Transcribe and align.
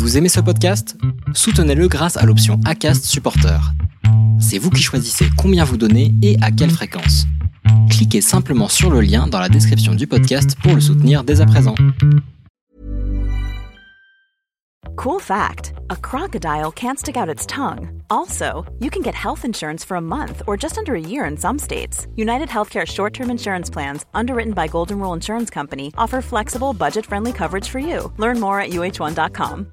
Vous 0.00 0.16
aimez 0.16 0.30
ce 0.30 0.40
podcast? 0.40 0.96
Soutenez-le 1.34 1.86
grâce 1.86 2.16
à 2.16 2.24
l'option 2.24 2.58
ACAST 2.64 3.04
Supporter. 3.04 3.60
C'est 4.40 4.56
vous 4.56 4.70
qui 4.70 4.82
choisissez 4.82 5.26
combien 5.36 5.62
vous 5.62 5.76
donnez 5.76 6.14
et 6.22 6.38
à 6.40 6.50
quelle 6.50 6.70
fréquence. 6.70 7.26
Cliquez 7.90 8.22
simplement 8.22 8.68
sur 8.68 8.90
le 8.90 9.02
lien 9.02 9.26
dans 9.26 9.38
la 9.38 9.50
description 9.50 9.94
du 9.94 10.06
podcast 10.06 10.56
pour 10.62 10.74
le 10.74 10.80
soutenir 10.80 11.22
dès 11.22 11.42
à 11.42 11.46
présent. 11.46 11.74
Cool 14.96 15.20
fact 15.20 15.74
a 15.90 15.96
crocodile 15.96 16.72
can't 16.72 16.98
stick 16.98 17.18
out 17.18 17.28
its 17.28 17.44
tongue. 17.44 18.02
Also, 18.08 18.64
you 18.80 18.88
can 18.88 19.02
get 19.02 19.14
health 19.14 19.44
insurance 19.44 19.84
for 19.84 19.98
a 19.98 20.00
month 20.00 20.42
or 20.46 20.56
just 20.56 20.78
under 20.78 20.94
a 20.94 20.98
year 20.98 21.26
in 21.26 21.36
some 21.36 21.58
states. 21.58 22.06
United 22.16 22.48
Healthcare 22.48 22.86
short 22.86 23.12
term 23.12 23.28
insurance 23.28 23.68
plans, 23.68 24.06
underwritten 24.14 24.54
by 24.54 24.66
Golden 24.66 24.98
Rule 24.98 25.12
Insurance 25.12 25.50
Company, 25.50 25.92
offer 25.98 26.22
flexible, 26.22 26.72
budget 26.72 27.04
friendly 27.04 27.34
coverage 27.34 27.68
for 27.68 27.80
you. 27.80 28.10
Learn 28.16 28.40
more 28.40 28.58
at 28.58 28.70
uh1.com. 28.70 29.72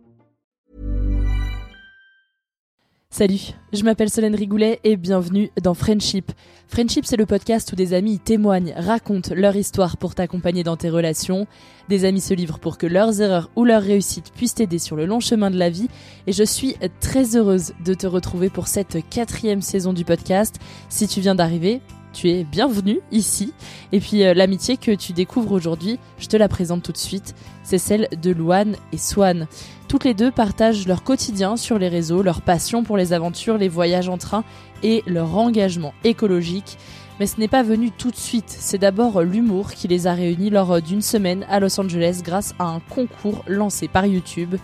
Salut, 3.13 3.51
je 3.73 3.83
m'appelle 3.83 4.09
Solène 4.09 4.35
Rigoulet 4.35 4.79
et 4.85 4.95
bienvenue 4.95 5.51
dans 5.61 5.73
Friendship. 5.73 6.31
Friendship, 6.69 7.05
c'est 7.05 7.17
le 7.17 7.25
podcast 7.25 7.69
où 7.73 7.75
des 7.75 7.93
amis 7.93 8.19
témoignent, 8.19 8.73
racontent 8.77 9.35
leur 9.35 9.57
histoire 9.57 9.97
pour 9.97 10.15
t'accompagner 10.15 10.63
dans 10.63 10.77
tes 10.77 10.89
relations. 10.89 11.45
Des 11.89 12.05
amis 12.05 12.21
se 12.21 12.33
livrent 12.33 12.59
pour 12.59 12.77
que 12.77 12.87
leurs 12.87 13.19
erreurs 13.19 13.51
ou 13.57 13.65
leurs 13.65 13.81
réussites 13.81 14.31
puissent 14.33 14.55
t'aider 14.55 14.79
sur 14.79 14.95
le 14.95 15.05
long 15.05 15.19
chemin 15.19 15.51
de 15.51 15.57
la 15.57 15.69
vie. 15.69 15.89
Et 16.25 16.31
je 16.31 16.45
suis 16.45 16.77
très 17.01 17.35
heureuse 17.35 17.73
de 17.83 17.93
te 17.93 18.07
retrouver 18.07 18.49
pour 18.49 18.69
cette 18.69 18.99
quatrième 19.09 19.61
saison 19.61 19.91
du 19.91 20.05
podcast. 20.05 20.55
Si 20.87 21.05
tu 21.09 21.19
viens 21.19 21.35
d'arriver, 21.35 21.81
tu 22.13 22.29
es 22.29 22.45
bienvenue 22.45 22.99
ici. 23.11 23.53
Et 23.91 23.99
puis 23.99 24.23
euh, 24.23 24.33
l'amitié 24.33 24.77
que 24.77 24.95
tu 24.95 25.13
découvres 25.13 25.51
aujourd'hui, 25.51 25.99
je 26.17 26.27
te 26.27 26.37
la 26.37 26.47
présente 26.47 26.83
tout 26.83 26.91
de 26.91 26.97
suite. 26.97 27.35
C'est 27.63 27.77
celle 27.77 28.07
de 28.21 28.31
Louane 28.31 28.75
et 28.91 28.97
Swan. 28.97 29.47
Toutes 29.91 30.05
les 30.05 30.13
deux 30.13 30.31
partagent 30.31 30.87
leur 30.87 31.03
quotidien 31.03 31.57
sur 31.57 31.77
les 31.77 31.89
réseaux, 31.89 32.21
leur 32.21 32.41
passion 32.41 32.81
pour 32.81 32.95
les 32.95 33.11
aventures, 33.11 33.57
les 33.57 33.67
voyages 33.67 34.07
en 34.07 34.17
train 34.17 34.45
et 34.83 35.03
leur 35.05 35.37
engagement 35.37 35.93
écologique. 36.05 36.77
Mais 37.19 37.27
ce 37.27 37.37
n'est 37.41 37.49
pas 37.49 37.61
venu 37.61 37.91
tout 37.91 38.09
de 38.09 38.15
suite, 38.15 38.45
c'est 38.47 38.77
d'abord 38.77 39.21
l'humour 39.21 39.73
qui 39.73 39.89
les 39.89 40.07
a 40.07 40.13
réunis 40.13 40.49
lors 40.49 40.81
d'une 40.81 41.01
semaine 41.01 41.45
à 41.49 41.59
Los 41.59 41.77
Angeles 41.77 42.21
grâce 42.23 42.55
à 42.57 42.67
un 42.67 42.79
concours 42.79 43.43
lancé 43.47 43.89
par 43.89 44.05
YouTube. 44.05 44.55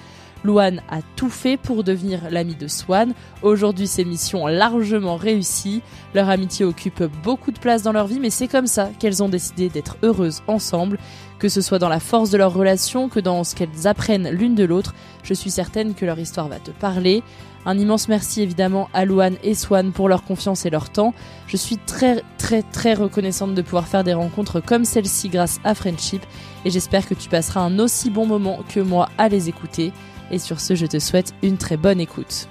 Louane 0.46 0.82
a 0.90 1.00
tout 1.18 1.30
fait 1.30 1.58
pour 1.58 1.84
devenir 1.84 2.22
l'ami 2.30 2.56
de 2.56 2.70
Swan. 2.70 3.14
Aujourd'hui, 3.42 3.88
ces 3.88 4.06
missions 4.06 4.48
largement 4.48 5.18
réussies. 5.18 5.82
Leur 6.14 6.30
amitié 6.30 6.64
occupe 6.64 7.04
beaucoup 7.22 7.52
de 7.52 7.60
place 7.60 7.82
dans 7.84 7.92
leur 7.92 8.08
vie, 8.08 8.22
mais 8.22 8.30
c'est 8.30 8.48
comme 8.48 8.68
ça 8.68 8.90
qu'elles 8.98 9.22
ont 9.22 9.30
décidé 9.30 9.68
d'être 9.68 9.98
heureuses 10.04 10.42
ensemble. 10.48 11.00
Que 11.40 11.50
ce 11.50 11.62
soit 11.62 11.80
dans 11.80 11.90
la 11.90 12.00
force 12.00 12.32
de 12.32 12.38
leur 12.38 12.54
relation, 12.54 13.10
que 13.10 13.20
dans 13.20 13.44
ce 13.44 13.56
qu'elles 13.56 13.86
apprennent 13.86 14.30
l'une 14.30 14.56
de 14.56 14.64
l'autre, 14.64 14.96
je 15.24 15.34
suis 15.34 15.52
certaine 15.52 15.94
que 15.94 16.06
leur 16.06 16.18
histoire 16.18 16.48
va 16.48 16.58
te 16.58 16.72
parler. 16.72 17.24
Un 17.66 17.78
immense 17.78 18.08
merci 18.08 18.42
évidemment 18.42 18.90
à 18.94 19.04
Louane 19.04 19.36
et 19.44 19.54
Swan 19.54 19.92
pour 19.92 20.08
leur 20.08 20.24
confiance 20.24 20.66
et 20.66 20.70
leur 20.70 20.90
temps. 20.90 21.14
Je 21.48 21.58
suis 21.58 21.78
très 21.78 22.24
très 22.38 22.64
très 22.64 22.94
reconnaissante 22.94 23.54
de 23.56 23.62
pouvoir 23.62 23.88
faire 23.88 24.06
des 24.06 24.14
rencontres 24.14 24.62
comme 24.62 24.86
celle-ci 24.86 25.28
grâce 25.28 25.60
à 25.66 25.76
Friendship 25.76 26.26
et 26.64 26.70
j'espère 26.70 27.08
que 27.08 27.14
tu 27.14 27.28
passeras 27.28 27.60
un 27.60 27.78
aussi 27.80 28.10
bon 28.10 28.26
moment 28.26 28.60
que 28.74 28.80
moi 28.80 29.10
à 29.18 29.28
les 29.28 29.50
écouter. 29.50 29.92
Et 30.32 30.40
sur 30.40 30.60
ce, 30.60 30.76
je 30.76 30.86
te 30.86 30.98
souhaite 31.00 31.34
une 31.44 31.58
très 31.58 31.78
bonne 31.78 32.00
écoute. 32.00 32.48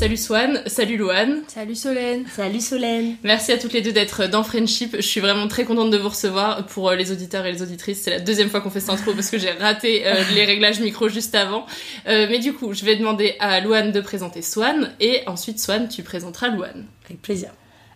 Salut 0.00 0.16
Swan, 0.16 0.62
salut 0.64 0.96
Louane. 0.96 1.42
Salut 1.46 1.74
Solène. 1.74 2.24
Salut 2.34 2.62
Solène. 2.62 3.16
Merci 3.22 3.52
à 3.52 3.58
toutes 3.58 3.74
les 3.74 3.82
deux 3.82 3.92
d'être 3.92 4.28
dans 4.28 4.42
Friendship. 4.42 4.96
Je 4.96 5.02
suis 5.02 5.20
vraiment 5.20 5.46
très 5.46 5.64
contente 5.64 5.90
de 5.90 5.98
vous 5.98 6.08
recevoir. 6.08 6.64
Pour 6.64 6.88
euh, 6.88 6.96
les 6.96 7.12
auditeurs 7.12 7.44
et 7.44 7.52
les 7.52 7.60
auditrices, 7.60 8.00
c'est 8.00 8.10
la 8.10 8.18
deuxième 8.18 8.48
fois 8.48 8.62
qu'on 8.62 8.70
fait 8.70 8.80
cette 8.80 8.88
intro 8.88 9.12
parce 9.12 9.28
que 9.28 9.36
j'ai 9.36 9.50
raté 9.50 10.06
euh, 10.06 10.14
les 10.34 10.46
réglages 10.46 10.80
micro 10.80 11.10
juste 11.10 11.34
avant. 11.34 11.66
Euh, 12.08 12.26
mais 12.30 12.38
du 12.38 12.54
coup, 12.54 12.72
je 12.72 12.82
vais 12.86 12.96
demander 12.96 13.36
à 13.40 13.60
Louane 13.60 13.92
de 13.92 14.00
présenter 14.00 14.40
Swan 14.40 14.90
et 15.00 15.20
ensuite 15.26 15.60
Swan, 15.60 15.86
tu 15.86 16.02
présenteras 16.02 16.48
Louane. 16.48 16.86
Avec 17.04 17.20
plaisir. 17.20 17.50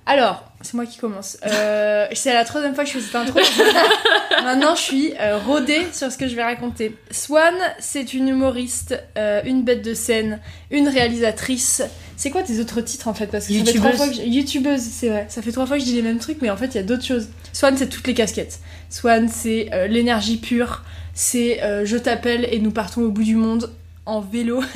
Alors, 0.06 0.45
c'est 0.61 0.75
moi 0.75 0.85
qui 0.85 0.99
commence. 0.99 1.39
Euh, 1.47 2.06
c'est 2.12 2.35
la 2.35 2.45
troisième 2.45 2.75
fois 2.75 2.85
que 2.85 2.91
je 2.91 2.99
fais 2.99 3.05
cette 3.05 3.15
intro. 3.15 3.41
Maintenant, 4.43 4.75
je 4.75 4.81
suis 4.81 5.15
euh, 5.19 5.39
rodée 5.39 5.87
sur 5.93 6.12
ce 6.12 6.19
que 6.19 6.29
je 6.29 6.37
vais 6.37 6.43
raconter. 6.43 6.95
Swan, 7.11 7.55
c'est 7.79 8.12
une 8.12 8.29
humoriste, 8.29 9.01
euh, 9.17 9.41
une 9.47 9.62
bête 9.62 9.83
de 9.83 9.95
scène, 9.95 10.41
une 10.71 10.89
réalisatrice. 10.89 11.83
C'est 12.17 12.31
quoi 12.31 12.43
tes 12.43 12.61
autres 12.61 12.83
titres 12.83 13.09
en 13.09 13.15
fait? 13.15 13.29
Parce 13.29 13.49
que 13.49 13.55
ça 13.55 13.65
fait 13.65 13.79
trois 13.79 13.93
fois 13.93 14.09
que 14.09 14.15
je... 14.15 14.23
youtubeuse, 14.23 14.81
c'est 14.81 15.09
vrai. 15.09 15.27
Ça 15.31 15.41
fait 15.41 15.53
trois 15.53 15.67
fois 15.67 15.77
que 15.77 15.83
je 15.83 15.89
dis 15.89 15.97
les 15.97 16.03
mêmes 16.03 16.19
trucs, 16.19 16.43
mais 16.43 16.51
en 16.51 16.56
fait, 16.56 16.67
il 16.67 16.75
y 16.75 16.81
a 16.81 16.85
d'autres 16.85 17.05
choses. 17.05 17.29
Swan, 17.55 17.75
c'est 17.77 17.89
toutes 17.89 18.06
les 18.06 18.15
casquettes. 18.15 18.61
Swan, 18.91 19.29
c'est 19.29 19.71
l'énergie 19.89 20.37
pure. 20.37 20.83
C'est 21.15 21.61
je 21.85 21.97
t'appelle 21.97 22.47
et 22.51 22.59
nous 22.59 22.73
partons 22.73 23.03
au 23.03 23.11
bout 23.11 23.25
du 23.25 23.37
monde. 23.37 23.71
En 24.06 24.21
vélo. 24.21 24.62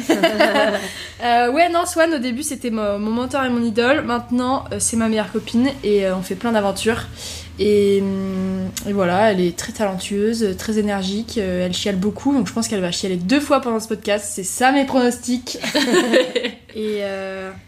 Euh, 1.21 1.51
ouais, 1.51 1.69
non, 1.69 1.85
Swan, 1.85 2.15
au 2.15 2.19
début, 2.21 2.45
c'était 2.45 2.71
mon, 2.71 3.01
mon 3.01 3.11
mentor 3.11 3.43
et 3.43 3.51
mon 3.51 3.61
idole. 3.61 4.03
Maintenant, 4.03 4.67
euh, 4.71 4.77
c'est 4.79 4.97
ma 4.97 5.09
meilleure 5.09 5.33
copine 5.33 5.69
et 5.83 6.07
euh, 6.07 6.15
on 6.15 6.23
fait 6.23 6.37
plein 6.37 6.53
d'aventures. 6.53 7.09
Et, 7.59 7.99
hum, 8.01 8.69
et 8.87 8.93
voilà, 8.93 9.33
elle 9.33 9.41
est 9.41 9.59
très 9.59 9.73
talentueuse, 9.73 10.57
très 10.57 10.79
énergique, 10.79 11.37
euh, 11.39 11.67
elle 11.67 11.75
chiale 11.75 11.97
beaucoup, 11.97 12.33
donc 12.33 12.47
je 12.47 12.53
pense 12.53 12.69
qu'elle 12.69 12.81
va 12.81 12.93
chialer 12.93 13.17
deux 13.17 13.41
fois 13.41 13.61
pendant 13.61 13.81
ce 13.81 13.89
podcast. 13.89 14.27
C'est 14.29 14.45
ça 14.45 14.71
mes 14.71 14.85
pronostics. 14.85 15.59
et, 16.77 17.01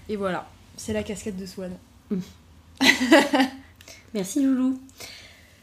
et 0.08 0.16
voilà, 0.16 0.46
c'est 0.76 0.92
la 0.92 1.02
casquette 1.02 1.36
de 1.36 1.46
Swan. 1.46 1.72
Merci 4.14 4.44
Loulou. 4.44 4.78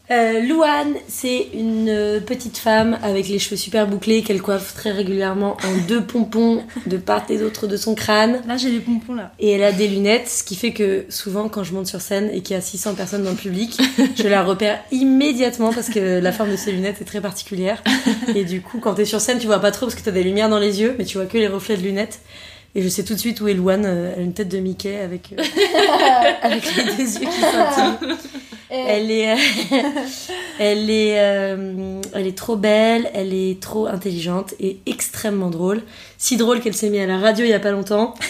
Euh, 0.09 0.39
Louane, 0.39 0.93
c'est 1.09 1.47
une 1.53 1.89
euh, 1.89 2.21
petite 2.21 2.57
femme 2.57 2.97
avec 3.03 3.27
les 3.27 3.39
cheveux 3.39 3.57
super 3.57 3.87
bouclés 3.87 4.23
qu'elle 4.23 4.41
coiffe 4.41 4.73
très 4.73 4.91
régulièrement 4.91 5.57
en 5.65 5.77
deux 5.87 6.01
pompons 6.01 6.63
de 6.85 6.95
part 6.95 7.25
et 7.29 7.37
d'autre 7.37 7.67
de 7.67 7.75
son 7.75 7.93
crâne. 7.93 8.41
Là, 8.47 8.55
j'ai 8.55 8.69
les 8.69 8.79
pompons 8.79 9.15
là. 9.15 9.33
Et 9.37 9.51
elle 9.51 9.63
a 9.63 9.73
des 9.73 9.89
lunettes, 9.89 10.29
ce 10.29 10.45
qui 10.45 10.55
fait 10.55 10.71
que 10.71 11.03
souvent 11.09 11.49
quand 11.49 11.65
je 11.65 11.73
monte 11.73 11.87
sur 11.87 11.99
scène 11.99 12.29
et 12.31 12.41
qu'il 12.41 12.55
y 12.55 12.57
a 12.57 12.61
600 12.61 12.93
personnes 12.95 13.23
dans 13.23 13.31
le 13.31 13.35
public, 13.35 13.77
je 14.15 14.27
la 14.29 14.43
repère 14.43 14.79
immédiatement 14.93 15.73
parce 15.73 15.89
que 15.89 16.19
la 16.19 16.31
forme 16.31 16.51
de 16.51 16.55
ses 16.55 16.71
lunettes 16.71 17.01
est 17.01 17.05
très 17.05 17.19
particulière. 17.19 17.83
Et 18.33 18.45
du 18.45 18.61
coup, 18.61 18.79
quand 18.79 18.93
t'es 18.93 19.03
sur 19.03 19.19
scène, 19.19 19.39
tu 19.39 19.47
vois 19.47 19.59
pas 19.59 19.71
trop 19.71 19.87
parce 19.87 19.95
que 19.95 20.03
t'as 20.03 20.11
des 20.11 20.23
lumières 20.23 20.47
dans 20.49 20.59
les 20.59 20.79
yeux, 20.79 20.95
mais 20.97 21.03
tu 21.03 21.17
vois 21.17 21.27
que 21.27 21.37
les 21.37 21.47
reflets 21.49 21.75
de 21.75 21.83
lunettes. 21.83 22.21
Et 22.75 22.81
je 22.81 22.87
sais 22.87 23.03
tout 23.03 23.13
de 23.13 23.19
suite 23.19 23.41
où 23.41 23.47
est 23.49 23.53
Louane. 23.55 23.83
euh, 23.85 24.11
Elle 24.15 24.21
a 24.21 24.23
une 24.23 24.33
tête 24.33 24.49
de 24.49 24.59
Mickey 24.59 24.99
avec, 24.99 25.33
euh, 25.37 25.43
avec 26.43 26.63
les 26.75 26.83
deux 26.83 26.97
yeux 27.19 27.27
qui 27.27 27.41
scintillent. 27.41 28.15
Elle 28.69 29.11
est, 29.11 29.31
euh, 29.31 29.35
elle 30.59 30.89
est, 30.89 31.19
euh, 31.19 32.01
elle 32.13 32.27
est 32.27 32.37
trop 32.37 32.57
belle, 32.57 33.09
elle 33.13 33.33
est 33.33 33.61
trop 33.61 33.87
intelligente 33.87 34.53
et 34.59 34.79
extrêmement 34.85 35.49
drôle. 35.49 35.83
Si 36.17 36.37
drôle 36.37 36.59
qu'elle 36.59 36.75
s'est 36.75 36.89
mise 36.89 37.01
à 37.01 37.05
la 37.05 37.17
radio 37.17 37.45
il 37.45 37.49
y 37.49 37.53
a 37.53 37.59
pas 37.59 37.71
longtemps. 37.71 38.13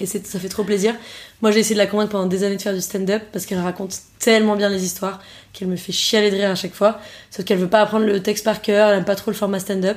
Et 0.00 0.06
ça 0.06 0.40
fait 0.40 0.48
trop 0.48 0.64
plaisir. 0.64 0.96
Moi, 1.40 1.52
j'ai 1.52 1.60
essayé 1.60 1.76
de 1.76 1.80
la 1.80 1.86
convaincre 1.86 2.10
pendant 2.10 2.26
des 2.26 2.42
années 2.42 2.56
de 2.56 2.62
faire 2.62 2.74
du 2.74 2.80
stand-up 2.80 3.22
parce 3.32 3.46
qu'elle 3.46 3.60
raconte 3.60 3.96
tellement 4.18 4.56
bien 4.56 4.68
les 4.68 4.84
histoires 4.84 5.20
qu'elle 5.52 5.68
me 5.68 5.76
fait 5.76 5.92
chialer 5.92 6.32
de 6.32 6.36
rire 6.36 6.50
à 6.50 6.56
chaque 6.56 6.74
fois. 6.74 6.98
Sauf 7.30 7.44
qu'elle 7.44 7.58
veut 7.58 7.68
pas 7.68 7.80
apprendre 7.80 8.04
le 8.04 8.20
texte 8.20 8.44
par 8.44 8.60
cœur, 8.60 8.88
elle 8.88 8.98
aime 8.98 9.04
pas 9.04 9.14
trop 9.14 9.30
le 9.30 9.36
format 9.36 9.60
stand-up. 9.60 9.96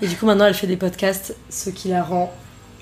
Et 0.00 0.06
du 0.06 0.14
coup, 0.14 0.26
maintenant, 0.26 0.46
elle 0.46 0.54
fait 0.54 0.68
des 0.68 0.76
podcasts, 0.76 1.34
ce 1.50 1.70
qui 1.70 1.88
la 1.88 2.04
rend 2.04 2.32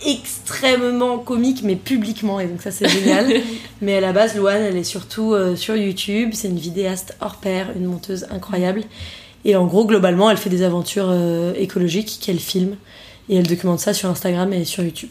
extrêmement 0.04 1.18
comique, 1.18 1.62
mais 1.62 1.76
publiquement. 1.76 2.40
Et 2.40 2.46
donc, 2.46 2.62
ça, 2.62 2.70
c'est 2.70 2.88
génial. 2.88 3.32
mais 3.82 3.96
à 3.96 4.00
la 4.00 4.12
base, 4.12 4.36
Louane, 4.36 4.62
elle 4.62 4.76
est 4.76 4.84
surtout 4.84 5.34
euh, 5.34 5.56
sur 5.56 5.76
YouTube. 5.76 6.30
C'est 6.32 6.48
une 6.48 6.58
vidéaste 6.58 7.16
hors 7.20 7.36
pair, 7.36 7.68
une 7.76 7.86
monteuse 7.86 8.26
incroyable. 8.30 8.82
Et 9.44 9.56
en 9.56 9.66
gros, 9.66 9.86
globalement, 9.86 10.30
elle 10.30 10.36
fait 10.36 10.50
des 10.50 10.62
aventures 10.62 11.08
euh, 11.08 11.52
écologiques 11.56 12.18
qu'elle 12.20 12.38
filme. 12.38 12.76
Et 13.28 13.36
elle 13.36 13.46
documente 13.46 13.80
ça 13.80 13.94
sur 13.94 14.08
Instagram 14.08 14.52
et 14.52 14.64
sur 14.64 14.82
YouTube. 14.82 15.10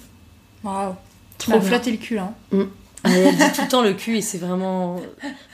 Waouh. 0.64 0.96
Trop 1.38 1.62
flatté 1.62 1.92
le 1.92 1.98
cul 1.98 2.16
là. 2.16 2.34
Mm. 2.52 2.64
Ah, 3.04 3.10
Elle 3.12 3.36
dit 3.36 3.52
tout 3.56 3.62
le 3.62 3.68
temps 3.68 3.82
le 3.82 3.94
cul 3.94 4.18
et 4.18 4.22
c'est 4.22 4.38
vraiment. 4.38 4.98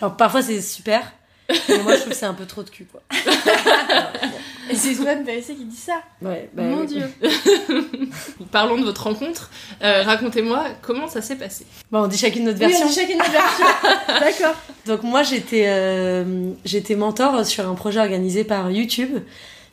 Alors 0.01 0.17
parfois 0.17 0.41
c'est 0.41 0.61
super, 0.61 1.13
mais 1.49 1.77
moi 1.79 1.93
je 1.93 1.99
trouve 1.99 2.09
que 2.11 2.15
c'est 2.15 2.25
un 2.25 2.33
peu 2.33 2.45
trop 2.45 2.63
de 2.63 2.69
cul 2.69 2.85
quoi. 2.85 3.01
Et 4.69 4.75
c'est 4.75 4.95
Swan 4.95 5.23
PSC 5.23 5.55
qui 5.55 5.65
dit 5.65 5.75
ça. 5.75 6.01
Ouais, 6.23 6.49
bah 6.53 6.63
Mon 6.63 6.81
oui. 6.81 6.87
dieu. 6.87 7.03
Parlons 8.51 8.77
de 8.79 8.83
votre 8.83 9.03
rencontre. 9.03 9.51
Euh, 9.83 10.01
Racontez-moi 10.03 10.65
comment 10.81 11.07
ça 11.07 11.21
s'est 11.21 11.35
passé. 11.35 11.65
Bon, 11.91 12.03
on 12.03 12.07
dit 12.07 12.17
chacune 12.17 12.45
notre 12.45 12.59
Oui, 12.59 12.67
version. 12.67 12.85
on 12.87 12.89
dit 12.89 12.95
chacune 12.95 13.17
notre 13.19 13.31
version. 13.31 13.65
D'accord. 14.19 14.55
Donc 14.87 15.03
moi 15.03 15.21
j'étais 15.23 15.65
euh, 15.67 16.51
j'étais 16.65 16.95
mentor 16.95 17.45
sur 17.45 17.67
un 17.69 17.75
projet 17.75 17.99
organisé 17.99 18.43
par 18.43 18.71
YouTube 18.71 19.19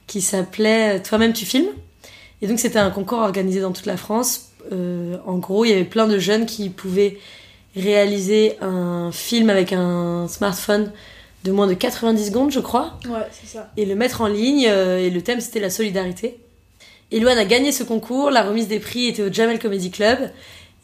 qui 0.06 0.20
s'appelait 0.20 1.00
Toi-même 1.02 1.32
tu 1.32 1.46
filmes. 1.46 1.70
Et 2.42 2.46
donc 2.46 2.58
c'était 2.58 2.78
un 2.78 2.90
concours 2.90 3.20
organisé 3.20 3.60
dans 3.60 3.72
toute 3.72 3.86
la 3.86 3.96
France. 3.96 4.50
Euh, 4.72 5.16
en 5.26 5.38
gros, 5.38 5.64
il 5.64 5.70
y 5.70 5.72
avait 5.72 5.84
plein 5.84 6.06
de 6.06 6.18
jeunes 6.18 6.44
qui 6.46 6.68
pouvaient 6.68 7.18
réaliser 7.74 8.56
un 8.60 9.10
film 9.10 9.48
avec 9.48 9.72
un 9.72 10.28
smartphone 10.28 10.92
de 11.44 11.52
moins 11.52 11.66
de 11.66 11.74
90 11.74 12.26
secondes, 12.26 12.50
je 12.52 12.60
crois. 12.60 12.98
Ouais, 13.06 13.26
c'est 13.32 13.48
ça. 13.48 13.70
et 13.76 13.84
le 13.84 13.94
mettre 13.94 14.20
en 14.20 14.26
ligne. 14.28 14.66
euh, 14.68 14.98
et 14.98 15.10
le 15.10 15.22
thème, 15.22 15.40
c'était 15.40 15.60
la 15.60 15.70
solidarité. 15.70 16.38
Et 17.10 17.20
Louane 17.20 17.38
a 17.38 17.44
gagné 17.44 17.72
ce 17.72 17.82
concours. 17.82 18.30
La 18.30 18.42
remise 18.42 18.68
des 18.68 18.78
prix 18.78 19.06
était 19.08 19.22
au 19.22 19.32
Jamel 19.32 19.58
Comedy 19.58 19.90
Club. 19.90 20.30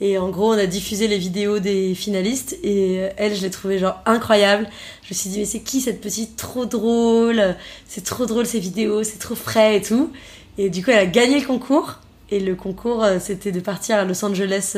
Et 0.01 0.17
en 0.19 0.29
gros, 0.29 0.53
on 0.53 0.59
a 0.59 0.67
diffusé 0.67 1.09
les 1.09 1.19
vidéos 1.19 1.59
des 1.59 1.95
finalistes. 1.95 2.57
Et 2.63 2.99
euh, 3.01 3.09
elle, 3.17 3.35
je 3.35 3.43
l'ai 3.43 3.51
trouvée 3.51 3.79
genre 3.79 4.01
incroyable. 4.05 4.69
Je 5.05 5.09
me 5.11 5.15
suis 5.15 5.31
dit, 5.31 5.39
mais 5.39 5.45
c'est 5.45 5.61
qui 5.61 5.81
cette 5.81 6.01
petite 6.01 6.37
trop 6.37 6.67
drôle? 6.67 7.57
C'est 7.87 8.05
trop 8.05 8.27
drôle 8.27 8.47
ces 8.47 8.61
vidéos, 8.61 9.03
c'est 9.05 9.19
trop 9.19 9.35
frais 9.35 9.77
et 9.77 9.83
tout. 9.83 10.11
Et 10.59 10.71
du 10.71 10.85
coup, 10.85 10.91
elle 10.91 10.99
a 10.99 11.07
gagné 11.07 11.39
le 11.41 11.47
concours. 11.47 11.95
Et 12.31 12.41
le 12.41 12.55
concours, 12.55 13.03
euh, 13.05 13.19
c'était 13.21 13.53
de 13.53 13.61
partir 13.61 13.97
à 13.97 14.05
Los 14.05 14.23
Angeles 14.25 14.77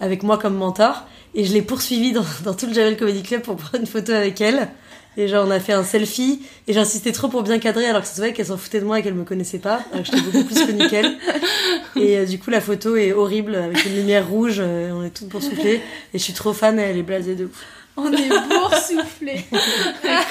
avec 0.00 0.22
moi 0.22 0.36
comme 0.36 0.56
mentor. 0.56 1.04
Et 1.34 1.44
je 1.44 1.52
l'ai 1.52 1.62
poursuivie 1.62 2.12
dans, 2.12 2.24
dans 2.44 2.54
tout 2.54 2.66
le 2.66 2.74
Jamel 2.74 2.96
Comedy 2.96 3.22
Club 3.22 3.42
pour 3.42 3.56
prendre 3.56 3.80
une 3.80 3.86
photo 3.86 4.12
avec 4.12 4.40
elle. 4.40 4.68
Et 5.16 5.28
genre, 5.28 5.46
on 5.46 5.50
a 5.50 5.60
fait 5.60 5.72
un 5.72 5.84
selfie. 5.84 6.42
Et 6.68 6.72
j'insistais 6.72 7.12
trop 7.12 7.28
pour 7.28 7.42
bien 7.42 7.58
cadrer, 7.58 7.86
alors 7.86 8.02
que 8.02 8.08
ça 8.08 8.14
se 8.14 8.20
voyait 8.20 8.32
qu'elle 8.32 8.46
s'en 8.46 8.56
foutait 8.56 8.80
de 8.80 8.84
moi 8.84 8.98
et 8.98 9.02
qu'elle 9.02 9.14
me 9.14 9.24
connaissait 9.24 9.58
pas. 9.58 9.80
Alors 9.92 10.04
que 10.04 10.10
j'étais 10.16 10.20
beaucoup 10.20 10.44
plus 10.44 10.66
connue 10.66 10.88
qu'elle. 10.88 11.16
Et 11.96 12.18
euh, 12.18 12.26
du 12.26 12.38
coup, 12.38 12.50
la 12.50 12.60
photo 12.60 12.96
est 12.96 13.12
horrible, 13.12 13.54
avec 13.54 13.84
une 13.86 13.96
lumière 13.96 14.28
rouge. 14.28 14.56
euh, 14.58 14.90
on 14.92 15.02
est 15.04 15.10
toutes 15.10 15.28
boursouflées. 15.28 15.80
Et 16.12 16.18
je 16.18 16.22
suis 16.22 16.34
trop 16.34 16.52
fan, 16.52 16.78
et 16.78 16.82
elle 16.82 16.98
est 16.98 17.02
blasée 17.02 17.34
de 17.34 17.46
ouf. 17.46 17.64
On 17.98 18.12
est 18.12 18.28
boursouflés. 18.28 19.44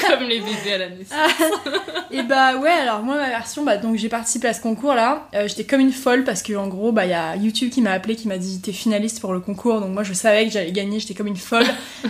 Comme 0.08 0.28
les 0.28 0.40
bébés 0.40 0.74
à 0.74 0.78
la 0.78 0.90
naissance. 0.90 1.18
Et 2.12 2.22
bah 2.24 2.58
ouais, 2.58 2.70
alors 2.70 3.02
moi 3.02 3.16
ma 3.16 3.28
version, 3.28 3.64
bah 3.64 3.78
donc 3.78 3.98
j'ai 3.98 4.08
participé 4.08 4.48
à 4.48 4.54
ce 4.54 4.62
concours 4.62 4.94
là. 4.94 5.28
Euh, 5.34 5.48
J'étais 5.48 5.64
comme 5.64 5.82
une 5.82 5.92
folle 5.92 6.24
parce 6.24 6.44
que 6.44 6.54
en 6.54 6.68
gros, 6.68 6.92
bah 6.92 7.06
il 7.06 7.12
y 7.12 7.14
a 7.14 7.36
YouTube 7.36 7.72
qui 7.72 7.82
m'a 7.82 7.92
appelé, 7.92 8.16
qui 8.16 8.28
m'a 8.28 8.38
dit 8.38 8.62
t'es 8.62 8.72
finaliste 8.72 9.20
pour 9.20 9.34
le 9.34 9.40
concours, 9.40 9.82
donc 9.82 9.92
moi 9.92 10.04
je 10.04 10.14
savais 10.14 10.46
que 10.46 10.52
j'allais 10.52 10.72
gagner, 10.72 11.00
j'étais 11.00 11.14
comme 11.16 11.28
une 11.28 11.36
folle. 11.36 11.66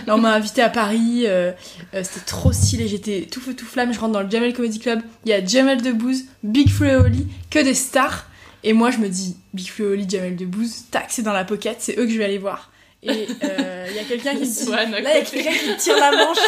Là 0.06 0.14
on 0.14 0.18
m'a 0.18 0.34
invité 0.34 0.62
à 0.62 0.68
Paris, 0.68 1.22
euh, 1.24 1.52
euh, 1.94 2.02
c'était 2.04 2.26
trop 2.26 2.52
stylé, 2.52 2.86
j'étais 2.86 3.26
tout 3.30 3.40
feu 3.40 3.54
tout 3.54 3.64
flamme. 3.66 3.92
Je 3.92 3.98
rentre 3.98 4.12
dans 4.12 4.22
le 4.22 4.30
Jamel 4.30 4.52
Comedy 4.52 4.78
Club, 4.78 5.00
il 5.24 5.30
y 5.30 5.32
a 5.32 5.44
Jamel 5.44 5.80
Debbouze, 5.82 6.24
Big 6.42 6.68
Flo 6.68 6.86
et 6.86 6.96
Oli, 6.96 7.26
que 7.50 7.58
des 7.58 7.74
stars. 7.74 8.26
Et 8.62 8.72
moi 8.74 8.90
je 8.90 8.98
me 8.98 9.08
dis 9.08 9.36
Big 9.54 9.68
Flo 9.68 9.86
et 9.86 9.92
Oli, 9.94 10.06
Jamel 10.08 10.36
Debbouze, 10.36 10.84
tac 10.90 11.06
c'est 11.08 11.22
dans 11.22 11.32
la 11.32 11.44
pocket, 11.44 11.76
c'est 11.80 11.98
eux 11.98 12.04
que 12.04 12.12
je 12.12 12.18
vais 12.18 12.24
aller 12.24 12.38
voir. 12.38 12.70
Et 13.08 13.28
euh, 13.44 13.86
il 13.90 13.96
y 13.96 13.98
a 13.98 14.04
quelqu'un 14.04 14.32
qui 14.32 14.40
me 14.40 14.44
dit 14.44 14.70
là 14.70 14.84
il 14.84 15.04
y 15.04 15.06
a 15.06 15.20
quelqu'un 15.22 15.52
qui 15.52 15.76
tire 15.76 15.96
la 15.96 16.12
manche, 16.12 16.38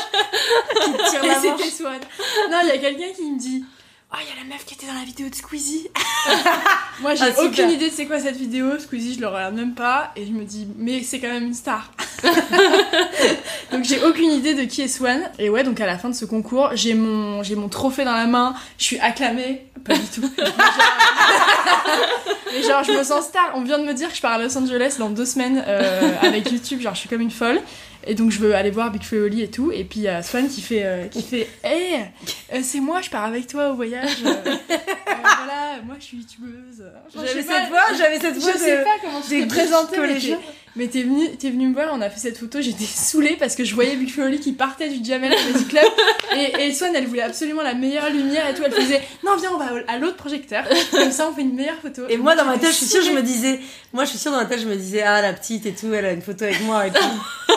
qui 0.84 1.10
tire 1.10 1.22
la 1.22 1.40
manche. 1.40 1.70
Swan. 1.70 2.00
Non, 2.50 2.58
il 2.62 2.68
y 2.68 2.72
a 2.72 2.78
quelqu'un 2.78 3.12
qui 3.14 3.30
me 3.30 3.38
dit 3.38 3.64
Oh, 4.10 4.16
il 4.22 4.26
y 4.26 4.32
a 4.32 4.42
la 4.42 4.48
meuf 4.48 4.64
qui 4.64 4.72
était 4.72 4.86
dans 4.86 4.94
la 4.94 5.04
vidéo 5.04 5.28
de 5.28 5.34
Squeezie. 5.34 5.86
Moi, 7.02 7.14
j'ai 7.14 7.24
Ah, 7.24 7.42
aucune 7.42 7.68
idée 7.70 7.90
de 7.90 7.94
c'est 7.94 8.06
quoi 8.06 8.18
cette 8.18 8.38
vidéo. 8.38 8.78
Squeezie, 8.78 9.14
je 9.16 9.20
le 9.20 9.28
regarde 9.28 9.54
même 9.54 9.74
pas. 9.74 10.12
Et 10.16 10.24
je 10.24 10.32
me 10.32 10.44
dis, 10.44 10.66
mais 10.78 11.02
c'est 11.02 11.20
quand 11.20 11.28
même 11.28 11.44
une 11.44 11.52
star. 11.54 11.92
donc, 13.70 13.84
j'ai 13.84 14.02
aucune 14.02 14.32
idée 14.32 14.54
de 14.54 14.62
qui 14.62 14.80
est 14.80 14.88
Swan. 14.88 15.30
Et 15.38 15.50
ouais, 15.50 15.62
donc 15.62 15.78
à 15.82 15.86
la 15.86 15.98
fin 15.98 16.08
de 16.08 16.14
ce 16.14 16.24
concours, 16.24 16.70
j'ai 16.72 16.94
mon, 16.94 17.42
j'ai 17.42 17.54
mon 17.54 17.68
trophée 17.68 18.06
dans 18.06 18.14
la 18.16 18.26
main. 18.26 18.54
Je 18.78 18.84
suis 18.84 18.98
acclamée. 18.98 19.66
Pas 19.84 19.92
du 19.94 20.06
tout. 20.06 20.30
Mais 20.38 20.44
genre, 20.46 20.54
mais 22.52 22.62
genre, 22.62 22.84
je 22.84 22.92
me 22.92 23.04
sens 23.04 23.26
star. 23.26 23.52
On 23.56 23.60
vient 23.62 23.78
de 23.78 23.84
me 23.84 23.92
dire 23.92 24.08
que 24.08 24.16
je 24.16 24.22
pars 24.22 24.32
à 24.32 24.38
Los 24.38 24.56
Angeles 24.56 24.96
dans 24.98 25.10
deux 25.10 25.26
semaines 25.26 25.62
euh, 25.66 26.12
avec 26.22 26.50
YouTube. 26.50 26.80
Genre, 26.80 26.94
je 26.94 27.00
suis 27.00 27.10
comme 27.10 27.20
une 27.20 27.30
folle. 27.30 27.60
Et 28.06 28.14
donc 28.14 28.30
je 28.30 28.38
veux 28.38 28.54
aller 28.54 28.70
voir 28.70 28.90
Big 28.90 29.02
Flo 29.02 29.18
et 29.18 29.22
Oli 29.22 29.42
et 29.42 29.50
tout. 29.50 29.70
Et 29.72 29.84
puis 29.84 30.00
il 30.00 30.04
y 30.04 30.08
a 30.08 30.22
Swan 30.22 30.48
qui 30.48 30.60
fait, 30.62 30.84
euh, 30.84 31.06
qui 31.08 31.22
fait, 31.22 31.48
hé, 31.64 32.60
c'est 32.62 32.80
moi, 32.80 33.00
je 33.02 33.10
pars 33.10 33.24
avec 33.24 33.46
toi 33.46 33.70
au 33.70 33.74
voyage. 33.74 34.16
Euh, 34.24 34.28
euh, 34.46 34.54
voilà, 35.20 35.82
moi 35.84 35.96
je 35.98 36.04
suis 36.04 36.16
youtubeuse. 36.18 36.84
J'avais 37.14 37.42
cette 37.42 37.68
voix, 37.68 37.80
j'avais 37.96 38.18
cette 38.18 38.36
voix 38.36 38.52
Je 38.52 38.58
de- 38.58 38.62
sais 38.62 38.82
pas 38.84 38.90
comment 39.02 39.20
tu 39.20 39.28
t'es 39.30 39.46
présentée, 39.46 39.96
mais 40.76 40.86
t'es- 40.88 41.02
venu, 41.02 41.36
t'es 41.38 41.50
venu 41.50 41.68
me 41.68 41.74
voir, 41.74 41.90
on 41.92 42.00
a 42.00 42.10
fait 42.10 42.20
cette 42.20 42.38
photo, 42.38 42.60
j'étais 42.60 42.84
saoulée 42.86 43.36
parce 43.38 43.54
que 43.56 43.64
je 43.64 43.74
voyais 43.74 43.96
Big 43.96 44.10
Flo 44.10 44.24
qui 44.40 44.52
partait 44.52 44.88
du 44.88 45.04
Jamel 45.04 45.32
Comedy 45.34 45.64
Club. 45.66 45.84
Et, 46.36 46.66
et 46.66 46.72
Swan, 46.72 46.92
elle 46.94 47.06
voulait 47.06 47.22
absolument 47.22 47.62
la 47.62 47.74
meilleure 47.74 48.10
lumière 48.10 48.48
et 48.48 48.54
tout. 48.54 48.62
Elle 48.64 48.72
faisait, 48.72 49.02
non, 49.24 49.32
viens, 49.36 49.50
on 49.54 49.58
va 49.58 49.70
à 49.88 49.98
l'autre 49.98 50.16
projecteur. 50.16 50.64
Comme 50.90 51.10
ça, 51.12 51.28
on 51.30 51.34
fait 51.34 51.42
une 51.42 51.54
meilleure 51.54 51.78
photo. 51.82 52.02
Et 52.08 52.16
moi, 52.16 52.36
dans 52.36 52.44
ma 52.44 52.58
tête, 52.58 52.70
je 52.70 52.76
suis 52.76 52.86
sûre, 52.86 53.02
je 53.02 53.10
me 53.10 53.22
disais, 53.22 53.60
moi, 53.92 54.04
je 54.04 54.10
suis 54.10 54.18
sûre, 54.18 54.30
dans 54.32 54.38
ma 54.38 54.44
tête, 54.46 54.60
je 54.60 54.68
me 54.68 54.76
disais, 54.76 55.02
ah, 55.02 55.20
la 55.22 55.32
petite 55.32 55.66
et 55.66 55.72
tout, 55.72 55.92
elle 55.92 56.04
a 56.04 56.12
une 56.12 56.22
photo 56.22 56.44
avec 56.44 56.60
moi 56.62 56.86
et 56.86 56.90
tout. 56.90 56.98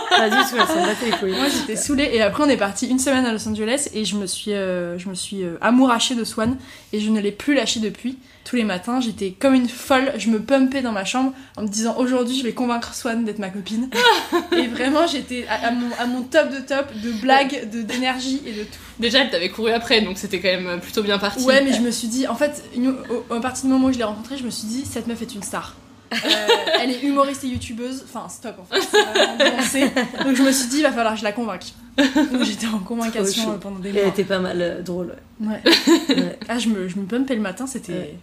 Pas 0.09 0.29
du 0.29 0.35
tout, 0.37 0.55
elle 0.59 0.67
s'en 0.67 0.85
battait 0.85 1.05
les 1.05 1.11
couilles. 1.11 1.31
Moi 1.31 1.47
j'étais 1.49 1.75
saoulée 1.77 2.09
et 2.13 2.21
après 2.21 2.43
on 2.43 2.49
est 2.49 2.57
parti 2.57 2.85
une 2.87 2.99
semaine 2.99 3.25
à 3.25 3.31
Los 3.31 3.47
Angeles 3.47 3.87
et 3.93 4.03
je 4.03 4.15
me 4.17 4.25
suis, 4.27 4.51
euh, 4.53 4.97
je 4.99 5.07
me 5.07 5.15
suis 5.15 5.43
euh, 5.43 5.55
amourachée 5.61 6.15
de 6.15 6.23
Swan 6.25 6.57
et 6.91 6.99
je 6.99 7.09
ne 7.09 7.19
l'ai 7.21 7.31
plus 7.31 7.53
lâché 7.55 7.79
depuis. 7.79 8.17
Tous 8.43 8.55
les 8.55 8.63
matins 8.63 8.99
j'étais 8.99 9.31
comme 9.31 9.53
une 9.53 9.69
folle, 9.69 10.13
je 10.17 10.29
me 10.29 10.39
pumpais 10.39 10.81
dans 10.81 10.91
ma 10.91 11.05
chambre 11.05 11.33
en 11.57 11.63
me 11.63 11.67
disant 11.67 11.95
aujourd'hui 11.97 12.37
je 12.37 12.43
vais 12.43 12.53
convaincre 12.53 12.93
Swan 12.93 13.23
d'être 13.23 13.39
ma 13.39 13.49
copine. 13.49 13.89
et 14.57 14.67
vraiment 14.67 15.07
j'étais 15.07 15.45
à, 15.47 15.67
à 15.67 15.71
mon, 15.71 15.87
à 15.99 16.05
mon 16.05 16.23
top 16.23 16.49
de 16.49 16.59
top 16.59 16.87
de 17.01 17.11
blagues, 17.21 17.69
de 17.71 17.81
d'énergie 17.81 18.41
et 18.45 18.51
de 18.51 18.63
tout. 18.63 18.79
Déjà, 18.99 19.19
elle 19.19 19.29
t'avait 19.31 19.49
couru 19.49 19.71
après, 19.71 20.01
donc 20.01 20.17
c'était 20.17 20.39
quand 20.39 20.49
même 20.49 20.79
plutôt 20.79 21.01
bien 21.01 21.17
parti. 21.17 21.43
Ouais 21.43 21.63
mais 21.63 21.73
je 21.73 21.81
me 21.81 21.91
suis 21.91 22.07
dit, 22.07 22.27
en 22.27 22.35
fait, 22.35 22.63
à 23.29 23.39
partir 23.39 23.65
du 23.65 23.71
moment 23.71 23.87
où 23.87 23.93
je 23.93 23.97
l'ai 23.97 24.03
rencontrée, 24.03 24.37
je 24.37 24.43
me 24.43 24.51
suis 24.51 24.67
dit 24.67 24.85
cette 24.85 25.07
meuf 25.07 25.21
est 25.21 25.33
une 25.33 25.43
star. 25.43 25.75
Euh, 26.13 26.47
elle 26.81 26.91
est 26.91 27.03
humoriste 27.03 27.43
et 27.45 27.47
youtubeuse. 27.47 28.03
Enfin, 28.03 28.27
stop 28.27 28.55
en 28.59 28.65
fait. 28.65 28.81
C'est 28.81 29.01
vraiment 29.01 29.57
lancé. 29.57 29.81
Donc 30.23 30.35
je 30.35 30.43
me 30.43 30.51
suis 30.51 30.67
dit, 30.67 30.77
il 30.77 30.83
va 30.83 30.91
falloir 30.91 31.13
que 31.13 31.19
je 31.19 31.23
la 31.23 31.31
convainque. 31.31 31.63
J'étais 32.43 32.67
en 32.67 32.79
convaincation 32.79 33.43
Trop 33.43 33.51
euh, 33.53 33.57
pendant 33.57 33.79
des 33.79 33.91
mois. 33.91 34.01
elle 34.03 34.07
était 34.09 34.23
pas 34.23 34.39
mal 34.39 34.57
euh, 34.61 34.81
drôle. 34.81 35.15
ouais. 35.41 35.47
Ouais. 36.09 36.37
Ah, 36.49 36.57
je 36.59 36.67
me, 36.69 36.87
je 36.87 36.97
me 36.97 37.03
bumpais 37.03 37.35
le 37.35 37.41
matin, 37.41 37.67
c'était. 37.67 38.13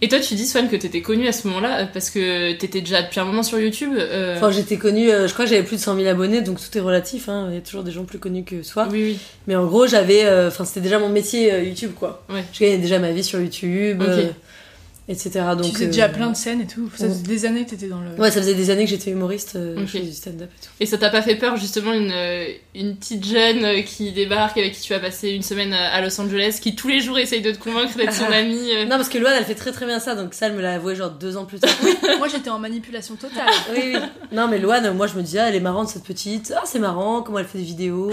Et 0.00 0.08
toi, 0.08 0.20
tu 0.20 0.34
dis, 0.34 0.46
Swan, 0.46 0.68
que 0.68 0.76
t'étais 0.76 1.00
connue 1.02 1.26
à 1.26 1.32
ce 1.32 1.48
moment-là 1.48 1.80
euh, 1.80 1.84
parce 1.92 2.10
que 2.10 2.52
t'étais 2.52 2.80
déjà 2.80 3.02
depuis 3.02 3.18
un 3.20 3.24
moment 3.24 3.42
sur 3.42 3.58
YouTube. 3.58 3.92
euh, 3.96 4.36
Enfin, 4.36 4.50
j'étais 4.50 4.76
connue, 4.76 5.10
euh, 5.10 5.26
je 5.26 5.32
crois 5.32 5.44
que 5.44 5.50
j'avais 5.50 5.64
plus 5.64 5.76
de 5.76 5.80
100 5.80 5.96
000 5.96 6.06
abonnés, 6.08 6.40
donc 6.40 6.58
tout 6.60 6.76
est 6.78 6.80
relatif. 6.80 7.28
Hein. 7.28 7.48
Il 7.50 7.54
y 7.54 7.58
a 7.58 7.60
toujours 7.60 7.82
des 7.82 7.90
gens 7.90 8.04
plus 8.04 8.18
connus 8.18 8.44
que 8.44 8.62
soi. 8.62 8.86
Oui, 8.90 9.02
oui. 9.02 9.18
Mais 9.46 9.56
en 9.56 9.66
gros, 9.66 9.86
j'avais. 9.86 10.24
euh, 10.24 10.48
Enfin, 10.48 10.64
c'était 10.64 10.80
déjà 10.80 10.98
mon 10.98 11.08
métier 11.08 11.52
euh, 11.52 11.62
YouTube, 11.62 11.92
quoi. 11.98 12.22
Ouais. 12.30 12.44
Je 12.52 12.60
gagnais 12.60 12.78
déjà 12.78 12.98
ma 12.98 13.10
vie 13.10 13.24
sur 13.24 13.40
YouTube, 13.40 14.02
Ok. 14.02 14.24
Etc. 15.08 15.30
Donc, 15.56 15.62
tu 15.66 15.72
faisais 15.72 15.84
euh, 15.84 15.88
déjà 15.88 16.08
plein 16.08 16.30
de 16.30 16.36
scènes 16.36 16.60
et 16.60 16.66
tout. 16.66 16.90
Ça 16.94 17.04
ouais. 17.04 17.10
faisait 17.10 17.22
des 17.22 17.46
années 17.46 17.64
que 17.64 17.70
t'étais 17.70 17.88
dans 17.88 18.00
le. 18.00 18.10
Ouais, 18.20 18.30
ça 18.30 18.40
faisait 18.40 18.54
des 18.54 18.70
années 18.70 18.84
que 18.84 18.90
j'étais 18.90 19.10
humoriste, 19.10 19.56
euh, 19.56 19.74
Ok. 19.76 19.82
je 19.86 19.86
faisais 19.86 20.04
du 20.04 20.12
stand-up 20.12 20.50
et 20.50 20.64
tout. 20.64 20.70
Et 20.80 20.86
ça 20.86 20.98
t'a 20.98 21.08
pas 21.10 21.22
fait 21.22 21.36
peur, 21.36 21.56
justement, 21.56 21.92
une, 21.92 22.12
euh, 22.12 22.46
une 22.74 22.96
petite 22.96 23.26
jeune 23.26 23.82
qui 23.84 24.12
débarque, 24.12 24.58
avec 24.58 24.74
qui 24.74 24.82
tu 24.82 24.92
vas 24.92 25.00
passer 25.00 25.30
une 25.30 25.42
semaine 25.42 25.72
à 25.72 26.00
Los 26.02 26.20
Angeles, 26.20 26.58
qui 26.60 26.74
tous 26.74 26.88
les 26.88 27.00
jours 27.00 27.18
essaye 27.18 27.40
de 27.40 27.50
te 27.52 27.58
convaincre 27.58 27.96
d'être 27.96 28.12
son 28.12 28.24
amie 28.32 28.70
euh. 28.74 28.84
Non, 28.84 28.96
parce 28.96 29.08
que 29.08 29.18
Loane, 29.18 29.34
elle 29.38 29.44
fait 29.44 29.54
très 29.54 29.72
très 29.72 29.86
bien 29.86 29.98
ça, 29.98 30.14
donc 30.14 30.34
ça, 30.34 30.46
elle 30.46 30.54
me 30.54 30.60
l'a 30.62 30.74
avoué 30.74 30.94
genre 30.94 31.10
deux 31.10 31.36
ans 31.36 31.44
plus 31.46 31.58
tard. 31.58 31.70
Moi 32.18 32.28
j'étais 32.28 32.50
en 32.50 32.58
manipulation 32.58 33.16
totale. 33.16 33.48
oui, 33.74 33.94
oui. 33.94 34.00
Non, 34.32 34.46
mais 34.48 34.58
Loane, 34.58 34.94
moi 34.94 35.06
je 35.06 35.14
me 35.14 35.22
disais, 35.22 35.38
ah, 35.38 35.48
elle 35.48 35.54
est 35.54 35.60
marrante 35.60 35.88
cette 35.88 36.04
petite. 36.04 36.52
Ah, 36.56 36.62
c'est 36.66 36.78
marrant, 36.78 37.22
comment 37.22 37.38
elle 37.38 37.46
fait 37.46 37.58
des 37.58 37.64
vidéos. 37.64 38.10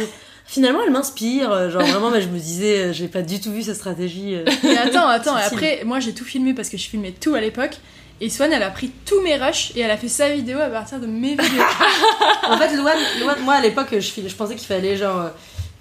Finalement, 0.48 0.80
elle 0.86 0.92
m'inspire. 0.92 1.52
euh, 1.52 1.70
Genre 1.72 1.82
vraiment, 1.84 2.12
mais 2.12 2.22
je 2.22 2.28
me 2.28 2.38
disais, 2.38 2.78
euh, 2.86 2.94
j'ai 2.94 3.08
pas 3.08 3.22
du 3.24 3.40
tout 3.42 3.52
vu 3.52 3.64
sa 3.64 3.74
stratégie. 3.74 4.36
euh. 4.36 4.46
Et 4.64 4.78
attends, 4.78 5.08
attends, 5.08 5.38
et 5.38 5.42
subtile. 5.42 5.58
après, 5.58 5.82
moi 5.86 6.00
j'ai 6.00 6.14
tout 6.14 6.24
filmé 6.24 6.54
parce 6.54 6.70
que 6.70 6.78
je 6.78 6.88
filmais 6.88 7.14
tout 7.20 7.34
à 7.36 7.42
l'époque. 7.42 7.78
Et 8.22 8.30
Swan, 8.30 8.54
elle 8.54 8.64
a 8.64 8.70
pris 8.70 8.92
tous 9.06 9.20
mes 9.22 9.36
rushs 9.36 9.72
et 9.76 9.82
elle 9.82 9.92
a 9.92 9.98
fait 9.98 10.08
sa 10.08 10.30
vidéo 10.30 10.60
à 10.60 10.68
partir 10.70 11.00
de 11.02 11.08
mes 11.08 11.32
vidéos. 11.32 11.64
en 12.50 12.58
fait, 12.58 12.74
Loane, 12.78 12.98
Loane, 13.20 13.42
moi 13.44 13.56
à 13.56 13.62
l'époque, 13.62 13.88
je, 13.92 14.00
je 14.00 14.36
pensais 14.36 14.56
qu'il 14.56 14.68
fallait 14.68 14.96
genre 14.96 15.32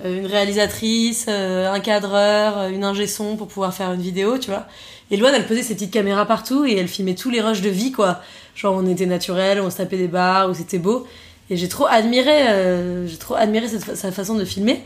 euh, 0.04 0.18
une 0.18 0.26
réalisatrice, 0.26 1.26
euh, 1.28 1.71
un 1.71 1.78
cadreur, 1.78 2.59
euh, 2.59 2.68
une 2.71 2.83
ingé 2.83 3.06
son 3.06 3.37
pour 3.37 3.47
pouvoir 3.47 3.73
faire 3.73 3.92
une 3.92 4.00
vidéo, 4.02 4.38
tu 4.38 4.50
vois. 4.50 4.66
Et 5.12 5.16
Loane, 5.16 5.35
elle 5.37 5.47
posait 5.47 5.62
ses 5.62 5.75
petites 5.75 5.92
caméras 5.92 6.26
partout 6.26 6.64
et 6.64 6.75
elle 6.76 6.88
filmait 6.88 7.14
tous 7.14 7.30
les 7.30 7.40
rushs 7.40 7.61
de 7.61 7.68
vie, 7.68 7.92
quoi. 7.92 8.21
Genre, 8.56 8.75
on 8.75 8.85
était 8.90 9.06
naturel, 9.06 9.61
on 9.61 9.71
se 9.71 9.76
tapait 9.76 9.97
des 9.99 10.09
barres, 10.09 10.49
où 10.50 10.54
c'était 10.54 10.78
beau. 10.78 11.06
Et 11.50 11.56
j'ai 11.56 11.68
trop 11.68 11.86
admiré, 11.86 12.48
euh, 12.48 13.06
j'ai 13.06 13.16
trop 13.18 13.34
admiré 13.34 13.68
cette 13.68 13.84
fa- 13.84 13.96
sa 13.96 14.10
façon 14.12 14.34
de 14.34 14.44
filmer. 14.44 14.82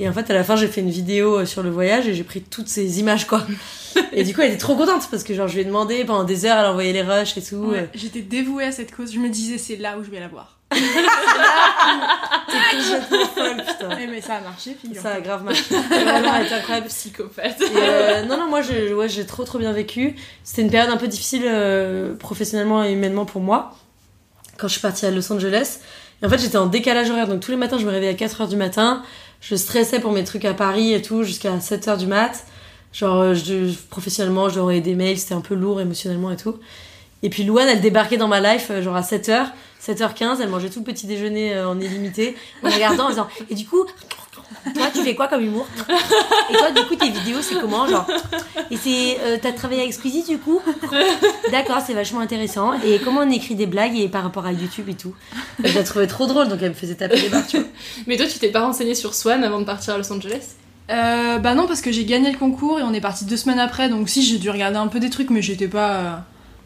Et 0.00 0.08
en 0.08 0.12
fait, 0.12 0.30
à 0.30 0.34
la 0.34 0.44
fin, 0.44 0.54
j'ai 0.54 0.68
fait 0.68 0.80
une 0.80 0.90
vidéo 0.90 1.40
euh, 1.40 1.44
sur 1.44 1.62
le 1.62 1.70
voyage 1.70 2.06
et 2.06 2.14
j'ai 2.14 2.22
pris 2.22 2.40
toutes 2.40 2.68
ces 2.68 3.00
images, 3.00 3.26
quoi. 3.26 3.44
Et 4.12 4.22
du 4.22 4.32
coup, 4.32 4.42
elle 4.42 4.50
était 4.50 4.58
trop 4.58 4.76
contente 4.76 5.08
parce 5.10 5.24
que, 5.24 5.34
genre, 5.34 5.48
je 5.48 5.54
lui 5.54 5.62
ai 5.62 5.64
demandé 5.64 6.04
pendant 6.04 6.22
des 6.22 6.44
heures, 6.46 6.56
elle 6.58 6.66
envoyait 6.66 6.92
les 6.92 7.02
rushs 7.02 7.36
et 7.36 7.42
tout. 7.42 7.56
Ouais, 7.56 7.78
euh. 7.80 7.86
J'étais 7.94 8.20
dévouée 8.20 8.64
à 8.64 8.70
cette 8.72 8.94
cause. 8.94 9.12
Je 9.12 9.18
me 9.18 9.28
disais, 9.28 9.58
c'est 9.58 9.74
là 9.76 9.98
où 9.98 10.04
je 10.04 10.10
vais 10.10 10.20
la 10.20 10.28
voir. 10.28 10.56
T'es 10.70 10.78
complètement 12.76 13.26
folle, 13.34 13.56
putain. 13.66 13.88
Mais 14.10 14.20
ça 14.20 14.34
a 14.36 14.40
marché, 14.40 14.76
figure. 14.80 15.02
Ça 15.02 15.14
a 15.14 15.20
grave 15.20 15.42
marché. 15.44 15.64
Vraiment, 15.90 16.34
elle 16.36 16.46
était 16.46 16.54
incroyable. 16.54 16.86
Psychopathe. 16.88 17.60
Euh, 17.74 18.22
non, 18.24 18.36
non, 18.36 18.46
moi, 18.48 18.62
je- 18.62 18.94
ouais, 18.94 19.08
j'ai 19.08 19.26
trop, 19.26 19.44
trop 19.44 19.58
bien 19.58 19.72
vécu. 19.72 20.14
C'était 20.44 20.62
une 20.62 20.70
période 20.70 20.90
un 20.92 20.96
peu 20.96 21.08
difficile 21.08 21.42
euh, 21.46 22.14
professionnellement 22.14 22.84
et 22.84 22.92
humainement 22.92 23.24
pour 23.24 23.40
moi. 23.40 23.76
Quand 24.58 24.68
je 24.68 24.72
suis 24.72 24.82
partie 24.82 25.06
à 25.06 25.10
Los 25.10 25.32
Angeles. 25.32 25.78
Et 26.22 26.26
en 26.26 26.28
fait, 26.28 26.38
j'étais 26.38 26.58
en 26.58 26.66
décalage 26.66 27.10
horaire. 27.10 27.28
Donc, 27.28 27.40
tous 27.40 27.50
les 27.50 27.56
matins, 27.56 27.78
je 27.78 27.86
me 27.86 27.90
réveillais 27.90 28.12
à 28.12 28.26
4h 28.26 28.48
du 28.48 28.56
matin. 28.56 29.02
Je 29.40 29.54
stressais 29.54 30.00
pour 30.00 30.12
mes 30.12 30.24
trucs 30.24 30.44
à 30.44 30.54
Paris 30.54 30.92
et 30.92 31.00
tout, 31.00 31.22
jusqu'à 31.22 31.56
7h 31.56 31.96
du 31.98 32.06
mat. 32.06 32.44
Genre, 32.92 33.20
euh, 33.20 33.34
je, 33.34 33.72
professionnellement, 33.88 34.44
envoyer 34.44 34.80
des 34.80 34.94
mails. 34.94 35.18
C'était 35.18 35.34
un 35.34 35.40
peu 35.40 35.54
lourd 35.54 35.80
émotionnellement 35.80 36.30
et 36.32 36.36
tout. 36.36 36.56
Et 37.22 37.30
puis, 37.30 37.44
Louane, 37.44 37.68
elle 37.68 37.80
débarquait 37.80 38.16
dans 38.16 38.28
ma 38.28 38.40
life, 38.40 38.68
euh, 38.70 38.82
genre 38.82 38.96
à 38.96 39.02
7h. 39.02 39.46
7h15, 39.80 40.38
elle 40.42 40.48
mangeait 40.48 40.70
tout 40.70 40.80
le 40.80 40.84
petit 40.84 41.06
déjeuner 41.06 41.54
euh, 41.54 41.68
en 41.68 41.78
illimité. 41.80 42.36
En 42.64 42.70
regardant, 42.70 43.06
en 43.06 43.10
disant, 43.10 43.28
et 43.48 43.54
du 43.54 43.64
coup, 43.66 43.86
toi, 44.74 44.86
tu 44.94 45.02
fais 45.02 45.14
quoi 45.14 45.28
comme 45.28 45.42
humour? 45.42 45.66
Et 46.50 46.52
toi, 46.54 46.70
du 46.70 46.82
coup, 46.86 46.94
tes 46.96 47.10
vidéos, 47.10 47.38
c'est 47.42 47.56
comment 47.60 47.86
Genre, 47.86 48.06
et 48.70 48.76
c'est, 48.76 49.18
euh, 49.22 49.36
t'as 49.40 49.52
travaillé 49.52 49.82
avec 49.82 49.92
Squeezie, 49.94 50.24
du 50.24 50.38
coup? 50.38 50.60
D'accord, 51.50 51.78
c'est 51.86 51.94
vachement 51.94 52.20
intéressant. 52.20 52.72
Et 52.84 52.98
comment 53.04 53.20
on 53.20 53.30
écrit 53.30 53.54
des 53.54 53.66
blagues 53.66 53.96
et 53.98 54.08
par 54.08 54.22
rapport 54.22 54.46
à 54.46 54.52
YouTube 54.52 54.88
et 54.88 54.94
tout? 54.94 55.14
Je 55.62 55.74
la 55.74 55.82
trouvais 55.84 56.06
trop 56.06 56.26
drôle, 56.26 56.48
donc 56.48 56.58
elle 56.62 56.70
me 56.70 56.74
faisait 56.74 56.94
taper 56.94 57.20
des 57.20 57.28
barres, 57.28 57.46
tu 57.46 57.58
vois. 57.58 57.66
Mais 58.06 58.16
toi, 58.16 58.26
tu 58.26 58.38
t'es 58.38 58.48
pas 58.50 58.60
renseigné 58.60 58.94
sur 58.94 59.14
Swan 59.14 59.42
avant 59.44 59.60
de 59.60 59.64
partir 59.64 59.94
à 59.94 59.98
Los 59.98 60.12
Angeles? 60.12 60.54
Euh, 60.90 61.38
bah 61.38 61.54
non, 61.54 61.66
parce 61.66 61.82
que 61.82 61.92
j'ai 61.92 62.04
gagné 62.06 62.32
le 62.32 62.38
concours 62.38 62.78
et 62.80 62.82
on 62.82 62.94
est 62.94 63.00
parti 63.00 63.24
deux 63.26 63.36
semaines 63.36 63.58
après. 63.58 63.88
Donc 63.88 64.08
si, 64.08 64.22
j'ai 64.22 64.38
dû 64.38 64.48
regarder 64.50 64.78
un 64.78 64.86
peu 64.86 65.00
des 65.00 65.10
trucs, 65.10 65.30
mais 65.30 65.42
j'étais 65.42 65.68
pas. 65.68 65.90
euh, 65.92 66.10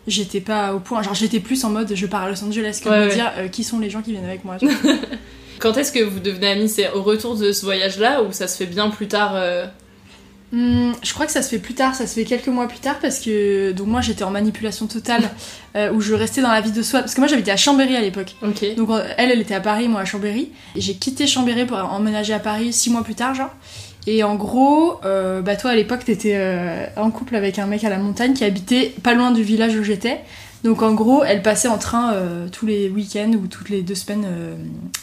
J'étais 0.08 0.40
pas 0.40 0.74
au 0.74 0.80
point. 0.80 1.00
Genre, 1.02 1.14
j'étais 1.14 1.38
plus 1.38 1.64
en 1.64 1.70
mode 1.70 1.92
je 1.94 2.06
pars 2.06 2.22
à 2.22 2.28
Los 2.28 2.42
Angeles 2.42 2.80
que 2.82 2.88
de 2.88 2.92
Ouais, 2.94 3.00
me 3.04 3.08
ouais. 3.08 3.14
dire 3.14 3.32
euh, 3.38 3.46
qui 3.48 3.62
sont 3.62 3.78
les 3.78 3.88
gens 3.88 4.02
qui 4.02 4.10
viennent 4.10 4.24
avec 4.24 4.44
moi. 4.44 4.56
Quand 5.62 5.76
est-ce 5.76 5.92
que 5.92 6.02
vous 6.02 6.18
devenez 6.18 6.48
amis? 6.48 6.68
C'est 6.68 6.90
au 6.90 7.02
retour 7.02 7.36
de 7.36 7.52
ce 7.52 7.64
voyage-là 7.64 8.24
ou 8.24 8.32
ça 8.32 8.48
se 8.48 8.56
fait 8.56 8.66
bien 8.66 8.90
plus 8.90 9.06
tard 9.06 9.34
euh? 9.36 9.64
Hmm, 10.50 10.90
je 11.02 11.14
crois 11.14 11.24
que 11.24 11.30
ça 11.32 11.40
se 11.40 11.48
fait 11.48 11.60
plus 11.60 11.72
tard, 11.72 11.94
ça 11.94 12.06
se 12.06 12.14
fait 12.14 12.24
quelques 12.24 12.48
mois 12.48 12.66
plus 12.66 12.80
tard 12.80 12.98
parce 13.00 13.20
que 13.20 13.70
donc 13.70 13.86
moi 13.86 14.00
j'étais 14.00 14.24
en 14.24 14.30
manipulation 14.30 14.86
totale 14.86 15.30
euh, 15.76 15.92
où 15.92 16.00
je 16.00 16.14
restais 16.14 16.42
dans 16.42 16.50
la 16.50 16.60
vie 16.60 16.72
de 16.72 16.82
soi 16.82 17.00
parce 17.00 17.14
que 17.14 17.20
moi 17.20 17.28
j'habitais 17.28 17.52
à 17.52 17.56
Chambéry 17.56 17.94
à 17.94 18.00
l'époque. 18.00 18.34
Donc 18.42 18.60
euh, 18.90 19.04
elle 19.16 19.30
elle 19.30 19.40
était 19.40 19.54
à 19.54 19.60
Paris, 19.60 19.86
moi 19.86 20.00
à 20.00 20.04
Chambéry. 20.04 20.50
Et 20.74 20.80
j'ai 20.80 20.94
quitté 20.94 21.28
Chambéry 21.28 21.64
pour 21.64 21.78
emménager 21.78 22.34
à 22.34 22.40
Paris 22.40 22.72
six 22.72 22.90
mois 22.90 23.04
plus 23.04 23.14
tard 23.14 23.34
genre. 23.36 23.54
Et 24.06 24.24
en 24.24 24.34
gros, 24.34 24.98
euh, 25.04 25.42
bah 25.42 25.54
toi 25.54 25.70
à 25.70 25.74
l'époque 25.76 26.04
t'étais 26.04 26.34
euh, 26.34 26.86
en 26.96 27.10
couple 27.10 27.36
avec 27.36 27.58
un 27.60 27.66
mec 27.66 27.84
à 27.84 27.88
la 27.88 27.98
montagne 27.98 28.34
qui 28.34 28.44
habitait 28.44 28.92
pas 29.02 29.14
loin 29.14 29.30
du 29.30 29.44
village 29.44 29.76
où 29.76 29.84
j'étais. 29.84 30.20
Donc 30.64 30.82
en 30.82 30.92
gros, 30.94 31.24
elle 31.24 31.42
passait 31.42 31.68
en 31.68 31.78
train 31.78 32.12
euh, 32.14 32.48
tous 32.48 32.66
les 32.66 32.88
week-ends 32.88 33.32
ou 33.32 33.46
toutes 33.48 33.68
les 33.68 33.82
deux 33.82 33.94
semaines 33.96 34.24
euh, 34.26 34.54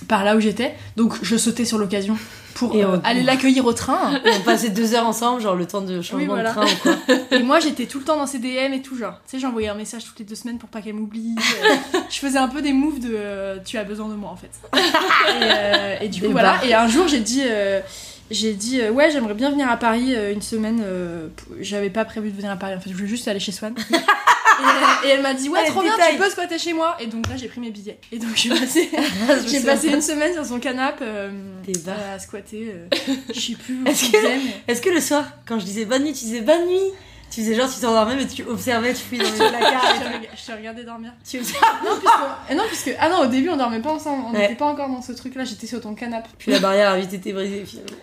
par 0.07 0.23
là 0.23 0.35
où 0.35 0.39
j'étais. 0.39 0.73
Donc 0.95 1.15
je 1.21 1.35
sautais 1.35 1.65
sur 1.65 1.77
l'occasion 1.77 2.17
pour 2.55 2.75
euh, 2.75 2.97
aller 3.03 3.23
l'accueillir 3.23 3.65
au 3.65 3.73
train. 3.73 4.19
On 4.25 4.39
passait 4.41 4.69
deux 4.69 4.93
heures 4.95 5.05
ensemble, 5.07 5.41
genre 5.41 5.55
le 5.55 5.65
temps 5.65 5.81
de 5.81 6.01
changement 6.01 6.17
Oui, 6.19 6.25
voilà. 6.27 6.49
de 6.51 6.55
train 6.55 6.65
ou 6.65 6.75
quoi. 6.81 6.95
Et 7.37 7.43
moi, 7.43 7.59
j'étais 7.59 7.85
tout 7.87 7.99
le 7.99 8.05
temps 8.05 8.15
dans 8.17 8.25
ses 8.27 8.39
DM 8.39 8.73
et 8.73 8.81
tout, 8.81 8.97
genre. 8.97 9.19
Tu 9.25 9.31
sais, 9.35 9.39
j'envoyais 9.39 9.67
un 9.67 9.75
message 9.75 10.05
toutes 10.05 10.19
les 10.19 10.25
deux 10.25 10.35
semaines 10.35 10.57
pour 10.59 10.69
pas 10.69 10.81
qu'elle 10.81 10.93
m'oublie. 10.95 11.35
Euh, 11.37 11.97
je 12.09 12.17
faisais 12.19 12.39
un 12.39 12.47
peu 12.47 12.61
des 12.61 12.73
moves 12.73 12.99
de 12.99 13.11
euh, 13.13 13.57
tu 13.65 13.77
as 13.77 13.83
besoin 13.83 14.07
de 14.07 14.13
moi 14.15 14.31
en 14.31 14.35
fait. 14.37 14.51
Et, 14.75 15.43
euh, 15.43 15.95
et 16.01 16.07
du 16.07 16.21
coup, 16.21 16.31
voilà. 16.31 16.63
Et 16.65 16.73
un 16.73 16.87
jour, 16.87 17.07
j'ai 17.07 17.19
dit. 17.19 17.41
euh, 17.45 17.81
j'ai 18.31 18.53
dit 18.53 18.79
euh, 18.79 18.91
ouais 18.91 19.09
j'aimerais 19.09 19.33
bien 19.33 19.49
venir 19.49 19.67
à 19.71 19.75
Paris 19.75 20.13
euh, 20.15 20.31
une 20.31 20.43
semaine 20.43 20.83
euh, 20.85 21.29
j'avais 21.61 21.89
pas 21.89 22.05
prévu 22.05 22.29
de 22.29 22.35
venir 22.37 22.51
à 22.51 22.57
Paris 22.57 22.75
en 22.75 22.79
fait 22.79 22.91
je 22.91 22.95
voulais 22.95 23.07
juste 23.07 23.27
aller 23.27 23.39
chez 23.39 23.51
Swan 23.51 23.73
et, 24.59 25.05
euh, 25.05 25.07
et 25.07 25.09
elle 25.11 25.21
m'a 25.21 25.33
dit 25.33 25.49
ouais 25.49 25.59
Allez, 25.59 25.69
trop 25.69 25.81
bien 25.81 25.93
tu 26.11 26.17
peux 26.17 26.29
squatter 26.29 26.57
chez 26.59 26.73
moi 26.73 26.95
et 26.99 27.07
donc 27.07 27.27
là 27.29 27.35
j'ai 27.37 27.47
pris 27.47 27.59
mes 27.61 27.71
billets 27.71 27.99
et 28.11 28.19
donc 28.19 28.31
j'ai 28.35 28.49
passé 28.59 28.89
Je 28.91 29.43
me 29.43 29.47
j'ai 29.47 29.61
passé 29.61 29.87
pas. 29.89 29.95
une 29.95 30.01
semaine 30.01 30.33
sur 30.33 30.45
son 30.45 30.59
canapé 30.59 31.03
euh, 31.05 31.31
à 32.13 32.19
squatter 32.19 32.73
euh, 32.73 32.87
je 33.33 33.39
sais 33.39 33.53
plus 33.55 33.81
où 33.81 33.87
Est-ce 33.87 34.11
que, 34.11 34.17
est-ce 34.67 34.81
que 34.81 34.89
le 34.89 34.99
soir, 35.01 35.25
quand 35.47 35.59
je 35.59 35.65
disais 35.65 35.85
bonne 35.85 36.03
nuit, 36.03 36.13
tu 36.13 36.25
disais 36.25 36.41
bonne 36.41 36.65
nuit? 36.67 36.91
Tu 37.31 37.41
faisais 37.41 37.53
genre, 37.53 37.71
tu 37.71 37.79
t'endormais, 37.79 38.15
mais 38.15 38.25
tu 38.25 38.43
observais, 38.43 38.91
tu 38.91 39.01
fouilles 39.01 39.19
dans 39.19 39.25
les 39.25 39.37
placards. 39.49 39.95
je, 40.35 40.51
te 40.51 40.57
regardais 40.57 40.83
dormir 40.83 41.13
Tu. 41.23 41.37
Non, 41.37 41.43
puisque... 41.43 42.15
eh 42.49 42.55
non, 42.55 42.63
puisque... 42.67 42.95
Ah 42.99 43.07
non, 43.07 43.19
au 43.19 43.25
début, 43.27 43.49
on 43.49 43.55
dormait 43.55 43.81
pas 43.81 43.91
ensemble. 43.91 44.23
On 44.27 44.33
Ouais. 44.33 44.39
n'était 44.39 44.55
pas 44.55 44.65
encore 44.65 44.89
dans 44.89 45.03
ce 45.03 45.11
truc-là. 45.11 45.43
J'étais 45.43 45.67
sur 45.67 45.79
ton 45.79 45.93
canapé. 45.93 46.27
Puis 46.39 46.51
la 46.51 46.57
barrière 46.57 46.89
a 46.89 46.97
vite 46.97 47.13
été 47.13 47.31
brisée, 47.31 47.63
finalement. 47.67 47.97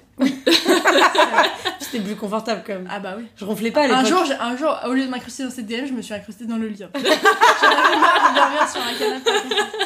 C'était 1.80 2.00
plus 2.04 2.16
confortable 2.16 2.62
quand 2.66 2.73
même. 2.75 2.88
Ah 2.90 2.99
bah 3.00 3.14
oui. 3.18 3.25
Je 3.37 3.44
ronflais 3.44 3.70
pas 3.70 3.82
à 3.82 3.87
l'époque. 3.87 4.00
Un 4.02 4.04
jour, 4.04 4.23
un 4.40 4.56
jour, 4.56 4.78
au 4.87 4.92
lieu 4.92 5.04
de 5.04 5.11
m'incruster 5.11 5.44
dans 5.44 5.50
cette 5.50 5.66
DM, 5.66 5.87
je 5.87 5.92
me 5.92 6.00
suis 6.02 6.14
incrustée 6.14 6.44
dans 6.46 6.56
le 6.56 6.68
lit. 6.68 6.78
J'en 6.80 6.87
avais 7.00 7.96
marre 7.96 8.30
de 8.30 8.37
dormir 8.38 8.68
sur 8.68 8.80
un 8.80 8.94
canapé. 8.99 9.30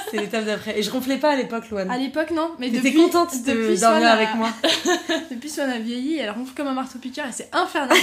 C'était 0.04 0.22
l'étape 0.22 0.44
d'après. 0.44 0.78
Et 0.78 0.82
je 0.82 0.90
ronflais 0.90 1.16
pas 1.16 1.30
à 1.32 1.36
l'époque, 1.36 1.68
Loane. 1.70 1.90
À 1.90 1.98
l'époque, 1.98 2.30
non. 2.30 2.52
Mais 2.58 2.66
T'étais 2.70 2.90
depuis, 2.90 3.02
contente 3.02 3.30
de 3.44 3.50
depuis 3.52 3.78
dormir 3.80 4.06
a- 4.08 4.12
avec 4.12 4.34
moi. 4.34 4.48
depuis 5.30 5.50
Swan 5.50 5.70
a 5.70 5.78
vieilli, 5.78 6.18
elle 6.18 6.30
ronfle 6.30 6.52
comme 6.54 6.68
un 6.68 6.74
marteau-piqueur 6.74 7.26
et 7.26 7.32
c'est 7.32 7.48
infernal. 7.52 7.96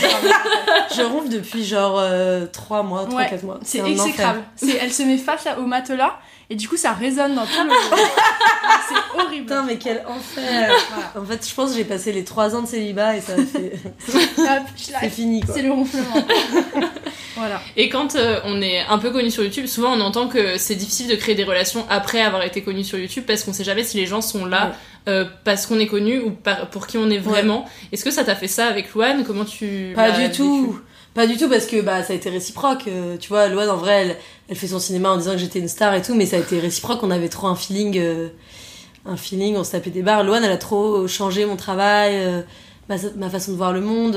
Je 0.95 1.01
ronfle 1.03 1.29
depuis 1.29 1.63
genre 1.65 2.01
3 2.51 2.83
mois, 2.83 3.05
3-4 3.05 3.13
Ouais, 3.15 3.39
mois. 3.43 3.59
c'est 3.63 3.79
exécrable. 3.79 4.43
C'est- 4.55 4.77
Elle 4.81 4.91
se 4.93 5.03
met 5.03 5.17
face 5.17 5.47
à- 5.47 5.59
au 5.59 5.65
matelas 5.65 6.17
et 6.49 6.55
du 6.55 6.67
coup, 6.69 6.77
ça 6.77 6.93
résonne 6.93 7.35
dans 7.35 7.45
tout 7.45 7.63
le. 7.63 7.69
c'est 8.89 9.19
horrible. 9.19 9.45
Putain, 9.45 9.63
mais 9.63 9.77
quel 9.77 10.03
enfer 10.07 10.71
Voilà. 10.89 11.13
En 11.19 11.25
fait, 11.25 11.47
je 11.47 11.53
pense 11.53 11.71
que 11.71 11.77
j'ai 11.77 11.83
passé 11.85 12.11
les 12.11 12.23
3 12.23 12.55
ans 12.55 12.61
de 12.61 12.67
célibat 12.67 13.17
et 13.17 13.21
ça 13.21 13.33
a 13.33 13.35
fait... 13.37 13.73
C'est 15.01 15.09
fini, 15.09 15.41
quoi. 15.41 15.53
C'est 15.55 15.61
le 15.61 15.71
ronflement. 15.71 16.25
voilà. 17.35 17.61
Et 17.75 17.89
quand 17.89 18.15
euh, 18.15 18.39
on 18.45 18.61
est 18.61 18.79
un 18.87 18.97
peu 18.97 19.11
connu 19.11 19.29
sur 19.31 19.43
YouTube, 19.43 19.67
souvent 19.67 19.91
on 19.93 20.01
entend 20.01 20.27
que 20.27 20.57
c'est 20.57 20.75
difficile 20.75 21.07
de 21.07 21.15
créer 21.15 21.35
des 21.35 21.43
relations 21.43 21.85
après 21.89 22.21
avoir 22.21 22.43
été 22.43 22.61
connu 22.63 22.83
sur 22.83 22.97
YouTube 22.97 23.25
parce 23.27 23.43
qu'on 23.43 23.53
sait 23.53 23.63
jamais 23.63 23.83
si 23.83 23.97
les 23.97 24.05
gens 24.07 24.21
sont 24.21 24.45
là 24.45 24.67
Ouais. 24.67 24.73
euh, 25.13 25.25
parce 25.43 25.65
qu'on 25.67 25.79
est 25.79 25.87
connu 25.87 26.19
ou 26.19 26.31
par- 26.31 26.69
pour 26.69 26.87
qui 26.87 26.97
on 26.97 27.09
est 27.09 27.17
vraiment. 27.19 27.65
Est-ce 27.91 28.03
que 28.03 28.11
ça 28.11 28.23
t'a 28.23 28.35
fait 28.35 28.47
ça 28.47 28.67
avec 28.67 28.93
Luan 28.93 29.23
Comment 29.25 29.45
tu 29.45 29.93
Pas 29.95 30.11
du 30.11 30.31
tout. 30.31 30.79
Pas 31.17 31.25
du 31.25 31.35
tout 31.35 31.49
parce 31.49 31.65
que 31.65 31.81
bah 31.81 32.03
ça 32.03 32.13
a 32.13 32.15
été 32.15 32.29
réciproque. 32.29 32.87
euh, 32.87 33.17
tu 33.17 33.29
vois, 33.29 33.47
Loane 33.47 33.71
en 33.71 33.75
vrai, 33.75 34.03
elle, 34.03 34.17
elle 34.49 34.55
fait 34.55 34.67
son 34.67 34.77
cinéma 34.77 35.09
en 35.09 35.17
disant 35.17 35.31
que 35.31 35.39
j'étais 35.39 35.57
une 35.57 35.67
star 35.67 35.95
et 35.95 36.03
tout, 36.03 36.13
mais 36.13 36.27
ça 36.27 36.35
a 36.35 36.39
été 36.39 36.59
réciproque. 36.59 37.01
On 37.01 37.09
avait 37.09 37.27
trop 37.27 37.47
un 37.47 37.55
feeling, 37.55 37.97
euh, 37.97 38.27
un 39.03 39.17
feeling. 39.17 39.55
On 39.55 39.63
se 39.63 39.71
tapait 39.71 39.89
des 39.89 40.03
barres. 40.03 40.23
Loane, 40.23 40.43
elle 40.43 40.51
a 40.51 40.57
trop 40.57 41.07
changé 41.07 41.47
mon 41.47 41.55
travail, 41.55 42.11
euh, 42.17 42.43
ma, 42.87 42.97
ma 43.15 43.31
façon 43.31 43.51
de 43.51 43.57
voir 43.57 43.73
le 43.73 43.81
monde. 43.81 44.15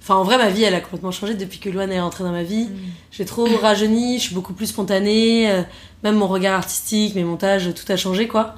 Enfin, 0.00 0.14
en 0.14 0.22
vrai, 0.22 0.38
ma 0.38 0.50
vie, 0.50 0.62
elle 0.62 0.76
a 0.76 0.80
complètement 0.80 1.10
changé 1.10 1.34
depuis 1.34 1.58
que 1.58 1.68
Loane 1.68 1.90
est 1.90 2.00
rentrée 2.00 2.22
dans 2.22 2.30
ma 2.30 2.44
vie. 2.44 2.68
J'ai 3.10 3.24
trop 3.24 3.46
rajeuni, 3.60 4.18
je 4.18 4.26
suis 4.26 4.36
beaucoup 4.36 4.52
plus 4.52 4.66
spontanée. 4.66 5.64
même 6.04 6.14
mon 6.14 6.28
regard 6.28 6.54
artistique, 6.54 7.16
mes 7.16 7.24
montages, 7.24 7.74
tout 7.74 7.90
a 7.90 7.96
changé, 7.96 8.28
quoi. 8.28 8.54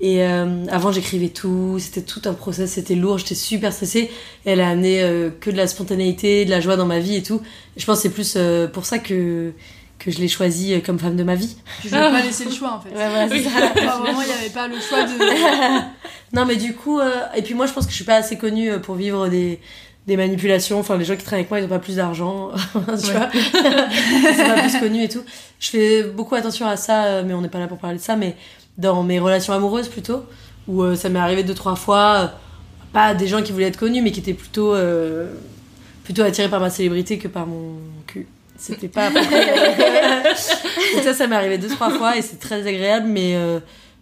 Et 0.00 0.22
euh, 0.24 0.66
avant, 0.70 0.90
j'écrivais 0.92 1.28
tout, 1.28 1.76
c'était 1.78 2.02
tout 2.02 2.20
un 2.26 2.34
process, 2.34 2.72
c'était 2.72 2.94
lourd, 2.96 3.18
j'étais 3.18 3.34
super 3.36 3.72
stressée. 3.72 4.10
Et 4.44 4.50
elle 4.50 4.60
a 4.60 4.68
amené 4.68 5.02
euh, 5.02 5.30
que 5.40 5.50
de 5.50 5.56
la 5.56 5.66
spontanéité, 5.66 6.44
de 6.44 6.50
la 6.50 6.60
joie 6.60 6.76
dans 6.76 6.84
ma 6.86 6.98
vie 6.98 7.16
et 7.16 7.22
tout. 7.22 7.40
Et 7.76 7.80
je 7.80 7.86
pense 7.86 7.98
que 7.98 8.02
c'est 8.02 8.10
plus 8.10 8.34
euh, 8.36 8.66
pour 8.66 8.84
ça 8.86 8.98
que, 8.98 9.52
que 9.98 10.10
je 10.10 10.18
l'ai 10.18 10.28
choisie 10.28 10.74
euh, 10.74 10.80
comme 10.80 10.98
femme 10.98 11.16
de 11.16 11.22
ma 11.22 11.36
vie. 11.36 11.56
Je 11.84 11.90
vais 11.90 11.96
pas 11.96 12.20
laisser 12.24 12.44
le 12.44 12.50
choix 12.50 12.72
en 12.74 12.80
fait. 12.80 12.90
Ouais, 12.90 13.08
voilà, 13.08 13.28
c'est 13.28 13.34
Oui. 13.36 13.44
ça. 13.44 13.50
Vraiment, 14.00 14.20
il 14.20 14.26
n'y 14.26 14.32
avait 14.34 14.50
pas 14.52 14.66
le 14.68 14.74
choix 14.80 15.04
de. 15.04 15.12
non, 16.36 16.44
mais 16.44 16.56
du 16.56 16.74
coup, 16.74 16.98
euh, 16.98 17.10
et 17.36 17.42
puis 17.42 17.54
moi, 17.54 17.66
je 17.66 17.72
pense 17.72 17.84
que 17.86 17.90
je 17.92 17.96
suis 17.96 18.04
pas 18.04 18.16
assez 18.16 18.36
connue 18.36 18.78
pour 18.80 18.96
vivre 18.96 19.28
des, 19.28 19.60
des 20.08 20.16
manipulations. 20.16 20.80
Enfin, 20.80 20.98
les 20.98 21.04
gens 21.04 21.14
qui 21.16 21.22
travaillent 21.22 21.42
avec 21.42 21.50
moi, 21.50 21.60
ils 21.60 21.64
ont 21.64 21.68
pas 21.68 21.78
plus 21.78 21.96
d'argent, 21.96 22.50
tu 22.74 22.80
vois? 23.12 23.30
sont 23.30 24.54
pas 24.54 24.60
plus 24.60 24.78
connus 24.80 25.04
et 25.04 25.08
tout. 25.08 25.22
Je 25.60 25.70
fais 25.70 26.02
beaucoup 26.02 26.34
attention 26.34 26.66
à 26.66 26.76
ça, 26.76 27.22
mais 27.22 27.32
on 27.32 27.40
n'est 27.40 27.48
pas 27.48 27.60
là 27.60 27.68
pour 27.68 27.78
parler 27.78 27.96
de 27.98 28.02
ça, 28.02 28.16
mais 28.16 28.34
dans 28.78 29.02
mes 29.02 29.18
relations 29.20 29.52
amoureuses 29.52 29.88
plutôt, 29.88 30.24
où 30.68 30.82
euh, 30.82 30.94
ça 30.96 31.08
m'est 31.08 31.18
arrivé 31.18 31.42
deux, 31.44 31.54
trois 31.54 31.76
fois, 31.76 32.14
euh, 32.16 32.26
pas 32.92 33.14
des 33.14 33.26
gens 33.26 33.42
qui 33.42 33.52
voulaient 33.52 33.66
être 33.68 33.78
connus, 33.78 34.02
mais 34.02 34.12
qui 34.12 34.20
étaient 34.20 34.34
plutôt, 34.34 34.74
euh, 34.74 35.32
plutôt 36.04 36.22
attirés 36.22 36.48
par 36.48 36.60
ma 36.60 36.70
célébrité 36.70 37.18
que 37.18 37.28
par 37.28 37.46
mon 37.46 37.74
cul. 38.06 38.26
C'était 38.56 38.88
pas. 38.88 39.10
Donc 40.94 41.02
ça, 41.02 41.14
ça 41.14 41.26
m'est 41.26 41.36
arrivé 41.36 41.58
deux, 41.58 41.68
trois 41.68 41.90
fois 41.90 42.16
et 42.16 42.22
c'est 42.22 42.38
très 42.38 42.66
agréable, 42.66 43.06
mais, 43.08 43.34
euh, 43.36 43.58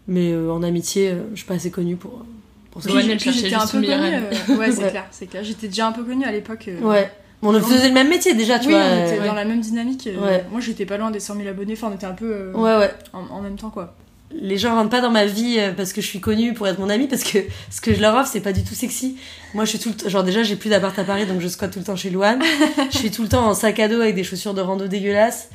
mais 0.08 0.32
euh, 0.32 0.50
en 0.52 0.62
amitié, 0.62 1.10
euh, 1.10 1.22
je 1.32 1.38
suis 1.38 1.46
pas 1.46 1.54
assez 1.54 1.70
connue 1.70 1.96
pour, 1.96 2.24
pour 2.70 2.82
elle 2.98 3.16
Puis 3.16 3.32
j'étais 3.32 3.54
un 3.54 3.66
peu 3.66 3.80
connue. 3.80 3.88
euh, 3.90 4.56
ouais, 4.56 4.70
c'est 4.72 4.82
Ouais. 4.84 4.90
clair, 4.90 5.06
c'est 5.10 5.26
clair. 5.26 5.42
J'étais 5.44 5.68
déjà 5.68 5.86
un 5.88 5.92
peu 5.92 6.02
connue 6.04 6.24
à 6.24 6.32
l'époque. 6.32 6.66
euh, 6.68 6.80
Ouais. 6.80 7.10
On 7.44 7.52
faisait 7.60 7.88
le 7.88 7.94
même 7.94 8.08
métier 8.08 8.34
déjà, 8.34 8.60
tu 8.60 8.68
oui, 8.68 8.74
vois. 8.74 8.82
on 8.84 9.04
était 9.06 9.26
dans 9.26 9.34
la 9.34 9.44
même 9.44 9.60
dynamique. 9.60 10.08
Ouais. 10.22 10.44
Moi, 10.52 10.60
j'étais 10.60 10.86
pas 10.86 10.96
loin 10.96 11.10
des 11.10 11.18
100 11.18 11.34
000 11.36 11.48
abonnés. 11.48 11.72
Enfin, 11.72 11.88
on 11.90 11.94
était 11.96 12.06
un 12.06 12.12
peu 12.12 12.30
euh, 12.32 12.52
Ouais, 12.52 12.76
ouais. 12.78 12.94
En, 13.12 13.24
en 13.38 13.40
même 13.40 13.56
temps, 13.56 13.70
quoi. 13.70 13.94
Les 14.40 14.58
gens 14.58 14.74
rentrent 14.74 14.90
pas 14.90 15.00
dans 15.00 15.10
ma 15.10 15.26
vie 15.26 15.56
euh, 15.58 15.72
parce 15.72 15.92
que 15.92 16.00
je 16.00 16.06
suis 16.06 16.20
connue 16.20 16.54
pour 16.54 16.66
être 16.68 16.78
mon 16.78 16.88
amie 16.88 17.08
parce 17.08 17.24
que 17.24 17.38
ce 17.70 17.80
que 17.80 17.94
je 17.94 18.00
leur 18.00 18.14
offre 18.14 18.30
c'est 18.32 18.40
pas 18.40 18.52
du 18.52 18.64
tout 18.64 18.74
sexy. 18.74 19.16
Moi 19.54 19.64
je 19.64 19.70
suis 19.70 19.78
tout 19.78 19.90
le 19.90 19.94
temps 19.94 20.08
genre 20.08 20.24
déjà 20.24 20.42
j'ai 20.42 20.56
plus 20.56 20.70
d'appart 20.70 20.98
à 20.98 21.04
Paris 21.04 21.26
donc 21.26 21.40
je 21.40 21.48
squatte 21.48 21.72
tout 21.72 21.78
le 21.78 21.84
temps 21.84 21.96
chez 21.96 22.10
Louane 22.10 22.42
je 22.92 22.98
suis 22.98 23.10
tout 23.10 23.22
le 23.22 23.28
temps 23.28 23.46
en 23.46 23.54
sac 23.54 23.78
à 23.80 23.88
dos 23.88 24.00
avec 24.00 24.14
des 24.14 24.24
chaussures 24.24 24.54
de 24.54 24.60
rando 24.60 24.86
dégueulasses 24.86 25.48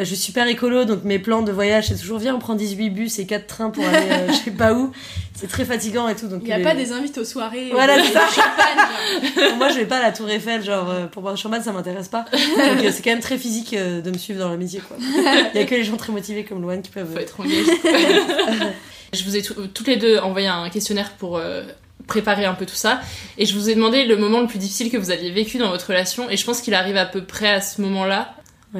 je 0.00 0.04
suis 0.04 0.16
super 0.16 0.46
écolo 0.48 0.84
donc 0.84 1.04
mes 1.04 1.18
plans 1.18 1.42
de 1.42 1.52
voyage 1.52 1.88
c'est 1.88 1.96
toujours 1.96 2.18
viens 2.18 2.34
on 2.34 2.38
prend 2.38 2.54
18 2.54 2.90
bus 2.90 3.18
et 3.18 3.26
4 3.26 3.46
trains 3.46 3.70
pour 3.70 3.84
aller 3.86 4.06
euh, 4.10 4.28
je 4.28 4.34
sais 4.44 4.50
pas 4.50 4.72
où 4.74 4.92
c'est 5.34 5.48
très 5.48 5.64
fatigant 5.64 6.08
et 6.08 6.14
tout 6.16 6.28
donc 6.28 6.40
Il 6.42 6.46
n'y 6.46 6.52
a 6.52 6.58
les- 6.58 6.64
pas 6.64 6.74
des 6.74 6.92
invités 6.92 7.20
aux 7.20 7.24
soirées. 7.24 7.68
Voilà, 7.72 7.98
euh, 7.98 8.02
c'est 8.04 8.12
ça. 8.12 8.26
champagne. 8.34 9.56
moi, 9.58 9.68
je 9.68 9.74
vais 9.74 9.84
pas 9.84 9.98
à 9.98 10.02
la 10.02 10.12
Tour 10.12 10.30
Eiffel, 10.30 10.64
genre, 10.64 10.88
euh, 10.90 11.06
pour 11.08 11.20
boire 11.20 11.34
du 11.34 11.40
champagne, 11.42 11.60
ça 11.62 11.72
m'intéresse 11.72 12.08
pas. 12.08 12.24
Donc, 12.32 12.82
euh, 12.82 12.90
c'est 12.90 13.02
quand 13.02 13.10
même 13.10 13.20
très 13.20 13.36
physique 13.36 13.74
euh, 13.74 14.00
de 14.00 14.10
me 14.10 14.16
suivre 14.16 14.38
dans 14.40 14.48
le 14.48 14.56
métier, 14.56 14.80
quoi. 14.80 14.96
Il 14.98 15.60
y 15.60 15.62
a 15.62 15.66
que 15.66 15.74
les 15.74 15.84
gens 15.84 15.98
très 15.98 16.10
motivés 16.10 16.44
comme 16.44 16.62
Loane 16.62 16.80
qui 16.80 16.90
peuvent. 16.90 17.12
Faut 17.12 17.18
être 17.18 17.38
engagé. 17.38 17.64
je 19.12 19.24
vous 19.24 19.36
ai 19.36 19.42
tout- 19.42 19.66
toutes 19.74 19.86
les 19.88 19.96
deux 19.96 20.18
envoyé 20.18 20.48
un 20.48 20.68
questionnaire 20.70 21.12
pour 21.18 21.36
euh, 21.36 21.62
préparer 22.06 22.44
un 22.46 22.54
peu 22.54 22.64
tout 22.66 22.74
ça. 22.74 23.00
Et 23.38 23.44
je 23.46 23.54
vous 23.54 23.68
ai 23.68 23.74
demandé 23.74 24.04
le 24.06 24.16
moment 24.16 24.40
le 24.40 24.46
plus 24.46 24.58
difficile 24.58 24.90
que 24.90 24.96
vous 24.96 25.10
aviez 25.10 25.30
vécu 25.30 25.58
dans 25.58 25.68
votre 25.70 25.88
relation. 25.88 26.30
Et 26.30 26.36
je 26.38 26.44
pense 26.46 26.60
qu'il 26.62 26.72
arrive 26.74 26.96
à 26.96 27.04
peu 27.06 27.22
près 27.24 27.48
à 27.50 27.60
ce 27.60 27.80
moment-là. 27.82 28.34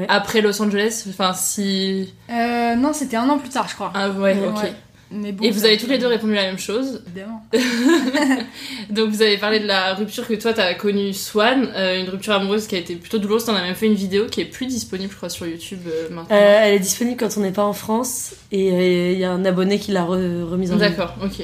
Après 0.09 0.41
Los 0.41 0.61
Angeles, 0.61 1.05
enfin 1.09 1.33
si... 1.33 2.13
Euh, 2.31 2.75
non, 2.77 2.93
c'était 2.93 3.17
un 3.17 3.29
an 3.29 3.39
plus 3.39 3.49
tard, 3.49 3.67
je 3.69 3.75
crois. 3.75 3.93
Ah 3.95 4.11
ouais, 4.11 4.37
ok. 4.49 4.63
Ouais. 4.63 4.73
Mais 5.13 5.31
bon, 5.31 5.45
et 5.45 5.53
vous 5.53 5.65
avez 5.65 5.77
toutes 5.77 5.91
les 5.91 5.99
deux 5.99 6.09
répondu 6.09 6.35
la 6.35 6.43
même 6.43 6.59
chose. 6.59 7.01
Évidemment. 7.07 7.45
Donc 8.91 9.11
vous 9.11 9.23
avez 9.23 9.39
parlé 9.39 9.61
de 9.61 9.67
la 9.67 9.95
rupture 9.95 10.27
que 10.27 10.35
toi 10.35 10.53
t'as 10.53 10.75
connue 10.75 11.13
Swan, 11.13 11.69
euh, 11.77 12.01
une 12.01 12.09
rupture 12.09 12.33
amoureuse 12.35 12.67
qui 12.67 12.75
a 12.75 12.79
été 12.79 12.97
plutôt 12.97 13.19
douloureuse. 13.19 13.45
T'en 13.45 13.55
as 13.55 13.63
même 13.63 13.77
fait 13.77 13.87
une 13.87 13.95
vidéo 13.95 14.27
qui 14.27 14.41
est 14.41 14.45
plus 14.47 14.67
disponible, 14.67 15.11
je 15.13 15.17
crois, 15.17 15.29
sur 15.29 15.47
YouTube 15.47 15.79
euh, 15.87 16.09
maintenant. 16.11 16.35
Euh, 16.37 16.59
elle 16.65 16.75
est 16.75 16.79
disponible 16.81 17.17
quand 17.19 17.29
on 17.37 17.41
n'est 17.41 17.53
pas 17.53 17.65
en 17.65 17.73
France 17.73 18.33
et 18.51 18.73
euh, 18.73 19.13
il 19.13 19.19
y 19.21 19.25
a 19.25 19.31
un 19.31 19.45
abonné 19.45 19.79
qui 19.79 19.93
l'a 19.93 20.03
re- 20.03 20.43
remise 20.43 20.73
en 20.73 20.75
ligne. 20.77 20.89
D'accord, 20.89 21.15
ok. 21.23 21.41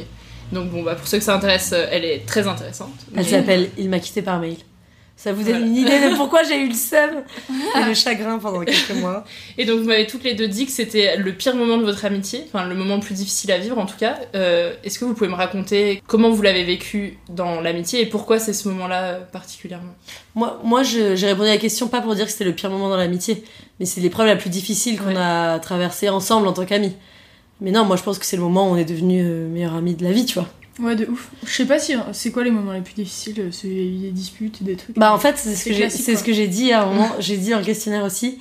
Donc 0.51 0.71
bon, 0.71 0.83
bah 0.83 0.97
pour 0.97 1.07
ceux 1.07 1.19
que 1.19 1.25
ça 1.25 1.35
intéresse, 1.37 1.71
euh, 1.73 1.87
elle 1.91 2.05
est 2.05 2.27
très 2.27 2.47
intéressante. 2.49 2.91
Elle 3.17 3.25
s'appelle 3.27 3.71
Il 3.79 3.89
m'a 3.89 4.01
quitté 4.01 4.23
par 4.23 4.41
mail. 4.41 4.57
Ça 5.17 5.33
vous 5.33 5.43
donne 5.45 5.53
Voilà. 5.53 5.67
une 5.67 5.77
idée 5.77 6.11
de 6.11 6.17
pourquoi 6.17 6.43
j'ai 6.43 6.59
eu 6.61 6.69
le 6.69 6.75
seum 6.75 7.23
et 7.77 7.85
le 7.85 7.95
chagrin 7.95 8.39
pendant 8.39 8.61
quelques 8.65 8.95
mois. 9.01 9.25
Et 9.59 9.65
donc 9.65 9.81
vous 9.81 9.87
m'avez 9.87 10.07
toutes 10.07 10.25
les 10.25 10.35
deux 10.35 10.49
dit 10.49 10.67
que 10.67 10.73
c'était 10.73 11.17
le 11.17 11.33
pire 11.33 11.55
moment 11.55 11.77
de 11.79 11.85
votre 11.85 12.05
amitié, 12.05 12.45
enfin 12.49 12.67
le 12.67 12.75
moment 12.75 12.97
le 12.97 13.03
plus 13.03 13.15
difficile 13.15 13.53
à 13.53 13.59
vivre 13.59 13.79
en 13.79 13.87
tout 13.87 13.97
cas. 13.97 14.19
Euh, 14.35 14.73
Est-ce 14.83 14.99
que 14.99 15.05
vous 15.05 15.15
pouvez 15.15 15.29
me 15.31 15.35
raconter 15.37 16.03
comment 16.09 16.31
vous 16.31 16.43
l'avez 16.43 16.65
vécu 16.65 17.19
dans 17.29 17.61
l'amitié 17.61 18.01
et 18.01 18.07
pourquoi 18.07 18.39
c'est 18.41 18.53
ce 18.53 18.69
moment-là 18.69 19.03
euh, 19.03 19.21
particulièrement? 19.33 19.95
Moi, 20.35 20.61
moi 20.65 20.83
j'ai 20.83 21.15
répondu 21.15 21.49
à 21.49 21.53
la 21.53 21.59
question 21.59 21.87
pas 21.89 22.01
pour 22.01 22.15
dire 22.17 22.25
que 22.27 22.33
c'était 22.33 22.45
le 22.45 22.55
pire 22.55 22.71
moment 22.71 22.89
dans 22.89 22.97
l'amitié, 22.97 23.45
mais 23.79 23.87
c'est 23.87 24.01
l'épreuve 24.01 24.27
la 24.27 24.37
plus 24.37 24.51
difficile 24.51 24.99
qu'on 24.99 25.15
a 25.17 25.59
traversée 25.61 26.09
ensemble 26.09 26.49
en 26.49 26.53
tant 26.53 26.65
qu'amis. 26.65 26.95
Mais 27.61 27.71
non, 27.71 27.85
moi 27.85 27.97
je 27.97 28.03
pense 28.03 28.19
que 28.19 28.27
c'est 28.27 28.37
le 28.37 28.43
moment 28.43 28.69
où 28.69 28.73
on 28.73 28.77
est 28.77 28.85
devenus 28.85 29.25
euh, 29.25 29.47
meilleurs 29.49 29.75
amis 29.75 29.95
de 29.95 30.03
la 30.03 30.11
vie, 30.11 30.25
tu 30.27 30.35
vois. 30.35 30.49
Ouais, 30.79 30.97
de 30.97 31.07
ouf. 31.07 31.31
Je 31.45 31.51
sais 31.53 31.67
pas 31.67 31.79
si 31.79 31.95
c'est 32.13 32.31
quoi 32.33 32.45
les 32.45 32.51
moments 32.51 32.73
les 32.73 32.81
plus 32.81 32.95
difficiles. 32.95 33.39
euh, 33.41 33.51
C'est 33.51 33.69
des 33.69 34.11
disputes, 34.11 34.63
des 34.63 34.77
trucs. 34.77 34.97
Bah 34.99 35.13
en 35.13 35.19
fait, 35.19 35.37
c'est 35.37 35.55
ce 35.55 35.65
que 35.67 35.75
j'ai 35.75 35.91
c'est 35.91 36.17
ce 36.17 36.25
que 36.25 36.33
j'ai 36.33 36.49
dit 36.49 36.73
à 36.73 36.83
un 36.83 36.87
moment, 36.87 37.11
j'ai 37.19 37.37
dit 37.37 37.51
dans 37.51 37.59
le 37.59 37.65
questionnaire 37.65 38.05
aussi. 38.05 38.39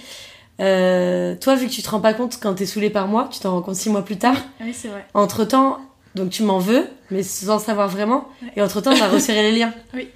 Euh, 0.59 1.35
toi, 1.35 1.55
vu 1.55 1.67
que 1.67 1.71
tu 1.71 1.81
te 1.81 1.89
rends 1.89 1.99
pas 2.01 2.13
compte 2.13 2.37
quand 2.41 2.53
t'es 2.53 2.65
saoulé 2.65 2.89
par 2.89 3.07
moi, 3.07 3.29
tu 3.31 3.39
t'en 3.39 3.51
rends 3.51 3.61
compte 3.61 3.75
six 3.75 3.89
mois 3.89 4.05
plus 4.05 4.17
tard. 4.17 4.35
Ah 4.59 4.63
oui, 4.65 4.73
c'est 4.73 4.87
vrai. 4.89 5.05
Entre 5.13 5.43
temps, 5.43 5.79
donc 6.15 6.29
tu 6.29 6.43
m'en 6.43 6.59
veux, 6.59 6.85
mais 7.09 7.23
sans 7.23 7.59
savoir 7.59 7.89
vraiment. 7.89 8.27
Et 8.55 8.61
entre 8.61 8.79
temps, 8.81 8.93
on 8.93 9.01
a 9.01 9.07
resserré 9.09 9.41
les 9.51 9.57
liens. 9.57 9.73
Oui. 9.93 10.07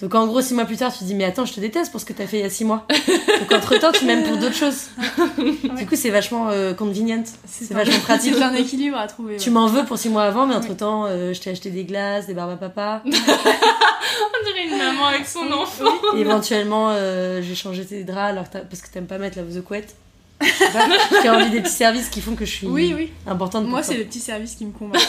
Donc 0.00 0.14
en 0.14 0.26
gros, 0.26 0.42
six 0.42 0.52
mois 0.52 0.66
plus 0.66 0.76
tard, 0.76 0.92
tu 0.92 0.98
te 0.98 1.04
dis, 1.04 1.14
mais 1.14 1.24
attends, 1.24 1.46
je 1.46 1.54
te 1.54 1.60
déteste 1.60 1.90
pour 1.90 2.00
ce 2.00 2.04
que 2.04 2.12
t'as 2.12 2.26
fait 2.26 2.38
il 2.38 2.42
y 2.42 2.46
a 2.46 2.50
six 2.50 2.64
mois. 2.66 2.86
Donc 3.40 3.52
entre 3.52 3.78
temps, 3.78 3.92
tu 3.92 4.04
m'aimes 4.04 4.24
pour 4.24 4.36
d'autres 4.36 4.54
choses. 4.54 4.88
Du 5.76 5.86
coup, 5.86 5.96
c'est 5.96 6.10
vachement 6.10 6.48
euh, 6.50 6.74
convenient. 6.74 7.24
C'est 7.46 7.72
vachement 7.72 7.98
pratique. 8.04 8.34
C'est 8.34 8.42
un 8.42 8.54
équilibre 8.54 8.98
à 8.98 9.06
trouver. 9.06 9.36
Tu 9.38 9.50
m'en 9.50 9.66
veux 9.68 9.84
pour 9.84 9.96
six 9.98 10.08
mois 10.10 10.24
avant, 10.24 10.46
mais 10.46 10.54
entre 10.54 10.74
temps, 10.76 11.06
je 11.08 11.38
t'ai 11.40 11.50
acheté 11.50 11.70
des 11.70 11.84
glaces, 11.84 12.26
des 12.26 12.34
barbes 12.34 12.50
à 12.52 12.56
papa. 12.56 13.02
On 13.06 14.44
dirait 14.46 14.66
une 14.70 14.78
maman 14.78 15.06
avec 15.06 15.26
son 15.26 15.50
enfant. 15.52 15.84
Et 16.16 16.20
éventuellement, 16.20 16.90
euh, 16.90 17.40
j'ai 17.42 17.54
changé 17.54 17.84
tes 17.84 18.04
draps 18.04 18.30
alors 18.32 18.50
que 18.50 18.58
parce 18.58 18.82
que 18.82 18.88
t'aimes 18.92 19.06
pas 19.06 19.18
mettre 19.18 19.38
la 19.38 19.44
the 19.44 19.62
couette. 19.62 19.94
J'ai 21.22 21.30
envie 21.30 21.50
des 21.50 21.60
petits 21.62 21.72
services 21.72 22.08
qui 22.10 22.20
font 22.20 22.34
que 22.34 22.44
je 22.44 22.50
suis 22.52 22.66
Oui, 22.66 22.92
oui. 22.94 23.12
importante. 23.26 23.66
Moi, 23.66 23.82
c'est 23.82 23.96
les 23.96 24.04
petits 24.04 24.20
services 24.20 24.54
qui 24.54 24.66
me 24.66 24.72
convainquent. 24.72 25.00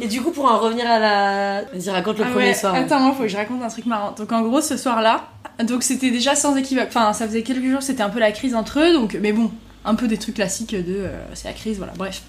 Et 0.00 0.06
du 0.06 0.20
coup, 0.20 0.30
pour 0.30 0.44
en 0.44 0.58
revenir 0.58 0.88
à 0.90 0.98
la. 0.98 1.62
Vas-y, 1.72 1.90
raconte 1.90 2.18
le 2.18 2.24
Ah 2.26 2.30
premier 2.30 2.46
ouais, 2.48 2.54
soir. 2.54 2.74
Attends, 2.74 3.00
moi, 3.00 3.12
faut 3.14 3.22
que 3.22 3.28
je 3.28 3.36
raconte 3.36 3.62
un 3.62 3.68
truc 3.68 3.86
marrant. 3.86 4.12
Donc, 4.12 4.30
en 4.32 4.42
gros, 4.42 4.60
ce 4.60 4.76
soir-là, 4.76 5.28
donc 5.64 5.82
c'était 5.82 6.10
déjà 6.10 6.34
sans 6.34 6.56
équivoque. 6.56 6.88
Enfin, 6.88 7.12
ça 7.12 7.26
faisait 7.26 7.42
quelques 7.42 7.68
jours, 7.70 7.82
c'était 7.82 8.02
un 8.02 8.10
peu 8.10 8.18
la 8.20 8.32
crise 8.32 8.54
entre 8.54 8.80
eux. 8.80 8.92
Donc, 8.92 9.16
mais 9.20 9.32
bon, 9.32 9.50
un 9.84 9.94
peu 9.94 10.06
des 10.08 10.18
trucs 10.18 10.36
classiques 10.36 10.74
de 10.74 10.84
euh, 10.88 11.18
c'est 11.34 11.48
la 11.48 11.54
crise, 11.54 11.78
voilà, 11.78 11.92
bref. 11.96 12.22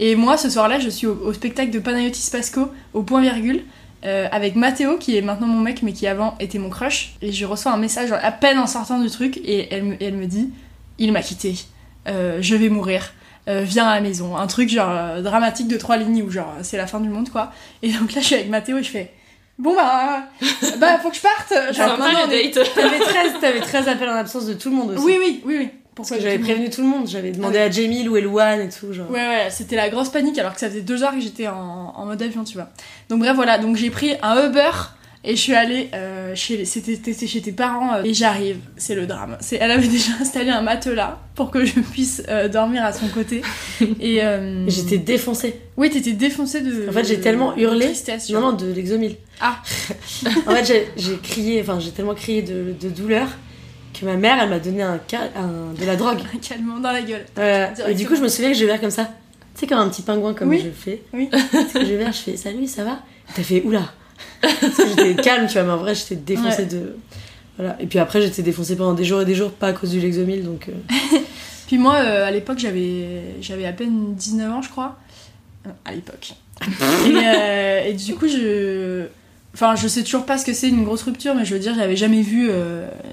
Et 0.00 0.14
moi, 0.16 0.36
ce 0.36 0.48
soir-là, 0.50 0.78
je 0.78 0.88
suis 0.88 1.06
au, 1.06 1.14
au 1.24 1.32
spectacle 1.32 1.70
de 1.70 1.78
Panayotis 1.78 2.28
Pasco, 2.30 2.70
au 2.94 3.02
point 3.02 3.20
virgule. 3.20 3.62
euh, 4.04 4.28
avec 4.30 4.54
Mathéo 4.54 4.96
qui 4.96 5.16
est 5.16 5.22
maintenant 5.22 5.48
mon 5.48 5.58
mec 5.58 5.82
mais 5.82 5.92
qui 5.92 6.06
avant 6.06 6.36
était 6.38 6.58
mon 6.60 6.70
crush 6.70 7.14
et 7.20 7.32
je 7.32 7.44
reçois 7.44 7.72
un 7.72 7.78
message 7.78 8.12
à 8.12 8.30
peine 8.30 8.56
en 8.58 8.68
sortant 8.68 9.00
du 9.00 9.10
truc 9.10 9.38
et 9.38 9.74
elle 9.74 9.82
me, 9.82 9.96
elle 10.00 10.14
me 10.14 10.26
dit 10.26 10.50
il 10.98 11.10
m'a 11.12 11.20
quitté 11.22 11.54
Euh, 12.06 12.38
je 12.40 12.54
vais 12.54 12.68
mourir 12.68 13.12
Euh, 13.48 13.62
viens 13.64 13.86
à 13.86 13.94
la 13.94 14.00
maison 14.02 14.36
un 14.36 14.46
truc 14.46 14.68
genre 14.68 14.90
euh, 14.90 15.22
dramatique 15.22 15.68
de 15.68 15.76
trois 15.78 15.96
lignes 15.96 16.22
où 16.22 16.30
genre 16.30 16.52
c'est 16.62 16.76
la 16.76 16.86
fin 16.86 17.00
du 17.00 17.08
monde 17.08 17.30
quoi 17.30 17.50
et 17.82 17.90
donc 17.90 18.12
là 18.12 18.20
je 18.20 18.26
suis 18.26 18.34
avec 18.34 18.50
Mathéo 18.50 18.76
et 18.76 18.82
je 18.82 18.90
fais 18.90 19.10
bon 19.58 19.74
bah 19.74 20.24
bah 20.78 20.98
faut 20.98 21.08
que 21.08 21.16
je 21.16 21.22
parte 21.22 21.54
genre 21.74 21.96
dates. 21.96 22.74
T'avais 22.74 22.98
13, 22.98 23.32
t'avais 23.40 23.60
13 23.60 23.88
appels 23.88 24.08
en 24.10 24.16
absence 24.16 24.44
de 24.46 24.52
tout 24.54 24.68
le 24.68 24.76
monde 24.76 24.90
aussi. 24.90 25.02
oui 25.04 25.16
oui 25.18 25.42
oui 25.46 25.56
oui 25.60 25.68
Parce 25.96 26.10
que 26.10 26.20
j'avais 26.20 26.38
prévenu 26.38 26.68
tout 26.68 26.82
le 26.82 26.88
monde. 26.88 27.08
J'avais 27.08 27.30
demandé 27.32 27.58
à 27.58 27.70
Jamie 27.70 28.06
où 28.08 28.16
est 28.16 28.20
Louane 28.20 28.60
et 28.60 28.68
tout. 28.68 28.92
Genre. 28.92 29.10
Ouais, 29.10 29.26
ouais, 29.26 29.48
c'était 29.50 29.76
la 29.76 29.88
grosse 29.88 30.10
panique 30.10 30.38
alors 30.38 30.52
que 30.54 30.60
ça 30.60 30.68
faisait 30.68 30.82
deux 30.82 31.02
heures 31.02 31.12
que 31.14 31.20
j'étais 31.20 31.48
en, 31.48 31.92
en 31.96 32.04
mode 32.06 32.20
avion, 32.22 32.44
tu 32.44 32.54
vois. 32.54 32.68
Donc, 33.08 33.18
bref, 33.20 33.34
voilà, 33.34 33.58
donc 33.58 33.74
j'ai 33.76 33.90
pris 33.90 34.14
un 34.22 34.46
Uber 34.46 34.70
et 35.30 35.36
je 35.36 35.40
suis 35.40 35.54
allée 35.54 35.90
euh, 35.94 36.34
chez, 36.34 36.64
c'était, 36.64 36.98
chez 37.26 37.40
tes 37.42 37.52
parents 37.52 37.94
euh, 37.96 38.02
et 38.02 38.14
j'arrive, 38.14 38.56
c'est 38.78 38.94
le 38.94 39.06
drame. 39.06 39.36
C'est, 39.40 39.56
elle 39.60 39.70
avait 39.70 39.86
déjà 39.98 40.12
installé 40.20 40.48
un 40.50 40.62
matelas 40.62 41.18
pour 41.34 41.50
que 41.50 41.64
je 41.66 41.78
puisse 41.80 42.22
euh, 42.28 42.48
dormir 42.48 42.82
à 42.84 42.92
son 42.94 43.06
côté. 43.08 43.42
Et 44.00 44.20
J'étais 44.68 44.98
défoncée. 44.98 45.60
Oui, 45.76 45.90
t'étais 45.90 46.12
défoncée 46.12 46.62
de. 46.62 46.88
En 46.88 46.92
fait, 46.92 47.04
j'ai 47.04 47.20
tellement 47.20 47.54
hurlé. 47.56 47.92
non, 48.30 48.40
non, 48.40 48.52
de 48.52 48.72
l'exomile. 48.72 49.16
Ah 49.40 49.58
En 50.46 50.50
fait, 50.54 50.88
j'ai- 50.96 51.18
crié, 51.22 51.60
enfin, 51.60 51.78
j'ai 51.78 51.90
tellement 51.90 52.14
crié 52.14 52.42
de, 52.42 52.74
de 52.80 52.88
douleur 52.88 53.28
que 53.98 54.04
ma 54.06 54.16
mère, 54.16 54.38
elle 54.42 54.48
m'a 54.48 54.58
donné 54.60 54.82
un, 54.82 54.94
un- 55.36 55.72
de 55.78 55.84
la 55.86 55.96
drogue. 55.96 56.18
Un 56.34 56.38
calmant 56.38 56.78
dans 56.78 56.90
la 56.92 57.02
gueule. 57.02 57.26
Et 57.86 57.94
du 57.94 58.06
coup, 58.06 58.16
je 58.16 58.22
me 58.22 58.28
souviens 58.28 58.50
que 58.52 58.56
je 58.58 58.64
vais 58.64 58.78
comme 58.78 58.90
ça. 58.90 59.04
Tu 59.54 59.60
sais, 59.60 59.66
comme 59.66 59.78
un 59.78 59.88
petit 59.88 60.02
pingouin, 60.02 60.32
comme 60.34 60.48
Oui. 60.50 60.62
je 60.64 60.70
fais. 60.70 61.02
Oui. 61.12 61.28
Je 61.74 61.94
vais 61.94 62.06
je 62.06 62.12
fais 62.18 62.36
salut, 62.36 62.66
ça 62.66 62.84
va? 62.84 63.00
T'as 63.34 63.42
fait 63.42 63.60
oula 63.64 63.92
Parce 64.42 64.76
que 64.76 64.88
j'étais 64.88 65.22
calme, 65.22 65.46
tu 65.46 65.54
vois, 65.54 65.62
mais 65.64 65.72
en 65.72 65.76
vrai, 65.78 65.94
j'étais 65.94 66.16
défoncée 66.16 66.62
Ouais. 66.62 66.66
de. 66.66 66.96
Voilà. 67.58 67.76
Et 67.80 67.86
puis 67.86 67.98
après, 67.98 68.22
j'étais 68.22 68.42
défoncée 68.42 68.76
pendant 68.76 68.94
des 68.94 69.04
jours 69.04 69.20
et 69.20 69.24
des 69.24 69.34
jours, 69.34 69.50
pas 69.50 69.68
à 69.68 69.72
cause 69.72 69.90
du 69.90 70.00
Lexomil, 70.00 70.44
donc. 70.44 70.68
euh, 70.68 70.72
Puis 71.66 71.76
moi, 71.76 71.96
euh, 71.96 72.26
à 72.26 72.30
l'époque, 72.30 72.58
j'avais, 72.58 73.34
j'avais 73.40 73.66
à 73.66 73.72
peine 73.72 74.14
19 74.14 74.52
ans, 74.52 74.62
je 74.62 74.70
crois. 74.70 74.96
Euh, 75.66 75.70
À 75.84 75.92
l'époque. 75.92 76.32
et, 76.62 77.12
euh, 77.16 77.84
et 77.86 77.92
du 77.94 78.14
coup, 78.14 78.26
je... 78.28 79.06
Enfin, 79.54 79.74
je 79.76 79.88
sais 79.88 80.02
toujours 80.04 80.24
pas 80.24 80.38
ce 80.38 80.44
que 80.44 80.52
c'est 80.52 80.68
une 80.68 80.84
grosse 80.84 81.02
rupture, 81.02 81.34
mais 81.34 81.44
je 81.44 81.52
veux 81.54 81.60
dire, 81.60 81.74
j'avais 81.74 81.96
jamais 81.96 82.22
vu 82.22 82.48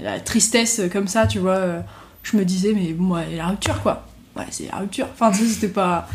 la 0.04 0.20
tristesse 0.20 0.80
comme 0.92 1.08
ça, 1.08 1.26
tu 1.26 1.40
vois. 1.40 1.60
je 2.24 2.38
me 2.38 2.46
disais, 2.46 2.74
mais 2.76 2.94
bon, 2.94 3.16
ouais, 3.16 3.26
la 3.36 3.48
rupture, 3.48 3.82
quoi. 3.82 4.06
Ouais, 4.38 4.46
c'est 4.52 4.68
la 4.72 4.78
rupture. 4.80 5.08
Enfin, 5.14 5.32
tu 5.32 5.40
sais, 5.40 5.54
c'était 5.54 5.68
pas. 5.70 6.08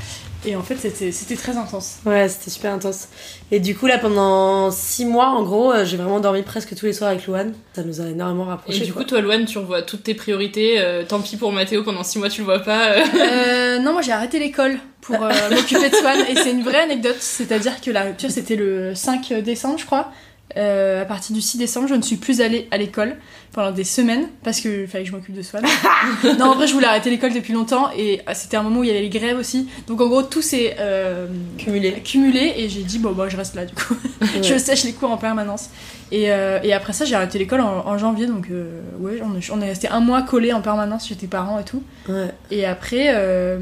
Et 0.46 0.56
en 0.56 0.62
fait, 0.62 0.76
c'était 0.76 1.36
très 1.36 1.56
intense. 1.58 1.98
Ouais, 2.06 2.26
c'était 2.28 2.48
super 2.50 2.72
intense. 2.72 3.08
Et 3.50 3.60
du 3.60 3.76
coup, 3.76 3.86
là, 3.86 3.98
pendant 3.98 4.70
six 4.70 5.04
mois, 5.04 5.28
en 5.28 5.42
gros, 5.42 5.70
euh, 5.70 5.84
j'ai 5.84 5.98
vraiment 5.98 6.18
dormi 6.18 6.42
presque 6.42 6.74
tous 6.74 6.86
les 6.86 6.94
soirs 6.94 7.10
avec 7.10 7.26
Louane. 7.26 7.52
Ça 7.74 7.82
nous 7.82 8.00
a 8.00 8.06
énormément 8.08 8.46
Et 8.46 8.48
rapprochés. 8.48 8.84
du 8.86 8.92
quoi. 8.94 9.02
coup, 9.02 9.08
toi, 9.10 9.20
Loane, 9.20 9.44
tu 9.44 9.58
revois 9.58 9.82
toutes 9.82 10.02
tes 10.04 10.14
priorités. 10.14 10.80
euh, 10.80 11.04
tant 11.06 11.20
pis 11.20 11.36
pour 11.36 11.52
Mathéo, 11.52 11.82
pendant 11.82 12.02
6 12.02 12.18
mois, 12.20 12.30
tu 12.30 12.40
le 12.40 12.46
vois 12.46 12.60
pas. 12.60 12.92
euh. 12.92 13.04
Euh, 13.16 13.78
non, 13.80 13.92
moi 13.92 14.00
j'ai 14.02 14.12
arrêté 14.12 14.38
l'école 14.38 14.78
pour 15.02 15.22
euh, 15.22 15.30
m'occuper 15.50 15.90
de 15.90 15.94
Swan 15.94 16.18
et 16.28 16.34
c'est 16.36 16.52
une 16.52 16.62
vraie 16.62 16.80
anecdote. 16.80 17.16
C'est-à-dire 17.20 17.80
que 17.82 17.90
la 17.90 18.04
rupture 18.04 18.30
c'était 18.30 18.56
le 18.56 18.94
5 18.94 19.32
décembre, 19.42 19.78
je 19.78 19.84
crois. 19.84 20.10
Euh, 20.56 21.02
à 21.02 21.04
partir 21.04 21.34
du 21.36 21.40
6 21.42 21.58
décembre, 21.58 21.86
je 21.86 21.94
ne 21.94 22.02
suis 22.02 22.16
plus 22.16 22.40
allée 22.40 22.66
à 22.72 22.76
l'école 22.78 23.16
pendant 23.52 23.72
des 23.72 23.84
semaines 23.84 24.28
parce 24.44 24.60
que 24.60 24.86
fallait 24.86 25.04
que 25.04 25.10
je 25.10 25.16
m'occupe 25.16 25.34
de 25.34 25.42
Swan. 25.42 25.64
non, 26.38 26.46
en 26.46 26.54
vrai, 26.54 26.66
je 26.66 26.72
voulais 26.72 26.86
arrêter 26.86 27.10
l'école 27.10 27.32
depuis 27.32 27.52
longtemps 27.52 27.90
et 27.96 28.20
euh, 28.28 28.32
c'était 28.34 28.56
un 28.56 28.62
moment 28.62 28.80
où 28.80 28.84
il 28.84 28.88
y 28.88 28.90
avait 28.90 29.00
les 29.02 29.08
grèves 29.08 29.38
aussi. 29.38 29.68
Donc 29.86 30.00
en 30.00 30.08
gros, 30.08 30.22
tout 30.22 30.42
s'est 30.42 30.76
euh, 30.78 31.26
Cumulé. 31.58 31.92
cumulé 32.04 32.54
et 32.56 32.68
j'ai 32.68 32.82
dit 32.82 32.98
bon, 32.98 33.12
bah, 33.12 33.28
je 33.28 33.36
reste 33.36 33.54
là 33.54 33.64
du 33.64 33.74
coup. 33.74 33.94
je 34.42 34.56
sèche 34.58 34.84
les 34.84 34.92
cours 34.92 35.10
en 35.10 35.16
permanence. 35.16 35.70
Et, 36.12 36.32
euh, 36.32 36.58
et 36.64 36.72
après 36.72 36.92
ça, 36.92 37.04
j'ai 37.04 37.14
arrêté 37.14 37.38
l'école 37.38 37.60
en, 37.60 37.86
en 37.86 37.96
janvier, 37.98 38.26
donc 38.26 38.48
euh, 38.50 38.80
ouais, 38.98 39.20
on 39.24 39.36
est, 39.38 39.50
on 39.50 39.60
est 39.60 39.66
resté 39.68 39.86
un 39.88 40.00
mois 40.00 40.22
collés 40.22 40.52
en 40.52 40.60
permanence 40.60 41.06
chez 41.06 41.14
tes 41.14 41.28
parents 41.28 41.58
et 41.60 41.64
tout. 41.64 41.82
Ouais. 42.08 42.30
Et 42.50 42.66
après, 42.66 43.12
euh, 43.14 43.58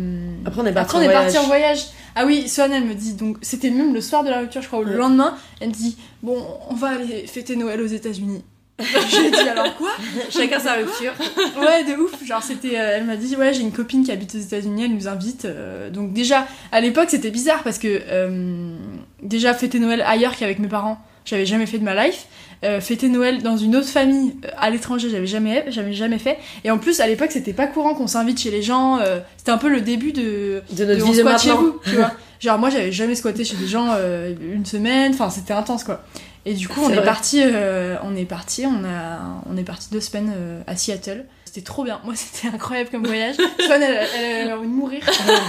Après, 0.46 0.62
on 0.62 0.66
est 0.66 0.72
parti 0.72 0.96
en 1.36 1.46
voyage. 1.46 1.80
Ah 2.16 2.24
oui, 2.26 2.48
Swan, 2.48 2.72
elle 2.72 2.84
me 2.84 2.94
dit, 2.94 3.12
donc 3.12 3.36
c'était 3.42 3.70
même 3.70 3.92
le 3.94 4.00
soir 4.00 4.24
de 4.24 4.30
la 4.30 4.40
rupture, 4.40 4.62
je 4.62 4.66
crois, 4.66 4.80
ou 4.80 4.84
le 4.84 4.96
lendemain, 4.96 5.36
elle 5.60 5.68
me 5.68 5.74
dit, 5.74 5.96
bon, 6.22 6.42
on 6.70 6.74
va 6.74 6.88
aller 6.88 7.26
fêter 7.26 7.54
Noël 7.54 7.80
aux 7.82 7.86
États-Unis. 7.86 8.42
J'ai 9.10 9.30
dit, 9.30 9.48
alors 9.48 9.74
quoi? 9.76 9.90
Chacun 10.30 10.58
sa 10.60 10.74
rupture. 10.74 11.12
Ouais, 11.60 11.84
de 11.84 12.00
ouf. 12.00 12.24
Genre, 12.24 12.42
c'était. 12.42 12.78
euh, 12.78 12.92
elle 12.96 13.04
m'a 13.04 13.16
dit, 13.16 13.34
ouais, 13.36 13.52
j'ai 13.52 13.62
une 13.62 13.72
copine 13.72 14.04
qui 14.04 14.12
habite 14.12 14.34
aux 14.34 14.38
États-Unis, 14.38 14.84
elle 14.84 14.94
nous 14.94 15.08
invite. 15.08 15.44
euh, 15.46 15.90
donc, 15.90 16.12
déjà, 16.12 16.46
à 16.70 16.80
l'époque, 16.80 17.08
c'était 17.10 17.30
bizarre 17.30 17.62
parce 17.64 17.78
que. 17.78 18.00
euh, 18.08 18.74
déjà, 19.22 19.52
fêter 19.54 19.78
Noël 19.80 20.02
ailleurs 20.06 20.36
qu'avec 20.36 20.58
mes 20.60 20.68
parents, 20.68 20.98
j'avais 21.24 21.46
jamais 21.46 21.66
fait 21.66 21.78
de 21.78 21.84
ma 21.84 22.06
life. 22.06 22.26
Euh, 22.64 22.80
fêter 22.80 23.08
Noël 23.08 23.40
dans 23.42 23.56
une 23.56 23.76
autre 23.76 23.86
famille 23.88 24.34
euh, 24.44 24.48
à 24.58 24.70
l'étranger, 24.70 25.08
j'avais 25.10 25.28
jamais, 25.28 25.64
j'avais 25.68 25.92
jamais 25.92 26.18
fait. 26.18 26.38
Et 26.64 26.70
en 26.72 26.78
plus, 26.78 26.98
à 27.00 27.06
l'époque, 27.06 27.30
c'était 27.30 27.52
pas 27.52 27.68
courant 27.68 27.94
qu'on 27.94 28.08
s'invite 28.08 28.40
chez 28.40 28.50
les 28.50 28.62
gens. 28.62 28.98
euh, 28.98 29.20
c'était 29.36 29.52
un 29.52 29.58
peu 29.58 29.68
le 29.68 29.80
début 29.80 30.10
de. 30.12 30.62
De 30.72 30.84
notre 30.84 31.04
vie 31.04 31.18
de 31.18 31.22
maintenant. 31.22 31.56
vous, 31.56 31.80
tu 31.84 31.96
vois. 31.96 32.12
Genre, 32.40 32.58
moi, 32.58 32.70
j'avais 32.70 32.92
jamais 32.92 33.14
squatté 33.14 33.44
chez 33.44 33.56
des 33.56 33.66
gens 33.66 33.88
euh, 33.96 34.34
une 34.40 34.66
semaine. 34.66 35.12
Enfin, 35.12 35.30
c'était 35.30 35.54
intense, 35.54 35.84
quoi. 35.84 36.04
Et 36.48 36.54
du 36.54 36.66
coup, 36.66 36.80
on 36.82 36.90
est 36.90 37.04
parti, 37.04 37.42
euh, 37.44 37.96
on 38.02 38.16
est 38.16 38.24
parti, 38.24 38.64
on 38.64 38.82
a, 38.82 39.42
on 39.50 39.56
est 39.58 39.64
parti 39.64 39.88
deux 39.92 40.00
semaines 40.00 40.32
euh, 40.34 40.62
à 40.66 40.76
Seattle. 40.76 41.26
C'était 41.44 41.60
trop 41.60 41.84
bien. 41.84 42.00
Moi, 42.04 42.14
c'était 42.16 42.48
incroyable 42.54 42.88
comme 42.90 43.06
voyage. 43.06 43.34
Swan, 43.34 43.82
elle, 43.82 44.06
elle, 44.18 44.42
avait 44.44 44.52
envie 44.54 44.66
de 44.66 44.72
mourir. 44.72 45.00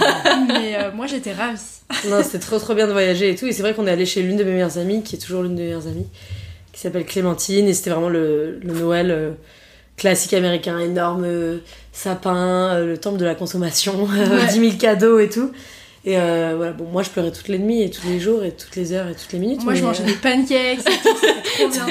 Mais 0.48 0.76
euh, 0.76 0.90
moi, 0.92 1.06
j'étais 1.06 1.32
ravie. 1.32 1.58
non, 2.06 2.22
c'était 2.22 2.38
trop 2.38 2.58
trop 2.58 2.74
bien 2.74 2.86
de 2.86 2.92
voyager 2.92 3.30
et 3.30 3.34
tout. 3.34 3.46
Et 3.46 3.52
c'est 3.52 3.62
vrai 3.62 3.72
qu'on 3.72 3.86
est 3.86 3.90
allé 3.90 4.04
chez 4.04 4.20
l'une 4.20 4.36
de 4.36 4.44
mes 4.44 4.52
meilleures 4.52 4.76
amies, 4.76 5.02
qui 5.02 5.16
est 5.16 5.18
toujours 5.18 5.42
l'une 5.42 5.54
de 5.54 5.60
mes 5.60 5.68
meilleures 5.68 5.86
amies, 5.86 6.08
qui 6.72 6.80
s'appelle 6.80 7.06
Clémentine. 7.06 7.66
Et 7.66 7.72
c'était 7.72 7.90
vraiment 7.90 8.10
le, 8.10 8.58
le 8.62 8.74
Noël 8.74 9.36
classique 9.96 10.34
américain, 10.34 10.78
énorme 10.78 11.26
sapin, 11.92 12.78
le 12.78 12.98
temple 12.98 13.18
de 13.18 13.24
la 13.24 13.34
consommation, 13.34 14.04
Ouais. 14.04 14.46
10 14.48 14.60
000 14.60 14.72
cadeaux 14.78 15.18
et 15.18 15.30
tout. 15.30 15.50
Et 16.04 16.16
euh, 16.18 16.54
voilà, 16.56 16.72
bon, 16.72 16.84
moi 16.84 17.02
je 17.02 17.10
pleurais 17.10 17.30
toutes 17.30 17.48
les 17.48 17.58
nuits 17.58 17.82
et 17.82 17.90
tous 17.90 18.06
les 18.06 18.18
jours 18.20 18.42
et 18.42 18.52
toutes 18.52 18.74
les 18.76 18.92
heures 18.92 19.08
et 19.08 19.14
toutes 19.14 19.32
les 19.32 19.38
minutes. 19.38 19.62
Moi, 19.64 19.74
je 19.74 19.84
mangeais 19.84 20.02
euh, 20.02 20.06
des 20.06 20.12
pancakes. 20.14 20.80
C'était 20.80 21.02
trop 21.58 21.68
bien. 21.72 21.86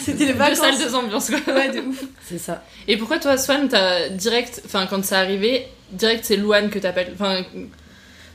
C'était 0.00 0.24
les 0.26 0.32
Deux 0.32 0.38
vacances. 0.38 0.58
salles, 0.58 0.78
deux 0.78 0.94
ambiances, 0.94 1.30
quoi. 1.30 1.54
Ouais, 1.54 1.68
de 1.70 1.80
ouf. 1.80 2.04
C'est 2.28 2.38
ça. 2.38 2.62
Et 2.86 2.96
pourquoi 2.96 3.18
toi, 3.18 3.36
Swan, 3.36 3.68
t'as 3.68 4.08
direct, 4.10 4.62
enfin 4.64 4.86
quand 4.88 5.04
c'est 5.04 5.14
arrivé, 5.16 5.66
direct 5.92 6.24
c'est 6.24 6.36
Louane 6.36 6.70
que 6.70 6.78
t'appelles. 6.78 7.12
Enfin, 7.14 7.42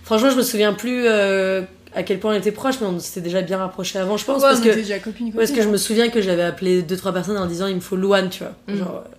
Franchement, 0.03 0.29
je 0.29 0.35
me 0.37 0.41
souviens 0.43 0.71
plus 0.73 1.03
euh, 1.05 1.61
à 1.93 2.03
quel 2.03 2.19
point 2.19 2.33
on 2.33 2.37
était 2.37 2.51
proches, 2.53 2.75
mais 2.79 2.87
on 2.87 2.99
s'était 2.99 3.19
déjà 3.21 3.41
bien 3.41 3.57
rapprochés 3.57 3.99
avant, 3.99 4.15
je 4.17 4.23
pense. 4.25 4.41
Ouais, 4.41 4.49
parce 4.49 4.59
on 4.59 4.63
que 4.63 4.69
était 4.69 4.81
déjà 4.81 4.99
copines, 4.99 5.33
Parce 5.33 5.51
que 5.51 5.61
je 5.61 5.67
me 5.67 5.77
souviens 5.77 6.09
que 6.09 6.21
j'avais 6.21 6.43
appelé 6.43 6.81
deux 6.81 6.95
trois 6.95 7.13
personnes 7.13 7.37
en 7.37 7.45
disant 7.45 7.67
il 7.67 7.75
me 7.75 7.81
faut 7.81 7.95
Louane, 7.97 8.29
tu 8.29 8.43
vois. 8.43 8.53
Mm. 8.73 8.77
Genre, 8.77 9.03
euh, 9.05 9.15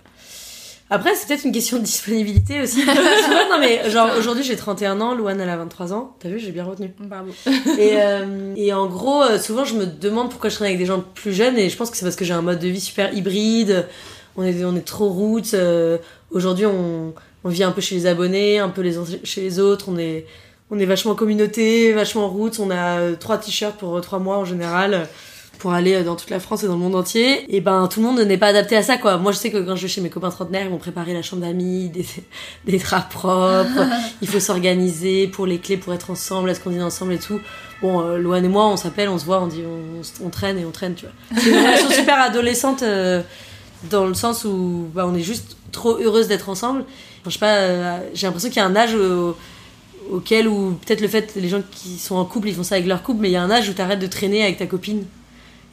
Après, 0.91 1.13
c'est 1.15 1.27
peut-être 1.27 1.43
une 1.45 1.51
question 1.51 1.77
de 1.77 1.83
disponibilité 1.83 2.61
aussi. 2.61 2.83
Non, 3.51 3.57
mais 3.59 3.89
genre 3.89 4.09
aujourd'hui 4.17 4.43
j'ai 4.43 4.55
31 4.55 5.01
ans, 5.01 5.15
Louane 5.15 5.39
elle 5.41 5.49
a 5.49 5.57
23 5.57 5.91
ans. 5.93 6.15
T'as 6.19 6.29
vu, 6.29 6.39
j'ai 6.39 6.51
bien 6.51 6.63
retenu. 6.63 6.93
Bravo. 6.99 7.31
Et, 7.79 7.97
euh, 8.01 8.53
et 8.55 8.71
en 8.73 8.85
gros, 8.87 9.23
euh, 9.23 9.39
souvent 9.39 9.65
je 9.65 9.75
me 9.75 9.85
demande 9.85 10.29
pourquoi 10.29 10.49
je 10.49 10.55
traîne 10.55 10.67
avec 10.67 10.77
des 10.77 10.85
gens 10.85 11.03
plus 11.15 11.33
jeunes 11.33 11.57
et 11.57 11.69
je 11.69 11.75
pense 11.77 11.89
que 11.89 11.97
c'est 11.97 12.05
parce 12.05 12.15
que 12.15 12.25
j'ai 12.25 12.33
un 12.33 12.41
mode 12.43 12.59
de 12.59 12.67
vie 12.67 12.79
super 12.79 13.13
hybride. 13.13 13.87
On 14.37 14.43
est, 14.43 14.63
on 14.63 14.75
est 14.75 14.85
trop 14.85 15.09
roots. 15.09 15.53
euh, 15.55 15.97
aujourd'hui, 16.31 16.65
on, 16.67 17.13
on 17.43 17.49
vit 17.49 17.63
un 17.63 17.71
peu 17.71 17.81
chez 17.81 17.95
les 17.95 18.05
abonnés, 18.05 18.59
un 18.59 18.69
peu 18.69 18.81
les, 18.81 18.95
chez 19.23 19.41
les 19.41 19.59
autres. 19.59 19.85
On 19.89 19.97
est, 19.97 20.25
on 20.71 20.77
est 20.79 20.85
vachement 20.85 21.15
communauté, 21.15 21.91
vachement 21.93 22.29
roots. 22.29 22.59
On 22.59 22.69
a 22.69 22.99
euh, 22.99 23.15
trois 23.15 23.37
t-shirts 23.37 23.77
pour 23.77 23.97
euh, 23.97 24.01
trois 24.01 24.19
mois 24.19 24.37
en 24.37 24.45
général. 24.45 25.07
Pour 25.59 25.73
aller 25.73 25.93
euh, 25.93 26.03
dans 26.03 26.15
toute 26.15 26.31
la 26.31 26.39
France 26.39 26.63
et 26.63 26.67
dans 26.67 26.73
le 26.73 26.79
monde 26.79 26.95
entier. 26.95 27.45
Et 27.55 27.61
ben 27.61 27.87
tout 27.87 27.99
le 27.99 28.07
monde 28.07 28.19
n'est 28.19 28.37
pas 28.37 28.47
adapté 28.47 28.75
à 28.75 28.81
ça 28.81 28.97
quoi. 28.97 29.17
Moi 29.17 29.31
je 29.31 29.37
sais 29.37 29.51
que 29.51 29.57
quand 29.57 29.75
je 29.75 29.83
vais 29.83 29.87
chez 29.87 30.01
mes 30.01 30.09
copains 30.09 30.31
trentenaires, 30.31 30.63
ils 30.65 30.71
m'ont 30.71 30.77
préparé 30.77 31.13
la 31.13 31.21
chambre 31.21 31.43
d'amis, 31.43 31.89
des, 31.89 32.05
des 32.65 32.79
draps 32.79 33.13
propres, 33.13 33.85
il 34.21 34.27
faut 34.27 34.39
s'organiser 34.39 35.27
pour 35.27 35.45
les 35.45 35.59
clés 35.59 35.77
pour 35.77 35.93
être 35.93 36.09
ensemble, 36.09 36.49
à 36.49 36.55
ce 36.55 36.59
qu'on 36.59 36.71
dîne 36.71 36.81
ensemble 36.81 37.13
et 37.13 37.19
tout. 37.19 37.39
Bon, 37.81 38.01
euh, 38.01 38.17
Loane 38.17 38.43
et 38.43 38.49
moi, 38.49 38.67
on 38.67 38.77
s'appelle, 38.77 39.09
on 39.09 39.17
se 39.17 39.25
voit, 39.25 39.41
on 39.41 39.47
dit 39.47 39.63
on, 40.23 40.29
traîne 40.29 40.57
et 40.57 40.65
on 40.65 40.71
traîne, 40.71 40.95
tu 40.95 41.05
vois. 41.05 41.41
C'est 41.41 41.49
une 41.49 41.57
relation 41.57 41.89
super 41.91 42.19
adolescente 42.19 42.83
euh, 42.83 43.21
dans 43.89 44.05
le 44.05 44.13
sens 44.13 44.43
où 44.45 44.87
bah, 44.93 45.05
on 45.07 45.15
est 45.15 45.21
juste 45.21 45.55
trop 45.71 45.97
heureuse 45.97 46.27
d'être 46.27 46.49
ensemble. 46.49 46.81
Enfin, 47.21 47.29
je 47.29 47.31
sais 47.31 47.39
pas, 47.39 47.55
euh, 47.55 47.99
j'ai 48.13 48.27
l'impression 48.27 48.49
qu'il 48.49 48.57
y 48.57 48.61
a 48.61 48.65
un 48.65 48.75
âge 48.75 48.95
au- 48.95 49.35
auquel 50.11 50.47
ou 50.47 50.77
peut-être 50.85 51.01
le 51.01 51.07
fait 51.07 51.35
les 51.35 51.49
gens 51.49 51.61
qui 51.69 51.97
sont 51.97 52.15
en 52.15 52.25
couple 52.25 52.47
ils 52.47 52.55
font 52.55 52.63
ça 52.63 52.75
avec 52.75 52.87
leur 52.87 53.03
couple 53.03 53.21
mais 53.21 53.29
il 53.29 53.33
y 53.33 53.35
a 53.35 53.43
un 53.43 53.51
âge 53.51 53.69
où 53.69 53.73
t'arrêtes 53.73 53.99
de 53.99 54.07
traîner 54.07 54.41
avec 54.41 54.57
ta 54.57 54.65
copine 54.65 55.05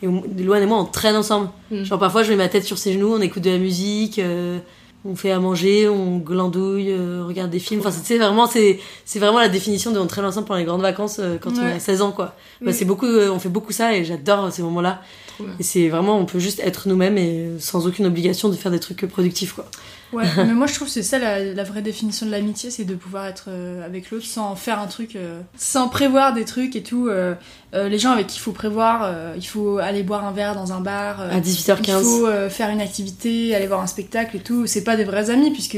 et 0.03 0.07
Loane 0.43 0.63
et 0.63 0.67
moi 0.67 0.79
on 0.79 0.85
traîne 0.85 1.17
ensemble. 1.17 1.49
Mm. 1.71 1.85
genre 1.85 1.99
parfois 1.99 2.23
je 2.23 2.31
mets 2.31 2.37
ma 2.37 2.49
tête 2.49 2.65
sur 2.65 2.79
ses 2.79 2.93
genoux 2.93 3.15
on 3.15 3.21
écoute 3.21 3.43
de 3.43 3.51
la 3.51 3.59
musique 3.59 4.19
euh, 4.19 4.59
on 5.05 5.15
fait 5.17 5.31
à 5.31 5.39
manger 5.39 5.89
on 5.89 6.19
glandouille 6.19 6.91
euh, 6.91 7.23
on 7.25 7.29
regarde 7.29 7.51
des 7.51 7.59
films. 7.61 7.81
Enfin 7.81 7.91
c'est 7.93 8.19
vraiment 8.19 8.47
c'est 8.47 8.81
c'est 9.05 9.19
vraiment 9.19 9.39
la 9.39 9.49
définition 9.49 9.93
de 9.93 9.99
on 9.99 10.07
traîne 10.07 10.25
ensemble 10.25 10.47
pendant 10.47 10.59
les 10.59 10.65
grandes 10.67 10.83
vacances 10.83 11.19
euh, 11.21 11.37
quand 11.41 11.53
on 11.59 11.65
a 11.65 11.79
16 11.79 12.03
ans 12.03 12.13
quoi. 12.13 12.35
Bah, 12.61 12.73
c'est 12.73 12.85
beaucoup 12.85 13.07
on 13.07 13.39
fait 13.39 13.49
beaucoup 13.49 13.73
ça 13.73 13.95
et 13.97 14.05
j'adore 14.05 14.53
ces 14.53 14.63
moments 14.63 14.81
là 14.81 15.01
Trop 15.35 15.45
bien. 15.45 15.55
et 15.59 15.63
c'est 15.63 15.89
vraiment 15.89 16.19
on 16.19 16.25
peut 16.25 16.39
juste 16.41 16.61
être 16.61 16.89
nous-mêmes 16.89 17.19
et 17.19 17.51
sans 17.59 17.87
aucune 17.87 18.07
obligation 18.07 18.49
de 18.49 18.55
faire 18.57 18.73
des 18.73 18.81
trucs 18.81 19.07
productifs 19.07 19.53
quoi 19.53 19.67
Ouais, 20.13 20.25
mais 20.37 20.53
moi 20.55 20.67
je 20.67 20.75
trouve 20.75 20.87
que 20.89 20.93
c'est 20.95 21.03
ça 21.03 21.19
la, 21.19 21.43
la 21.43 21.65
vraie 21.65 21.83
définition 21.83 22.27
de 22.27 22.31
l'amitié, 22.31 22.71
c'est 22.71 22.85
de 22.85 22.95
pouvoir 22.95 23.27
être 23.27 23.47
euh, 23.49 23.85
avec 23.85 24.11
l'autre 24.11 24.25
sans 24.25 24.55
faire 24.57 24.79
un 24.79 24.87
truc, 24.87 25.17
euh, 25.17 25.41
sans 25.57 25.89
prévoir 25.89 26.33
des 26.35 26.45
trucs 26.45 26.77
et 26.77 26.83
tout. 26.83 27.09
euh, 27.09 27.35
les 27.75 27.99
gens 27.99 28.13
avec 28.13 28.29
qui 28.29 28.37
il 28.39 28.41
faut 28.41 28.53
prévoir, 28.53 29.11
il 29.37 29.47
faut 29.47 29.79
aller 29.79 30.03
boire 30.03 30.25
un 30.27 30.33
verre 30.33 30.55
dans 30.55 30.73
un 30.73 30.81
bar, 30.81 31.21
À 31.21 31.41
18h15. 31.41 31.81
il 31.99 32.05
faut 32.05 32.27
faire 32.51 32.71
une 32.71 32.81
activité, 32.81 33.55
aller 33.55 33.67
voir 33.67 33.81
un 33.83 33.87
spectacle 33.87 34.37
et 34.37 34.41
tout. 34.41 34.67
C'est 34.67 34.83
pas 34.85 34.97
des 34.97 35.05
vrais 35.05 35.29
amis 35.29 35.51
puisque 35.51 35.77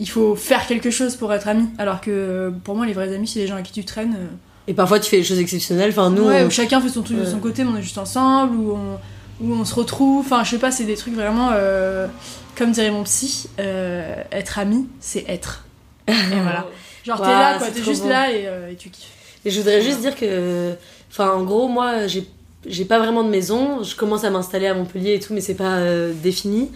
il 0.00 0.08
faut 0.08 0.34
faire 0.34 0.66
quelque 0.66 0.90
chose 0.90 1.14
pour 1.14 1.32
être 1.32 1.46
ami. 1.46 1.68
Alors 1.78 2.00
que 2.00 2.52
pour 2.64 2.74
moi 2.74 2.86
les 2.86 2.92
vrais 2.92 3.14
amis 3.14 3.28
c'est 3.28 3.38
les 3.38 3.46
gens 3.46 3.54
avec 3.54 3.66
qui 3.66 3.72
tu 3.72 3.84
traînes. 3.84 4.16
et 4.66 4.74
parfois 4.74 4.98
tu 4.98 5.10
fais 5.10 5.18
des 5.18 5.24
choses 5.24 5.38
exceptionnelles 5.38 5.90
enfin 5.90 6.10
nous 6.10 6.24
ouais, 6.24 6.42
on- 6.42 6.46
où 6.46 6.50
chacun 6.50 6.80
fait 6.80 6.88
son 6.88 7.02
truc 7.02 7.18
de 7.18 7.24
son 7.24 7.38
côté, 7.38 7.62
mais 7.62 7.70
on 7.72 7.76
est 7.76 7.82
juste 7.82 7.98
ensemble, 7.98 8.56
on, 8.58 8.98
où 9.44 9.52
on 9.54 9.64
se 9.64 9.74
retrouve. 9.76 10.24
Enfin, 10.26 10.42
je 10.42 10.50
sais 10.50 10.58
pas, 10.58 10.70
c'est 10.72 10.84
des 10.84 10.96
trucs 10.96 11.14
vraiment. 11.14 11.50
Comme 12.56 12.72
dirait 12.72 12.90
mon 12.90 13.04
psy, 13.04 13.48
euh, 13.58 14.22
être 14.30 14.58
ami, 14.58 14.88
c'est 15.00 15.24
être. 15.28 15.64
Et 16.08 16.12
voilà. 16.42 16.66
Genre, 17.04 17.16
t'es 17.18 17.22
Waouh, 17.26 17.32
là, 17.32 17.58
quoi, 17.58 17.68
t'es 17.70 17.82
juste 17.82 18.06
là 18.06 18.30
et, 18.30 18.46
euh, 18.46 18.70
et 18.70 18.76
tu 18.76 18.90
kiffes. 18.90 19.08
Et 19.44 19.50
je 19.50 19.58
voudrais 19.58 19.82
juste 19.82 20.00
dire 20.00 20.14
que, 20.14 20.74
enfin, 21.10 21.32
en 21.32 21.42
gros, 21.42 21.66
moi, 21.68 22.06
j'ai, 22.06 22.26
j'ai 22.66 22.84
pas 22.84 22.98
vraiment 22.98 23.24
de 23.24 23.28
maison. 23.28 23.82
Je 23.82 23.96
commence 23.96 24.24
à 24.24 24.30
m'installer 24.30 24.66
à 24.66 24.74
Montpellier 24.74 25.14
et 25.14 25.20
tout, 25.20 25.34
mais 25.34 25.40
c'est 25.40 25.54
pas 25.56 25.78
euh, 25.78 26.12
défini. 26.22 26.70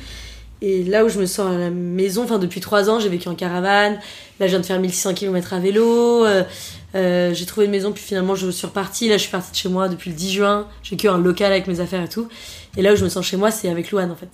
Et 0.63 0.83
là 0.83 1.05
où 1.05 1.09
je 1.09 1.21
me 1.21 1.27
sens 1.27 1.55
à 1.55 1.59
la 1.59 1.71
maison, 1.71 2.25
enfin, 2.25 2.39
depuis 2.39 2.61
trois 2.61 2.89
ans, 2.91 2.99
j'ai 2.99 3.09
vécu 3.11 3.29
en 3.29 3.35
caravane. 3.35 4.01
Là, 4.41 4.47
je 4.47 4.51
viens 4.53 4.61
de 4.61 4.67
faire 4.67 4.81
1600 4.81 5.15
km 5.15 5.53
à 5.53 5.59
vélo. 5.61 6.25
euh, 6.25 7.35
j'ai 7.35 7.47
trouvé 7.47 7.67
une 7.67 7.73
maison, 7.73 7.93
puis 7.93 8.03
finalement, 8.03 8.35
je 8.35 8.51
suis 8.51 8.67
repartie. 8.67 9.09
Là, 9.09 9.17
je 9.19 9.23
suis 9.23 9.31
partie 9.31 9.53
de 9.53 9.57
chez 9.57 9.69
moi 9.69 9.89
depuis 9.89 10.11
le 10.11 10.17
10 10.17 10.33
juin. 10.33 10.67
J'ai 10.83 10.97
que 10.97 11.07
un 11.09 11.19
local 11.19 11.53
avec 11.53 11.67
mes 11.69 11.79
affaires 11.81 12.03
et 12.03 12.09
tout. 12.09 12.27
Et 12.77 12.83
là 12.83 12.95
où 12.95 12.97
je 12.97 13.05
me 13.05 13.09
sens 13.11 13.25
chez 13.25 13.37
moi, 13.37 13.51
c'est 13.51 13.69
avec 13.69 13.91
Louane, 13.93 14.11
en 14.11 14.17
fait. 14.17 14.31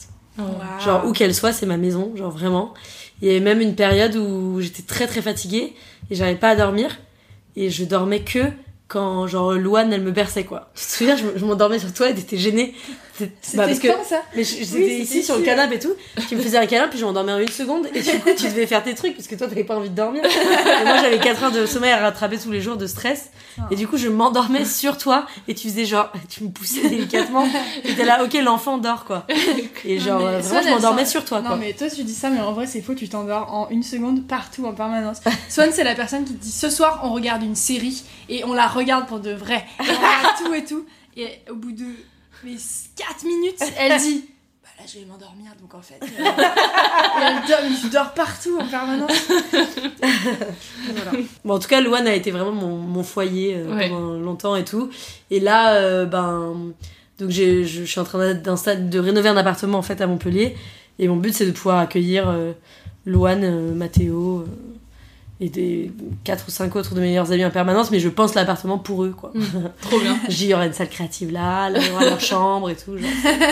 Genre, 0.81 1.07
où 1.07 1.13
qu'elle 1.13 1.35
soit, 1.35 1.53
c'est 1.53 1.67
ma 1.67 1.77
maison, 1.77 2.13
genre 2.17 2.31
vraiment. 2.31 2.75
Il 3.21 3.29
y 3.29 3.31
avait 3.31 3.41
même 3.41 3.61
une 3.61 3.75
période 3.75 4.17
où 4.17 4.61
j'étais 4.61 4.83
très 4.83 5.07
très 5.07 5.23
fatiguée 5.23 5.75
et 6.11 6.15
j'arrivais 6.15 6.39
pas 6.39 6.51
à 6.51 6.57
dormir. 6.57 6.99
Et 7.55 7.69
je 7.71 7.85
dormais 7.85 8.21
que 8.21 8.41
quand, 8.89 9.27
genre, 9.27 9.53
Louane, 9.55 9.93
elle 9.93 10.01
me 10.03 10.11
berçait, 10.11 10.45
quoi. 10.45 10.71
Tu 10.75 10.85
te 10.85 10.91
souviens, 10.91 11.17
je, 11.17 11.25
me- 11.25 11.33
je 11.39 11.45
m'endormais 11.45 11.79
sur 11.79 11.93
toi 11.93 12.09
et 12.11 12.15
t'étais 12.15 12.37
gênée. 12.39 12.75
Bah, 13.55 13.69
que 13.69 13.87
quand, 13.87 14.05
ça 14.05 14.23
mais 14.35 14.43
j'étais 14.43 14.75
Oui, 14.75 14.85
ici 15.03 15.07
c'était 15.07 15.23
sur 15.25 15.37
le 15.37 15.43
canapé 15.43 15.77
et 15.77 15.79
tout. 15.79 15.93
Tu 16.29 16.35
me 16.37 16.41
faisais 16.41 16.57
un 16.59 16.67
câlin 16.67 16.89
puis 16.89 16.99
je 16.99 17.05
m'endormais 17.05 17.33
en 17.33 17.39
une 17.39 17.49
seconde 17.49 17.87
et 17.95 18.01
du 18.01 18.11
coup 18.21 18.31
tu 18.37 18.45
devais 18.45 18.67
faire 18.67 18.83
tes 18.83 18.95
trucs 18.95 19.15
parce 19.15 19.29
que 19.29 19.35
toi 19.35 19.47
t'avais 19.47 19.65
pas 19.65 19.77
envie 19.77 19.91
de 19.91 19.95
dormir. 19.95 20.23
Et 20.25 20.85
moi 20.85 20.97
j'avais 21.01 21.19
4 21.19 21.45
heures 21.45 21.53
de 21.53 21.67
sommeil 21.67 21.93
à 21.93 21.99
rattraper 21.99 22.39
tous 22.39 22.51
les 22.51 22.61
jours 22.61 22.77
de 22.77 22.87
stress 22.87 23.31
et 23.71 23.77
du 23.77 23.87
coup 23.87 23.99
je 23.99 24.09
m'endormais 24.09 24.65
sur 24.65 24.97
toi 24.97 25.27
et 25.47 25.55
tu 25.55 25.69
faisais 25.69 25.85
genre 25.85 26.11
tu 26.31 26.45
me 26.45 26.51
poussais 26.51 26.89
délicatement. 26.89 27.47
T'étais 27.83 28.05
là 28.05 28.25
ok 28.25 28.33
l'enfant 28.43 28.79
dort 28.79 29.05
quoi. 29.05 29.27
Et 29.85 29.99
genre 29.99 30.21
Non, 30.21 30.27
Swan, 30.43 30.43
vraiment 30.43 30.63
je 30.63 30.71
m'endormais 30.71 31.05
sur 31.05 31.25
toi 31.25 31.41
Non, 31.41 31.49
quoi. 31.49 31.57
mais 31.57 31.73
toi, 31.75 31.89
tu 31.91 32.05
dis 32.05 32.15
ça, 32.15 32.31
mais 32.31 32.41
en 32.41 32.53
vrai, 32.53 32.67
c'est 32.67 32.81
faux. 32.81 32.95
Tu 32.95 33.09
t'endors 33.09 33.53
en 33.53 33.69
une 33.71 33.83
seconde 33.83 34.27
partout, 34.27 34.65
en 34.67 34.73
permanence. 34.73 35.19
Swan, 35.49 35.71
c'est 35.73 35.85
la 35.85 35.95
personne 35.95 36.25
qui 36.25 36.33
te 36.35 36.43
dit 36.43 36.51
ce 36.53 36.71
soir, 36.71 37.01
on 37.05 37.13
regarde 37.13 37.43
une 37.43 37.57
série 37.57 38.03
et 38.29 38.45
on 38.45 38.53
la 38.53 38.67
regarde 38.69 39.07
pour 39.07 39.21
de 39.21 39.33
vrai. 39.33 39.65
Et 39.81 39.83
on 39.91 39.95
regarde 39.95 40.37
tout 40.45 40.55
et 40.55 40.65
tout. 40.65 40.85
Et 41.17 41.29
au 41.51 41.55
bout 41.55 41.73
de 41.73 41.85
mais 42.45 42.57
4 42.97 43.25
minutes, 43.25 43.63
elle 43.79 43.99
dit 44.01 44.25
Bah 44.63 44.69
là, 44.79 44.85
je 44.93 45.01
vais 45.01 45.05
m'endormir, 45.07 45.53
donc 45.61 45.75
en 45.75 45.83
fait. 45.83 45.99
euh, 46.03 46.07
et 46.07 47.25
elle 47.25 47.49
dort, 47.49 47.59
mais 47.83 47.91
dors 47.91 48.15
partout 48.15 48.59
en 48.61 48.67
permanence. 48.67 49.11
voilà. 50.03 51.11
Bon, 51.45 51.55
en 51.55 51.59
tout 51.59 51.69
cas, 51.69 51.81
Louane 51.81 52.07
a 52.07 52.15
été 52.15 52.31
vraiment 52.31 52.53
mon, 52.53 52.77
mon 52.77 53.03
foyer 53.03 53.57
euh, 53.57 53.75
Ouais. 53.75 53.89
pendant 53.89 54.15
longtemps 54.19 54.57
et 54.57 54.65
tout. 54.65 54.91
Et 55.31 55.41
là, 55.41 55.75
euh, 55.75 56.05
ben, 56.07 56.73
donc 57.19 57.31
je 57.31 57.65
suis 57.85 58.01
en 58.01 58.05
train 58.05 58.35
de 58.35 58.99
rénover 58.99 59.29
un 59.29 59.37
appartement 59.37 59.79
en 59.79 59.83
fait 59.83 60.01
à 60.01 60.07
Montpellier. 60.07 60.57
Et 60.99 61.09
mon 61.09 61.17
but, 61.17 61.33
c'est 61.35 61.47
de 61.47 61.53
pouvoir 61.53 61.79
accueillir 61.79 62.29
euh, 62.29 62.53
Louane, 63.07 63.45
euh, 63.45 63.75
Mathéo 63.75 64.41
euh, 64.41 64.47
et 65.45 65.49
des 65.49 65.91
quatre 66.25 66.45
ou 66.47 66.51
cinq 66.51 66.77
autres 66.77 66.95
de 66.95 67.01
mes 67.01 67.07
meilleurs 67.09 67.33
amis 67.33 67.45
en 67.45 67.51
permanence. 67.51 67.91
Mais 67.91 67.99
je 68.01 68.09
pense 68.09 68.35
l'appartement 68.35 68.79
pour 68.79 69.03
eux, 69.05 69.15
quoi. 69.19 69.33
Trop 69.83 69.99
bien. 69.99 70.17
J'y 70.29 70.55
aurai 70.55 70.67
une 70.67 70.73
salle 70.73 70.89
créative 70.89 71.33
là, 71.33 71.69
là, 71.69 71.79
il 71.81 71.89
y 71.89 71.91
aura 71.91 72.05
leur 72.05 72.21
chambre 72.33 72.71
et 72.71 72.77
tout. 72.77 72.97
Genre. 72.97 73.11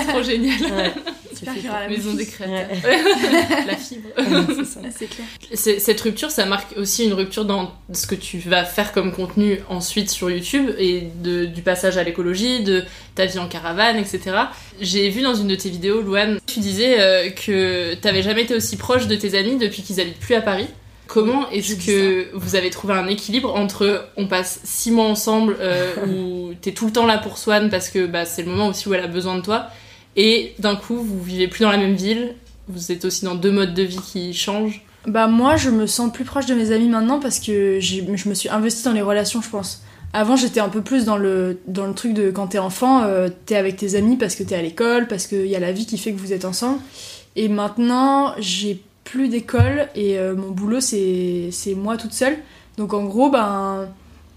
Trop 0.09 0.22
génial. 0.22 0.61
Ouais. 0.62 0.92
J'espère 1.31 1.55
qu'il 1.55 1.64
y 1.64 1.68
aura 1.68 1.81
la 1.81 1.88
Maison 1.88 2.12
des 2.14 2.26
créateurs. 2.26 2.76
la 3.66 3.76
fibre. 3.76 4.09
C'est 4.16 4.64
ça. 4.64 4.81
Ah, 4.85 4.88
c'est 4.96 5.07
clair. 5.07 5.26
C'est- 5.55 5.79
Cette 5.79 6.00
rupture, 6.03 6.31
ça 6.31 6.44
marque 6.44 6.76
aussi 6.76 7.07
une 7.07 7.14
rupture 7.14 7.44
dans 7.46 7.72
ce 7.92 8.07
que 8.07 8.14
tu 8.14 8.38
vas 8.38 8.64
faire 8.64 8.92
comme 8.92 9.11
contenu 9.12 9.59
ensuite 9.68 10.11
sur 10.11 10.31
YouTube 10.31 10.70
et 10.79 11.05
de, 11.24 11.46
du 11.46 11.62
passage 11.62 11.96
à 11.96 12.05
l'écologie, 12.05 12.62
de 12.62 12.85
ta 13.14 13.24
vie 13.26 13.38
en 13.38 13.48
caravane, 13.48 13.96
etc. 13.96 14.20
J'ai 14.81 15.09
vu 15.09 15.22
dans 15.22 15.35
une 15.35 15.48
de 15.48 15.55
tes 15.55 15.70
vidéos, 15.70 16.03
Louane, 16.03 16.38
tu 16.46 16.61
disais 16.61 17.00
euh, 17.00 17.31
que 17.31 17.94
t'avais 17.94 18.22
jamais 18.22 18.42
été 18.42 18.55
aussi 18.55 18.76
proche 18.76 19.07
de 19.07 19.16
tes 19.16 19.37
amis 19.38 19.57
depuis 19.57 19.83
qu'ils 19.83 20.00
habitent 20.00 20.20
plus 20.20 20.35
à 20.35 20.42
Paris. 20.42 20.66
Comment 21.12 21.51
est-ce 21.51 21.75
que 21.75 22.29
vous 22.35 22.55
avez 22.55 22.70
trouvé 22.70 22.94
un 22.94 23.09
équilibre 23.09 23.53
entre 23.57 24.07
on 24.16 24.29
passe 24.29 24.61
six 24.62 24.92
mois 24.92 25.07
ensemble 25.07 25.57
euh, 25.59 25.92
où 26.07 26.55
t'es 26.55 26.70
tout 26.70 26.87
le 26.87 26.92
temps 26.92 27.05
là 27.05 27.18
pour 27.18 27.37
Swan 27.37 27.68
parce 27.68 27.88
que 27.88 28.07
bah, 28.07 28.25
c'est 28.25 28.42
le 28.42 28.51
moment 28.51 28.68
aussi 28.68 28.88
où 28.88 28.94
elle 28.94 29.03
a 29.03 29.09
besoin 29.09 29.35
de 29.35 29.42
toi 29.42 29.66
et 30.14 30.55
d'un 30.61 30.77
coup 30.77 30.94
vous 30.94 31.20
vivez 31.20 31.49
plus 31.49 31.64
dans 31.64 31.73
la 31.73 31.79
même 31.79 31.96
ville, 31.96 32.37
vous 32.68 32.92
êtes 32.92 33.05
aussi 33.05 33.25
dans 33.25 33.35
deux 33.35 33.51
modes 33.51 33.75
de 33.75 33.83
vie 33.83 33.99
qui 33.99 34.33
changent 34.35 34.85
Bah 35.05 35.27
moi 35.27 35.57
je 35.57 35.70
me 35.70 35.88
sens 35.88 36.12
plus 36.12 36.25
proche 36.25 36.46
de 36.46 36.55
mes 36.55 36.70
amis 36.70 36.88
maintenant 36.88 37.18
parce 37.18 37.40
que 37.40 37.81
je 37.81 38.29
me 38.29 38.35
suis 38.35 38.49
investie 38.49 38.85
dans 38.85 38.92
les 38.92 39.03
relations 39.03 39.42
je 39.42 39.51
pense. 39.51 39.83
Avant 40.12 40.37
j'étais 40.37 40.61
un 40.61 40.68
peu 40.68 40.81
plus 40.81 41.07
dans 41.07 41.16
le, 41.16 41.59
dans 41.66 41.87
le 41.87 41.94
truc 41.94 42.14
de 42.14 42.31
quand 42.31 42.46
t'es 42.46 42.59
enfant, 42.59 43.03
euh, 43.03 43.29
t'es 43.46 43.57
avec 43.57 43.77
tes 43.77 43.96
amis 43.96 44.16
parce 44.16 44.37
que 44.37 44.44
t'es 44.44 44.55
à 44.55 44.62
l'école, 44.62 45.09
parce 45.09 45.27
qu'il 45.27 45.46
y 45.46 45.57
a 45.57 45.61
la 45.61 45.73
vie 45.73 45.87
qui 45.87 45.99
fait 45.99 46.12
que 46.12 46.18
vous 46.18 46.33
êtes 46.33 46.44
ensemble. 46.44 46.79
Et 47.35 47.49
maintenant 47.49 48.33
j'ai 48.38 48.81
plus 49.11 49.29
d'école 49.29 49.88
et 49.94 50.18
euh, 50.18 50.37
mon 50.37 50.51
boulot 50.51 50.81
c'est 50.81 51.51
moi 51.77 51.96
toute 51.96 52.12
seule. 52.12 52.37
Donc 52.77 52.94
en 52.94 53.05
gros 53.05 53.31
ben 53.31 53.88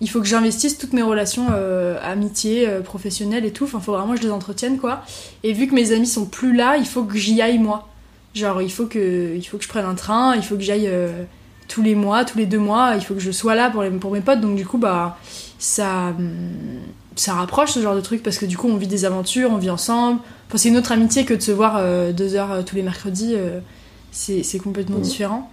il 0.02 0.10
faut 0.10 0.20
que 0.20 0.28
j'investisse 0.28 0.78
toutes 0.78 0.94
mes 0.94 1.02
relations 1.02 1.48
euh, 1.52 1.98
amitié, 2.04 2.68
euh, 2.68 2.82
professionnelles 2.82 3.46
et 3.46 3.52
tout. 3.52 3.64
Enfin 3.64 3.80
faut 3.80 3.94
vraiment 3.94 4.14
que 4.14 4.20
je 4.20 4.24
les 4.24 4.32
entretienne 4.32 4.78
quoi. 4.78 5.04
Et 5.44 5.54
vu 5.54 5.68
que 5.68 5.74
mes 5.74 5.94
amis 5.94 6.08
sont 6.08 6.26
plus 6.26 6.54
là, 6.56 6.76
il 6.78 6.86
faut 6.86 7.04
que 7.04 7.18
j'y 7.18 7.42
aille 7.42 7.60
moi. 7.60 7.88
Genre, 8.34 8.62
il 8.62 8.72
faut 8.72 8.88
que, 8.88 9.36
il 9.36 9.44
faut 9.44 9.58
que 9.58 9.64
je 9.64 9.70
prenne 9.70 9.86
un 9.86 9.94
train, 9.94 10.36
il 10.36 10.42
faut 10.42 10.56
que 10.56 10.62
j'aille 10.62 10.88
euh, 10.88 11.24
tous 11.68 11.84
les 11.84 11.94
mois, 11.94 12.26
tous 12.26 12.40
les 12.40 12.48
deux 12.48 12.58
mois, 12.58 12.94
il 12.96 13.02
faut 13.02 13.14
que 13.14 13.20
je 13.20 13.32
sois 13.32 13.54
là 13.54 13.70
pour, 13.70 13.84
les, 13.84 13.92
pour 13.92 14.12
mes 14.12 14.22
potes. 14.22 14.42
Donc, 14.42 14.56
du 14.56 14.66
coup, 14.66 14.80
bah, 14.80 15.18
ça, 15.60 16.16
ça 17.16 17.36
rapproche 17.36 17.72
ce 17.72 17.80
genre 17.80 17.96
de 17.96 18.02
truc 18.02 18.24
parce 18.24 18.40
que 18.40 18.48
du 18.48 18.58
coup, 18.58 18.68
on 18.68 18.76
vit 18.76 18.88
des 18.88 19.06
aventures, 19.06 19.52
on 19.52 19.58
vit 19.58 19.70
ensemble. 19.70 20.20
Enfin, 20.48 20.58
c'est 20.58 20.70
une 20.70 20.78
autre 20.78 20.92
amitié 20.92 21.26
que 21.26 21.36
de 21.36 21.42
se 21.42 21.52
voir 21.52 21.80
deux 22.12 22.34
heures 22.34 22.66
tous 22.66 22.76
les 22.76 22.82
mercredis. 22.82 23.36
C'est 24.14 24.44
c'est 24.44 24.60
complètement 24.60 25.00
différent. 25.00 25.52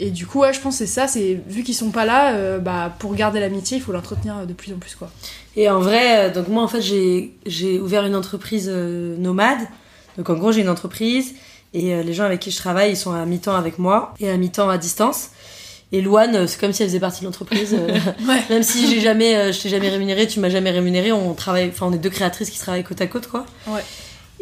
Et 0.00 0.10
du 0.10 0.26
coup, 0.26 0.40
ouais, 0.40 0.52
je 0.52 0.60
pense 0.60 0.78
que 0.78 0.86
c'est 0.86 0.92
ça. 0.92 1.06
C'est 1.06 1.40
vu 1.46 1.62
qu'ils 1.62 1.74
sont 1.74 1.90
pas 1.90 2.04
là, 2.04 2.34
euh, 2.34 2.58
bah, 2.58 2.92
pour 2.98 3.14
garder 3.14 3.38
l'amitié, 3.40 3.76
il 3.76 3.80
faut 3.80 3.92
l'entretenir 3.92 4.46
de 4.46 4.52
plus 4.52 4.72
en 4.72 4.78
plus, 4.78 4.94
quoi. 4.94 5.10
Et 5.56 5.68
en 5.68 5.80
vrai, 5.80 6.28
euh, 6.28 6.32
donc 6.32 6.48
moi 6.48 6.62
en 6.62 6.68
fait 6.68 6.80
j'ai 6.80 7.34
j'ai 7.46 7.78
ouvert 7.78 8.04
une 8.04 8.16
entreprise 8.16 8.68
euh, 8.72 9.16
nomade. 9.16 9.60
Donc 10.16 10.28
en 10.30 10.34
gros 10.34 10.52
j'ai 10.52 10.60
une 10.60 10.68
entreprise 10.68 11.34
et 11.74 11.94
euh, 11.94 12.02
les 12.02 12.14
gens 12.14 12.24
avec 12.24 12.40
qui 12.40 12.50
je 12.50 12.56
travaille 12.56 12.92
ils 12.92 12.96
sont 12.96 13.12
à 13.12 13.24
mi-temps 13.24 13.54
avec 13.54 13.78
moi 13.78 14.14
et 14.20 14.28
à 14.30 14.36
mi-temps 14.36 14.68
à 14.68 14.78
distance. 14.78 15.30
Et 15.92 16.00
Louane, 16.00 16.34
euh, 16.34 16.46
c'est 16.46 16.58
comme 16.58 16.72
si 16.72 16.82
elle 16.82 16.88
faisait 16.88 17.00
partie 17.00 17.20
de 17.20 17.26
l'entreprise. 17.26 17.74
euh, 17.78 17.98
Même 18.50 18.62
si 18.62 18.88
j'ai 18.88 19.00
jamais, 19.00 19.36
euh, 19.36 19.52
je 19.52 19.60
t'ai 19.60 19.68
jamais 19.68 19.90
rémunéré, 19.90 20.26
tu 20.26 20.40
m'as 20.40 20.48
jamais 20.48 20.70
rémunéré, 20.70 21.12
on 21.12 21.34
travaille, 21.34 21.68
enfin 21.68 21.86
on 21.86 21.92
est 21.92 21.98
deux 21.98 22.10
créatrices 22.10 22.50
qui 22.50 22.58
travaillent 22.58 22.84
côte 22.84 23.00
à 23.00 23.06
côte 23.06 23.26
quoi. 23.28 23.44
Ouais. 23.66 23.82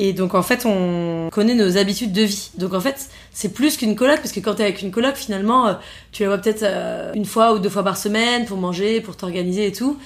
Et 0.03 0.15
donc 0.15 0.35
en 0.35 0.43
fait 0.43 0.65
on 0.65 1.29
connaît 1.31 1.55
nos 1.55 1.77
habitudes 1.77 2.13
de 2.13 2.23
vie. 2.23 2.51
Donc 2.57 2.73
en 2.73 2.81
fait 2.81 3.09
c'est 3.33 3.53
plus 3.53 3.77
qu'une 3.77 3.95
coloc 3.95 4.17
parce 4.17 4.33
que 4.33 4.41
quand 4.41 4.55
t'es 4.55 4.63
avec 4.63 4.81
une 4.81 4.91
coloc 4.91 5.15
finalement 5.17 5.67
euh, 5.69 5.75
tu 6.11 6.23
la 6.23 6.31
vois 6.31 6.39
peut-être 6.39 6.63
euh, 6.63 7.13
une 7.15 7.27
fois 7.27 7.53
ou 7.53 7.59
deux 7.59 7.69
fois 7.69 7.85
par 7.85 7.99
semaine 7.99 8.47
pour 8.47 8.57
manger, 8.57 9.03
pour 9.03 9.17
t'organiser 9.17 9.67
et 9.67 9.73
tout. 9.73 9.99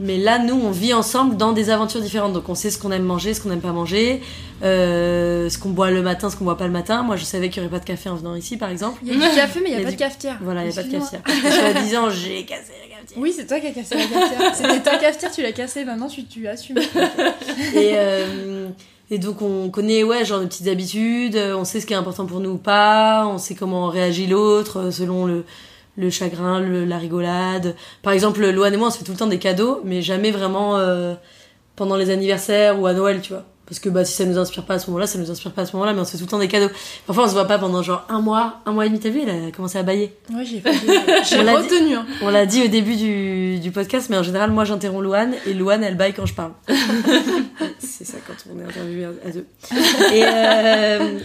Mais 0.00 0.16
là, 0.16 0.38
nous, 0.38 0.54
on 0.54 0.70
vit 0.70 0.94
ensemble 0.94 1.36
dans 1.36 1.52
des 1.52 1.68
aventures 1.68 2.00
différentes. 2.00 2.32
Donc, 2.32 2.48
on 2.48 2.54
sait 2.54 2.70
ce 2.70 2.78
qu'on 2.78 2.90
aime 2.92 3.02
manger, 3.04 3.34
ce 3.34 3.42
qu'on 3.42 3.50
n'aime 3.50 3.60
pas 3.60 3.72
manger, 3.72 4.22
euh, 4.62 5.50
ce 5.50 5.58
qu'on 5.58 5.68
boit 5.68 5.90
le 5.90 6.00
matin, 6.00 6.30
ce 6.30 6.34
qu'on 6.34 6.44
boit 6.46 6.56
pas 6.56 6.64
le 6.66 6.72
matin. 6.72 7.02
Moi, 7.02 7.16
je 7.16 7.24
savais 7.24 7.50
qu'il 7.50 7.62
n'y 7.62 7.68
aurait 7.68 7.76
pas 7.76 7.80
de 7.80 7.84
café 7.84 8.08
en 8.08 8.16
venant 8.16 8.34
ici, 8.34 8.56
par 8.56 8.70
exemple. 8.70 8.98
Il 9.04 9.08
y 9.08 9.22
a 9.22 9.28
du 9.28 9.36
café, 9.36 9.60
mais 9.62 9.70
il 9.70 9.72
y 9.74 9.76
a, 9.76 9.82
pas 9.84 9.90
du- 9.90 9.96
de 9.96 10.00
cafetière. 10.00 10.38
Voilà, 10.40 10.64
il 10.64 10.70
n'y 10.70 10.72
a 10.72 10.76
pas 10.76 10.88
de 10.88 10.92
cafetière. 10.92 11.20
Parce 11.22 11.38
que, 11.38 11.50
soi-disant, 11.50 12.08
j'ai 12.10 12.44
cassé 12.46 12.72
la 12.82 12.96
cafetière. 12.96 13.18
Oui, 13.18 13.34
c'est 13.36 13.46
toi 13.46 13.60
qui 13.60 13.66
as 13.66 13.70
cassé 13.72 13.94
la 13.96 14.06
cafetière. 14.06 14.54
C'était 14.54 14.80
ta 14.80 14.96
cafetière, 14.96 15.30
tu 15.30 15.42
l'as 15.42 15.52
cassée, 15.52 15.84
maintenant 15.84 16.08
tu, 16.08 16.24
tu 16.24 16.48
assumes. 16.48 16.78
Et, 16.78 17.92
euh, 17.94 18.68
et 19.12 19.18
donc, 19.18 19.42
on 19.42 19.68
connaît, 19.68 20.04
ouais, 20.04 20.24
genre, 20.24 20.40
nos 20.40 20.46
petites 20.46 20.68
habitudes, 20.68 21.36
euh, 21.36 21.54
on 21.54 21.66
sait 21.66 21.80
ce 21.80 21.86
qui 21.86 21.92
est 21.92 21.96
important 21.96 22.24
pour 22.24 22.40
nous 22.40 22.52
ou 22.52 22.56
pas, 22.56 23.26
on 23.26 23.36
sait 23.36 23.54
comment 23.54 23.88
réagit 23.88 24.26
l'autre 24.26 24.78
euh, 24.78 24.90
selon 24.90 25.26
le, 25.26 25.44
le 25.98 26.08
chagrin, 26.08 26.60
la 26.60 26.96
rigolade. 26.96 27.76
Par 28.00 28.14
exemple, 28.14 28.40
Loane 28.48 28.72
et 28.72 28.78
moi, 28.78 28.88
on 28.88 28.90
se 28.90 28.96
fait 28.96 29.04
tout 29.04 29.12
le 29.12 29.18
temps 29.18 29.26
des 29.26 29.38
cadeaux, 29.38 29.82
mais 29.84 30.00
jamais 30.00 30.30
vraiment 30.30 30.78
euh, 30.78 31.12
pendant 31.76 31.96
les 31.96 32.08
anniversaires 32.08 32.80
ou 32.80 32.86
à 32.86 32.94
Noël, 32.94 33.20
tu 33.20 33.34
vois. 33.34 33.44
Parce 33.72 33.80
que 33.80 33.88
bah, 33.88 34.04
si 34.04 34.12
ça 34.12 34.26
nous 34.26 34.36
inspire 34.36 34.64
pas 34.66 34.74
à 34.74 34.78
ce 34.78 34.88
moment-là, 34.88 35.06
ça 35.06 35.18
nous 35.18 35.30
inspire 35.30 35.50
pas 35.50 35.62
à 35.62 35.64
ce 35.64 35.72
moment-là, 35.76 35.94
mais 35.94 36.00
on 36.00 36.04
se 36.04 36.10
fait 36.10 36.18
tout 36.18 36.24
le 36.24 36.28
temps 36.30 36.38
des 36.38 36.46
cadeaux. 36.46 36.70
Parfois, 37.06 37.24
on 37.24 37.28
se 37.28 37.32
voit 37.32 37.46
pas 37.46 37.58
pendant 37.58 37.82
genre 37.82 38.04
un 38.10 38.20
mois, 38.20 38.60
un 38.66 38.72
mois 38.72 38.84
et 38.84 38.90
demi. 38.90 39.00
T'as 39.00 39.08
vu, 39.08 39.22
elle 39.26 39.48
a 39.48 39.50
commencé 39.50 39.78
à 39.78 39.82
bailler. 39.82 40.12
Ouais, 40.30 40.44
j'ai 40.44 40.60
fait. 40.60 40.72
J'ai 41.24 41.38
On 41.38 41.42
l'a 41.42 41.56
dit- 41.62 41.68
retenu. 41.74 41.94
Hein. 41.94 42.04
On 42.20 42.28
l'a 42.28 42.44
dit 42.44 42.62
au 42.62 42.68
début 42.68 42.96
du, 42.96 43.60
du 43.60 43.70
podcast, 43.70 44.08
mais 44.10 44.18
en 44.18 44.22
général, 44.22 44.50
moi 44.50 44.66
j'interromps 44.66 45.02
Louane 45.02 45.32
et 45.46 45.54
Louane 45.54 45.82
elle 45.82 45.96
baille 45.96 46.12
quand 46.12 46.26
je 46.26 46.34
parle. 46.34 46.52
c'est 47.78 48.04
ça 48.04 48.18
quand 48.26 48.34
on 48.54 48.60
est 48.60 48.64
interviewé 48.64 49.06
à, 49.06 49.30
deux. 49.30 49.46
Et, 50.14 50.22
euh, 50.24 51.18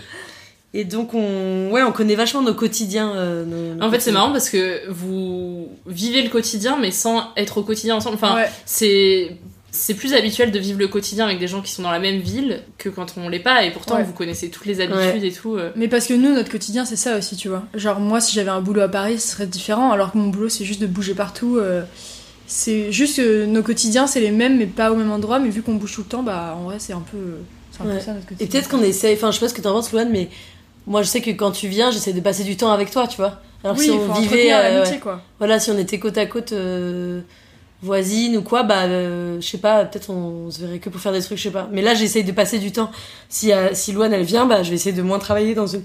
et 0.73 0.83
donc, 0.85 1.13
on, 1.13 1.69
ouais, 1.71 1.83
on 1.83 1.91
connaît 1.91 2.15
vachement 2.15 2.41
nos 2.41 2.53
quotidiens. 2.53 3.11
euh, 3.15 3.43
nos- 3.45 3.75
nos 3.75 3.83
En 3.85 3.91
fait, 3.91 3.99
c'est 3.99 4.11
marrant 4.11 4.31
parce 4.31 4.49
que 4.49 4.89
vous 4.89 5.67
vivez 5.85 6.21
le 6.21 6.29
quotidien, 6.29 6.77
mais 6.79 6.91
sans 6.91 7.25
être 7.35 7.57
au 7.57 7.63
quotidien 7.63 7.95
ensemble. 7.95 8.15
Enfin, 8.15 8.35
Ouais. 8.35 8.49
c'est 8.65 9.37
c'est 9.77 9.93
plus 9.93 10.13
habituel 10.13 10.51
de 10.51 10.59
vivre 10.59 10.79
le 10.79 10.87
quotidien 10.87 11.25
avec 11.25 11.39
des 11.39 11.47
gens 11.47 11.61
qui 11.61 11.71
sont 11.71 11.83
dans 11.83 11.91
la 11.91 11.99
même 11.99 12.19
ville 12.19 12.61
que 12.77 12.89
quand 12.89 13.13
on 13.17 13.29
l'est 13.29 13.39
pas. 13.39 13.63
Et 13.63 13.71
pourtant, 13.71 13.95
Ouais. 13.95 14.03
vous 14.03 14.13
connaissez 14.13 14.49
toutes 14.49 14.65
les 14.65 14.81
habitudes 14.81 15.23
et 15.23 15.31
tout. 15.31 15.55
euh. 15.55 15.71
Mais 15.75 15.87
parce 15.87 16.07
que 16.07 16.13
nous, 16.13 16.33
notre 16.33 16.49
quotidien, 16.51 16.83
c'est 16.85 16.95
ça 16.95 17.17
aussi, 17.17 17.35
tu 17.35 17.47
vois. 17.47 17.63
Genre, 17.75 17.99
moi, 17.99 18.19
si 18.19 18.33
j'avais 18.35 18.49
un 18.49 18.61
boulot 18.61 18.81
à 18.81 18.87
Paris, 18.89 19.19
ce 19.19 19.29
serait 19.29 19.47
différent, 19.47 19.91
alors 19.91 20.11
que 20.11 20.17
mon 20.17 20.27
boulot, 20.29 20.49
c'est 20.49 20.65
juste 20.65 20.81
de 20.81 20.87
bouger 20.87 21.13
partout. 21.13 21.57
euh, 21.57 21.83
c'est 22.47 22.91
juste 22.91 23.17
que 23.17 23.45
nos 23.45 23.61
quotidiens, 23.61 24.07
c'est 24.07 24.21
les 24.21 24.31
mêmes, 24.31 24.57
mais 24.57 24.65
pas 24.67 24.91
au 24.91 24.95
même 24.95 25.11
endroit. 25.11 25.39
Mais 25.39 25.49
vu 25.49 25.61
qu'on 25.61 25.73
bouge 25.75 25.93
tout 25.93 26.01
le 26.01 26.07
temps, 26.07 26.23
bah, 26.23 26.55
en 26.57 26.63
vrai, 26.63 26.75
c'est 26.79 26.93
un 26.93 27.03
peu, 27.11 27.17
c'est 27.71 27.81
un 27.81 27.85
peu 27.85 27.91
Ouais. 27.91 27.99
ça 28.01 28.13
notre 28.13 28.25
quotidien. 28.25 28.45
Et 28.45 28.49
peut-être 28.49 28.69
qu'on 28.69 28.81
essaie, 28.81 29.13
enfin, 29.13 29.31
je 29.31 29.35
sais 29.39 29.45
pas 29.45 29.49
ce 29.49 29.53
que 29.53 29.61
t'en 29.61 29.73
penses, 29.73 29.91
Louane, 29.91 30.09
mais 30.11 30.29
moi 30.85 31.01
je 31.03 31.07
sais 31.09 31.19
que 31.21 31.31
quand 31.31 31.51
tu 31.51 31.67
viens, 31.67 31.91
j'essaie 31.91 32.13
de 32.13 32.21
passer 32.21 32.43
du 32.45 32.55
temps 32.55 32.71
avec 32.71 32.89
toi, 32.91 33.05
tu 33.07 33.17
vois. 33.17 33.41
Alors 33.65 33.75
Oui, 33.77 33.83
si 33.85 33.91
on 33.91 33.99
faut 34.13 34.21
vivait. 34.21 34.53
euh, 34.53 34.85
quoi. 35.01 35.21
Voilà, 35.39 35.59
si 35.59 35.71
on 35.71 35.77
était 35.77 35.99
côte 35.99 36.17
à 36.17 36.25
côte 36.25 36.53
voisines 37.81 38.37
ou 38.37 38.41
quoi, 38.41 38.63
bah, 38.63 38.83
euh, 38.85 39.39
je 39.39 39.47
sais 39.47 39.57
pas, 39.59 39.85
peut-être 39.85 40.09
on, 40.09 40.49
se 40.49 40.61
verrait 40.61 40.79
que 40.79 40.89
pour 40.89 40.99
faire 40.99 41.11
des 41.11 41.21
trucs, 41.21 41.37
je 41.37 41.43
sais 41.43 41.51
pas. 41.51 41.67
Mais 41.71 41.81
là, 41.81 41.93
j'essaye 41.93 42.23
de 42.23 42.31
passer 42.31 42.59
du 42.59 42.71
temps. 42.71 42.91
Si, 43.29 43.51
euh, 43.53 43.69
si 43.73 43.91
Louane 43.91 44.13
elle 44.13 44.23
vient, 44.23 44.45
bah, 44.45 44.63
je 44.63 44.69
vais 44.69 44.75
essayer 44.75 44.95
de 44.95 45.01
moins 45.01 45.19
travailler 45.19 45.53
dans 45.55 45.67
une 45.67 45.83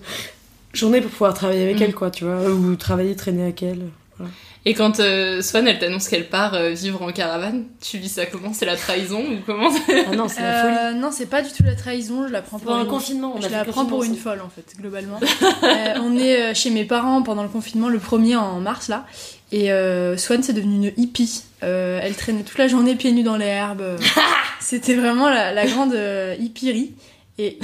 journée 0.72 1.00
pour 1.00 1.10
pouvoir 1.10 1.34
travailler 1.34 1.64
avec 1.64 1.78
Mm. 1.80 1.82
elle, 1.82 1.94
quoi, 1.94 2.10
tu 2.10 2.24
vois. 2.24 2.48
Ou 2.50 2.76
travailler, 2.76 3.14
traîner 3.14 3.42
avec 3.42 3.62
elle. 3.62 3.82
Voilà. 4.16 4.32
Et 4.64 4.74
quand 4.74 5.00
euh, 5.00 5.42
Swan, 5.42 5.66
elle 5.66 5.80
t'annonce 5.80 6.06
qu'elle 6.08 6.28
part 6.28 6.54
euh, 6.54 6.70
vivre 6.70 7.02
en 7.02 7.10
caravane, 7.10 7.64
tu 7.80 7.98
vis 7.98 8.08
ça 8.08 8.26
comment? 8.26 8.52
C'est 8.52 8.64
la 8.64 8.76
trahison 8.76 9.18
ou 9.20 9.38
comment 9.44 9.68
Ah 9.88 10.14
non, 10.14 10.28
c'est 10.28 10.40
la 10.40 10.62
folie. 10.62 10.76
Euh, 10.78 10.92
non, 10.92 11.10
c'est 11.10 11.26
pas 11.26 11.42
du 11.42 11.50
tout 11.50 11.64
la 11.64 11.74
trahison, 11.74 12.28
je 12.28 12.32
la 12.32 12.42
prends 12.42 12.60
pour 12.60 12.72
le 12.76 12.82
une- 12.82 12.86
confinement, 12.86 13.34
on 13.36 13.40
je 13.40 13.48
la 13.48 13.64
prends 13.64 13.86
pour 13.86 14.04
une 14.04 14.14
folle 14.14 14.40
en 14.40 14.48
fait, 14.48 14.76
globalement. 14.80 15.18
Euh, 15.64 15.94
on 16.00 16.16
est 16.16 16.36
euh, 16.52 16.54
chez 16.54 16.70
mes 16.70 16.84
parents 16.84 17.22
pendant 17.22 17.42
le 17.42 17.48
confinement, 17.48 17.88
le 17.88 17.98
premier 17.98 18.36
en 18.36 18.60
mars 18.60 18.86
là, 18.88 19.04
Et 19.50 19.72
euh, 19.72 20.16
Swan, 20.16 20.42
c'est 20.44 20.52
devenu 20.52 20.76
une 20.76 20.92
hippie. 21.02 21.42
Euh, 21.62 22.00
elle 22.02 22.16
traînait 22.16 22.42
toute 22.42 22.58
la 22.58 22.68
journée 22.68 22.94
pieds 22.96 23.12
nus 23.12 23.22
dans 23.22 23.36
l'herbe. 23.36 23.82
C'était 24.60 24.94
vraiment 24.94 25.28
la, 25.28 25.52
la 25.52 25.66
grande 25.66 25.94
euh, 25.94 26.34
hippierie. 26.38 26.94
Et, 27.38 27.58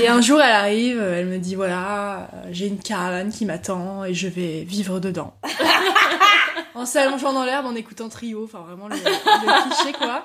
et 0.00 0.08
un 0.08 0.20
jour, 0.20 0.40
elle 0.40 0.52
arrive, 0.52 1.00
elle 1.00 1.26
me 1.26 1.38
dit 1.38 1.56
voilà, 1.56 2.30
j'ai 2.52 2.66
une 2.68 2.78
caravane 2.78 3.30
qui 3.30 3.44
m'attend 3.44 4.04
et 4.04 4.14
je 4.14 4.28
vais 4.28 4.62
vivre 4.62 5.00
dedans. 5.00 5.34
en 6.74 6.86
s'allongeant 6.86 7.32
dans 7.32 7.44
l'herbe, 7.44 7.66
en 7.66 7.74
écoutant 7.74 8.08
Trio, 8.08 8.44
enfin 8.44 8.60
vraiment 8.66 8.88
le, 8.88 8.94
le 8.94 9.62
cliché 9.68 9.92
quoi. 9.98 10.24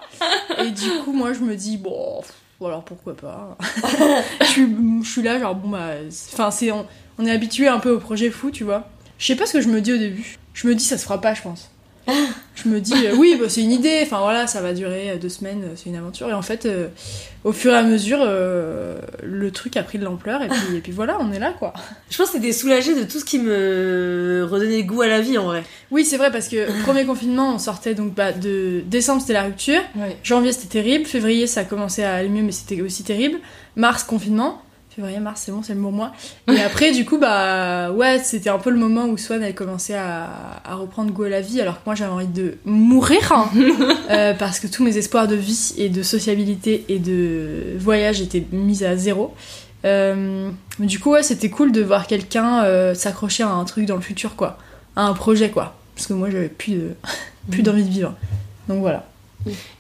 Et 0.60 0.70
du 0.70 0.90
coup, 1.04 1.14
moi, 1.14 1.34
je 1.34 1.40
me 1.40 1.56
dis 1.56 1.78
bon, 1.78 2.22
pff, 2.22 2.34
alors 2.64 2.84
pourquoi 2.84 3.16
pas? 3.16 3.58
je, 4.42 4.46
suis, 4.46 4.68
je 5.04 5.10
suis 5.10 5.22
là, 5.24 5.40
genre 5.40 5.56
bon 5.56 5.70
bah, 5.70 5.90
enfin 6.34 6.52
c'est 6.52 6.72
on, 6.72 6.86
on 7.18 7.26
est 7.26 7.32
habitué 7.32 7.68
un 7.68 7.80
peu 7.80 7.92
au 7.92 8.00
projet 8.00 8.30
fou, 8.30 8.52
tu 8.52 8.64
vois. 8.64 8.88
Je 9.18 9.28
sais 9.28 9.36
pas 9.36 9.46
ce 9.46 9.54
que 9.54 9.62
je 9.62 9.68
me 9.70 9.82
dis 9.82 9.94
au 9.94 9.98
début. 9.98 10.38
Je 10.54 10.68
me 10.68 10.76
dis 10.76 10.84
ça 10.84 10.98
se 10.98 11.04
fera 11.04 11.20
pas, 11.20 11.34
je 11.34 11.42
pense. 11.42 11.72
Je 12.56 12.70
me 12.70 12.80
dis 12.80 12.94
euh, 13.08 13.16
oui, 13.16 13.38
bah, 13.40 13.48
c'est 13.50 13.62
une 13.62 13.72
idée. 13.72 14.02
Enfin 14.04 14.20
voilà, 14.20 14.46
ça 14.48 14.62
va 14.62 14.74
durer 14.74 15.12
euh, 15.12 15.18
deux 15.18 15.30
semaines, 15.30 15.64
euh, 15.64 15.74
c'est 15.76 15.90
une 15.90 15.96
aventure. 15.96 16.30
Et 16.30 16.34
en 16.34 16.42
fait, 16.42 16.66
euh, 16.66 16.90
au 17.44 17.54
fur 17.54 17.74
et 17.74 17.78
à 17.78 17.84
mesure, 17.84 18.20
euh, 18.22 19.00
le 19.24 19.52
truc 19.52 19.78
a 19.78 19.84
pris 19.84 19.98
de 19.98 20.04
l'ampleur 20.04 20.44
et 20.44 20.48
puis, 20.48 20.76
et 20.78 20.80
puis 20.82 20.92
voilà, 20.92 21.18
on 21.20 21.32
est 21.32 21.40
là 21.40 21.54
quoi. 21.58 21.74
Je 22.10 22.18
pense 22.18 22.30
que 22.30 22.38
t'étais 22.38 22.52
soulagée 22.54 22.94
de 22.94 23.04
tout 23.04 23.20
ce 23.20 23.26
qui 23.26 23.40
me 23.40 24.48
redonnait 24.50 24.84
goût 24.84 25.02
à 25.02 25.08
la 25.08 25.22
vie 25.22 25.38
en 25.38 25.46
vrai. 25.46 25.64
Oui, 25.90 26.06
c'est 26.06 26.18
vrai 26.18 26.32
parce 26.32 26.48
que 26.48 26.82
premier 26.84 27.06
confinement, 27.06 27.56
on 27.56 27.60
sortait 27.60 27.96
donc 27.96 28.14
bah, 28.14 28.32
de 28.32 28.82
décembre, 28.86 29.22
c'était 29.22 29.34
la 29.34 29.44
rupture. 29.44 29.82
Janvier, 30.24 30.52
c'était 30.52 30.82
terrible. 30.82 31.06
Février, 31.06 31.48
ça 31.48 31.62
a 31.62 31.64
commencé 31.64 32.04
à 32.04 32.16
aller 32.16 32.30
mieux, 32.30 32.44
mais 32.44 32.52
c'était 32.52 32.82
aussi 32.82 33.04
terrible. 33.04 33.40
Mars, 33.76 34.04
confinement. 34.04 34.62
Février, 34.94 35.22
mars, 35.22 35.44
c'est 35.46 35.54
bon, 35.54 35.64
c'est 35.64 35.74
le 35.74 35.80
bon 35.80 35.92
mois. 35.92 36.12
Et 36.52 36.60
après, 36.66 36.92
du 36.92 37.06
coup, 37.06 37.18
bah 37.18 37.92
ouais, 37.92 38.20
c'était 38.20 38.50
un 38.50 38.58
peu 38.58 38.70
le 38.70 38.78
moment 38.78 39.06
où 39.06 39.18
Swan 39.18 39.42
elle 39.42 39.56
commençait 39.56 39.96
à, 39.96 40.28
à 40.66 40.76
reprendre 40.76 41.12
goût 41.14 41.24
à 41.24 41.30
la 41.30 41.40
vie, 41.40 41.62
alors 41.62 41.76
que 41.76 41.84
moi 41.86 41.96
j'avais 41.96 42.12
envie 42.12 42.28
de 42.28 42.58
mourir 42.66 43.32
hein. 43.32 43.50
Euh, 44.10 44.34
parce 44.34 44.60
que 44.60 44.68
tous 44.68 44.84
mes 44.84 44.98
espoirs 44.98 45.30
de 45.30 45.36
vie 45.36 45.74
et 45.78 45.88
de 45.88 46.04
sociabilité 46.04 46.84
et 46.90 47.00
de 47.00 47.78
voyage 47.78 48.20
étaient 48.20 48.46
mis 48.52 48.84
à 48.84 48.98
zéro. 48.98 49.34
Euh, 49.86 50.50
du 50.80 51.00
coup, 51.00 51.12
ouais, 51.12 51.24
c'était 51.24 51.50
cool 51.50 51.72
de 51.72 51.82
voir 51.82 52.08
quelqu'un 52.08 52.66
euh, 52.66 52.94
s'accrocher 52.94 53.44
à 53.44 53.50
un 53.50 53.64
truc 53.64 53.86
dans 53.86 53.96
le 53.96 54.02
futur, 54.02 54.36
quoi, 54.36 54.58
à 54.98 55.04
un 55.06 55.14
projet, 55.14 55.50
quoi. 55.50 55.76
Parce 55.96 56.08
que 56.08 56.14
moi, 56.14 56.30
j'avais 56.30 56.50
plus 56.50 56.74
de 56.74 56.96
plus 57.52 57.64
d'envie 57.64 57.84
de 57.84 57.90
vivre. 57.90 58.14
Donc 58.68 58.80
voilà. 58.80 59.06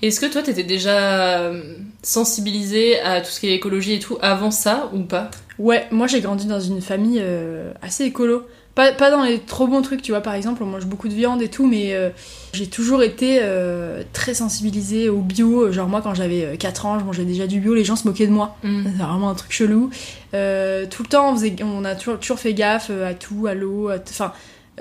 Est-ce 0.01 0.19
que 0.19 0.25
toi, 0.25 0.41
t'étais 0.41 0.63
déjà 0.63 1.39
euh, 1.39 1.75
sensibilisée 2.03 2.99
à 3.01 3.21
tout 3.21 3.29
ce 3.29 3.39
qui 3.39 3.47
est 3.47 3.55
écologie 3.55 3.93
et 3.93 3.99
tout 3.99 4.17
avant 4.21 4.51
ça 4.51 4.89
ou 4.93 4.99
pas? 4.99 5.29
Ouais, 5.59 5.87
moi 5.91 6.07
j'ai 6.07 6.21
grandi 6.21 6.47
dans 6.47 6.59
une 6.59 6.81
famille 6.81 7.19
euh, 7.21 7.71
assez 7.81 8.05
écolo. 8.05 8.43
Pas, 8.73 8.93
pas 8.93 9.11
dans 9.11 9.23
les 9.23 9.39
trop 9.39 9.67
bons 9.67 9.81
trucs, 9.81 10.01
tu 10.01 10.13
vois, 10.13 10.21
par 10.21 10.33
exemple, 10.33 10.63
on 10.63 10.65
mange 10.65 10.85
beaucoup 10.85 11.09
de 11.09 11.13
viande 11.13 11.41
et 11.41 11.49
tout, 11.49 11.67
mais 11.67 11.93
euh, 11.93 12.09
j'ai 12.53 12.67
toujours 12.67 13.03
été 13.03 13.39
euh, 13.41 14.01
très 14.13 14.33
sensibilisée 14.33 15.09
au 15.09 15.17
bio. 15.17 15.73
Genre, 15.73 15.89
moi, 15.89 16.01
quand 16.01 16.13
j'avais 16.13 16.45
euh, 16.45 16.55
4 16.55 16.85
ans, 16.85 16.97
je 16.97 17.03
mangeais 17.03 17.25
déjà 17.25 17.47
du 17.47 17.59
bio, 17.59 17.73
les 17.73 17.83
gens 17.83 17.97
se 17.97 18.07
moquaient 18.07 18.27
de 18.27 18.31
moi. 18.31 18.55
Mm. 18.63 18.83
C'est 18.85 19.03
vraiment 19.03 19.29
un 19.29 19.35
truc 19.35 19.51
chelou. 19.51 19.89
Euh, 20.33 20.85
tout 20.89 21.03
le 21.03 21.09
temps, 21.09 21.33
on, 21.33 21.35
faisait, 21.35 21.55
on 21.61 21.83
a 21.83 21.95
toujours, 21.95 22.17
toujours 22.17 22.39
fait 22.39 22.53
gaffe 22.53 22.89
à 22.89 23.13
tout, 23.13 23.45
à 23.45 23.53
l'eau, 23.53 23.91
enfin. 23.91 24.31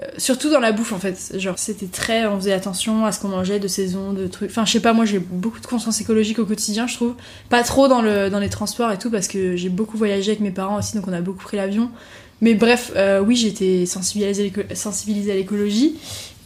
Euh, 0.02 0.06
Surtout 0.18 0.50
dans 0.50 0.60
la 0.60 0.72
bouffe 0.72 0.92
en 0.92 0.98
fait, 0.98 1.34
genre 1.36 1.58
c'était 1.58 1.86
très, 1.86 2.26
on 2.26 2.36
faisait 2.36 2.52
attention 2.52 3.04
à 3.04 3.12
ce 3.12 3.20
qu'on 3.20 3.28
mangeait 3.28 3.58
de 3.58 3.68
saison, 3.68 4.12
de 4.12 4.26
trucs. 4.26 4.50
Enfin 4.50 4.64
je 4.64 4.72
sais 4.72 4.80
pas, 4.80 4.92
moi 4.92 5.04
j'ai 5.04 5.18
beaucoup 5.18 5.60
de 5.60 5.66
conscience 5.66 6.00
écologique 6.00 6.38
au 6.38 6.46
quotidien, 6.46 6.86
je 6.86 6.94
trouve. 6.94 7.14
Pas 7.48 7.62
trop 7.62 7.88
dans 7.88 8.02
le 8.02 8.30
dans 8.30 8.38
les 8.38 8.48
transports 8.48 8.90
et 8.92 8.98
tout 8.98 9.10
parce 9.10 9.28
que 9.28 9.56
j'ai 9.56 9.68
beaucoup 9.68 9.96
voyagé 9.96 10.30
avec 10.30 10.40
mes 10.40 10.50
parents 10.50 10.78
aussi, 10.78 10.96
donc 10.96 11.06
on 11.08 11.12
a 11.12 11.20
beaucoup 11.20 11.44
pris 11.44 11.56
l'avion. 11.56 11.90
Mais 12.40 12.54
bref, 12.54 12.92
euh, 12.96 13.20
oui 13.20 13.36
j'étais 13.36 13.84
sensibilisée, 13.84 14.52
sensibilisée 14.74 15.32
à 15.32 15.34
l'écologie 15.34 15.96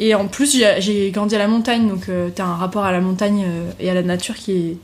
et 0.00 0.14
en 0.16 0.26
plus 0.26 0.60
j'ai 0.78 1.10
grandi 1.12 1.36
à 1.36 1.38
la 1.38 1.46
montagne, 1.46 1.88
donc 1.88 2.08
euh, 2.08 2.30
t'as 2.34 2.44
un 2.44 2.56
rapport 2.56 2.84
à 2.84 2.90
la 2.90 3.00
montagne 3.00 3.44
et 3.78 3.88
à 3.90 3.94
la 3.94 4.02
nature 4.02 4.34
qui 4.34 4.52
est 4.52 4.76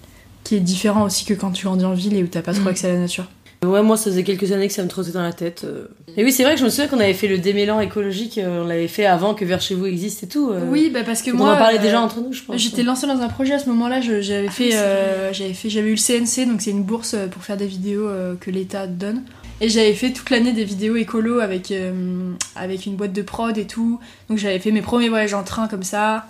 qui 0.44 0.56
est 0.56 0.60
différent 0.60 1.04
aussi 1.04 1.24
que 1.24 1.34
quand 1.34 1.50
tu 1.50 1.66
grandis 1.66 1.84
en 1.84 1.92
ville 1.92 2.16
et 2.16 2.22
où 2.22 2.26
t'as 2.26 2.42
pas 2.42 2.54
trop 2.54 2.64
Mm. 2.64 2.68
accès 2.68 2.88
à 2.88 2.92
la 2.92 2.98
nature. 2.98 3.26
Ouais, 3.64 3.82
moi, 3.82 3.96
ça 3.98 4.04
faisait 4.10 4.24
quelques 4.24 4.52
années 4.52 4.68
que 4.68 4.72
ça 4.72 4.82
me 4.82 4.88
trottait 4.88 5.10
dans 5.10 5.22
la 5.22 5.34
tête. 5.34 5.64
euh. 5.64 5.86
Et 6.16 6.24
oui, 6.24 6.32
c'est 6.32 6.44
vrai 6.44 6.54
que 6.54 6.60
je 6.60 6.64
me 6.64 6.70
souviens 6.70 6.88
qu'on 6.88 6.98
avait 6.98 7.12
fait 7.14 7.28
le 7.28 7.36
démêlant 7.38 7.78
écologique, 7.80 8.38
euh, 8.38 8.62
on 8.62 8.66
l'avait 8.66 8.88
fait 8.88 9.04
avant 9.04 9.34
que 9.34 9.44
Vers 9.44 9.60
chez 9.60 9.74
vous 9.74 9.84
existe 9.86 10.22
et 10.22 10.28
tout. 10.28 10.50
euh. 10.50 10.60
Oui, 10.70 10.90
bah 10.92 11.00
parce 11.04 11.20
que 11.20 11.30
moi. 11.30 11.50
On 11.50 11.52
en 11.52 11.56
parlait 11.56 11.78
euh, 11.78 11.82
déjà 11.82 12.00
entre 12.00 12.20
nous, 12.20 12.32
je 12.32 12.42
pense. 12.42 12.56
J'étais 12.56 12.82
lancée 12.82 13.06
dans 13.06 13.20
un 13.20 13.28
projet 13.28 13.52
à 13.54 13.58
ce 13.58 13.68
moment-là. 13.68 14.00
J'avais 14.00 14.48
fait, 14.48 14.74
euh, 14.74 15.32
j'avais 15.34 15.52
fait, 15.52 15.68
j'avais 15.68 15.88
eu 15.90 15.96
le 15.96 15.96
CNC, 15.98 16.46
donc 16.48 16.62
c'est 16.62 16.70
une 16.70 16.82
bourse 16.84 17.14
pour 17.30 17.42
faire 17.44 17.56
des 17.58 17.66
vidéos 17.66 18.08
que 18.40 18.50
l'État 18.50 18.86
donne. 18.86 19.22
Et 19.62 19.68
j'avais 19.68 19.92
fait 19.92 20.10
toute 20.12 20.30
l'année 20.30 20.52
des 20.54 20.64
vidéos 20.64 20.96
écolo 20.96 21.40
avec 21.40 21.70
euh, 21.70 22.32
avec 22.56 22.86
une 22.86 22.96
boîte 22.96 23.12
de 23.12 23.20
prod 23.20 23.56
et 23.58 23.66
tout. 23.66 24.00
Donc 24.30 24.38
j'avais 24.38 24.58
fait 24.58 24.70
mes 24.70 24.80
premiers 24.80 25.10
voyages 25.10 25.34
en 25.34 25.42
train 25.44 25.68
comme 25.68 25.82
ça. 25.82 26.24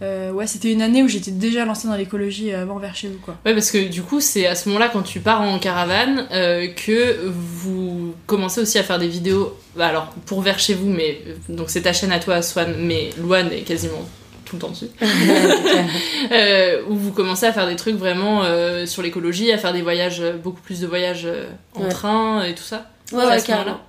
Euh, 0.00 0.30
ouais, 0.30 0.46
c'était 0.46 0.70
une 0.72 0.80
année 0.82 1.02
où 1.02 1.08
j'étais 1.08 1.32
déjà 1.32 1.64
lancée 1.64 1.88
dans 1.88 1.96
l'écologie 1.96 2.52
euh, 2.52 2.62
avant 2.62 2.78
vers 2.78 2.94
chez 2.94 3.08
vous 3.08 3.18
quoi. 3.18 3.36
Ouais, 3.44 3.52
parce 3.52 3.70
que 3.72 3.88
du 3.88 4.02
coup, 4.02 4.20
c'est 4.20 4.46
à 4.46 4.54
ce 4.54 4.68
moment-là, 4.68 4.88
quand 4.92 5.02
tu 5.02 5.18
pars 5.18 5.42
en 5.42 5.58
caravane, 5.58 6.28
euh, 6.30 6.68
que 6.68 7.26
vous 7.26 8.14
commencez 8.26 8.60
aussi 8.60 8.78
à 8.78 8.84
faire 8.84 8.98
des 9.00 9.08
vidéos. 9.08 9.56
Bah, 9.76 9.88
alors, 9.88 10.06
pour 10.26 10.40
vers 10.40 10.58
chez 10.60 10.74
vous, 10.74 10.88
mais. 10.88 11.20
Donc, 11.48 11.68
c'est 11.70 11.82
ta 11.82 11.92
chaîne 11.92 12.12
à 12.12 12.20
toi, 12.20 12.42
Swan, 12.42 12.76
mais 12.78 13.10
Luan 13.18 13.50
est 13.52 13.62
quasiment 13.62 14.08
tout 14.44 14.56
le 14.56 14.60
temps 14.62 14.70
dessus. 14.70 14.88
Euh, 16.32 16.82
où 16.88 16.94
vous 16.96 17.12
commencez 17.12 17.46
à 17.46 17.52
faire 17.52 17.66
des 17.66 17.76
trucs 17.76 17.96
vraiment 17.96 18.42
euh, 18.44 18.86
sur 18.86 19.02
l'écologie, 19.02 19.50
à 19.52 19.58
faire 19.58 19.72
des 19.72 19.82
voyages, 19.82 20.22
beaucoup 20.42 20.60
plus 20.60 20.80
de 20.80 20.86
voyages 20.86 21.24
euh, 21.26 21.46
en 21.74 21.84
Ouais. 21.84 21.88
train 21.88 22.44
et 22.44 22.54
tout 22.54 22.62
ça. 22.62 22.90
Ouais, 23.12 23.24
ouais, 23.24 23.38
ce 23.38 23.46
carrément. 23.46 23.80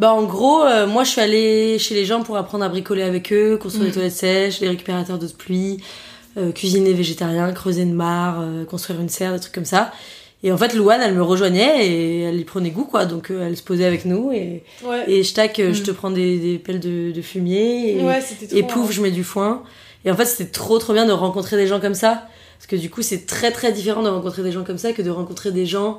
Bah, 0.00 0.14
en 0.14 0.24
gros, 0.24 0.62
euh, 0.62 0.86
moi, 0.86 1.04
je 1.04 1.10
suis 1.10 1.20
allée 1.20 1.78
chez 1.78 1.94
les 1.94 2.06
gens 2.06 2.22
pour 2.22 2.36
apprendre 2.38 2.64
à 2.64 2.70
bricoler 2.70 3.02
avec 3.02 3.32
eux, 3.34 3.58
construire 3.58 3.84
Mm. 3.84 3.88
des 3.88 3.92
toilettes 3.94 4.12
sèches, 4.14 4.60
les 4.60 4.68
récupérateurs 4.68 5.18
d'eau 5.18 5.26
de 5.26 5.32
pluie, 5.32 5.76
euh, 6.38 6.52
cuisiner 6.52 6.94
végétarien, 6.94 7.52
creuser 7.52 7.82
une 7.82 7.92
mare, 7.92 8.38
euh, 8.40 8.64
construire 8.64 8.98
une 8.98 9.10
serre, 9.10 9.34
des 9.34 9.40
trucs 9.40 9.52
comme 9.52 9.66
ça. 9.66 9.92
Et 10.42 10.50
en 10.52 10.56
fait, 10.56 10.72
Louane, 10.72 11.02
elle 11.02 11.12
me 11.14 11.22
rejoignait 11.22 11.86
et 11.86 12.20
elle 12.22 12.40
y 12.40 12.44
prenait 12.44 12.70
goût, 12.70 12.86
quoi. 12.86 13.04
Donc, 13.04 13.30
elle 13.30 13.54
se 13.58 13.62
posait 13.62 13.84
avec 13.84 14.06
nous 14.06 14.32
et, 14.32 14.64
Ouais. 14.82 15.04
et 15.06 15.22
je 15.22 15.34
tac, 15.34 15.58
euh, 15.58 15.74
je 15.74 15.80
Mm. 15.82 15.84
te 15.84 15.90
prends 15.90 16.10
des, 16.10 16.38
des 16.38 16.56
pelles 16.58 16.80
de, 16.80 17.12
de 17.12 17.20
fumier. 17.20 17.98
Et, 17.98 18.02
Ouais, 18.02 18.20
Et 18.52 18.62
pouf, 18.62 18.90
je 18.92 19.02
mets 19.02 19.10
du 19.10 19.22
foin. 19.22 19.62
Et 20.06 20.10
en 20.10 20.16
fait, 20.16 20.24
c'était 20.24 20.50
trop, 20.50 20.78
trop 20.78 20.94
bien 20.94 21.04
de 21.04 21.12
rencontrer 21.12 21.58
des 21.58 21.66
gens 21.66 21.78
comme 21.78 21.94
ça. 21.94 22.26
Parce 22.56 22.66
que 22.68 22.76
du 22.76 22.88
coup, 22.88 23.02
c'est 23.02 23.26
très, 23.26 23.50
très 23.52 23.70
différent 23.70 24.02
de 24.02 24.08
rencontrer 24.08 24.42
des 24.42 24.50
gens 24.52 24.64
comme 24.64 24.78
ça 24.78 24.94
que 24.94 25.02
de 25.02 25.10
rencontrer 25.10 25.52
des 25.52 25.66
gens 25.66 25.98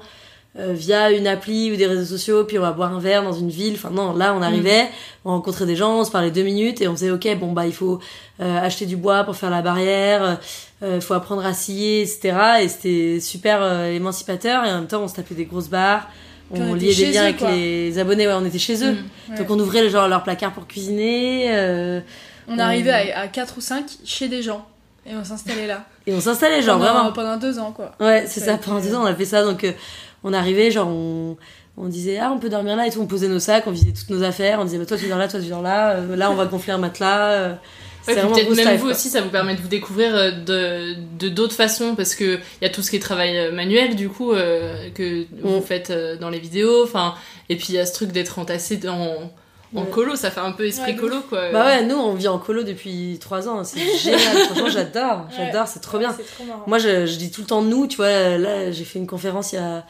euh, 0.59 0.73
via 0.73 1.11
une 1.11 1.27
appli 1.27 1.71
ou 1.71 1.75
des 1.77 1.85
réseaux 1.87 2.05
sociaux, 2.17 2.43
puis 2.43 2.57
on 2.59 2.61
va 2.61 2.71
boire 2.71 2.93
un 2.93 2.99
verre 2.99 3.23
dans 3.23 3.31
une 3.33 3.49
ville. 3.49 3.75
Enfin 3.75 3.89
non, 3.89 4.13
là 4.15 4.33
on 4.37 4.41
arrivait, 4.41 4.89
on 5.25 5.31
rencontrait 5.31 5.65
des 5.65 5.75
gens, 5.75 5.99
on 5.99 6.03
se 6.03 6.11
parlait 6.11 6.31
deux 6.31 6.43
minutes 6.43 6.81
et 6.81 6.87
on 6.87 6.91
faisait 6.95 7.11
ok, 7.11 7.37
bon 7.39 7.51
bah 7.53 7.65
il 7.65 7.73
faut 7.73 7.99
euh, 8.41 8.59
acheter 8.61 8.85
du 8.85 8.97
bois 8.97 9.23
pour 9.23 9.35
faire 9.35 9.49
la 9.49 9.61
barrière, 9.61 10.39
il 10.83 10.99
faut 11.01 11.13
apprendre 11.13 11.45
à 11.45 11.53
scier, 11.53 12.01
etc. 12.01 12.33
Et 12.63 12.67
c'était 12.67 13.19
super 13.21 13.59
euh, 13.61 13.91
émancipateur 13.93 14.65
et 14.65 14.71
en 14.71 14.75
même 14.75 14.87
temps 14.87 15.03
on 15.03 15.07
se 15.07 15.15
tapait 15.15 15.35
des 15.35 15.45
grosses 15.45 15.69
barres. 15.69 16.09
Puis 16.53 16.61
on 16.61 16.73
liait 16.73 16.93
des 16.93 17.05
liens 17.13 17.21
eux, 17.21 17.23
avec 17.25 17.37
quoi. 17.37 17.51
les 17.51 17.97
abonnés, 17.97 18.27
ouais, 18.27 18.33
on 18.33 18.43
était 18.43 18.59
chez 18.59 18.83
eux. 18.83 18.91
Mm, 18.91 19.31
ouais. 19.31 19.37
Donc 19.37 19.49
on 19.51 19.57
ouvrait 19.59 19.89
genre 19.89 20.09
leur 20.09 20.21
placard 20.21 20.51
pour 20.51 20.67
cuisiner. 20.67 21.45
euh, 21.55 22.01
On 22.49 22.59
euh, 22.59 22.61
arrivait 22.61 23.13
à, 23.13 23.21
à 23.21 23.27
4 23.29 23.53
ou 23.57 23.61
5 23.61 23.85
chez 24.03 24.27
des 24.27 24.41
gens 24.43 24.65
et 25.05 25.15
on 25.15 25.23
s'installait 25.23 25.65
là. 25.67 25.85
Et 26.07 26.13
on 26.13 26.19
s'installait 26.19 26.61
genre 26.61 26.77
Pendant- 26.77 26.91
vraiment. 26.93 27.11
pendant 27.13 27.37
deux 27.37 27.57
ans 27.57 27.71
quoi. 27.71 27.93
Ouais, 28.01 28.25
c'est 28.27 28.41
Ça 28.41 28.57
pendant 28.57 28.81
deux 28.81 28.93
euh, 28.93 28.97
ans 28.97 29.03
on 29.03 29.05
a 29.05 29.15
fait 29.15 29.23
ça, 29.23 29.43
donc 29.45 29.63
euh, 29.63 29.71
on 30.23 30.33
arrivait, 30.33 30.71
genre 30.71 30.87
on, 30.87 31.37
on 31.77 31.87
disait 31.87 32.19
ah 32.19 32.31
on 32.33 32.39
peut 32.39 32.49
dormir 32.49 32.75
là 32.75 32.87
et 32.87 32.91
tout, 32.91 32.99
on 33.01 33.07
posait 33.07 33.27
nos 33.27 33.39
sacs, 33.39 33.63
on 33.67 33.71
vidait 33.71 33.91
toutes 33.97 34.09
nos 34.09 34.23
affaires, 34.23 34.59
on 34.59 34.65
disait 34.65 34.77
bah 34.77 34.85
toi 34.85 34.97
tu 34.97 35.07
dors 35.07 35.17
là, 35.17 35.27
toi 35.27 35.39
tu 35.39 35.47
dors 35.47 35.61
là, 35.61 35.91
euh, 35.95 36.15
là 36.15 36.29
on 36.31 36.35
va 36.35 36.45
gonfler 36.45 36.73
un 36.73 36.77
matelas. 36.77 37.31
euh, 37.31 37.53
Ouais, 38.07 38.15
peut-être 38.15 38.49
même 38.55 38.67
Life, 38.67 38.79
vous 38.79 38.87
quoi. 38.87 38.91
aussi, 38.95 39.09
ça 39.09 39.21
vous 39.21 39.29
permet 39.29 39.53
de 39.53 39.61
vous 39.61 39.67
découvrir 39.67 40.15
euh, 40.15 40.31
de 40.31 40.95
de 41.19 41.29
d'autres 41.29 41.53
façons 41.53 41.93
parce 41.95 42.15
que 42.15 42.37
il 42.59 42.63
y 42.63 42.65
a 42.65 42.69
tout 42.69 42.81
ce 42.81 42.89
qui 42.89 42.95
est 42.95 42.99
travail 42.99 43.37
euh, 43.37 43.51
manuel 43.51 43.95
du 43.95 44.09
coup 44.09 44.31
euh, 44.33 44.89
que 44.89 45.25
vous 45.43 45.57
Mm. 45.57 45.61
faites 45.61 45.91
euh, 45.91 46.17
dans 46.17 46.31
les 46.31 46.39
vidéos, 46.39 46.83
enfin 46.83 47.13
et 47.49 47.55
puis 47.57 47.67
il 47.69 47.75
y 47.75 47.79
a 47.79 47.85
ce 47.85 47.93
truc 47.93 48.11
d'être 48.11 48.39
entassé 48.39 48.79
en 48.89 49.29
en 49.73 49.85
colo, 49.85 50.15
ça 50.15 50.31
fait 50.31 50.39
un 50.41 50.51
peu 50.51 50.65
esprit 50.65 50.93
Ouais, 50.93 50.97
colo 50.97 51.17
quoi. 51.29 51.51
Bah 51.53 51.63
ouais, 51.63 51.85
nous 51.85 51.95
on 51.95 52.13
vit 52.15 52.27
en 52.27 52.39
colo 52.39 52.63
depuis 52.63 53.19
trois 53.21 53.47
ans, 53.47 53.63
c'est 53.63 53.79
génial, 54.03 54.19
franchement 54.47 54.69
j'adore, 54.69 55.27
j'adore, 55.37 55.61
Ouais. 55.61 55.67
c'est 55.71 55.79
trop 55.81 55.99
bien. 55.99 56.11
C'est 56.17 56.25
trop 56.25 56.43
marrant. 56.43 56.63
Moi 56.65 56.79
je, 56.79 57.05
je 57.05 57.15
dis 57.17 57.29
tout 57.29 57.41
le 57.41 57.47
temps 57.47 57.61
nous, 57.61 57.85
tu 57.85 57.97
vois, 57.97 58.35
là 58.39 58.71
j'ai 58.71 58.83
fait 58.83 58.97
une 58.97 59.05
conférence 59.07 59.53
il 59.53 59.57
y 59.57 59.59
a 59.59 59.85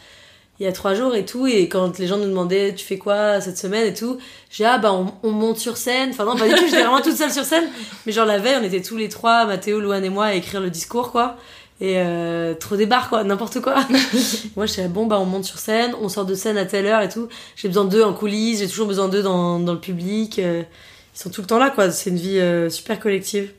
il 0.62 0.66
y 0.66 0.68
a 0.68 0.72
trois 0.72 0.94
jours 0.94 1.16
et 1.16 1.26
tout, 1.26 1.48
et 1.48 1.68
quand 1.68 1.98
les 1.98 2.06
gens 2.06 2.18
nous 2.18 2.28
demandaient 2.28 2.76
tu 2.76 2.86
fais 2.86 3.00
quoi 3.00 3.42
cette 3.42 3.58
semaine 3.58 3.88
et 3.88 3.96
tout, 3.96 4.20
j'ai 4.52 4.64
ah 4.64 4.78
bah 4.78 4.94
on, 4.94 5.12
on 5.24 5.32
monte 5.32 5.58
sur 5.58 5.76
scène, 5.76 6.12
enfin 6.12 6.24
non 6.24 6.36
pas 6.36 6.48
du 6.48 6.54
tout, 6.54 6.66
j'étais 6.66 6.84
vraiment 6.84 7.02
toute 7.02 7.18
seule 7.18 7.32
sur 7.32 7.44
scène, 7.44 7.64
mais 8.06 8.12
genre 8.12 8.28
la 8.28 8.38
veille 8.38 8.58
on 8.62 8.64
était 8.64 8.84
tous 8.84 8.96
les 8.96 9.10
trois, 9.10 9.48
Mathéo, 9.48 9.80
Louane 9.80 10.06
et 10.06 10.12
moi 10.12 10.26
à 10.26 10.34
écrire 10.36 10.62
le 10.62 10.70
discours 10.70 11.12
quoi, 11.12 11.36
et 11.80 11.96
euh, 11.98 12.54
trop 12.54 12.76
des 12.76 12.86
bars 12.86 13.10
quoi, 13.10 13.24
n'importe 13.24 13.60
quoi. 13.60 13.74
moi 14.56 14.68
j'étais 14.68 14.88
bon 14.88 15.08
bah 15.08 15.18
on 15.20 15.26
monte 15.26 15.46
sur 15.46 15.58
scène, 15.58 15.96
on 16.00 16.10
sort 16.10 16.26
de 16.26 16.36
scène 16.36 16.60
à 16.60 16.66
telle 16.66 16.86
heure 16.86 17.02
et 17.02 17.10
tout, 17.10 17.28
j'ai 17.56 17.68
besoin 17.68 17.86
d'eux 17.86 18.04
en 18.04 18.14
coulisses, 18.14 18.60
j'ai 18.60 18.68
toujours 18.68 18.86
besoin 18.86 19.08
d'eux 19.08 19.24
dans, 19.24 19.60
dans 19.60 19.74
le 19.74 19.80
public, 19.80 20.38
euh, 20.38 20.62
ils 21.16 21.20
sont 21.20 21.32
tout 21.32 21.42
le 21.42 21.48
temps 21.48 21.58
là 21.58 21.72
quoi, 21.72 21.90
c'est 21.90 22.12
une 22.12 22.18
vie 22.18 22.38
euh, 22.38 22.70
super 22.70 23.00
collective. 23.00 23.52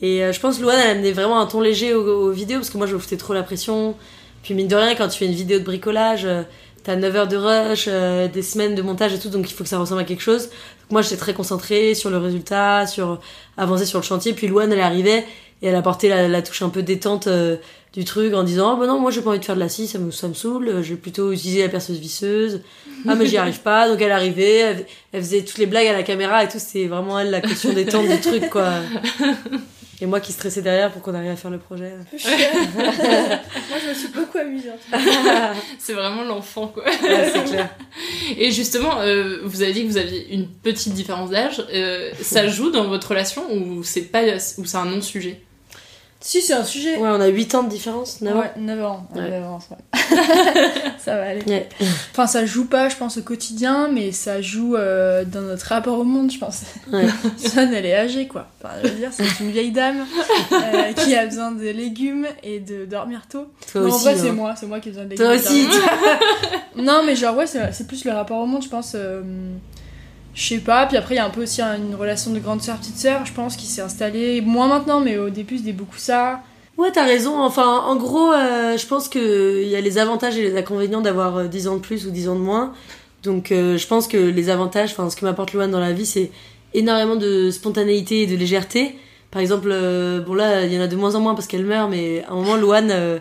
Et 0.00 0.24
euh, 0.24 0.32
je 0.32 0.40
pense 0.40 0.56
que 0.56 0.62
Louane, 0.62 0.80
elle 0.80 0.96
amenait 0.96 1.12
vraiment 1.12 1.40
un 1.40 1.46
ton 1.46 1.60
léger 1.60 1.94
aux, 1.94 2.04
aux 2.04 2.32
vidéos, 2.32 2.58
parce 2.58 2.70
que 2.70 2.76
moi, 2.76 2.88
je 2.88 2.94
me 2.94 2.98
foutais 2.98 3.16
trop 3.16 3.32
la 3.32 3.44
pression. 3.44 3.94
Puis 4.42 4.54
mine 4.54 4.68
de 4.68 4.76
rien, 4.76 4.94
quand 4.94 5.08
tu 5.08 5.18
fais 5.18 5.26
une 5.26 5.34
vidéo 5.34 5.58
de 5.58 5.64
bricolage, 5.64 6.24
euh, 6.24 6.42
t'as 6.82 6.96
9 6.96 7.16
heures 7.16 7.28
de 7.28 7.36
rush, 7.36 7.86
euh, 7.88 8.28
des 8.28 8.42
semaines 8.42 8.74
de 8.74 8.82
montage 8.82 9.14
et 9.14 9.18
tout, 9.18 9.28
donc 9.28 9.50
il 9.50 9.54
faut 9.54 9.64
que 9.64 9.70
ça 9.70 9.78
ressemble 9.78 10.00
à 10.00 10.04
quelque 10.04 10.22
chose. 10.22 10.44
Donc 10.46 10.90
moi, 10.90 11.02
j'étais 11.02 11.16
très 11.16 11.34
concentrée 11.34 11.94
sur 11.94 12.10
le 12.10 12.18
résultat, 12.18 12.86
sur 12.86 13.20
avancer 13.56 13.86
sur 13.86 13.98
le 13.98 14.04
chantier. 14.04 14.32
Puis 14.32 14.48
Louane, 14.48 14.72
elle 14.72 14.80
arrivait 14.80 15.24
et 15.62 15.68
elle 15.68 15.76
apportait 15.76 16.08
la, 16.08 16.28
la 16.28 16.42
touche 16.42 16.62
un 16.62 16.68
peu 16.70 16.82
détente 16.82 17.28
euh, 17.28 17.56
du 17.92 18.04
truc 18.04 18.34
en 18.34 18.42
disant, 18.42 18.74
oh 18.74 18.80
bah 18.80 18.86
non, 18.86 18.98
moi 18.98 19.10
j'ai 19.10 19.20
pas 19.20 19.30
envie 19.30 19.38
de 19.38 19.44
faire 19.44 19.54
de 19.54 19.60
la 19.60 19.68
scie, 19.68 19.86
ça 19.86 19.98
me, 19.98 20.10
ça 20.10 20.26
me 20.26 20.34
saoule, 20.34 20.68
euh, 20.68 20.82
je 20.82 20.90
vais 20.90 21.00
plutôt 21.00 21.30
utiliser 21.30 21.62
la 21.62 21.68
perceuse 21.68 21.98
visseuse. 21.98 22.60
Ah 23.08 23.16
mais 23.16 23.26
j'y 23.26 23.36
arrive 23.36 23.58
pas, 23.62 23.88
donc 23.88 24.00
elle 24.00 24.12
arrivait, 24.12 24.58
elle, 24.58 24.86
elle 25.12 25.20
faisait 25.22 25.42
toutes 25.42 25.58
les 25.58 25.66
blagues 25.66 25.88
à 25.88 25.92
la 25.92 26.04
caméra 26.04 26.44
et 26.44 26.48
tout, 26.48 26.60
c'était 26.60 26.86
vraiment 26.86 27.18
elle 27.18 27.30
la 27.32 27.40
question 27.40 27.72
détente 27.72 28.06
du 28.06 28.20
truc 28.20 28.48
quoi. 28.48 28.74
Et 30.02 30.06
moi 30.06 30.18
qui 30.18 30.32
stressais 30.32 30.62
derrière 30.62 30.90
pour 30.90 31.00
qu'on 31.00 31.14
arrive 31.14 31.30
à 31.30 31.36
faire 31.36 31.52
le 31.52 31.58
projet. 31.58 31.92
Moi, 32.12 32.90
je 33.84 33.88
me 33.88 33.94
suis 33.94 34.08
beaucoup 34.08 34.36
amusée. 34.36 34.70
en 34.70 34.72
tout 34.72 34.90
cas. 34.90 35.52
c'est 35.78 35.92
vraiment 35.92 36.24
l'enfant, 36.24 36.66
quoi. 36.66 36.82
Ouais, 36.84 37.30
c'est 37.32 37.44
clair. 37.48 37.68
Et 38.36 38.50
justement, 38.50 38.98
euh, 38.98 39.38
vous 39.44 39.62
avez 39.62 39.72
dit 39.72 39.84
que 39.84 39.88
vous 39.88 39.98
aviez 39.98 40.34
une 40.34 40.48
petite 40.48 40.94
différence 40.94 41.30
d'âge. 41.30 41.64
Euh, 41.72 42.10
ça 42.20 42.48
joue 42.48 42.72
dans 42.72 42.88
votre 42.88 43.10
relation 43.10 43.44
ou 43.54 43.84
c'est 43.84 44.02
pas 44.02 44.22
ou 44.58 44.64
c'est 44.64 44.76
un 44.76 44.86
non-sujet? 44.86 45.40
Si, 46.24 46.40
c'est 46.40 46.52
un 46.54 46.62
sujet. 46.64 46.98
Ouais, 46.98 47.08
on 47.08 47.20
a 47.20 47.26
8 47.26 47.54
ans 47.56 47.62
de 47.64 47.68
différence, 47.68 48.20
9 48.20 48.36
ans. 48.36 48.40
Ouais, 48.40 48.52
9 48.56 48.84
ans. 48.84 49.06
Ouais. 49.14 49.28
9 49.28 49.44
ans, 49.44 49.58
ouais. 49.70 50.00
ça 50.98 51.16
va 51.16 51.24
aller. 51.30 51.42
Ouais. 51.48 51.68
Enfin, 52.12 52.28
ça 52.28 52.46
joue 52.46 52.66
pas, 52.66 52.88
je 52.88 52.94
pense, 52.96 53.18
au 53.18 53.22
quotidien, 53.22 53.88
mais 53.88 54.12
ça 54.12 54.40
joue 54.40 54.76
euh, 54.76 55.24
dans 55.24 55.40
notre 55.40 55.66
rapport 55.66 55.98
au 55.98 56.04
monde, 56.04 56.30
je 56.30 56.38
pense. 56.38 56.60
Ouais. 56.92 57.06
Elle 57.56 57.86
est 57.86 57.94
âgée, 57.96 58.28
quoi. 58.28 58.46
Enfin, 58.62 58.74
je 58.84 58.88
veux 58.88 58.94
dire, 58.94 59.10
c'est 59.12 59.24
une 59.40 59.50
vieille 59.50 59.72
dame 59.72 60.06
euh, 60.52 60.92
qui 60.92 61.14
a 61.16 61.26
besoin 61.26 61.50
de 61.50 61.68
légumes 61.68 62.26
et 62.44 62.60
de 62.60 62.84
dormir 62.84 63.22
tôt. 63.28 63.46
Toi 63.72 63.80
Non, 63.80 63.86
aussi, 63.88 63.96
en 63.96 63.98
vrai, 63.98 64.12
hein. 64.12 64.18
c'est 64.22 64.32
moi, 64.32 64.54
c'est 64.56 64.66
moi 64.66 64.78
qui 64.78 64.88
ai 64.90 64.92
besoin 64.92 65.04
de 65.06 65.10
légumes. 65.10 65.26
Toi 65.26 65.34
aussi. 65.34 65.66
non, 66.76 67.02
mais 67.04 67.16
genre, 67.16 67.36
ouais, 67.36 67.46
c'est 67.48 67.72
c'est 67.72 67.86
plus 67.88 68.04
le 68.04 68.12
rapport 68.12 68.38
au 68.40 68.46
monde, 68.46 68.62
je 68.62 68.68
pense. 68.68 68.92
euh, 68.94 69.22
je 70.34 70.48
sais 70.48 70.58
pas, 70.60 70.86
puis 70.86 70.96
après 70.96 71.14
il 71.14 71.18
y 71.18 71.20
a 71.20 71.26
un 71.26 71.30
peu 71.30 71.42
aussi 71.42 71.60
un- 71.62 71.76
une 71.76 71.94
relation 71.94 72.32
de 72.32 72.38
grande 72.38 72.62
sœur, 72.62 72.76
petite 72.78 72.96
sœur, 72.98 73.26
je 73.26 73.32
pense, 73.32 73.56
qui 73.56 73.66
s'est 73.66 73.82
installée, 73.82 74.40
moins 74.40 74.66
maintenant, 74.68 75.00
mais 75.00 75.18
au 75.18 75.30
début 75.30 75.58
c'était 75.58 75.72
beaucoup 75.72 75.98
ça. 75.98 76.40
Ouais, 76.78 76.90
t'as 76.90 77.04
raison. 77.04 77.38
Enfin, 77.42 77.82
en 77.86 77.96
gros, 77.96 78.32
euh, 78.32 78.78
je 78.78 78.86
pense 78.86 79.08
qu'il 79.08 79.68
y 79.68 79.76
a 79.76 79.80
les 79.82 79.98
avantages 79.98 80.38
et 80.38 80.42
les 80.42 80.56
inconvénients 80.56 81.02
d'avoir 81.02 81.36
euh, 81.36 81.46
10 81.46 81.68
ans 81.68 81.76
de 81.76 81.80
plus 81.82 82.06
ou 82.06 82.10
10 82.10 82.28
ans 82.30 82.34
de 82.34 82.40
moins. 82.40 82.72
Donc, 83.24 83.52
euh, 83.52 83.76
je 83.76 83.86
pense 83.86 84.08
que 84.08 84.16
les 84.16 84.48
avantages, 84.48 84.92
enfin, 84.92 85.10
ce 85.10 85.14
que 85.16 85.24
m'apporte 85.26 85.52
Luan 85.52 85.70
dans 85.70 85.78
la 85.80 85.92
vie, 85.92 86.06
c'est 86.06 86.30
énormément 86.72 87.16
de 87.16 87.50
spontanéité 87.50 88.22
et 88.22 88.26
de 88.26 88.36
légèreté. 88.36 88.96
Par 89.30 89.42
exemple, 89.42 89.68
euh, 89.70 90.20
bon 90.22 90.32
là, 90.34 90.64
il 90.64 90.72
y 90.72 90.78
en 90.78 90.80
a 90.80 90.86
de 90.86 90.96
moins 90.96 91.14
en 91.14 91.20
moins 91.20 91.34
parce 91.34 91.46
qu'elle 91.46 91.64
meurt, 91.66 91.90
mais 91.90 92.24
à 92.26 92.32
un 92.32 92.36
moment, 92.36 92.56
Luan, 92.56 92.88
euh, 92.90 93.18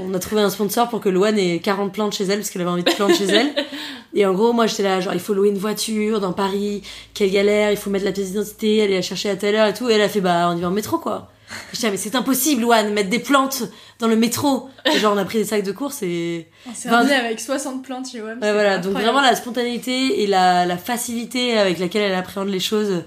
on 0.00 0.14
a 0.14 0.18
trouvé 0.18 0.40
un 0.42 0.50
sponsor 0.50 0.88
pour 0.88 1.00
que 1.00 1.08
Luan 1.08 1.38
ait 1.38 1.58
40 1.60 1.92
plantes 1.92 2.14
chez 2.14 2.24
elle 2.24 2.38
parce 2.38 2.50
qu'elle 2.50 2.62
avait 2.62 2.70
envie 2.70 2.84
de 2.84 2.90
plantes 2.92 3.14
chez 3.14 3.24
elle. 3.26 3.50
Et 4.16 4.24
en 4.26 4.32
gros, 4.32 4.52
moi, 4.52 4.66
j'étais 4.68 4.84
là, 4.84 5.00
genre, 5.00 5.12
il 5.12 5.18
faut 5.20 5.34
louer 5.34 5.48
une 5.48 5.58
voiture 5.58 6.20
dans 6.20 6.32
Paris, 6.32 6.82
quelle 7.14 7.30
galère, 7.32 7.70
il 7.72 7.76
faut 7.76 7.90
mettre 7.90 8.04
la 8.04 8.12
pièce 8.12 8.28
d'identité, 8.28 8.82
aller 8.82 8.94
la 8.94 9.02
chercher 9.02 9.28
à 9.30 9.36
telle 9.36 9.56
heure 9.56 9.66
et 9.66 9.74
tout. 9.74 9.90
Et 9.90 9.94
elle 9.94 10.02
a 10.02 10.08
fait, 10.08 10.20
bah, 10.20 10.48
on 10.52 10.56
y 10.56 10.60
va 10.60 10.68
en 10.68 10.70
métro, 10.70 10.98
quoi. 10.98 11.30
Je 11.72 11.76
disais, 11.76 11.90
mais 11.90 11.96
c'est 11.96 12.14
impossible, 12.14 12.62
Luan, 12.62 12.92
mettre 12.92 13.10
des 13.10 13.18
plantes 13.18 13.64
dans 13.98 14.06
le 14.08 14.14
métro. 14.16 14.68
Et 14.86 14.98
genre, 14.98 15.14
on 15.14 15.18
a 15.18 15.24
pris 15.24 15.38
des 15.38 15.44
sacs 15.44 15.64
de 15.64 15.72
course 15.72 16.02
et. 16.02 16.48
On 16.70 16.74
s'est 16.74 16.88
Vingt- 16.88 16.98
ramené 16.98 17.14
avec 17.16 17.40
60 17.40 17.84
plantes 17.84 18.08
chez 18.10 18.22
WAM. 18.22 18.38
Ouais, 18.40 18.52
voilà, 18.52 18.78
donc 18.78 18.92
vraiment 18.92 19.20
la 19.20 19.34
spontanéité 19.34 20.22
et 20.22 20.26
la, 20.28 20.64
la 20.64 20.76
facilité 20.78 21.58
avec 21.58 21.78
laquelle 21.80 22.02
elle 22.02 22.14
appréhende 22.14 22.48
les 22.48 22.60
choses 22.60 23.02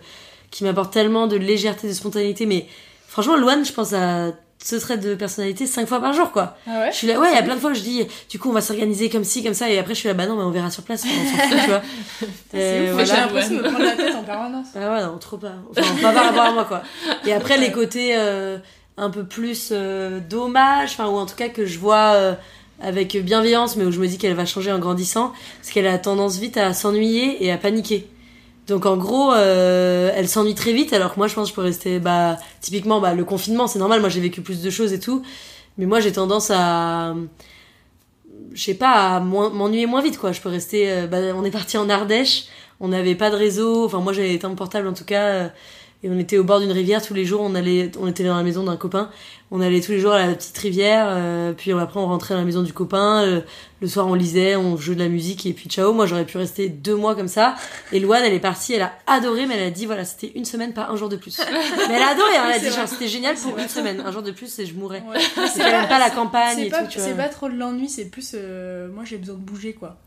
qui 0.52 0.64
m'apporte 0.66 0.94
tellement 0.94 1.28
de 1.28 1.36
légèreté, 1.38 1.88
de 1.88 1.94
spontanéité. 1.94 2.46
Mais 2.46 2.68
franchement, 3.08 3.38
Luan, 3.38 3.66
je 3.66 3.72
pense 3.74 3.94
à 3.94 4.32
ce 4.68 4.76
trait 4.76 4.98
de 4.98 5.16
personnalité 5.16 5.66
cinq 5.66 5.88
fois 5.88 6.02
par 6.02 6.12
jour, 6.12 6.32
quoi. 6.32 6.58
Ah 6.68 6.80
ouais 6.82 6.92
Je 6.92 6.98
suis 6.98 7.08
là, 7.08 7.18
ouais, 7.18 7.30
il 7.32 7.36
y 7.36 7.40
a 7.40 7.44
plein 7.44 7.56
de 7.56 7.60
fois 7.62 7.72
que 7.72 7.78
je 7.78 7.84
dis, 7.84 8.06
du 8.30 8.38
coup, 8.38 8.50
on 8.50 8.54
va 8.54 8.60
s'organiser 8.60 9.10
comme 9.10 9.24
ci, 9.24 9.42
comme 9.42 9.54
ça, 9.54 9.70
et 9.70 9.80
après, 9.80 9.94
je 9.94 10.00
suis 10.00 10.10
là, 10.10 10.14
bah 10.14 10.26
non, 10.26 10.36
mais 10.36 10.44
on 10.44 10.52
verra 10.52 10.70
sur 10.70 10.84
place, 10.84 11.06
on 11.06 11.08
s'en 11.08 11.48
fout, 11.48 11.58
tu 11.62 11.70
vois. 11.70 11.82
C'est 12.52 12.86
Et 12.86 12.92
ouf, 12.92 13.06
j'ai 13.06 13.14
l'impression 13.14 13.52
de 13.52 13.56
me 13.60 13.64
prendre 13.64 13.86
la 13.86 13.92
tête 13.96 14.16
en 14.16 14.24
permanence. 14.24 14.68
Ah 14.76 14.94
ouais, 14.94 15.04
non, 15.04 15.18
trop 15.20 15.38
pas. 15.38 15.54
Enfin, 15.72 15.96
pas 16.02 16.12
par 16.12 16.26
rapport 16.26 16.44
à 16.44 16.52
moi, 16.52 16.66
quoi. 16.66 16.82
Et 17.26 17.32
après, 17.32 17.58
les 17.58 17.72
côtés 17.72 18.18
euh, 18.18 18.58
un 18.98 19.10
peu 19.10 19.24
plus 19.24 19.70
euh, 19.72 20.20
dommage, 20.20 20.90
enfin, 20.92 21.08
ou 21.08 21.16
en 21.16 21.26
tout 21.26 21.36
cas 21.36 21.48
que 21.48 21.66
je 21.66 21.80
vois 21.80 22.14
euh, 22.16 22.34
avec 22.82 23.16
bienveillance, 23.24 23.78
mais 23.78 23.86
où 23.86 23.92
je 23.94 24.00
me 24.02 24.08
dis 24.08 24.18
qu'elle 24.18 24.36
va 24.36 24.46
changer 24.46 24.74
en 24.74 24.80
grandissant, 24.80 25.32
parce 25.62 25.72
qu'elle 25.72 25.88
a 25.88 25.98
tendance 25.98 26.40
vite 26.40 26.58
à 26.58 26.74
s'ennuyer 26.74 27.46
et 27.46 27.54
à 27.54 27.58
paniquer. 27.58 28.06
Donc 28.68 28.86
en 28.86 28.98
gros, 28.98 29.32
euh, 29.32 30.12
elle 30.14 30.28
s'ennuie 30.28 30.56
très 30.56 30.74
vite, 30.74 30.92
alors 30.92 31.14
que 31.14 31.20
moi 31.20 31.28
je 31.28 31.36
pense 31.36 31.46
que 31.46 31.50
je 31.52 31.56
peux 31.56 31.62
rester, 31.62 32.00
bah, 32.00 32.38
typiquement, 32.60 33.00
bah, 33.00 33.14
le 33.14 33.24
confinement, 33.24 33.66
c'est 33.68 33.80
normal, 33.80 34.02
moi 34.02 34.10
j'ai 34.10 34.20
vécu 34.20 34.42
plus 34.42 34.62
de 34.62 34.70
choses 34.70 34.92
et 34.92 35.00
tout, 35.00 35.24
mais 35.78 35.86
moi 35.86 36.02
j'ai 36.02 36.12
tendance 36.12 36.52
à, 36.54 37.16
je 38.54 38.62
sais 38.62 38.74
pas, 38.74 39.16
à 39.16 39.20
m'ennuyer 39.22 39.86
moins 39.86 40.02
vite, 40.02 40.18
quoi. 40.18 40.34
Je 40.34 40.42
peux 40.42 40.50
rester, 40.50 40.92
euh, 40.92 41.08
bah, 41.08 41.18
on 41.36 41.46
est 41.46 41.52
parti 41.52 41.78
en 41.78 41.90
Ardèche, 41.90 42.46
on 42.82 42.90
n'avait 42.90 43.16
pas 43.16 43.30
de 43.30 43.36
réseau, 43.38 43.86
enfin 43.86 44.00
moi 44.00 44.12
j'avais 44.12 44.44
en 44.46 44.56
portable 44.56 44.88
en 44.88 44.94
tout 44.94 45.06
cas, 45.06 45.24
euh, 45.24 45.48
et 46.04 46.10
on 46.10 46.20
était 46.20 46.38
au 46.38 46.44
bord 46.44 46.60
d'une 46.60 46.72
rivière 46.72 47.02
tous 47.06 47.14
les 47.14 47.26
jours, 47.26 47.42
on 47.42 47.56
allait, 47.56 47.92
on 48.00 48.08
était 48.08 48.24
dans 48.24 48.38
la 48.38 48.44
maison 48.44 48.64
d'un 48.64 48.78
copain, 48.78 49.10
on 49.50 49.62
allait 49.62 49.82
tous 49.82 49.92
les 49.94 50.00
jours 50.00 50.12
à 50.14 50.26
la 50.28 50.36
petite 50.36 50.58
rivière, 50.58 51.08
euh, 51.10 51.54
puis 51.54 51.72
après 51.72 52.00
on 52.00 52.06
rentrait 52.06 52.34
dans 52.36 52.40
la 52.42 52.46
maison 52.46 52.62
du 52.62 52.72
copain, 52.74 53.24
euh, 53.24 53.42
le 53.82 53.88
soir 53.88 54.06
on 54.08 54.14
lisait, 54.14 54.56
on 54.56 54.78
jouait 54.78 54.94
de 54.96 55.00
la 55.00 55.08
musique, 55.10 55.46
et 55.48 55.54
puis 55.54 55.70
ciao, 55.70 55.94
moi 55.94 56.06
j'aurais 56.06 56.26
pu 56.26 56.38
rester 56.38 56.70
deux 56.70 56.96
mois 56.96 57.16
comme 57.16 57.28
ça, 57.28 57.56
et 57.92 58.00
Loane 58.00 58.22
elle 58.24 58.34
est 58.34 58.40
partie, 58.40 58.74
elle 58.74 58.84
a 58.84 58.94
adoré, 59.08 59.46
mais 59.48 59.56
elle 59.56 59.68
a 59.68 59.72
dit 59.72 59.86
voilà, 59.88 60.06
c'était 60.06 60.32
une 60.36 60.46
semaine, 60.46 60.74
pas 60.74 60.88
un 60.90 60.96
jour 60.96 61.10
de 61.10 61.16
plus. 61.16 61.40
mais 61.90 61.96
elle 61.96 62.02
a 62.04 62.10
adoré, 62.10 62.36
hein, 62.38 62.44
elle 62.48 62.52
a 62.52 62.60
C'est 62.60 62.70
dit 62.70 62.76
genre 62.76 62.88
c'était 62.88 63.08
génial 63.08 63.34
pour 63.36 63.44
C'est 63.46 63.52
vrai. 63.52 63.64
une 63.64 63.70
semaine, 63.70 64.04
un 64.06 64.12
jour 64.12 64.22
de 64.22 64.32
plus 64.32 64.60
et 64.60 64.66
je 64.68 64.74
mourrais. 64.76 65.02
Ouais. 65.10 65.18
Aime 65.62 65.88
pas 65.88 66.00
la 66.00 66.10
campagne 66.12 66.58
C'est 66.58 66.70
pas, 66.70 66.90
c'est 66.90 67.16
pas 67.18 67.30
trop 67.30 67.50
de 67.50 67.56
l'ennui, 67.56 67.90
c'est 67.90 68.06
plus. 68.06 68.32
euh, 68.36 68.88
moi 68.94 69.04
j'ai 69.06 69.18
besoin 69.18 69.36
de 69.36 69.42
bouger 69.42 69.74
quoi. 69.74 69.98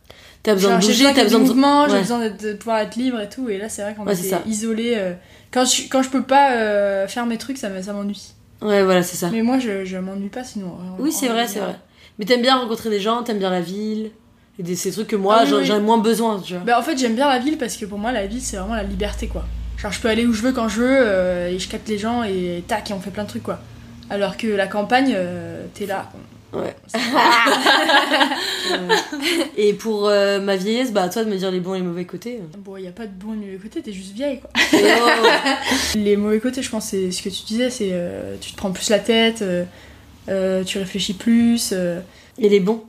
T'as 0.43 0.55
besoin 0.55 0.71
Genre, 0.71 0.79
de 0.81 0.85
j'ai 0.85 0.93
bouger, 1.05 1.15
t'as 1.15 1.25
besoin 1.25 1.41
de... 1.41 1.45
mouvement, 1.45 1.87
j'ai 1.89 1.95
Ouais. 1.95 2.01
besoin 2.01 2.29
de 2.29 2.53
pouvoir 2.55 2.79
être 2.79 2.97
libre 2.97 3.21
et 3.21 3.29
tout. 3.29 3.49
Et 3.51 3.59
là 3.59 3.69
c'est 3.69 3.83
vrai 3.83 3.95
qu'on 3.95 4.07
Ouais, 4.07 4.15
ça. 4.15 4.41
isolé. 4.47 4.95
euh, 4.97 5.13
quand, 5.53 5.65
je, 5.67 5.83
quand 5.91 6.03
je 6.03 6.09
peux 6.11 6.23
pas 6.23 6.53
euh, 6.53 7.07
faire 7.09 7.27
mes 7.27 7.37
trucs, 7.39 7.59
ça 7.59 7.69
me- 7.69 7.83
ça 7.83 7.93
m'ennuie. 7.93 8.33
Ouais, 8.63 8.83
voilà, 8.83 9.03
c'est 9.03 9.17
ça. 9.17 9.29
Mais 9.31 9.43
moi 9.43 9.59
je, 9.59 9.85
je 9.85 9.97
m'ennuie 9.99 10.29
pas 10.29 10.45
sinon. 10.45 10.77
Oui, 10.99 11.13
c'est 11.13 11.29
vrai, 11.29 11.47
c'est 11.47 11.61
vrai. 11.61 11.77
Mais 12.19 12.25
t'aimes 12.25 12.43
bien 12.43 12.57
rencontrer 12.57 12.91
des 12.91 13.01
gens, 13.01 13.23
t'aimes 13.23 13.39
bien 13.39 13.51
la 13.51 13.61
ville, 13.63 14.11
et 14.59 14.63
des, 14.63 14.77
ces 14.77 14.91
trucs 14.93 15.07
que 15.09 15.17
moi, 15.17 15.37
Ah 15.41 15.43
oui, 15.45 15.51
j'en 15.51 15.57
oui. 15.59 15.65
j'en 15.65 15.77
ai 15.77 15.81
moins 15.81 15.99
besoin, 15.99 16.39
tu 16.41 16.55
vois. 16.55 16.63
Bah 16.65 16.79
en 16.79 16.83
fait 16.83 16.97
j'aime 16.99 17.15
bien 17.15 17.29
la 17.29 17.39
ville 17.39 17.57
parce 17.59 17.77
que 17.77 17.85
pour 17.87 17.99
moi 17.99 18.13
la 18.13 18.27
ville 18.27 18.41
c'est 18.43 18.57
vraiment 18.57 18.75
la 18.75 18.83
liberté 18.83 19.27
quoi. 19.29 19.45
Genre 19.79 19.93
je 19.93 20.01
peux 20.01 20.09
aller 20.09 20.27
où 20.27 20.33
je 20.35 20.43
veux 20.43 20.53
quand 20.53 20.69
je 20.69 20.81
veux 20.83 20.89
euh, 21.01 21.49
et 21.49 21.59
je 21.59 21.69
capte 21.69 21.89
les 21.89 21.97
gens 21.99 22.23
et 22.23 22.63
tac 22.69 22.91
et 22.91 22.95
on 22.95 23.01
fait 23.01 23.11
plein 23.11 23.25
de 23.25 23.29
trucs 23.29 23.43
quoi. 23.43 23.59
Alors 24.11 24.37
que 24.37 24.47
la 24.49 24.67
campagne 24.67 25.13
euh, 25.15 25.65
t'es 25.75 25.87
là. 25.87 26.11
Ouais. 26.53 26.75
Et 29.57 29.73
pour 29.75 30.09
euh, 30.09 30.41
ma 30.41 30.57
vieillesse, 30.57 30.93
bah 30.93 31.03
à 31.05 31.09
toi 31.09 31.25
de 31.25 31.31
me 31.31 31.37
dire 31.37 31.51
les 31.51 31.61
bons 31.61 31.75
et 31.75 31.79
les 31.79 31.85
mauvais 31.85 32.05
côtés. 32.05 32.41
Bon 32.59 32.77
y 32.77 32.87
a 32.89 32.93
pas 32.93 33.07
de 33.07 33.13
bon 33.13 33.35
ni 33.35 33.47
mauvais 33.47 33.59
côté, 33.59 33.83
t'es 33.83 33.93
juste 33.93 34.13
vieille 34.15 34.41
quoi. 34.41 34.51
Oh. 34.75 34.79
Les 35.99 36.17
mauvais 36.17 36.41
côtés 36.41 36.63
je 36.63 36.71
pense 36.71 36.87
c'est 36.87 37.11
ce 37.11 37.23
que 37.23 37.29
tu 37.29 37.43
disais 37.45 37.71
c'est 37.71 37.91
euh, 37.93 38.37
tu 38.41 38.53
te 38.53 38.57
prends 38.57 38.71
plus 38.73 38.91
la 38.91 38.99
tête, 38.99 39.43
euh, 39.43 39.65
euh, 40.29 40.65
tu 40.65 40.79
réfléchis 40.79 41.15
plus. 41.15 41.71
euh, 41.73 42.01
Et 42.39 42.49
les 42.49 42.61
bons 42.61 42.83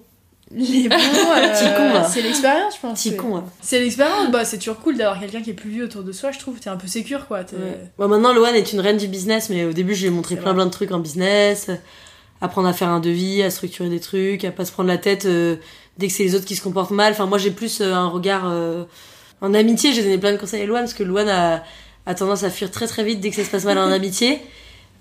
Les 0.51 0.87
bons, 0.89 0.95
euh, 0.95 1.49
Petit 1.53 1.65
con, 1.77 1.93
là. 1.93 2.03
c'est 2.03 2.21
l'expérience, 2.21 2.75
je 2.75 2.81
pense. 2.81 2.99
Petit 2.99 3.09
c'est- 3.11 3.15
con, 3.15 3.35
là. 3.37 3.43
C'est 3.61 3.79
l'expérience, 3.79 4.31
bah 4.31 4.43
c'est 4.45 4.57
toujours 4.57 4.79
cool 4.79 4.97
d'avoir 4.97 5.19
quelqu'un 5.19 5.41
qui 5.41 5.51
est 5.51 5.53
plus 5.53 5.69
vieux 5.69 5.85
autour 5.85 6.03
de 6.03 6.11
soi, 6.11 6.31
je 6.31 6.39
trouve. 6.39 6.59
T'es 6.59 6.69
un 6.69 6.77
peu 6.77 6.87
sécure, 6.87 7.27
quoi. 7.27 7.39
Ouais. 7.39 7.77
Bon, 7.97 8.07
maintenant, 8.07 8.33
Loane 8.33 8.55
est 8.55 8.73
une 8.73 8.79
reine 8.81 8.97
du 8.97 9.07
business, 9.07 9.49
mais 9.49 9.63
au 9.65 9.71
début, 9.73 9.95
je 9.95 10.01
lui 10.01 10.07
ai 10.07 10.11
montré 10.11 10.35
plein 10.35 10.53
plein 10.53 10.65
de 10.65 10.71
trucs 10.71 10.91
en 10.91 10.99
business, 10.99 11.69
apprendre 12.41 12.67
à 12.67 12.73
faire 12.73 12.89
un 12.89 12.99
devis, 12.99 13.43
à 13.43 13.49
structurer 13.49 13.89
des 13.89 13.99
trucs, 13.99 14.43
à 14.43 14.51
pas 14.51 14.65
se 14.65 14.71
prendre 14.71 14.89
la 14.89 14.97
tête 14.97 15.25
euh, 15.25 15.55
dès 15.97 16.07
que 16.07 16.13
c'est 16.13 16.23
les 16.23 16.35
autres 16.35 16.45
qui 16.45 16.55
se 16.55 16.61
comportent 16.61 16.91
mal. 16.91 17.13
Enfin, 17.13 17.27
moi, 17.27 17.37
j'ai 17.37 17.51
plus 17.51 17.81
euh, 17.81 17.93
un 17.93 18.07
regard 18.07 18.43
euh, 18.45 18.83
en 19.41 19.53
amitié. 19.53 19.93
J'ai 19.93 20.03
donné 20.03 20.17
plein 20.17 20.31
de 20.33 20.37
conseils 20.37 20.63
à 20.63 20.65
Loane 20.65 20.81
parce 20.81 20.93
que 20.93 21.03
Loane 21.03 21.29
a, 21.29 21.63
a 22.05 22.15
tendance 22.15 22.43
à 22.43 22.49
fuir 22.49 22.71
très 22.71 22.87
très 22.87 23.03
vite 23.03 23.19
dès 23.19 23.29
que 23.29 23.35
ça 23.35 23.43
se 23.43 23.49
passe 23.49 23.65
mal 23.65 23.77
en 23.77 23.91
amitié. 23.91 24.39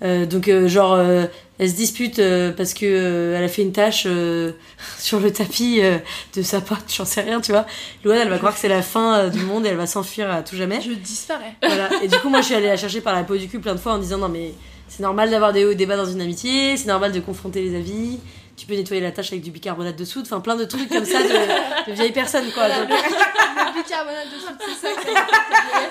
Euh, 0.03 0.25
donc 0.25 0.47
euh, 0.47 0.67
genre 0.67 0.93
euh, 0.93 1.25
elle 1.59 1.69
se 1.69 1.75
dispute 1.75 2.17
euh, 2.17 2.51
parce 2.51 2.73
que 2.73 2.87
euh, 2.87 3.37
elle 3.37 3.43
a 3.43 3.47
fait 3.47 3.61
une 3.61 3.71
tâche 3.71 4.05
euh, 4.07 4.53
sur 4.97 5.19
le 5.19 5.31
tapis 5.31 5.79
euh, 5.83 5.99
de 6.35 6.41
sa 6.41 6.59
pote, 6.59 6.85
j'en 6.87 7.05
sais 7.05 7.21
rien, 7.21 7.39
tu 7.39 7.51
vois. 7.51 7.67
Loane 8.03 8.17
elle 8.17 8.29
va 8.29 8.39
croire 8.39 8.55
que 8.55 8.59
c'est 8.59 8.67
la 8.67 8.81
fin 8.81 9.29
du 9.29 9.41
monde 9.41 9.63
et 9.67 9.69
elle 9.69 9.77
va 9.77 9.85
s'enfuir 9.85 10.31
à 10.31 10.41
tout 10.41 10.55
jamais. 10.55 10.81
Je 10.81 10.93
disparais. 10.93 11.53
Voilà. 11.61 11.89
Et 12.03 12.07
du 12.07 12.17
coup, 12.17 12.29
moi, 12.29 12.41
je 12.41 12.47
suis 12.47 12.55
allée 12.55 12.65
la 12.67 12.77
chercher 12.77 13.01
par 13.01 13.13
la 13.13 13.23
peau 13.23 13.37
du 13.37 13.47
cul 13.47 13.59
plein 13.59 13.75
de 13.75 13.79
fois 13.79 13.93
en 13.93 13.99
disant 13.99 14.17
non, 14.17 14.29
mais 14.29 14.53
c'est 14.93 15.03
normal 15.03 15.29
d'avoir 15.31 15.53
des 15.53 15.63
hauts 15.63 15.71
et 15.71 15.75
des 15.75 15.85
bas 15.85 15.95
dans 15.95 16.05
une 16.05 16.19
amitié, 16.21 16.75
c'est 16.75 16.87
normal 16.87 17.13
de 17.13 17.19
confronter 17.21 17.61
les 17.61 17.75
avis. 17.77 18.19
Tu 18.57 18.67
peux 18.67 18.75
nettoyer 18.75 19.01
la 19.01 19.11
tâche 19.11 19.31
avec 19.31 19.41
du 19.41 19.49
bicarbonate 19.49 19.95
de 19.95 20.03
soude, 20.05 20.23
enfin 20.25 20.39
plein 20.41 20.55
de 20.57 20.65
trucs 20.65 20.89
comme 20.89 21.05
ça 21.05 21.23
de, 21.23 21.89
de 21.89 21.95
vieilles 21.95 22.11
personnes 22.11 22.51
quoi. 22.53 22.67
Donc- 22.67 22.89
Le 22.89 23.81
bicarbonate 23.81 24.27
de 24.27 24.37
soude, 24.39 24.57
c'est 24.59 24.87
ça 24.87 24.93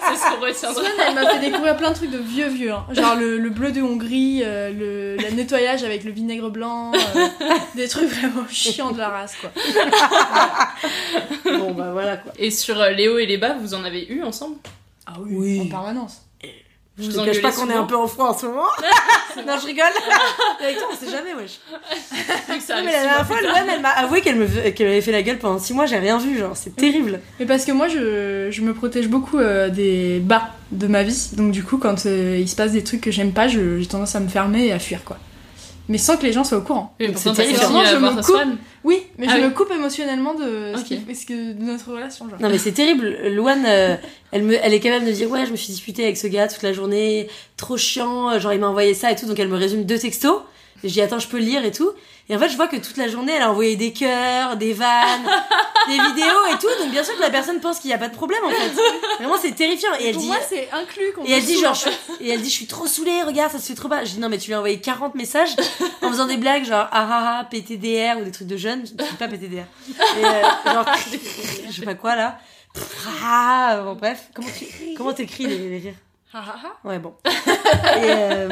C'est 0.09 0.17
ce 0.17 0.31
qu'on 0.31 0.41
retiendra. 0.41 0.83
Elle 1.09 1.15
m'a 1.15 1.31
fait 1.31 1.39
découvrir 1.41 1.77
plein 1.77 1.91
de 1.91 1.95
trucs 1.97 2.11
de 2.11 2.19
vieux 2.19 2.49
vieux. 2.49 2.71
hein. 2.73 2.85
Genre 2.93 3.17
le, 3.17 3.39
le 3.39 3.51
bleu 3.51 3.73
de 3.73 3.81
Hongrie, 3.83 4.43
euh, 4.45 4.71
le, 4.71 5.17
le 5.17 5.31
nettoyage 5.35 5.83
avec 5.83 6.05
le 6.05 6.13
vinaigre 6.13 6.51
blanc, 6.51 6.93
euh, 6.95 7.27
des 7.75 7.89
trucs 7.89 8.09
vraiment 8.11 8.47
chiants 8.49 8.93
de 8.93 8.99
la 8.99 9.09
race 9.09 9.35
quoi. 9.41 9.51
bon 11.59 11.73
bah 11.73 11.91
voilà 11.93 12.19
quoi. 12.19 12.33
Et 12.39 12.51
sur 12.51 12.79
euh, 12.81 12.91
les 12.91 13.09
hauts 13.09 13.19
et 13.19 13.27
les 13.27 13.39
bas, 13.39 13.55
vous 13.61 13.75
en 13.75 13.83
avez 13.85 14.07
eu 14.07 14.23
ensemble? 14.23 14.57
Ah 15.07 15.15
oui, 15.21 15.61
en 15.61 15.67
permanence. 15.67 16.23
Je 16.99 17.05
Vous 17.11 17.13
te 17.13 17.25
cache 17.25 17.41
pas 17.41 17.53
qu'on 17.53 17.71
est 17.71 17.75
un 17.75 17.85
peu 17.85 17.97
en 17.97 18.07
froid 18.07 18.27
en 18.29 18.37
ce 18.39 18.45
moment. 18.47 18.67
non, 19.47 19.55
je 19.61 19.67
rigole. 19.67 19.85
Avec 20.63 20.77
toi, 20.77 20.89
on 20.93 20.97
sait 20.97 21.11
jamais, 21.11 21.33
wesh. 21.35 21.59
Ça 22.61 22.77
Non, 22.77 22.85
mais 22.85 22.93
la 22.93 23.03
dernière 23.03 23.27
fois. 23.27 23.41
Louane, 23.41 23.69
elle 23.73 23.81
m'a 23.81 23.89
avoué 23.91 24.21
qu'elle 24.21 24.37
me 24.37 24.47
qu'elle 24.71 24.89
avait 24.89 25.01
fait 25.01 25.13
la 25.13 25.23
gueule 25.23 25.39
pendant 25.39 25.59
6 25.59 25.73
mois, 25.73 25.87
j'ai 25.87 25.97
rien 25.99 26.19
vu, 26.19 26.37
genre, 26.39 26.57
c'est 26.57 26.77
terrible. 26.77 27.21
Mais 27.39 27.47
parce 27.47 27.65
que 27.65 27.73
moi, 27.73 27.89
je, 27.89 28.49
je 28.51 28.61
me 28.61 28.75
protège 28.75 29.09
beaucoup 29.09 29.39
euh, 29.39 29.71
des 29.71 30.19
bas 30.21 30.51
de 30.73 30.87
ma 30.89 31.03
vie. 31.03 31.31
Donc, 31.33 31.53
du 31.53 31.65
coup, 31.65 31.79
quand 31.79 32.05
euh, 32.07 32.37
il 32.39 32.49
se 32.49 32.57
passe 32.57 32.73
des 32.73 32.85
trucs 32.85 33.01
que 33.01 33.11
j'aime 33.11 33.33
pas, 33.33 33.49
je- 33.49 33.79
j'ai 33.79 33.87
tendance 33.87 34.15
à 34.15 34.21
me 34.21 34.29
fermer 34.29 34.67
et 34.67 34.73
à 34.73 34.79
fuir, 34.79 35.03
quoi. 35.05 35.17
Mais 35.91 35.99
sans 35.99 36.17
que 36.17 36.23
les 36.25 36.33
gens 36.33 36.45
soient 36.45 36.59
au 36.59 36.63
courant. 36.63 36.95
C'est 36.99 37.33
terrifiant. 37.35 37.69
je 37.85 37.97
me 37.97 38.23
coupe. 38.23 38.59
Oui, 38.85 39.03
mais 39.19 39.27
Ah 39.29 39.33
je 39.37 39.41
oui. 39.43 39.45
me 39.47 39.51
coupe 39.51 39.71
émotionnellement 39.73 40.33
de, 40.35 40.73
ce 40.77 40.85
qui- 40.85 41.15
ce 41.15 41.27
que- 41.27 41.53
de 41.53 41.63
notre 41.63 41.93
relation, 41.93 42.29
genre. 42.31 42.41
Non, 42.41 42.49
mais 42.49 42.57
c'est 42.59 42.73
terrible. 42.73 43.15
Louane, 43.29 43.65
euh, 43.67 43.97
elle, 44.33 44.43
me, 44.45 44.55
elle 44.55 44.73
est 44.73 44.81
capable 44.81 45.05
de 45.05 45.11
dire 45.13 45.31
Ouais, 45.31 45.45
je 45.45 45.51
me 45.51 45.57
suis 45.57 45.73
disputée 45.73 46.05
avec 46.05 46.17
ce 46.17 46.27
gars 46.29 46.49
toute 46.49 46.63
la 46.63 46.73
journée, 46.73 47.29
trop 47.59 47.77
chiant, 47.77 48.39
genre 48.39 48.53
il 48.55 48.61
m'a 48.61 48.69
envoyé 48.69 48.95
ça 48.95 49.11
et 49.13 49.17
tout, 49.17 49.27
donc 49.27 49.39
elle 49.39 49.49
me 49.49 49.57
résume 49.59 49.85
deux 49.85 49.99
textos. 49.99 50.41
Je 50.83 50.89
dis 50.89 51.01
Attends, 51.01 51.19
je 51.19 51.29
peux 51.29 51.39
lire 51.39 51.65
et 51.65 51.73
tout. 51.73 51.91
Et 52.29 52.37
en 52.37 52.39
fait, 52.39 52.49
je 52.49 52.57
vois 52.57 52.69
que 52.69 52.77
toute 52.77 52.97
la 52.97 53.09
journée, 53.09 53.33
elle 53.33 53.43
a 53.43 53.51
envoyé 53.51 53.75
des 53.75 53.93
cœurs, 53.93 54.57
des 54.57 54.73
vannes, 54.73 55.27
des 55.89 55.99
vidéos 55.99 56.47
et 56.53 56.59
tout. 56.61 56.69
Donc 56.81 56.93
bien 56.93 57.03
sûr 57.03 57.17
que 57.17 57.21
la 57.21 57.31
personne 57.31 57.61
pense 57.61 57.81
qu'il 57.81 57.89
n'y 57.89 57.95
a 57.95 57.99
pas 57.99 58.09
de 58.09 58.15
problème 58.15 58.43
en 58.45 58.51
fait. 58.51 58.71
Vraiment, 59.19 59.37
c'est 59.41 59.53
terrifiant. 59.53 59.91
Et 59.99 60.07
elle 60.07 60.13
Pour 60.13 60.23
dit 60.23 60.29
moi, 60.29 60.37
c'est 60.49 60.69
inclus 60.73 61.13
qu'on 61.15 61.25
Et 61.25 61.33
elle 61.33 61.45
dit 61.45 61.59
genre 61.59 61.73
en 61.73 61.75
je 61.75 61.89
et 62.25 62.31
elle 62.31 62.41
dit 62.43 62.51
je 62.51 62.55
suis 62.55 62.67
trop 62.67 62.87
saoulée 62.87 63.23
regarde 63.23 63.51
ça 63.51 63.59
se 63.59 63.67
fait 63.67 63.75
trop 63.75 63.89
pas 63.89 64.05
je 64.05 64.13
dis 64.13 64.21
non 64.21 64.29
mais 64.29 64.39
tu 64.39 64.49
lui 64.49 64.55
as 64.55 64.59
envoyé 64.59 64.79
40 64.81 65.15
messages 65.15 65.57
en 66.03 66.11
faisant 66.11 66.27
des 66.27 66.37
blagues 66.37 66.65
genre 66.65 66.87
ah 66.93 67.09
ah 67.11 67.39
ah 67.41 67.45
PTDR 67.45 68.19
ou 68.21 68.25
des 68.25 68.31
trucs 68.31 68.47
de 68.47 68.57
jeunes 68.57 68.85
je 68.87 68.93
dis 68.93 69.17
pas 69.19 69.29
PTDR 69.29 69.65
et, 69.89 70.25
euh, 70.25 70.43
genre 70.73 70.85
je 71.69 71.73
sais 71.73 71.83
pas 71.83 71.95
quoi 71.95 72.17
là 72.17 72.39
ah 73.25 73.81
bon 73.85 73.95
bref 73.95 74.29
comment 74.35 74.49
tu 74.57 74.67
comment 74.97 75.13
t'écris 75.13 75.47
les, 75.47 75.69
les 75.71 75.79
rires? 75.79 75.95
Ha. 76.33 76.45
ouais 76.85 76.99
bon 76.99 77.15
et 77.25 77.31
euh, 78.07 78.49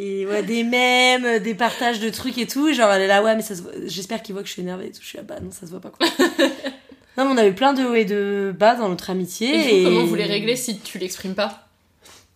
et 0.00 0.24
ouais 0.26 0.42
des 0.42 0.62
mèmes 0.62 1.40
des 1.40 1.54
partages 1.54 1.98
de 2.00 2.08
trucs 2.08 2.38
et 2.38 2.46
tout 2.46 2.72
genre 2.72 2.90
elle 2.92 3.02
est 3.02 3.06
là 3.08 3.22
ouais 3.22 3.34
mais 3.36 3.42
ça 3.42 3.54
se 3.56 3.62
voit- 3.62 3.72
j'espère 3.86 4.22
qu'il 4.22 4.32
voit 4.34 4.42
que 4.42 4.48
je 4.48 4.52
suis 4.54 4.62
énervée 4.62 4.86
et 4.86 4.90
tout 4.90 5.00
je 5.02 5.06
suis 5.08 5.16
là 5.18 5.24
bah 5.24 5.36
non 5.42 5.50
ça 5.50 5.66
se 5.66 5.70
voit 5.72 5.80
pas 5.80 5.90
quoi 5.90 6.06
non 7.18 7.24
mais 7.24 7.32
on 7.32 7.36
a 7.38 7.46
eu 7.46 7.52
plein 7.52 7.72
de 7.72 7.82
hauts 7.84 7.94
et 7.94 8.04
de 8.04 8.54
bas 8.56 8.74
dans 8.76 8.88
notre 8.88 9.10
amitié 9.10 9.80
Et 9.80 9.82
coup, 9.84 9.90
comment 9.90 10.04
vous 10.06 10.14
les 10.14 10.24
réglez 10.24 10.54
si 10.56 10.78
tu 10.78 10.98
l'exprimes 10.98 11.34
pas? 11.34 11.64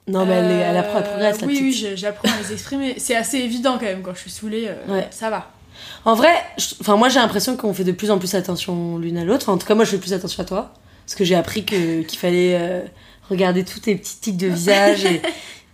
Non 0.08 0.26
mais 0.26 0.34
elle, 0.34 0.50
est- 0.50 0.54
elle 0.54 0.76
Euh, 0.76 0.80
apprend 0.80 0.98
elle 0.98 1.04
progresse 1.04 1.40
la 1.40 1.46
Oui, 1.46 1.54
petite. 1.72 1.86
oui, 1.90 1.96
j'apprends 1.96 2.28
à 2.28 2.42
les 2.42 2.52
exprimer. 2.52 2.94
C'est 2.98 3.14
assez 3.14 3.38
évident 3.38 3.74
quand 3.78 3.84
même 3.86 4.02
quand 4.02 4.12
je 4.14 4.18
suis 4.22 4.30
saoulée. 4.32 4.66
euh, 4.66 4.92
Ouais. 4.92 5.06
Ça 5.12 5.30
va. 5.30 5.48
En 6.04 6.14
vrai, 6.14 6.32
je- 6.58 6.74
enfin 6.80 6.96
moi 6.96 7.08
j'ai 7.08 7.20
l'impression 7.20 7.56
qu'on 7.56 7.72
fait 7.72 7.84
de 7.84 7.92
plus 7.92 8.10
en 8.10 8.18
plus 8.18 8.34
attention 8.34 8.98
l'une 8.98 9.16
à 9.18 9.24
l'autre. 9.24 9.48
En 9.48 9.58
tout 9.58 9.66
cas, 9.68 9.76
moi 9.76 9.84
je 9.84 9.90
fais 9.92 9.98
plus 9.98 10.12
attention 10.12 10.42
à 10.42 10.46
toi 10.46 10.74
parce 11.06 11.14
que 11.14 11.22
j'ai 11.24 11.36
appris 11.36 11.64
que 11.64 12.02
qu'il 12.02 12.18
fallait 12.18 12.56
euh, 12.60 12.80
regarder 13.30 13.64
tous 13.64 13.78
tes 13.78 13.94
petits 13.94 14.16
tics 14.20 14.36
de 14.36 14.48
visage 14.48 15.04
et, 15.04 15.22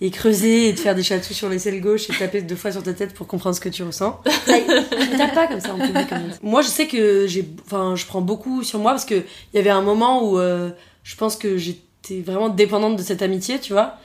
et 0.00 0.10
creuser 0.10 0.68
et 0.68 0.74
te 0.74 0.80
faire 0.80 0.94
des 0.94 1.02
chatouilles 1.02 1.34
sur 1.34 1.48
l'aisselle 1.48 1.80
gauche 1.80 2.08
et 2.08 2.12
taper 2.12 2.40
deux 2.42 2.54
fois 2.56 2.70
sur 2.70 2.82
ta 2.82 2.92
tête 2.92 3.14
pour 3.14 3.26
comprendre 3.26 3.56
ce 3.56 3.60
que 3.60 3.68
tu 3.68 3.82
ressens. 3.82 4.20
Tape 5.16 5.34
pas 5.34 5.46
comme 5.48 5.60
ça 5.60 5.74
en 5.74 5.78
public. 5.78 6.06
Moi, 6.42 6.62
je 6.62 6.68
sais 6.68 6.86
que 6.86 7.26
j'ai, 7.26 7.48
enfin, 7.66 7.96
je 7.96 8.06
prends 8.06 8.20
beaucoup 8.20 8.62
sur 8.62 8.78
moi 8.78 8.92
parce 8.92 9.04
que 9.04 9.14
il 9.14 9.56
y 9.56 9.58
avait 9.58 9.70
un 9.70 9.82
moment 9.82 10.28
où 10.28 10.38
euh, 10.38 10.70
je 11.02 11.16
pense 11.16 11.36
que 11.36 11.56
j'étais 11.56 12.20
vraiment 12.24 12.48
dépendante 12.48 12.96
de 12.96 13.02
cette 13.02 13.22
amitié, 13.22 13.58
tu 13.58 13.72
vois. 13.72 13.96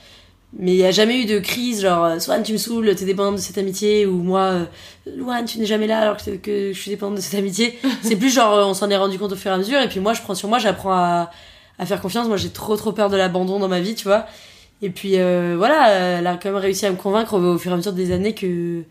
Mais 0.56 0.74
il 0.74 0.78
n'y 0.78 0.86
a 0.86 0.91
jamais 0.91 1.20
eu 1.20 1.26
de 1.26 1.39
crise, 1.39 1.82
genre, 1.82 2.06
euh, 2.06 2.20
Swan, 2.20 2.44
tu 2.44 2.54
me 2.54 2.58
saoules, 2.60 2.94
t'es 2.96 3.06
dépendante 3.06 3.38
de 3.38 3.41
cette 3.41 3.58
amitié, 3.58 4.06
ou 4.06 4.18
moi, 4.18 4.41
euh, 4.41 4.66
Luan, 5.16 5.46
tu 5.46 5.58
n'es 5.58 5.66
jamais 5.66 5.88
là 5.88 6.00
alors 6.00 6.18
que, 6.18 6.30
que 6.36 6.72
je 6.74 6.80
suis 6.80 6.91
dépendante 6.91 7.18
de 7.18 7.22
cette 7.22 7.39
amitié. 7.39 7.80
C'est 8.04 8.16
plus 8.16 8.32
genre, 8.32 8.54
euh, 8.54 8.66
on 8.66 8.76
s'en 8.76 8.88
est 8.91 8.98
rendu 8.98 9.18
compte 9.18 9.32
au 9.32 9.36
fur 9.36 9.50
et 9.50 9.54
à 9.56 9.58
mesure, 9.58 9.80
et 9.80 9.89
puis 9.89 10.00
moi, 10.00 10.14
je 10.14 10.22
prends 10.22 10.36
sur 10.36 10.50
moi, 10.50 10.60
j'apprends 10.60 10.94
à, 10.94 11.32
à 11.80 11.86
faire 11.88 12.00
confiance. 12.02 12.28
Moi, 12.28 12.38
j'ai 12.38 12.50
trop, 12.50 12.76
trop 12.78 12.91
peur 12.91 13.10
de 13.10 13.18
l'abandon 13.18 13.58
dans 13.58 13.68
ma 13.68 13.80
vie, 13.80 13.96
tu 13.96 14.04
vois. 14.04 14.28
Et 14.84 14.89
puis, 14.89 15.13
euh, 15.17 15.55
voilà, 15.57 15.89
euh, 15.89 16.19
elle 16.19 16.27
a 16.27 16.36
quand 16.36 16.51
même 16.51 16.61
réussi 16.61 16.86
à 16.86 16.91
me 16.91 16.97
convaincre 16.97 17.39
au, 17.39 17.57
fur 17.57 17.71
et 17.71 17.73
à 17.73 17.77
mesure 17.77 17.93
des 17.93 18.11
années 18.11 18.36
que, 18.36 18.84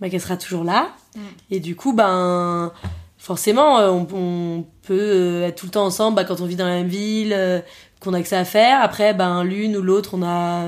bah, 0.00 0.08
qu'elle 0.08 0.20
sera 0.20 0.36
toujours 0.36 0.62
là. 0.62 0.92
Mm. 1.16 1.20
Et 1.50 1.60
du 1.60 1.74
coup, 1.74 1.92
ben, 1.92 2.72
forcément, 3.18 3.80
euh, 3.80 3.90
on, 3.90 4.06
on 4.14 4.64
peut 4.82 5.42
être 5.42 5.56
tout 5.56 5.66
le 5.66 5.72
temps 5.72 5.84
ensemble 5.84 6.16
bah, 6.16 6.24
quand 6.24 6.40
on 6.40 6.46
vit 6.46 6.56
dans 6.56 6.66
la 6.66 6.76
même 6.76 6.88
ville, 6.88 7.32
euh, 7.34 7.60
qu'on 8.00 8.14
a 8.14 8.22
que 8.22 8.28
ça 8.28 8.38
à 8.38 8.44
faire. 8.44 8.80
Après, 8.80 9.12
ben, 9.12 9.42
l'une 9.42 9.76
ou 9.76 9.82
l'autre, 9.82 10.10
on 10.14 10.22
a 10.22 10.64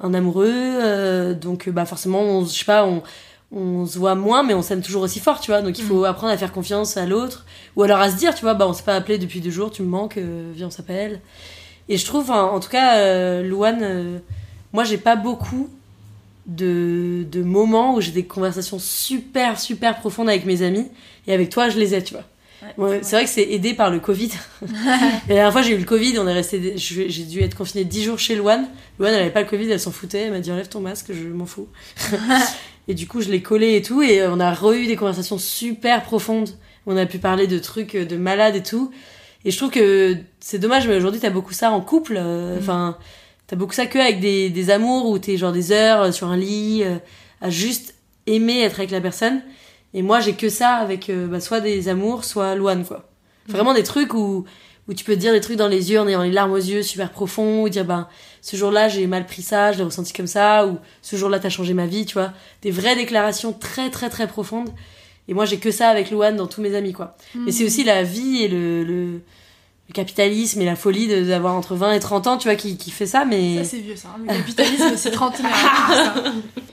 un 0.00 0.14
amoureux. 0.14 0.52
euh, 0.52 1.34
donc, 1.34 1.68
bah, 1.70 1.86
forcément, 1.86 2.20
on, 2.20 2.44
je 2.44 2.50
sais 2.50 2.66
pas, 2.66 2.86
on, 2.86 3.02
on 3.50 3.86
se 3.86 3.98
voit 3.98 4.14
moins, 4.14 4.42
mais 4.42 4.52
on 4.52 4.60
s'aime 4.60 4.82
toujours 4.82 5.02
aussi 5.02 5.18
fort, 5.18 5.40
tu 5.40 5.50
vois. 5.50 5.62
Donc, 5.62 5.78
il 5.78 5.84
faut 5.84 6.04
apprendre 6.04 6.32
à 6.32 6.36
faire 6.36 6.52
confiance 6.52 6.98
à 6.98 7.06
l'autre. 7.06 7.46
Ou 7.74 7.84
alors 7.84 8.00
à 8.00 8.10
se 8.10 8.16
dire, 8.16 8.34
tu 8.34 8.42
vois, 8.42 8.52
bah, 8.52 8.68
on 8.68 8.74
s'est 8.74 8.84
pas 8.84 8.94
appelé 8.94 9.16
depuis 9.16 9.40
deux 9.40 9.50
jours, 9.50 9.70
tu 9.70 9.82
me 9.82 9.88
manques, 9.88 10.18
viens, 10.18 10.66
on 10.66 10.70
s'appelle. 10.70 11.20
Et 11.88 11.96
je 11.96 12.04
trouve, 12.04 12.30
en, 12.30 12.54
en 12.54 12.60
tout 12.60 12.68
cas, 12.68 12.98
euh, 12.98 13.42
Louane, 13.42 13.82
euh, 13.82 14.18
moi, 14.72 14.84
j'ai 14.84 14.98
pas 14.98 15.16
beaucoup 15.16 15.68
de, 16.46 17.24
de 17.30 17.42
moments 17.42 17.94
où 17.94 18.00
j'ai 18.00 18.12
des 18.12 18.24
conversations 18.24 18.78
super, 18.78 19.58
super 19.58 19.98
profondes 19.98 20.28
avec 20.28 20.44
mes 20.44 20.62
amis. 20.62 20.86
Et 21.26 21.32
avec 21.32 21.50
toi, 21.50 21.68
je 21.68 21.78
les 21.78 21.94
ai, 21.94 22.02
tu 22.02 22.14
vois. 22.14 22.24
Ouais, 22.76 23.00
c'est 23.02 23.14
vrai 23.14 23.24
que 23.24 23.30
c'est 23.30 23.50
aidé 23.52 23.72
par 23.72 23.90
le 23.90 24.00
Covid. 24.00 24.30
La 24.62 25.34
dernière 25.34 25.52
fois, 25.52 25.62
j'ai 25.62 25.74
eu 25.74 25.78
le 25.78 25.84
Covid, 25.84 26.18
on 26.18 26.26
est 26.26 26.32
resté, 26.32 26.74
j'ai 26.76 27.24
dû 27.24 27.40
être 27.40 27.56
confinée 27.56 27.84
10 27.84 28.04
jours 28.04 28.18
chez 28.18 28.34
Louane. 28.34 28.66
Louane, 28.98 29.14
elle 29.14 29.20
avait 29.22 29.30
pas 29.30 29.42
le 29.42 29.46
Covid, 29.48 29.70
elle 29.70 29.78
s'en 29.78 29.92
foutait. 29.92 30.22
Elle 30.22 30.32
m'a 30.32 30.40
dit 30.40 30.50
enlève 30.50 30.68
ton 30.68 30.80
masque, 30.80 31.12
je 31.12 31.28
m'en 31.28 31.46
fous. 31.46 31.68
et 32.88 32.94
du 32.94 33.06
coup, 33.06 33.20
je 33.20 33.30
l'ai 33.30 33.42
collé 33.42 33.76
et 33.76 33.82
tout, 33.82 34.02
et 34.02 34.26
on 34.26 34.40
a 34.40 34.52
re-eu 34.52 34.86
des 34.86 34.96
conversations 34.96 35.38
super 35.38 36.02
profondes. 36.02 36.50
On 36.86 36.96
a 36.96 37.06
pu 37.06 37.18
parler 37.18 37.46
de 37.46 37.58
trucs 37.58 37.96
de 37.96 38.16
malades 38.16 38.56
et 38.56 38.62
tout. 38.62 38.90
Et 39.44 39.50
je 39.50 39.56
trouve 39.56 39.70
que 39.70 40.16
c'est 40.40 40.58
dommage, 40.58 40.88
mais 40.88 40.96
aujourd'hui, 40.96 41.20
t'as 41.20 41.30
beaucoup 41.30 41.52
ça 41.52 41.70
en 41.70 41.80
couple. 41.80 42.16
euh, 42.18 42.58
Enfin, 42.58 42.98
t'as 43.46 43.56
beaucoup 43.56 43.72
ça 43.72 43.86
que 43.86 43.98
avec 43.98 44.20
des, 44.20 44.50
des 44.50 44.70
amours 44.70 45.08
où 45.08 45.18
t'es 45.18 45.36
genre 45.36 45.52
des 45.52 45.72
heures 45.72 46.02
euh, 46.02 46.12
sur 46.12 46.26
un 46.28 46.36
lit, 46.36 46.82
euh, 46.84 46.96
à 47.40 47.50
juste 47.50 47.94
aimer 48.26 48.60
être 48.60 48.78
avec 48.80 48.90
la 48.90 49.00
personne. 49.00 49.40
Et 49.94 50.02
moi, 50.02 50.20
j'ai 50.20 50.34
que 50.34 50.48
ça 50.48 50.74
avec 50.74 51.08
euh, 51.08 51.26
bah, 51.26 51.40
soit 51.40 51.60
des 51.60 51.88
amours, 51.88 52.24
soit 52.24 52.54
Loane, 52.56 52.84
quoi. 52.84 53.08
Vraiment 53.46 53.72
des 53.72 53.84
trucs 53.84 54.12
où, 54.12 54.44
où 54.86 54.92
tu 54.92 55.04
peux 55.04 55.14
te 55.14 55.20
dire 55.20 55.32
des 55.32 55.40
trucs 55.40 55.56
dans 55.56 55.68
les 55.68 55.90
yeux 55.90 56.00
en 56.00 56.06
ayant 56.06 56.22
les 56.22 56.32
larmes 56.32 56.52
aux 56.52 56.56
yeux 56.56 56.82
super 56.82 57.10
profonds, 57.10 57.62
ou 57.62 57.68
dire, 57.70 57.86
ben, 57.86 58.06
ce 58.42 58.56
jour-là, 58.56 58.88
j'ai 58.88 59.06
mal 59.06 59.24
pris 59.24 59.40
ça, 59.40 59.72
je 59.72 59.78
l'ai 59.78 59.84
ressenti 59.84 60.12
comme 60.12 60.26
ça, 60.26 60.66
ou 60.66 60.78
ce 61.00 61.16
jour-là, 61.16 61.38
t'as 61.38 61.48
changé 61.48 61.72
ma 61.72 61.86
vie, 61.86 62.04
tu 62.04 62.14
vois. 62.14 62.32
Des 62.60 62.70
vraies 62.70 62.96
déclarations 62.96 63.54
très, 63.54 63.88
très, 63.88 64.10
très 64.10 64.26
profondes. 64.26 64.68
Et 65.28 65.34
moi, 65.34 65.44
j'ai 65.44 65.58
que 65.58 65.70
ça 65.70 65.88
avec 65.90 66.10
Louane 66.10 66.36
dans 66.36 66.46
tous 66.46 66.60
mes 66.62 66.74
amis, 66.74 66.92
quoi. 66.92 67.16
Mais 67.34 67.52
c'est 67.52 67.64
aussi 67.64 67.84
la 67.84 68.02
vie 68.02 68.42
et 68.42 68.48
le, 68.48 68.82
le, 68.82 69.04
le 69.12 69.92
capitalisme 69.94 70.60
et 70.62 70.64
la 70.64 70.74
folie 70.76 71.06
de- 71.06 71.24
d'avoir 71.24 71.54
entre 71.54 71.74
20 71.74 71.92
et 71.92 72.00
30 72.00 72.26
ans, 72.26 72.36
tu 72.38 72.48
vois, 72.48 72.56
qui, 72.56 72.76
qui 72.78 72.90
fait 72.90 73.06
ça, 73.06 73.24
mais... 73.26 73.58
Ça, 73.58 73.64
c'est 73.64 73.78
vieux, 73.78 73.96
ça. 73.96 74.08
hein. 74.16 74.20
Le 74.26 74.26
capitalisme, 74.38 74.92
c'est 74.96 75.10
trentenaire. 75.10 75.52
hein, 75.54 76.12
ça. 76.14 76.24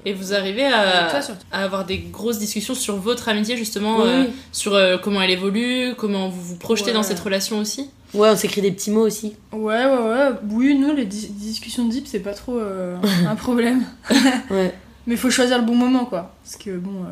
Et 0.05 0.13
vous 0.13 0.33
arrivez 0.33 0.65
à, 0.65 1.09
toi, 1.09 1.21
surtout. 1.21 1.45
à 1.51 1.63
avoir 1.63 1.85
des 1.85 1.97
grosses 1.97 2.39
discussions 2.39 2.75
sur 2.75 2.95
votre 2.95 3.27
amitié, 3.27 3.57
justement, 3.57 3.97
Oui, 3.97 4.03
euh, 4.07 4.23
sur 4.53 4.73
euh, 4.73 4.97
comment 4.97 5.21
elle 5.21 5.31
évolue, 5.31 5.93
comment 5.97 6.29
vous 6.29 6.41
vous 6.41 6.55
projetez 6.57 6.87
Ouais. 6.87 6.93
dans 6.93 7.03
cette 7.03 7.19
relation 7.19 7.59
aussi? 7.59 7.89
Ouais, 8.13 8.29
on 8.29 8.35
s'écrit 8.37 8.61
des 8.61 8.71
petits 8.71 8.91
mots 8.91 9.05
aussi. 9.05 9.35
Ouais, 9.51 9.85
ouais, 9.85 9.97
ouais. 10.09 10.29
Oui, 10.51 10.75
nous, 10.79 10.95
les 10.95 11.05
dis- 11.05 11.27
discussions 11.27 11.85
deep, 11.89 12.07
c'est 12.07 12.19
pas 12.21 12.33
trop 12.33 12.57
euh, 12.57 12.95
un 13.27 13.35
problème. 13.35 13.83
Ouais. 14.49 14.73
Mais 15.07 15.17
faut 15.17 15.29
choisir 15.29 15.57
le 15.59 15.65
bon 15.65 15.75
moment, 15.75 16.05
quoi. 16.05 16.33
Parce 16.43 16.55
que, 16.55 16.77
bon, 16.77 17.03
euh, 17.03 17.09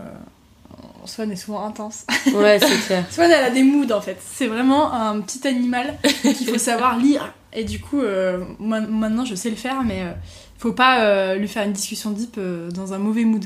Swan 1.07 1.31
est 1.31 1.35
souvent 1.35 1.65
intense. 1.65 2.05
Ouais, 2.33 2.59
c'est 2.59 2.85
clair. 2.85 3.05
Swan, 3.11 3.29
elle 3.29 3.43
a 3.43 3.49
des 3.49 3.63
moods, 3.63 3.91
en 3.91 4.01
fait. 4.01 4.17
C'est 4.21 4.47
vraiment 4.47 4.93
un 4.93 5.19
petit 5.21 5.47
animal 5.47 5.97
qu'il 6.21 6.47
faut 6.47 6.57
savoir 6.57 6.97
lire. 6.97 7.33
Et 7.53 7.63
du 7.63 7.79
coup, 7.79 8.01
euh, 8.01 8.43
moi, 8.59 8.79
maintenant, 8.81 9.25
je 9.25 9.35
sais 9.35 9.49
le 9.49 9.55
faire, 9.55 9.83
mais 9.83 10.01
euh, 10.01 10.11
faut 10.57 10.73
pas 10.73 11.05
euh, 11.05 11.35
lui 11.35 11.47
faire 11.47 11.63
une 11.63 11.73
discussion 11.73 12.11
deep 12.11 12.35
euh, 12.37 12.71
dans 12.71 12.93
un 12.93 12.97
mauvais 12.97 13.25
mood. 13.25 13.45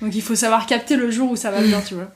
Donc 0.00 0.14
il 0.14 0.22
faut 0.22 0.34
savoir 0.34 0.66
capter 0.66 0.96
le 0.96 1.10
jour 1.10 1.30
où 1.30 1.36
ça 1.36 1.50
va 1.50 1.60
bien, 1.60 1.80
tu 1.80 1.94
vois. 1.94 2.10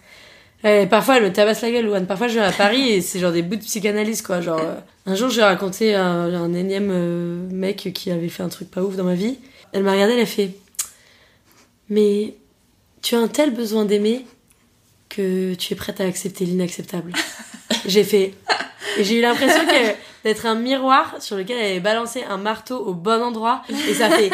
Ouais, 0.62 0.87
parfois, 0.87 1.18
elle 1.18 1.24
me 1.24 1.32
tabasse 1.32 1.61
la 1.61 1.70
gueule, 1.70 1.85
Louane. 1.85 2.07
Parfois, 2.07 2.28
je 2.28 2.35
viens 2.35 2.45
à 2.45 2.53
Paris 2.53 2.89
et 2.89 3.01
c'est 3.03 3.18
genre 3.18 3.32
des 3.32 3.43
bouts 3.43 3.57
de 3.57 3.62
psychanalyse, 3.62 4.22
quoi. 4.22 4.41
Genre, 4.41 4.61
un 5.05 5.14
jour, 5.14 5.28
j'ai 5.28 5.43
raconté 5.43 5.95
à 5.95 6.07
un, 6.07 6.32
un 6.32 6.55
énième 6.55 7.49
mec 7.53 7.91
qui 7.95 8.11
avait 8.11 8.30
fait 8.30 8.43
un 8.43 8.49
truc 8.49 8.70
pas 8.70 8.82
ouf 8.82 8.97
dans 8.97 9.05
ma 9.05 9.14
vie. 9.14 9.37
Elle 9.72 9.82
m'a 9.82 9.93
regardé, 9.93 10.14
elle 10.14 10.20
a 10.20 10.26
fait 10.26 10.53
Mais 11.91 12.37
tu 13.03 13.14
as 13.16 13.18
un 13.18 13.28
tel 13.28 13.53
besoin 13.53 13.85
d'aimer 13.85 14.24
que 15.15 15.55
tu 15.55 15.73
es 15.73 15.77
prête 15.77 16.01
à 16.01 16.05
accepter 16.05 16.45
l'inacceptable. 16.45 17.12
j'ai 17.87 18.05
fait. 18.05 18.35
Et 18.99 19.05
j'ai 19.05 19.19
eu 19.19 19.21
l'impression 19.23 19.62
d'être 20.25 20.47
un 20.47 20.55
miroir 20.55 21.17
sur 21.21 21.37
lequel 21.37 21.57
elle 21.59 21.71
avait 21.73 21.81
balancé 21.81 22.23
un 22.29 22.37
marteau 22.37 22.79
au 22.79 22.95
bon 22.95 23.23
endroit 23.23 23.62
et 23.89 23.95
ça 23.95 24.09
fait. 24.11 24.31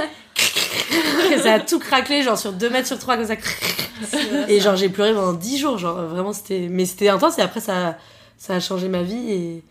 ça 1.43 1.55
a 1.55 1.61
tout 1.61 1.78
craquelé, 1.78 2.22
genre 2.22 2.39
sur 2.39 2.53
2 2.53 2.68
mètres 2.70 2.87
sur 2.89 2.99
3 2.99 3.16
comme 3.16 3.26
ça. 3.26 3.35
Et 4.49 4.61
genre 4.61 4.76
j'ai 4.76 4.89
pleuré 4.89 5.12
pendant 5.12 5.33
10 5.33 5.59
jours, 5.59 5.78
genre 5.78 5.97
vraiment 6.07 6.33
c'était 6.33 6.66
mais 6.70 6.87
c'était 6.87 7.09
intense 7.09 7.39
et 7.39 7.43
après 7.43 7.61
ça 7.61 7.97
ça 8.39 8.55
a 8.55 8.61
changé 8.61 8.89
ma 8.89 9.03
vie 9.03 9.31
et, 9.33 9.62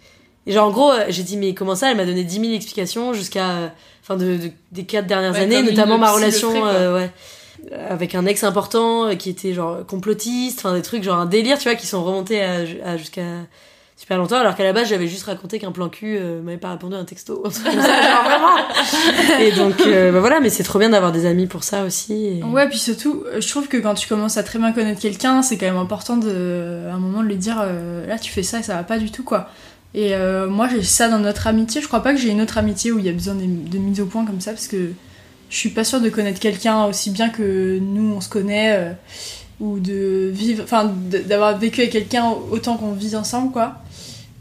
et 0.47 0.51
genre 0.53 0.67
en 0.67 0.71
gros 0.71 0.91
euh, 0.91 1.05
j'ai 1.09 1.23
dit 1.23 1.37
mais 1.37 1.53
comment 1.53 1.75
ça? 1.75 1.89
Elle 1.91 1.97
m'a 1.97 2.05
donné 2.05 2.23
10 2.23 2.39
000 2.39 2.53
explications 2.53 3.13
jusqu'à 3.13 3.49
euh, 3.49 3.67
enfin 4.03 4.15
de, 4.15 4.37
de- 4.37 4.51
des 4.71 4.83
quatre 4.85 5.07
dernières 5.07 5.33
Ouais, 5.33 5.39
années 5.41 5.63
notamment 5.63 5.97
ma 5.97 6.11
relation 6.11 6.65
euh, 6.67 6.95
ouais 6.95 7.11
avec 7.89 8.15
un 8.15 8.25
ex 8.25 8.43
important 8.43 9.07
euh, 9.07 9.15
qui 9.15 9.29
était 9.29 9.53
genre 9.53 9.85
complotiste 9.85 10.59
enfin 10.59 10.73
des 10.73 10.81
trucs 10.81 11.03
genre 11.03 11.17
un 11.17 11.25
délire 11.25 11.57
tu 11.57 11.69
vois 11.69 11.75
qui 11.75 11.87
sont 11.87 12.03
remontés 12.03 12.41
à, 12.41 12.97
jusqu'à 12.97 13.23
super 13.99 14.17
longtemps, 14.17 14.37
alors 14.37 14.55
qu'à 14.55 14.63
la 14.63 14.71
base, 14.71 14.87
j'avais 14.87 15.07
juste 15.07 15.25
raconté 15.25 15.59
qu'un 15.59 15.73
plan 15.73 15.89
cul 15.89 16.17
euh, 16.17 16.41
m'avait 16.41 16.57
pas 16.57 16.71
répondu 16.71 16.95
à 16.95 16.99
un 16.99 17.03
texto. 17.03 17.43
un 17.45 17.49
truc 17.49 17.65
comme 17.65 17.81
ça, 17.81 18.01
genre 18.01 18.23
vraiment. 18.23 19.41
Et 19.41 19.51
donc, 19.51 19.81
euh, 19.81 20.13
bah 20.13 20.21
voilà, 20.21 20.39
mais 20.39 20.49
c'est 20.49 20.63
trop 20.63 20.79
bien 20.79 20.89
d'avoir 20.89 21.11
des 21.11 21.25
amis 21.25 21.47
pour 21.47 21.65
ça 21.65 21.83
aussi. 21.83 22.41
Ouais, 22.49 22.69
puis 22.69 22.79
surtout, 22.79 23.25
euh, 23.27 23.41
je 23.41 23.47
trouve 23.49 23.67
que 23.67 23.75
quand 23.75 23.95
tu 23.95 24.07
commences 24.07 24.37
à 24.37 24.43
très 24.43 24.57
bien 24.57 24.71
connaître 24.71 25.01
quelqu'un, 25.01 25.41
c'est 25.41 25.57
quand 25.57 25.65
même 25.65 25.75
important 25.75 26.15
de, 26.15 26.87
à 26.89 26.93
un 26.93 26.97
moment 26.97 27.21
de 27.21 27.27
lui 27.27 27.35
dire 27.35 27.57
là 28.07 28.17
tu 28.17 28.31
fais 28.31 28.43
ça 28.43 28.59
et 28.59 28.63
ça 28.63 28.75
va 28.75 28.83
pas 28.83 28.97
du 28.97 29.11
tout 29.11 29.23
quoi. 29.23 29.49
Et 29.93 30.13
moi 30.47 30.69
j'ai 30.69 30.83
ça 30.83 31.09
dans 31.09 31.19
notre 31.19 31.47
amitié. 31.47 31.81
Je 31.81 31.87
crois 31.87 32.01
pas 32.01 32.13
que 32.13 32.19
j'ai 32.19 32.29
une 32.29 32.41
autre 32.41 32.57
amitié 32.57 32.91
où 32.91 32.99
il 32.99 33.05
y 33.05 33.09
a 33.09 33.11
besoin 33.11 33.35
de 33.35 33.77
mise 33.77 33.99
au 33.99 34.05
point 34.05 34.25
comme 34.25 34.39
ça 34.39 34.51
parce 34.51 34.67
que 34.67 34.91
je 35.49 35.55
suis 35.57 35.69
pas 35.69 35.83
sûre 35.83 36.01
de 36.01 36.09
connaître 36.09 36.39
quelqu'un 36.39 36.85
aussi 36.85 37.09
bien 37.09 37.29
que 37.29 37.79
nous 37.79 38.13
on 38.15 38.21
se 38.21 38.29
connaît 38.29 38.75
euh, 38.77 38.91
ou 39.59 39.79
de 39.79 40.29
vivre, 40.33 40.63
enfin 40.63 40.91
d'avoir 41.27 41.57
vécu 41.57 41.81
avec 41.81 41.91
quelqu'un 41.91 42.31
autant 42.51 42.77
qu'on 42.77 42.93
vit 42.93 43.15
ensemble 43.15 43.51
quoi. 43.51 43.75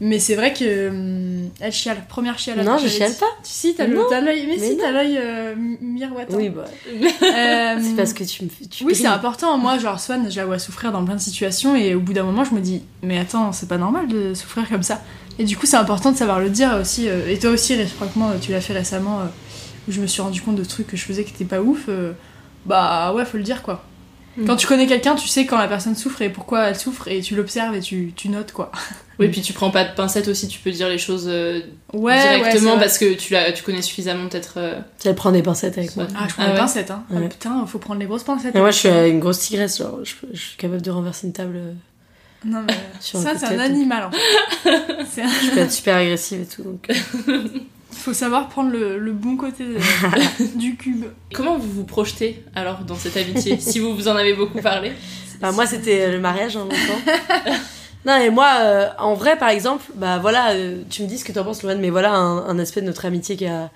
Mais 0.01 0.17
c'est 0.19 0.35
vrai 0.35 0.53
que 0.53 0.87
hum, 0.89 1.49
elle 1.59 1.73
chiale, 1.73 1.97
première 2.07 2.39
chiale. 2.39 2.63
Non, 2.63 2.77
je 2.77 2.87
chiale 2.87 3.13
pas. 3.19 3.25
Si, 3.43 3.75
t'as 3.75 3.85
l'œil, 4.21 4.45
mais, 4.47 4.55
mais 4.57 4.69
si, 4.69 4.77
t'as 4.77 4.91
l'œil 4.91 5.17
euh, 5.21 5.55
mi- 5.57 5.77
miroitant. 5.81 6.37
Oui, 6.37 6.47
bah. 6.47 6.63
Euh, 6.87 7.75
C'est 7.81 7.95
parce 7.97 8.13
que 8.13 8.23
tu 8.23 8.45
me 8.45 8.49
tu 8.69 8.85
oui, 8.85 8.95
c'est 8.95 9.07
important. 9.07 9.57
Moi, 9.57 9.77
genre, 9.77 9.99
Swan, 9.99 10.31
je 10.31 10.37
la 10.37 10.45
vois 10.45 10.57
souffrir 10.57 10.93
dans 10.93 11.03
plein 11.03 11.15
de 11.15 11.19
situations 11.19 11.75
et 11.75 11.95
au 11.95 11.99
bout 11.99 12.13
d'un 12.13 12.23
moment, 12.23 12.45
je 12.45 12.53
me 12.55 12.61
dis, 12.61 12.81
mais 13.03 13.19
attends, 13.19 13.51
c'est 13.51 13.67
pas 13.67 13.77
normal 13.77 14.07
de 14.07 14.33
souffrir 14.33 14.69
comme 14.69 14.83
ça. 14.83 15.01
Et 15.37 15.43
du 15.43 15.57
coup, 15.57 15.65
c'est 15.65 15.75
important 15.75 16.13
de 16.13 16.17
savoir 16.17 16.39
le 16.39 16.49
dire 16.49 16.77
aussi. 16.79 17.09
euh, 17.09 17.29
et 17.29 17.37
toi 17.37 17.49
aussi, 17.49 17.75
réciproquement, 17.75 18.31
tu 18.41 18.53
l'as 18.53 18.61
fait 18.61 18.71
récemment, 18.73 19.19
euh, 19.19 19.25
où 19.89 19.91
je 19.91 19.99
me 20.01 20.07
suis 20.07 20.21
rendu 20.21 20.41
compte 20.41 20.55
de 20.55 20.63
trucs 20.63 20.87
que 20.87 20.95
je 20.97 21.03
faisais 21.03 21.23
qui 21.25 21.33
étaient 21.33 21.43
pas 21.45 21.61
ouf. 21.61 21.85
euh, 21.89 22.13
bah 22.65 23.11
ouais, 23.13 23.25
faut 23.25 23.37
le 23.37 23.43
dire 23.43 23.61
quoi. 23.63 23.83
Mm. 24.37 24.45
Quand 24.45 24.55
tu 24.55 24.67
connais 24.67 24.85
quelqu'un, 24.87 25.15
tu 25.15 25.27
sais 25.27 25.45
quand 25.45 25.57
la 25.57 25.67
personne 25.67 25.95
souffre 25.95 26.21
et 26.21 26.29
pourquoi 26.29 26.67
elle 26.69 26.75
souffre 26.77 27.07
et 27.07 27.19
tu 27.21 27.35
l'observes 27.35 27.75
et 27.75 27.79
tu, 27.81 28.13
tu 28.15 28.29
notes 28.29 28.51
quoi. 28.53 28.71
Oui, 29.19 29.27
puis 29.27 29.41
tu 29.41 29.51
prends 29.51 29.69
pas 29.69 29.83
de 29.83 29.93
pincettes 29.93 30.29
aussi, 30.29 30.47
tu 30.47 30.59
peux 30.59 30.71
dire 30.71 30.87
les 30.87 30.97
choses 30.97 31.25
euh, 31.27 31.59
Ouais, 31.91 32.37
directement 32.37 32.77
parce 32.79 32.97
que 32.97 33.15
tu, 33.15 33.33
la, 33.33 33.51
tu 33.51 33.63
connais 33.63 33.81
suffisamment 33.81 34.29
peut-être. 34.29 34.53
euh, 34.55 34.79
Elle 35.03 35.13
prend 35.15 35.33
des 35.33 35.43
pincettes 35.43 35.77
avec 35.77 35.93
moi. 35.97 36.07
Ah, 36.17 36.23
je 36.29 36.33
prends 36.35 36.43
Ah 36.43 36.45
des 36.45 36.51
ouais. 36.53 36.57
pincettes, 36.59 36.89
hein. 36.89 37.03
Ouais. 37.09 37.19
Oh, 37.25 37.27
putain, 37.27 37.65
faut 37.65 37.79
prendre 37.79 37.99
les 37.99 38.05
grosses 38.05 38.23
pincettes. 38.23 38.55
Et 38.55 38.59
moi, 38.59 38.71
je 38.71 38.77
suis 38.77 38.87
une 38.87 39.19
grosse 39.19 39.39
tigresse, 39.39 39.79
genre, 39.79 39.99
je, 40.05 40.13
je 40.31 40.39
suis 40.39 40.55
capable 40.55 40.81
de 40.81 40.89
renverser 40.89 41.27
une 41.27 41.33
table. 41.33 41.57
euh, 41.57 41.73
Non, 42.45 42.63
mais 42.65 42.73
ça, 43.01 43.33
c'est 43.37 43.45
un 43.47 43.59
animal 43.59 44.05
en 44.05 44.11
fait. 44.11 44.71
C'est 45.11 45.21
un- 45.23 45.27
Je 45.27 45.49
peux 45.51 45.59
être 45.59 45.71
super 45.73 45.97
agressive 45.97 46.39
et 46.39 46.45
tout. 46.45 46.63
Donc... 46.63 46.87
euh. 47.91 47.95
Faut 47.95 48.13
savoir 48.13 48.49
prendre 48.49 48.71
le, 48.71 48.97
le 48.97 49.11
bon 49.11 49.35
côté 49.37 49.65
de- 49.65 49.77
du 50.57 50.75
cube. 50.75 51.05
Comment 51.33 51.57
vous 51.57 51.69
vous 51.71 51.83
projetez 51.85 52.43
alors 52.55 52.79
dans 52.79 52.95
cette 52.95 53.17
amitié 53.17 53.59
Si 53.59 53.79
vous 53.79 53.95
vous 53.95 54.07
en 54.07 54.15
avez 54.15 54.33
beaucoup 54.33 54.61
parlé? 54.61 54.93
Bah, 55.41 55.51
moi, 55.51 55.65
c'était 55.65 56.11
le 56.11 56.19
mariage, 56.19 56.55
en 56.57 56.63
longtemps. 56.65 56.75
non, 58.05 58.17
et 58.17 58.29
moi, 58.29 58.47
euh, 58.59 58.87
en 58.99 59.13
vrai, 59.13 59.37
par 59.37 59.49
exemple, 59.49 59.85
bah 59.95 60.17
voilà, 60.19 60.51
euh, 60.51 60.81
tu 60.89 61.01
me 61.03 61.07
dis 61.07 61.17
ce 61.17 61.23
que 61.25 61.31
t'en 61.31 61.43
penses, 61.45 61.63
Louane, 61.63 61.79
mais 61.79 61.89
voilà 61.89 62.11
un, 62.13 62.45
un 62.47 62.59
aspect 62.59 62.81
de 62.81 62.85
notre 62.87 63.05
amitié 63.05 63.37
qui 63.37 63.45
a, 63.45 63.69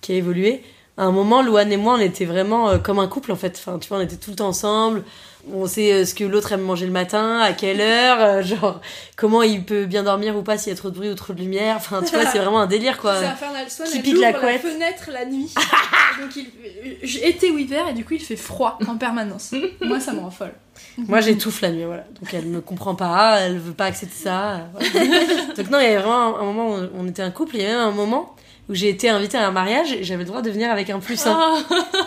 qui 0.00 0.12
a 0.12 0.14
évolué. 0.16 0.62
À 0.96 1.04
un 1.04 1.12
moment, 1.12 1.42
Louane 1.42 1.70
et 1.72 1.76
moi, 1.76 1.94
on 1.98 2.00
était 2.00 2.24
vraiment 2.24 2.70
euh, 2.70 2.78
comme 2.78 2.98
un 2.98 3.06
couple, 3.06 3.32
en 3.32 3.36
fait. 3.36 3.54
Enfin, 3.58 3.78
tu 3.78 3.88
vois, 3.88 3.98
on 3.98 4.00
était 4.02 4.16
tout 4.16 4.30
le 4.30 4.36
temps 4.36 4.48
ensemble. 4.48 5.04
On 5.52 5.66
sait 5.66 5.92
euh, 5.92 6.04
ce 6.04 6.14
que 6.14 6.24
l'autre 6.24 6.52
aime 6.52 6.60
manger 6.60 6.86
le 6.86 6.92
matin, 6.92 7.38
à 7.40 7.52
quelle 7.52 7.80
heure, 7.80 8.18
euh, 8.20 8.42
genre, 8.42 8.80
comment 9.16 9.42
il 9.42 9.64
peut 9.64 9.86
bien 9.86 10.02
dormir 10.02 10.36
ou 10.36 10.42
pas 10.42 10.58
s'il 10.58 10.70
y 10.72 10.74
a 10.74 10.76
trop 10.78 10.90
de 10.90 10.94
bruit 10.96 11.08
ou 11.10 11.14
trop 11.14 11.32
de 11.32 11.38
lumière. 11.40 11.76
Enfin, 11.76 12.02
tu 12.02 12.14
vois, 12.14 12.26
c'est 12.26 12.38
vraiment 12.38 12.60
un 12.60 12.66
délire, 12.66 12.98
quoi. 12.98 13.16
C'est 13.18 13.26
infernal. 13.26 13.70
Swan, 13.70 13.88
Qui 13.88 14.00
pique 14.00 14.20
la 14.20 14.32
fenêtre 14.34 15.10
la 15.12 15.24
nuit. 15.24 15.52
Donc 16.20 16.36
il, 16.36 16.46
j- 17.02 17.20
été 17.24 17.50
ou 17.50 17.58
hiver 17.58 17.88
et 17.88 17.92
du 17.94 18.04
coup 18.04 18.14
il 18.14 18.20
fait 18.20 18.36
froid 18.36 18.78
en 18.86 18.96
permanence. 18.96 19.54
Moi 19.80 20.00
ça 20.00 20.12
me 20.12 20.20
rend 20.20 20.30
folle. 20.30 20.52
Moi, 20.98 21.20
j'étouffe 21.20 21.60
la 21.60 21.70
nuit, 21.70 21.84
voilà. 21.84 22.04
Donc, 22.20 22.32
elle 22.32 22.46
me 22.46 22.60
comprend 22.60 22.94
pas, 22.94 23.38
elle 23.40 23.58
veut 23.58 23.72
pas 23.72 23.84
accepter 23.86 24.16
ça. 24.24 24.52
euh, 24.54 24.58
voilà. 24.72 25.54
Donc, 25.56 25.70
non, 25.70 25.78
il 25.78 25.84
y 25.84 25.86
avait 25.86 25.96
vraiment 25.98 26.38
un, 26.38 26.42
moment 26.44 26.70
où 26.74 26.88
on 26.98 27.06
était 27.06 27.22
un 27.22 27.30
couple, 27.30 27.56
il 27.56 27.62
y 27.62 27.64
avait 27.64 27.74
même 27.74 27.88
un 27.88 27.90
moment 27.92 28.34
où 28.70 28.74
j'ai 28.74 28.88
été 28.88 29.08
invitée 29.08 29.36
à 29.36 29.48
un 29.48 29.50
mariage 29.50 29.92
et 29.92 30.04
j'avais 30.04 30.22
le 30.22 30.28
droit 30.28 30.42
de 30.42 30.50
venir 30.50 30.70
avec 30.70 30.88
un 30.90 31.00
plus 31.00 31.26
un. 31.26 31.58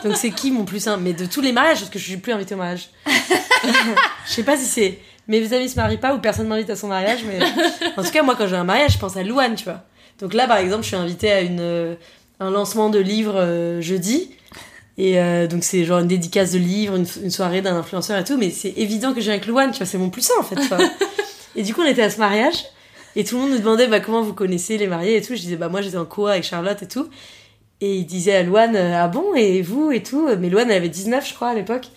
Donc, 0.03 0.16
c'est 0.16 0.32
qui 0.32 0.49
mon 0.49 0.64
plus 0.64 0.88
un? 0.88 0.95
Mais 0.95 1.11
de 1.11 1.26
tous 1.26 1.41
les 1.41 1.51
mariages, 1.51 1.80
parce 1.80 1.91
que 1.91 1.99
je 1.99 2.05
suis 2.05 2.18
plus 2.18 2.32
invitée 2.32 2.55
au 2.55 2.57
mariage. 2.57 2.89
je 3.05 4.32
sais 4.32 4.43
pas 4.43 4.55
si 4.55 4.66
c'est 4.66 4.99
mes 5.28 5.53
amis 5.53 5.70
se 5.70 5.76
marient 5.76 5.97
pas 5.97 6.16
ou 6.16 6.20
personne 6.20 6.47
m'invite 6.47 6.70
à 6.70 6.76
son 6.76 6.88
mariage, 6.88 7.20
mais 7.28 7.39
en 7.97 8.03
tout 8.03 8.11
cas, 8.11 8.24
moi, 8.24 8.36
quand 8.38 8.47
j'ai 8.47 8.55
un 8.55 8.64
mariage, 8.64 8.93
je 8.93 8.97
pense 8.97 9.18
à 9.18 9.24
Louane, 9.24 9.55
tu 9.55 9.66
vois. 9.66 9.84
Donc 10.20 10.34
là, 10.34 10.47
par 10.47 10.57
exemple, 10.57 10.84
je 10.84 10.88
suis 10.88 10.95
invitée 10.95 11.32
à 11.32 11.41
une, 11.41 11.59
euh, 11.59 11.95
un 12.39 12.49
lancement 12.49 12.89
de 12.89 12.99
livre 12.99 13.36
euh, 13.36 13.82
jeudi. 13.82 14.32
Et 14.97 15.20
euh, 15.20 15.47
donc 15.47 15.64
c'est 15.64 15.86
genre 15.86 15.99
une 15.99 16.07
dédicace 16.07 16.51
de 16.51 16.59
livre, 16.59 16.95
une, 16.95 17.07
une 17.24 17.32
soirée 17.32 17.61
d'un 17.61 17.76
influenceur 17.76 18.20
et 18.20 18.24
tout, 18.24 18.38
mais 18.38 18.51
c'est 18.51 18.74
évident 18.78 19.14
que 19.14 19.22
j'ai 19.22 19.32
avec 19.32 19.47
Louane, 19.47 19.72
tu 19.72 19.80
vois, 19.80 19.88
c'est 19.88 19.97
mon 19.97 20.11
plus 20.11 20.30
un 20.30 20.39
en 20.39 20.43
fait. 20.43 20.55
tu 20.55 20.68
vois. 20.68 20.78
et 21.55 21.64
du 21.64 21.74
coup 21.74 21.82
on 21.82 21.88
était 21.88 22.03
à 22.03 22.11
ce 22.11 22.20
mariage 22.20 22.64
et 23.16 23.24
tout 23.24 23.36
le 23.36 23.41
monde 23.41 23.51
nous 23.51 23.59
demandait 23.59 23.88
bah, 23.88 23.99
comment 23.99 24.22
vous 24.22 24.34
connaissez 24.34 24.78
les 24.78 24.88
mariés 24.88 25.18
et 25.18 25.22
tout. 25.22 25.36
Je 25.36 25.41
disais 25.41 25.55
bah 25.55 25.70
moi 25.70 25.82
j'étais 25.82 25.97
en 25.97 26.05
co 26.05 26.28
avec 26.28 26.43
Charlotte 26.43 26.82
et 26.82 26.88
tout. 26.88 27.09
Et 27.82 27.95
il 27.97 28.05
disait 28.05 28.36
à 28.36 28.43
Louane 28.43 28.76
euh, 28.76 29.03
ah 29.03 29.07
bon 29.07 29.34
et 29.36 29.61
vous 29.61 29.91
et 29.91 30.03
tout. 30.03 30.30
Mais 30.39 30.49
Louane 30.49 30.70
elle 30.70 30.78
avait 30.78 30.89
19 30.89 31.28
je 31.28 31.34
crois 31.34 31.49
à 31.49 31.53
l'époque. 31.53 31.88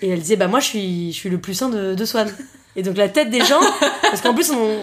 Et 0.00 0.10
elle 0.10 0.20
disait 0.20 0.36
bah 0.36 0.48
moi 0.48 0.60
je 0.60 0.66
suis 0.66 1.12
je 1.12 1.16
suis 1.16 1.30
le 1.30 1.38
plus 1.38 1.60
un 1.62 1.68
de, 1.68 1.94
de 1.94 2.04
Swan. 2.04 2.32
Et 2.76 2.82
donc 2.82 2.96
la 2.96 3.08
tête 3.08 3.30
des 3.30 3.44
gens 3.44 3.60
parce 4.02 4.20
qu'en 4.20 4.34
plus 4.34 4.50
on, 4.50 4.78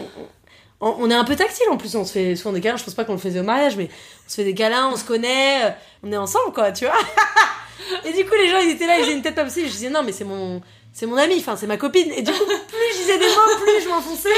on 0.81 0.95
on 0.99 1.11
est 1.11 1.15
un 1.15 1.25
peu 1.25 1.35
tactile 1.35 1.67
en 1.71 1.77
plus 1.77 1.95
on 1.95 2.05
se 2.05 2.13
fait 2.13 2.35
souvent 2.35 2.53
des 2.53 2.61
câlins. 2.61 2.77
Je 2.77 2.83
pense 2.83 2.93
pas 2.95 3.03
qu'on 3.03 3.13
le 3.13 3.19
faisait 3.19 3.39
au 3.39 3.43
mariage 3.43 3.75
mais 3.75 3.89
on 4.25 4.29
se 4.29 4.35
fait 4.35 4.45
des 4.45 4.53
câlins, 4.53 4.89
on 4.93 4.95
se 4.95 5.03
connaît, 5.03 5.65
euh, 5.65 5.69
on 6.03 6.11
est 6.11 6.17
ensemble 6.17 6.53
quoi 6.53 6.71
tu 6.71 6.85
vois. 6.85 6.95
Et 8.05 8.13
du 8.13 8.25
coup, 8.25 8.35
les 8.35 8.49
gens, 8.49 8.59
ils 8.59 8.71
étaient 8.71 8.87
là, 8.87 8.97
ils 8.97 9.03
faisaient 9.03 9.15
une 9.15 9.21
tête 9.21 9.35
comme 9.35 9.49
ça. 9.49 9.59
Et 9.59 9.65
je 9.65 9.71
disais, 9.71 9.89
non, 9.89 10.03
mais 10.03 10.11
c'est 10.11 10.23
mon, 10.23 10.61
c'est 10.93 11.05
mon 11.05 11.15
ami, 11.17 11.35
enfin, 11.37 11.55
c'est 11.55 11.67
ma 11.67 11.77
copine. 11.77 12.11
Et 12.15 12.21
du 12.21 12.31
coup, 12.31 12.45
plus 12.45 12.93
je 12.93 12.97
disais 12.97 13.17
des 13.17 13.25
mots, 13.27 13.55
plus 13.61 13.83
je 13.83 13.89
m'enfonçais. 13.89 14.29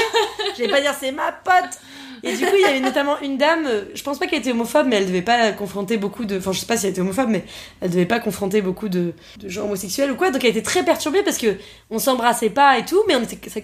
Je 0.56 0.62
vais 0.62 0.68
pas 0.68 0.80
dire, 0.80 0.94
c'est 0.98 1.12
ma 1.12 1.32
pote. 1.32 1.78
Et 2.24 2.36
du 2.36 2.44
coup, 2.46 2.52
il 2.54 2.60
y 2.60 2.64
avait 2.64 2.78
notamment 2.78 3.18
une 3.20 3.36
dame, 3.36 3.66
je 3.94 4.02
pense 4.04 4.20
pas 4.20 4.28
qu'elle 4.28 4.38
était 4.38 4.52
homophobe, 4.52 4.86
mais 4.88 4.94
elle 4.96 5.06
devait 5.06 5.22
pas 5.22 5.50
confronter 5.50 5.96
beaucoup 5.96 6.24
de. 6.24 6.38
Enfin, 6.38 6.52
je 6.52 6.60
sais 6.60 6.66
pas 6.66 6.76
si 6.76 6.86
elle 6.86 6.92
était 6.92 7.00
homophobe, 7.00 7.28
mais 7.28 7.44
elle 7.80 7.90
devait 7.90 8.06
pas 8.06 8.20
confronter 8.20 8.62
beaucoup 8.62 8.88
de, 8.88 9.12
de 9.38 9.48
gens 9.48 9.64
homosexuels 9.64 10.12
ou 10.12 10.14
quoi. 10.14 10.30
Donc, 10.30 10.44
elle 10.44 10.50
était 10.50 10.62
très 10.62 10.84
perturbée 10.84 11.24
parce 11.24 11.36
que 11.38 11.56
on 11.90 11.98
s'embrassait 11.98 12.50
pas 12.50 12.78
et 12.78 12.84
tout, 12.84 13.02
mais 13.08 13.16
on 13.16 13.22
était, 13.24 13.50
ça- 13.50 13.58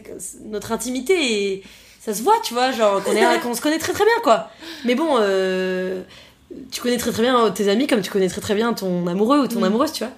notre 0.47 0.73
intimité 0.73 1.15
et 1.53 1.63
ça 2.01 2.13
se 2.15 2.23
voit, 2.25 2.35
tu 2.43 2.53
vois, 2.53 2.73
genre 2.73 3.01
qu'on 3.05 3.13
est- 3.13 3.41
qu'on 3.41 3.55
se 3.55 3.61
connaît 3.61 3.79
très 3.79 3.93
très 3.93 4.05
bien, 4.05 4.15
quoi. 4.25 4.51
Mais 4.85 4.97
bon, 4.97 5.17
euh, 5.21 6.03
tu 6.73 6.81
connais 6.81 6.97
très 6.97 7.13
très 7.13 7.23
bien 7.23 7.51
tes 7.53 7.69
amis 7.69 7.87
comme 7.87 8.01
tu 8.01 8.11
connais 8.11 8.29
très 8.29 8.41
très 8.41 8.55
bien 8.57 8.73
ton 8.73 9.07
amoureux 9.07 9.39
ou 9.39 9.47
ton 9.47 9.61
Mm. 9.61 9.65
amoureuse, 9.65 9.93
tu 9.93 10.03
vois. 10.03 10.13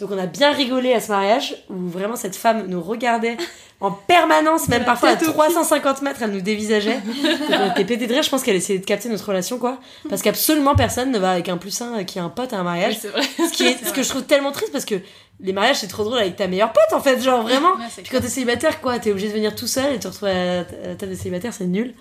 Donc 0.00 0.10
on 0.12 0.18
a 0.18 0.26
bien 0.26 0.52
rigolé 0.52 0.92
à 0.92 1.00
ce 1.00 1.12
mariage 1.12 1.54
où 1.68 1.76
vraiment 1.88 2.16
cette 2.16 2.36
femme 2.36 2.66
nous 2.66 2.80
regardait 2.80 3.36
en 3.80 3.90
permanence, 3.90 4.68
même 4.68 4.84
parfois 4.84 5.10
à 5.10 5.16
tête 5.16 5.28
aux 5.28 5.32
350 5.32 6.02
mètres, 6.02 6.22
elle 6.22 6.32
nous 6.32 6.40
dévisageait. 6.40 7.00
Donc 7.50 7.60
on 7.60 7.70
était 7.70 7.84
pété 7.84 8.06
de 8.06 8.12
rire, 8.12 8.22
je 8.22 8.30
pense 8.30 8.42
qu'elle 8.42 8.56
essayait 8.56 8.78
de 8.78 8.84
capter 8.84 9.08
notre 9.08 9.26
relation, 9.26 9.58
quoi. 9.58 9.78
Parce 10.08 10.20
qu'absolument 10.22 10.74
personne 10.74 11.10
ne 11.10 11.18
va 11.18 11.32
avec 11.32 11.48
un 11.48 11.56
plus 11.56 11.80
un 11.80 12.04
qui 12.04 12.18
a 12.18 12.24
un 12.24 12.28
pote 12.28 12.52
à 12.52 12.58
un 12.58 12.62
mariage. 12.62 12.94
Oui, 12.94 12.98
c'est 13.00 13.08
vrai. 13.08 13.22
Ce, 13.22 13.52
qui 13.52 13.66
est, 13.66 13.84
ce 13.84 13.92
que 13.92 14.02
je 14.02 14.08
trouve 14.08 14.24
tellement 14.24 14.52
triste 14.52 14.72
parce 14.72 14.84
que 14.84 14.96
les 15.42 15.52
mariages 15.52 15.78
c'est 15.78 15.86
trop 15.86 16.04
drôle 16.04 16.18
avec 16.18 16.36
ta 16.36 16.46
meilleure 16.46 16.72
pote 16.72 16.92
en 16.92 17.00
fait, 17.00 17.20
genre 17.20 17.42
vraiment. 17.42 17.74
Ouais, 17.74 17.86
Puis 17.96 18.10
quand 18.10 18.20
t'es 18.20 18.28
célibataire, 18.28 18.80
quoi, 18.80 18.98
t'es 18.98 19.10
obligé 19.10 19.28
de 19.28 19.32
venir 19.32 19.54
tout 19.54 19.66
seul 19.66 19.94
et 19.94 19.98
te 19.98 20.08
retrouver 20.08 20.32
à 20.32 20.56
la, 20.56 20.94
table 20.96 21.12
de 21.12 21.16
célibataire, 21.16 21.52
c'est 21.54 21.66
nul. 21.66 21.94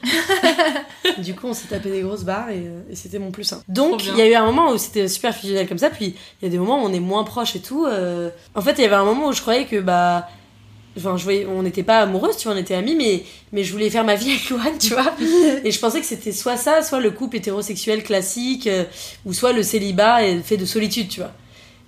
du 1.19 1.35
coup, 1.35 1.47
on 1.47 1.53
s'est 1.53 1.67
tapé 1.67 1.89
des 1.89 2.01
grosses 2.01 2.23
barres 2.23 2.49
et, 2.49 2.57
euh, 2.65 2.81
et 2.91 2.95
c'était 2.95 3.19
mon 3.19 3.31
plus 3.31 3.51
un. 3.53 3.61
Donc, 3.67 4.01
bien. 4.01 4.13
il 4.13 4.19
y 4.19 4.21
a 4.21 4.27
eu 4.27 4.33
un 4.35 4.45
moment 4.45 4.71
où 4.71 4.77
c'était 4.77 5.07
super 5.07 5.35
fusionnel 5.35 5.67
comme 5.67 5.77
ça, 5.77 5.89
puis 5.89 6.15
il 6.41 6.45
y 6.45 6.47
a 6.47 6.51
des 6.51 6.57
moments 6.57 6.83
où 6.83 6.85
on 6.85 6.93
est 6.93 6.99
moins 6.99 7.23
proches 7.23 7.55
et 7.55 7.61
tout. 7.61 7.85
euh. 7.85 8.29
En 8.55 8.61
fait, 8.61 8.73
il 8.73 8.81
y 8.81 8.85
avait 8.85 8.95
un 8.95 9.05
moment 9.05 9.27
où 9.27 9.33
je 9.33 9.41
croyais 9.41 9.65
que 9.65 9.79
bah. 9.79 10.27
Enfin, 10.97 11.15
je 11.15 11.23
voyais, 11.23 11.45
on 11.45 11.61
n'était 11.61 11.83
pas 11.83 11.99
amoureuses, 11.99 12.35
tu 12.35 12.47
vois, 12.47 12.57
on 12.57 12.59
était 12.59 12.73
amis, 12.73 12.95
mais, 12.95 13.23
mais 13.53 13.63
je 13.63 13.71
voulais 13.71 13.89
faire 13.91 14.03
ma 14.03 14.15
vie 14.15 14.31
avec 14.31 14.49
Louane, 14.49 14.77
tu 14.79 14.93
vois. 14.93 15.13
Et 15.63 15.71
je 15.71 15.79
pensais 15.79 15.99
que 16.01 16.05
c'était 16.05 16.31
soit 16.31 16.57
ça, 16.57 16.81
soit 16.81 16.99
le 16.99 17.11
couple 17.11 17.37
hétérosexuel 17.37 18.03
classique, 18.03 18.67
euh, 18.67 18.83
ou 19.23 19.31
soit 19.31 19.53
le 19.53 19.63
célibat 19.63 20.25
et 20.25 20.39
fait 20.39 20.57
de 20.57 20.65
solitude, 20.65 21.07
tu 21.07 21.21
vois. 21.21 21.31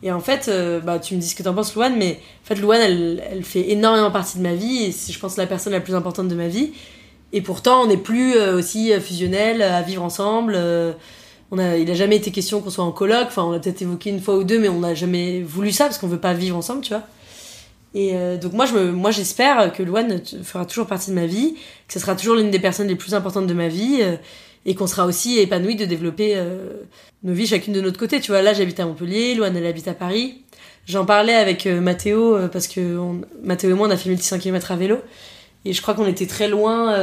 Et 0.04 0.12
en 0.12 0.20
fait, 0.20 0.48
euh, 0.48 0.80
bah, 0.80 1.00
tu 1.00 1.16
me 1.16 1.20
dis 1.20 1.28
ce 1.28 1.36
que 1.36 1.44
t'en 1.44 1.54
penses, 1.54 1.76
Louane, 1.76 1.96
mais 1.96 2.20
en 2.44 2.48
fait, 2.48 2.56
Louane, 2.56 2.82
elle, 2.82 3.24
elle 3.30 3.44
fait 3.44 3.70
énormément 3.70 4.10
partie 4.12 4.38
de 4.38 4.44
ma 4.44 4.54
vie, 4.54 4.86
et 4.86 4.92
c'est, 4.92 5.14
je 5.14 5.20
pense, 5.20 5.38
la 5.38 5.46
personne 5.46 5.74
la 5.74 5.80
plus 5.80 5.94
importante 5.94 6.28
de 6.28 6.36
ma 6.36 6.48
vie. 6.48 6.72
Et 7.34 7.42
pourtant, 7.42 7.84
on 7.84 7.88
n'est 7.88 7.98
plus 7.98 8.36
euh, 8.36 8.58
aussi 8.58 8.92
euh, 8.92 9.00
fusionnel 9.00 9.62
à 9.62 9.82
vivre 9.82 10.04
ensemble. 10.04 10.58
on 11.52 11.58
a, 11.58 11.78
il 11.78 11.90
a 11.90 11.94
jamais 11.94 12.18
été 12.18 12.32
question 12.32 12.62
qu'on 12.62 12.72
soit 12.72 12.84
en 12.84 12.92
coloc. 12.92 13.28
Enfin, 13.28 13.44
on 13.44 13.52
l'a 13.52 13.60
peut-être 13.60 13.82
évoqué 13.82 14.10
une 14.10 14.22
fois 14.22 14.38
ou 14.38 14.44
deux, 14.44 14.60
mais 14.60 14.70
on 14.70 14.80
n'a 14.80 14.96
jamais 14.96 15.42
voulu 15.44 15.72
ça 15.72 15.86
parce 15.86 15.98
qu'on 15.98 16.08
veut 16.08 16.20
pas 16.20 16.34
vivre 16.34 16.58
ensemble, 16.58 16.82
tu 16.82 16.94
vois. 16.94 17.04
Et 17.94 18.14
donc 18.42 18.54
moi, 18.54 18.66
je 18.66 18.74
me, 18.74 18.92
moi, 18.94 19.12
j'espère 19.12 19.74
que 19.74 19.84
Louane 19.84 20.22
fera 20.44 20.66
toujours 20.66 20.88
partie 20.88 21.10
de 21.10 21.16
ma 21.16 21.26
vie, 21.26 21.56
que 21.88 21.94
ce 21.94 22.00
sera 22.00 22.16
toujours 22.16 22.36
l'une 22.38 22.50
des 22.50 22.60
personnes 22.60 22.88
les 22.88 22.96
plus 22.96 23.14
importantes 23.14 23.48
de 23.48 23.54
ma 23.54 23.68
vie, 23.68 24.02
et 24.66 24.76
qu'on 24.76 24.88
sera 24.88 25.06
aussi 25.06 25.40
épanouis 25.40 25.76
de 25.76 25.86
développer 25.86 26.34
euh, 26.36 26.74
nos 27.24 27.34
vies 27.34 27.48
chacune 27.48 27.74
de 27.74 27.82
notre 27.82 27.98
côté. 28.00 28.20
Tu 28.20 28.32
vois, 28.32 28.42
là, 28.42 28.54
j'habite 28.54 28.80
à 28.80 28.86
Montpellier, 28.86 29.36
Louane, 29.36 29.56
elle 29.58 29.66
habite 29.66 29.88
à 29.88 29.94
Paris. 29.94 30.42
J'en 30.88 31.06
parlais 31.06 31.34
avec 31.36 31.66
euh, 31.68 31.82
Mathéo 31.82 32.36
euh, 32.36 32.48
parce 32.48 32.68
que 32.68 32.98
on- 32.98 33.22
Mathéo 33.44 33.72
et 33.72 33.74
moi, 33.74 33.88
on 33.88 33.92
a 33.92 33.98
fait 33.98 34.10
1500 34.10 34.40
km 34.40 34.72
à 34.72 34.76
vélo. 34.76 34.98
Et 35.66 35.74
je 35.74 35.82
crois 35.82 35.94
qu'on 35.94 36.08
était 36.08 36.26
très 36.26 36.48
loin. 36.48 36.96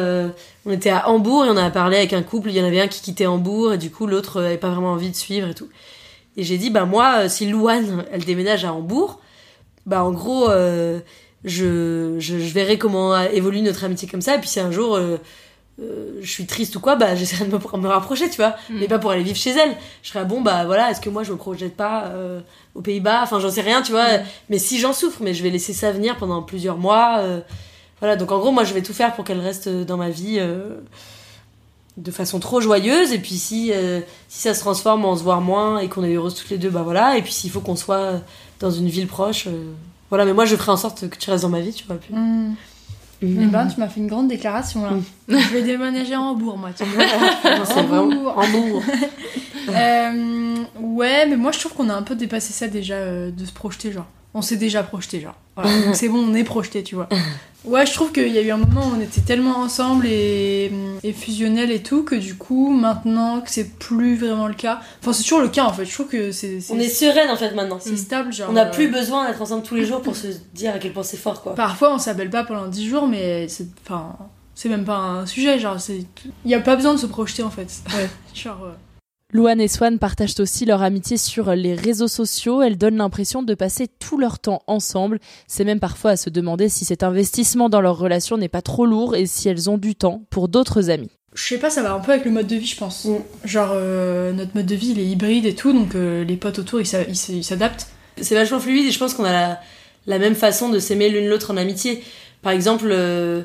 on 0.67 0.71
était 0.73 0.91
à 0.91 1.09
Hambourg 1.09 1.45
et 1.47 1.49
on 1.49 1.57
a 1.57 1.71
parlé 1.71 1.97
avec 1.97 2.13
un 2.13 2.23
couple. 2.25 2.51
Il 2.51 2.57
y 2.57 2.61
en 2.61 2.65
avait 2.65 2.81
un 2.81 2.89
qui 2.89 3.01
quittait 3.01 3.27
Hambourg 3.27 3.73
et 3.75 3.79
du 3.79 3.89
coup 3.89 4.07
l'autre 4.09 4.41
avait 4.43 4.57
pas 4.59 4.71
vraiment 4.71 4.91
envie 4.93 5.11
de 5.11 5.15
suivre 5.15 5.47
et 5.49 5.55
tout. 5.55 5.69
Et 6.37 6.43
j'ai 6.43 6.59
dit 6.59 6.69
bah 6.71 6.85
moi 6.85 7.29
si 7.29 7.47
Louane 7.47 8.05
elle 8.11 8.25
déménage 8.25 8.65
à 8.65 8.73
Hambourg, 8.73 9.21
bah 9.87 10.03
en 10.03 10.11
gros 10.11 10.49
je, 11.45 12.17
je 12.19 12.39
je 12.41 12.53
verrai 12.53 12.79
comment 12.79 13.17
évolue 13.21 13.61
notre 13.61 13.85
amitié 13.85 14.09
comme 14.09 14.23
ça. 14.23 14.35
Et 14.35 14.39
puis 14.41 14.49
si 14.49 14.59
un 14.59 14.73
jour 14.73 14.99
euh, 15.81 16.18
je 16.20 16.31
suis 16.31 16.47
triste 16.47 16.76
ou 16.76 16.81
quoi, 16.81 16.97
bah 16.97 17.14
j'essaierai 17.16 17.45
de 17.47 17.53
me, 17.53 17.79
me 17.79 17.89
rapprocher, 17.89 18.29
tu 18.31 18.37
vois. 18.37 18.57
Mm. 18.70 18.79
Mais 18.81 18.89
pas 18.89 18.99
pour 18.99 19.11
aller 19.11 19.22
vivre 19.22 19.39
chez 19.39 19.51
elle. 19.51 19.76
Je 20.03 20.11
serais, 20.11 20.24
bon, 20.24 20.41
bah 20.41 20.64
voilà, 20.64 20.91
est-ce 20.91 21.01
que 21.01 21.11
moi 21.11 21.22
je 21.22 21.33
me 21.33 21.37
projette 21.37 21.76
pas 21.76 22.07
euh, 22.07 22.41
aux 22.74 22.83
Pays-Bas? 22.83 23.22
Enfin, 23.22 23.41
j'en 23.41 23.51
sais 23.51 23.62
rien, 23.62 23.83
tu 23.83 23.93
vois. 23.93 24.07
Mais 24.51 24.59
si 24.59 24.79
j'en 24.79 24.93
souffre, 24.93 25.18
mais 25.22 25.35
je 25.35 25.43
vais 25.43 25.51
laisser 25.51 25.72
ça 25.72 25.93
venir 25.93 26.16
pendant 26.16 26.43
plusieurs 26.43 26.79
mois. 26.79 27.18
euh, 27.20 27.41
voilà, 28.01 28.16
donc 28.16 28.31
en 28.31 28.39
gros, 28.39 28.53
moi 28.53 28.64
je 28.64 28.74
vais 28.74 28.83
tout 28.83 28.93
faire 28.93 29.14
pour 29.14 29.24
qu'elle 29.24 29.41
reste 29.41 29.68
dans 29.68 29.97
ma 29.97 30.11
vie 30.11 30.37
euh, 30.39 30.76
de 31.97 32.11
façon 32.11 32.39
trop 32.39 32.61
joyeuse. 32.61 33.12
Et 33.12 33.18
puis 33.18 33.37
si, 33.37 33.72
euh, 33.72 34.01
si 34.29 34.43
ça 34.43 34.55
se 34.55 34.61
transforme 34.61 35.05
en 35.05 35.16
se 35.16 35.22
voir 35.22 35.41
moins 35.41 35.79
et 35.79 35.89
qu'on 35.89 36.05
est 36.05 36.14
heureuses 36.14 36.35
toutes 36.35 36.51
les 36.51 36.59
deux, 36.59 36.70
bah 36.70 36.83
voilà. 36.83 37.18
Et 37.18 37.22
puis 37.22 37.33
s'il 37.33 37.51
faut 37.51 37.61
qu'on 37.61 37.76
soit 37.76 38.20
dans 38.61 38.70
une 38.70 38.89
ville 38.89 39.09
proche, 39.09 39.47
euh, 39.49 39.72
voilà. 40.11 40.24
Mais 40.24 40.33
moi 40.33 40.45
je 40.45 40.57
ferai 40.57 40.72
en 40.72 40.76
sorte 40.76 41.09
que 41.09 41.18
tu 41.18 41.31
restes 41.31 41.43
dans 41.43 41.51
ma 41.51 41.61
vie, 41.61 41.72
tu 41.72 41.85
vois. 41.87 41.97
Puis... 41.97 42.14
Mm. 42.14 42.55
Eh 43.21 43.27
ben, 43.27 43.66
tu 43.66 43.81
m'as 43.81 43.89
fait 43.89 44.01
une 44.01 44.07
grande 44.07 44.29
déclaration 44.29 44.85
là. 44.85 44.91
Je 45.29 45.53
vais 45.53 45.62
déménager 45.62 46.14
en 46.14 46.31
Hambourg, 46.31 46.57
moi. 46.57 46.71
Tu 46.77 46.85
vois. 46.85 47.05
Vraiment 47.83 48.37
Hambourg. 48.37 48.83
Euh, 49.71 50.57
ouais, 50.81 51.27
mais 51.27 51.37
moi 51.37 51.53
je 51.53 51.59
trouve 51.59 51.75
qu'on 51.75 51.91
a 51.91 51.95
un 51.95 52.03
peu 52.03 52.14
dépassé 52.14 52.55
ça 52.55 52.69
déjà 52.69 52.95
euh, 52.95 53.31
de 53.31 53.45
se 53.45 53.53
projeter, 53.53 53.93
genre. 53.93 54.07
On 54.35 54.43
s'est 54.43 54.57
déjà 54.57 54.83
projeté, 54.83 55.20
genre. 55.20 55.35
Voilà. 55.57 55.70
C'est 55.95 56.09
bon, 56.09 56.18
on 56.18 56.35
est 56.35 56.45
projeté, 56.45 56.83
tu 56.83 56.95
vois. 56.95 57.09
Ouais, 57.64 57.85
je 57.87 57.93
trouve 57.93 58.12
qu'il 58.12 58.29
y 58.29 58.39
a 58.39 58.43
eu 58.43 58.51
un 58.51 58.57
moment 58.59 58.83
où 58.87 58.95
on 58.97 59.01
était 59.01 59.20
tellement 59.20 59.57
ensemble 59.59 60.07
et, 60.07 60.70
et 61.03 61.12
fusionnels 61.12 61.72
et 61.72 61.83
tout 61.83 62.05
que 62.05 62.14
du 62.14 62.37
coup, 62.37 62.70
maintenant 62.70 63.41
que 63.41 63.51
c'est 63.51 63.79
plus 63.79 64.16
vraiment 64.16 64.47
le 64.47 64.55
cas. 64.55 64.81
Enfin, 65.01 65.12
c'est 65.12 65.22
toujours 65.24 65.41
le 65.41 65.49
cas 65.49 65.64
en 65.64 65.72
fait. 65.72 65.85
Je 65.85 65.93
trouve 65.93 66.07
que 66.07 66.31
c'est. 66.31 66.61
On 66.70 66.79
est 66.79 66.89
sereine 66.89 67.31
en 67.31 67.37
fait 67.37 67.53
maintenant. 67.55 67.79
C'est 67.81 67.97
stable, 67.97 68.33
genre. 68.33 68.49
On 68.51 68.53
n'a 68.53 68.66
euh, 68.68 68.70
plus 68.70 68.89
besoin 68.89 69.26
d'être 69.26 69.43
ensemble 69.43 69.64
tous 69.64 69.74
les 69.74 69.85
jours 69.85 70.03
pour 70.03 70.14
se 70.14 70.29
dire 70.55 70.74
à 70.74 70.79
quel 70.79 70.93
point 70.93 71.03
c'est 71.03 71.16
fort, 71.16 71.43
quoi. 71.43 71.55
Parfois, 71.55 71.93
on 71.93 71.99
s'appelle 71.99 72.31
pas 72.31 72.45
pendant 72.45 72.68
10 72.68 72.89
jours, 72.89 73.09
mais 73.09 73.49
c'est. 73.49 73.66
Enfin. 73.85 74.16
C'est 74.55 74.68
même 74.68 74.85
pas 74.85 74.97
un 74.97 75.26
sujet, 75.26 75.59
genre. 75.61 75.81
c'est 75.81 76.05
Il 76.45 76.51
y 76.51 76.55
a 76.55 76.61
pas 76.61 76.74
besoin 76.74 76.93
de 76.93 76.99
se 76.99 77.07
projeter 77.07 77.45
en 77.45 77.51
fait. 77.51 77.68
Ouais. 77.95 78.09
genre. 78.35 78.61
euh, 78.64 78.72
Louane 79.31 79.61
et 79.61 79.68
Swan 79.68 79.99
partagent 79.99 80.41
aussi 80.41 80.64
leur 80.64 80.83
amitié 80.83 81.18
sur 81.18 81.55
les 81.55 81.74
réseaux 81.74 82.09
sociaux. 82.09 82.62
Elles 82.62 82.79
donnent 82.79 82.97
l'impression 82.97 83.43
de 83.43 83.53
passer 83.53 83.87
tout 83.87 84.16
leur 84.16 84.39
temps 84.39 84.62
ensemble. 84.66 85.20
C'est 85.47 85.64
même 85.64 85.81
parfois 85.81 86.12
à 86.12 86.16
se 86.16 86.31
demander 86.31 86.70
si 86.70 86.87
cet 86.87 87.03
investissement 87.03 87.68
dans 87.68 87.83
leur 87.83 87.99
relation 87.99 88.39
n'est 88.39 88.49
pas 88.49 88.62
trop 88.62 88.87
lourd 88.87 89.14
et 89.14 89.26
si 89.26 89.51
elles 89.51 89.68
ont 89.68 89.76
du 89.76 89.95
temps 89.95 90.22
pour 90.31 90.49
d'autres 90.49 90.89
amis. 90.89 91.11
Je 91.35 91.43
sais 91.43 91.59
pas, 91.59 91.68
ça 91.68 91.83
va 91.83 91.93
un 91.93 92.01
peu 92.01 92.12
avec 92.12 92.24
le 92.24 92.31
mode 92.31 92.47
de 92.47 92.57
vie, 92.57 92.66
je 92.66 92.79
pense. 92.79 93.07
Genre, 93.45 93.68
euh, 93.74 94.33
notre 94.33 94.53
mode 94.55 94.64
de 94.64 94.74
vie, 94.74 94.93
il 94.93 94.99
est 94.99 95.07
hybride 95.07 95.45
et 95.45 95.55
tout, 95.55 95.74
donc 95.74 95.95
euh, 95.95 96.24
les 96.24 96.39
potes 96.39 96.59
autour, 96.59 96.81
ils 96.81 96.87
s'adaptent. 96.87 97.89
C'est 98.18 98.35
vachement 98.35 98.61
fluide 98.61 98.87
et 98.87 98.91
je 98.91 98.99
pense 98.99 99.12
qu'on 99.12 99.24
a 99.24 99.33
la, 99.33 99.61
la 100.07 100.18
même 100.18 100.37
façon 100.37 100.70
de 100.70 100.79
s'aimer 100.79 101.11
l'une 101.11 101.29
l'autre 101.29 101.53
en 101.53 101.59
amitié. 101.59 102.03
Par 102.41 102.53
exemple, 102.53 102.89
euh, 102.91 103.43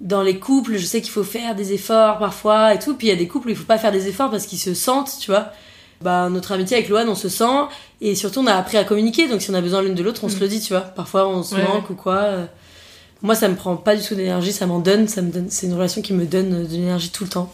dans 0.00 0.22
les 0.22 0.38
couples, 0.38 0.76
je 0.78 0.86
sais 0.86 1.00
qu'il 1.00 1.10
faut 1.10 1.24
faire 1.24 1.54
des 1.54 1.72
efforts 1.72 2.18
parfois 2.18 2.74
et 2.74 2.78
tout. 2.78 2.94
Puis 2.94 3.08
il 3.08 3.10
y 3.10 3.12
a 3.12 3.16
des 3.16 3.28
couples 3.28 3.48
où 3.48 3.50
il 3.50 3.56
faut 3.56 3.64
pas 3.64 3.78
faire 3.78 3.92
des 3.92 4.08
efforts 4.08 4.30
parce 4.30 4.46
qu'ils 4.46 4.58
se 4.58 4.74
sentent, 4.74 5.18
tu 5.20 5.30
vois. 5.30 5.48
Bah, 6.00 6.30
notre 6.30 6.52
amitié 6.52 6.78
avec 6.78 6.88
Loane, 6.88 7.08
on 7.10 7.14
se 7.14 7.28
sent 7.28 7.44
et 8.00 8.14
surtout 8.14 8.40
on 8.40 8.46
a 8.46 8.54
appris 8.54 8.78
à 8.78 8.84
communiquer. 8.84 9.28
Donc 9.28 9.42
si 9.42 9.50
on 9.50 9.54
a 9.54 9.60
besoin 9.60 9.82
l'une 9.82 9.94
de 9.94 10.02
l'autre, 10.02 10.24
on 10.24 10.28
se 10.30 10.38
le 10.40 10.48
dit, 10.48 10.60
tu 10.60 10.72
vois. 10.72 10.80
Parfois 10.82 11.28
on 11.28 11.42
se 11.42 11.54
Ouais, 11.54 11.62
manque 11.62 11.90
ou 11.90 11.94
quoi. 11.94 12.14
euh. 12.16 12.46
Moi, 13.22 13.34
ça 13.34 13.48
me 13.48 13.54
prend 13.54 13.76
pas 13.76 13.94
du 13.96 14.02
tout 14.02 14.14
d'énergie, 14.14 14.50
ça 14.52 14.64
m'en 14.66 14.78
donne. 14.78 15.06
Ça 15.06 15.20
me 15.20 15.30
donne. 15.30 15.50
C'est 15.50 15.66
une 15.66 15.74
relation 15.74 16.00
qui 16.00 16.14
me 16.14 16.24
donne 16.24 16.66
de 16.66 16.72
l'énergie 16.72 17.10
tout 17.10 17.24
le 17.24 17.28
temps 17.30 17.52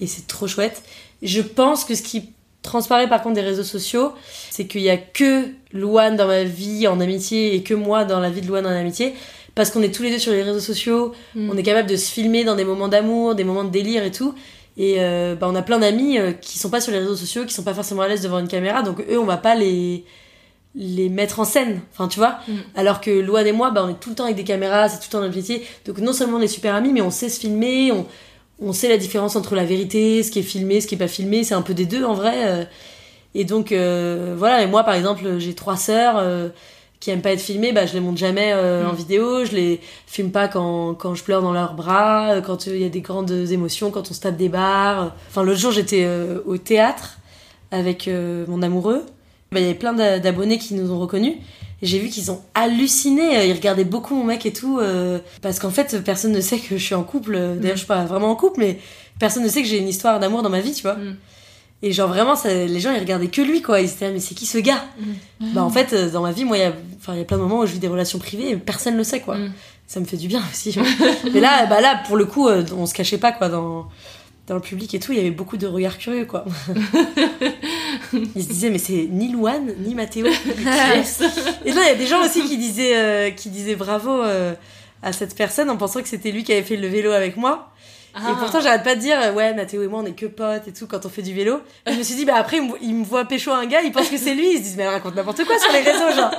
et 0.00 0.06
c'est 0.06 0.28
trop 0.28 0.46
chouette. 0.46 0.82
Je 1.22 1.40
pense 1.40 1.84
que 1.84 1.96
ce 1.96 2.02
qui 2.02 2.30
transparaît 2.62 3.08
par 3.08 3.20
contre 3.22 3.34
des 3.34 3.40
réseaux 3.40 3.64
sociaux, 3.64 4.12
c'est 4.50 4.66
qu'il 4.66 4.82
y 4.82 4.90
a 4.90 4.96
que 4.96 5.48
Louane 5.72 6.16
dans 6.16 6.26
ma 6.28 6.44
vie 6.44 6.86
en 6.86 7.00
amitié 7.00 7.54
et 7.56 7.62
que 7.64 7.74
moi 7.74 8.04
dans 8.04 8.20
la 8.20 8.30
vie 8.30 8.40
de 8.40 8.46
Louane 8.46 8.66
en 8.66 8.70
amitié. 8.70 9.14
Parce 9.54 9.70
qu'on 9.70 9.82
est 9.82 9.94
tous 9.94 10.02
les 10.02 10.10
deux 10.10 10.18
sur 10.18 10.32
les 10.32 10.42
réseaux 10.42 10.60
sociaux, 10.60 11.12
Mm. 11.34 11.50
on 11.52 11.56
est 11.56 11.62
capable 11.62 11.88
de 11.88 11.96
se 11.96 12.10
filmer 12.10 12.44
dans 12.44 12.56
des 12.56 12.64
moments 12.64 12.88
d'amour, 12.88 13.34
des 13.34 13.44
moments 13.44 13.64
de 13.64 13.70
délire 13.70 14.02
et 14.04 14.10
tout. 14.10 14.34
Et 14.76 14.96
euh, 14.98 15.36
bah, 15.36 15.46
on 15.48 15.54
a 15.54 15.62
plein 15.62 15.78
d'amis 15.78 16.18
euh, 16.18 16.32
qui 16.32 16.58
sont 16.58 16.70
pas 16.70 16.80
sur 16.80 16.90
les 16.92 16.98
réseaux 16.98 17.14
sociaux, 17.14 17.44
qui 17.44 17.54
sont 17.54 17.62
pas 17.62 17.74
forcément 17.74 18.02
à 18.02 18.08
l'aise 18.08 18.22
devant 18.22 18.40
une 18.40 18.48
caméra, 18.48 18.82
donc 18.82 19.00
eux 19.08 19.18
on 19.18 19.24
va 19.24 19.36
pas 19.36 19.54
les 19.54 20.04
les 20.76 21.08
mettre 21.08 21.38
en 21.38 21.44
scène, 21.44 21.82
enfin 21.92 22.08
tu 22.08 22.18
vois? 22.18 22.38
Mm. 22.48 22.52
Alors 22.74 23.00
que 23.00 23.10
Louane 23.10 23.46
et 23.46 23.52
moi, 23.52 23.70
bah, 23.70 23.84
on 23.86 23.90
est 23.90 24.00
tout 24.00 24.10
le 24.10 24.16
temps 24.16 24.24
avec 24.24 24.34
des 24.34 24.42
caméras, 24.42 24.88
c'est 24.88 24.96
tout 24.98 25.04
le 25.08 25.12
temps 25.12 25.20
notre 25.20 25.36
métier. 25.36 25.64
Donc 25.86 25.98
non 25.98 26.12
seulement 26.12 26.38
on 26.38 26.40
est 26.40 26.48
super 26.48 26.74
amis, 26.74 26.92
mais 26.92 27.00
on 27.00 27.10
sait 27.10 27.28
se 27.28 27.38
filmer, 27.38 27.92
on, 27.92 28.06
on 28.60 28.72
sait 28.72 28.88
la 28.88 28.96
différence 28.96 29.36
entre 29.36 29.54
la 29.54 29.64
vérité, 29.64 30.24
ce 30.24 30.32
qui 30.32 30.40
est 30.40 30.42
filmé, 30.42 30.80
ce 30.80 30.88
qui 30.88 30.96
est 30.96 30.98
pas 30.98 31.06
filmé, 31.06 31.44
c'est 31.44 31.54
un 31.54 31.62
peu 31.62 31.74
des 31.74 31.86
deux 31.86 32.02
en 32.04 32.14
vrai. 32.14 32.34
euh. 32.46 32.64
Et 33.36 33.44
donc 33.44 33.70
euh, 33.70 34.34
voilà, 34.36 34.62
et 34.62 34.66
moi 34.66 34.82
par 34.82 34.94
exemple, 34.94 35.38
j'ai 35.38 35.54
trois 35.54 35.76
sœurs 35.76 36.16
euh, 36.18 36.48
qui 37.04 37.10
aiment 37.10 37.20
pas 37.22 37.32
être 37.32 37.40
filmées, 37.40 37.72
bah 37.72 37.84
je 37.86 37.92
les 37.94 38.00
montre 38.00 38.18
jamais 38.18 38.52
euh, 38.54 38.84
Mm. 38.84 38.88
en 38.90 38.92
vidéo, 38.94 39.44
je 39.44 39.52
les 39.52 39.80
filme 40.06 40.30
pas 40.30 40.48
quand, 40.48 40.94
quand 40.94 41.14
je 41.14 41.22
pleure 41.22 41.42
dans 41.42 41.52
leurs 41.52 41.74
bras, 41.74 42.32
euh, 42.34 42.40
quand 42.40 42.66
il 42.66 42.78
y 42.78 42.84
a 42.84 42.88
des 42.88 43.00
grandes 43.02 43.30
émotions, 43.30 43.90
quand 43.90 44.10
on 44.10 44.14
se 44.14 44.20
tape 44.20 44.36
des 44.36 44.48
barres. 44.48 45.14
Enfin 45.28 45.42
l'autre 45.42 45.60
jour 45.60 45.70
j'étais 45.72 46.04
euh, 46.04 46.38
au 46.46 46.56
théâtre 46.56 47.18
avec 47.70 48.08
euh, 48.08 48.44
mon 48.48 48.62
amoureux. 48.62 49.02
Bah, 49.52 49.60
il 49.60 49.62
y 49.62 49.66
avait 49.66 49.74
plein 49.78 49.92
d'a- 49.92 50.18
d'abonnés 50.18 50.58
qui 50.58 50.74
nous 50.74 50.90
ont 50.90 50.98
reconnus. 50.98 51.34
Et 51.82 51.86
j'ai 51.86 51.98
vu 51.98 52.08
qu'ils 52.08 52.30
ont 52.30 52.40
halluciné. 52.54 53.36
euh, 53.38 53.44
Ils 53.44 53.52
regardaient 53.52 53.84
beaucoup 53.84 54.14
mon 54.14 54.24
mec 54.24 54.46
et 54.46 54.52
tout. 54.52 54.78
euh, 54.80 55.18
parce 55.42 55.58
qu'en 55.58 55.70
fait, 55.70 56.02
personne 56.04 56.32
ne 56.32 56.40
sait 56.40 56.58
que 56.58 56.78
je 56.78 56.82
suis 56.84 56.94
en 56.94 57.02
couple. 57.02 57.32
D'ailleurs, 57.60 57.72
je 57.76 57.80
suis 57.80 57.86
pas 57.86 58.04
vraiment 58.04 58.30
en 58.30 58.36
couple, 58.36 58.60
mais 58.60 58.78
personne 59.18 59.42
ne 59.42 59.48
sait 59.48 59.60
que 59.62 59.68
j'ai 59.68 59.78
une 59.78 59.88
histoire 59.88 60.18
d'amour 60.20 60.42
dans 60.42 60.48
ma 60.50 60.60
vie, 60.60 60.72
tu 60.72 60.82
vois. 60.82 60.96
Et 61.84 61.92
genre, 61.92 62.08
vraiment, 62.08 62.34
ça, 62.34 62.48
les 62.48 62.80
gens, 62.80 62.92
ils 62.92 62.98
regardaient 62.98 63.28
que 63.28 63.42
lui, 63.42 63.60
quoi. 63.60 63.82
Ils 63.82 63.90
étaient 63.90 64.06
là, 64.06 64.10
mais 64.10 64.18
c'est 64.18 64.34
qui 64.34 64.46
ce 64.46 64.56
gars 64.56 64.82
Bah, 65.52 65.62
en 65.62 65.68
fait, 65.68 65.92
euh, 65.92 66.10
dans 66.10 66.22
ma 66.22 66.32
vie, 66.32 66.46
moi, 66.46 66.56
il 66.56 66.60
y 66.60 66.64
a, 66.64 66.72
enfin, 66.96 67.12
il 67.12 67.18
y 67.18 67.20
a 67.20 67.26
plein 67.26 67.36
de 67.36 67.42
moments 67.42 67.58
où 67.58 67.66
je 67.66 67.72
vis 67.72 67.78
des 67.78 67.88
relations 67.88 68.18
privées 68.18 68.52
et 68.52 68.56
personne 68.56 68.96
le 68.96 69.04
sait, 69.04 69.20
quoi. 69.20 69.36
Ça 69.86 70.00
me 70.00 70.06
fait 70.06 70.16
du 70.16 70.26
bien 70.26 70.42
aussi. 70.50 70.74
mais 71.34 71.40
là, 71.40 71.66
bah 71.66 71.82
là, 71.82 72.00
pour 72.06 72.16
le 72.16 72.24
coup, 72.24 72.48
euh, 72.48 72.64
on 72.74 72.86
se 72.86 72.94
cachait 72.94 73.18
pas, 73.18 73.32
quoi, 73.32 73.50
dans, 73.50 73.86
dans 74.46 74.54
le 74.54 74.62
public 74.62 74.94
et 74.94 74.98
tout. 74.98 75.12
Il 75.12 75.18
y 75.18 75.20
avait 75.20 75.30
beaucoup 75.30 75.58
de 75.58 75.66
regards 75.66 75.98
curieux, 75.98 76.24
quoi. 76.24 76.46
Ils 78.14 78.42
se 78.42 78.48
disaient, 78.48 78.70
mais 78.70 78.78
c'est 78.78 79.06
ni 79.10 79.30
Louane, 79.30 79.74
ni 79.86 79.94
Mathéo. 79.94 80.26
Et 80.26 81.72
là, 81.72 81.82
il 81.82 81.86
y 81.86 81.90
a 81.90 81.94
des 81.94 82.06
gens 82.06 82.24
aussi 82.24 82.42
qui 82.44 82.56
disaient, 82.56 82.96
euh, 82.96 83.30
qui 83.30 83.50
disaient 83.50 83.76
bravo 83.76 84.22
euh, 84.22 84.54
à 85.02 85.12
cette 85.12 85.36
personne 85.36 85.68
en 85.68 85.76
pensant 85.76 86.00
que 86.00 86.08
c'était 86.08 86.30
lui 86.30 86.44
qui 86.44 86.52
avait 86.52 86.62
fait 86.62 86.76
le 86.76 86.88
vélo 86.88 87.12
avec 87.12 87.36
moi. 87.36 87.73
Ah. 88.14 88.30
Et 88.30 88.34
pourtant, 88.38 88.60
j'arrête 88.60 88.84
pas 88.84 88.94
de 88.94 89.00
dire, 89.00 89.18
ouais, 89.34 89.54
Mathéo 89.54 89.82
et 89.82 89.88
moi, 89.88 90.00
on 90.02 90.06
est 90.06 90.12
que 90.12 90.26
potes 90.26 90.68
et 90.68 90.72
tout 90.72 90.86
quand 90.86 91.04
on 91.04 91.08
fait 91.08 91.22
du 91.22 91.34
vélo. 91.34 91.60
Et 91.86 91.92
je 91.92 91.98
me 91.98 92.02
suis 92.02 92.14
dit, 92.14 92.24
bah 92.24 92.36
après, 92.36 92.58
il 92.58 92.62
me, 92.62 92.72
il 92.80 92.94
me 92.94 93.04
voit 93.04 93.24
pécho 93.24 93.50
un 93.50 93.66
gars, 93.66 93.82
il 93.82 93.90
pense 93.92 94.08
que 94.08 94.16
c'est 94.16 94.34
lui. 94.34 94.52
Ils 94.52 94.58
se 94.58 94.62
disent, 94.62 94.76
mais 94.76 94.84
elle 94.84 94.90
raconte 94.90 95.16
n'importe 95.16 95.44
quoi 95.44 95.58
sur 95.58 95.72
les 95.72 95.80
réseaux, 95.80 96.14
genre. 96.14 96.30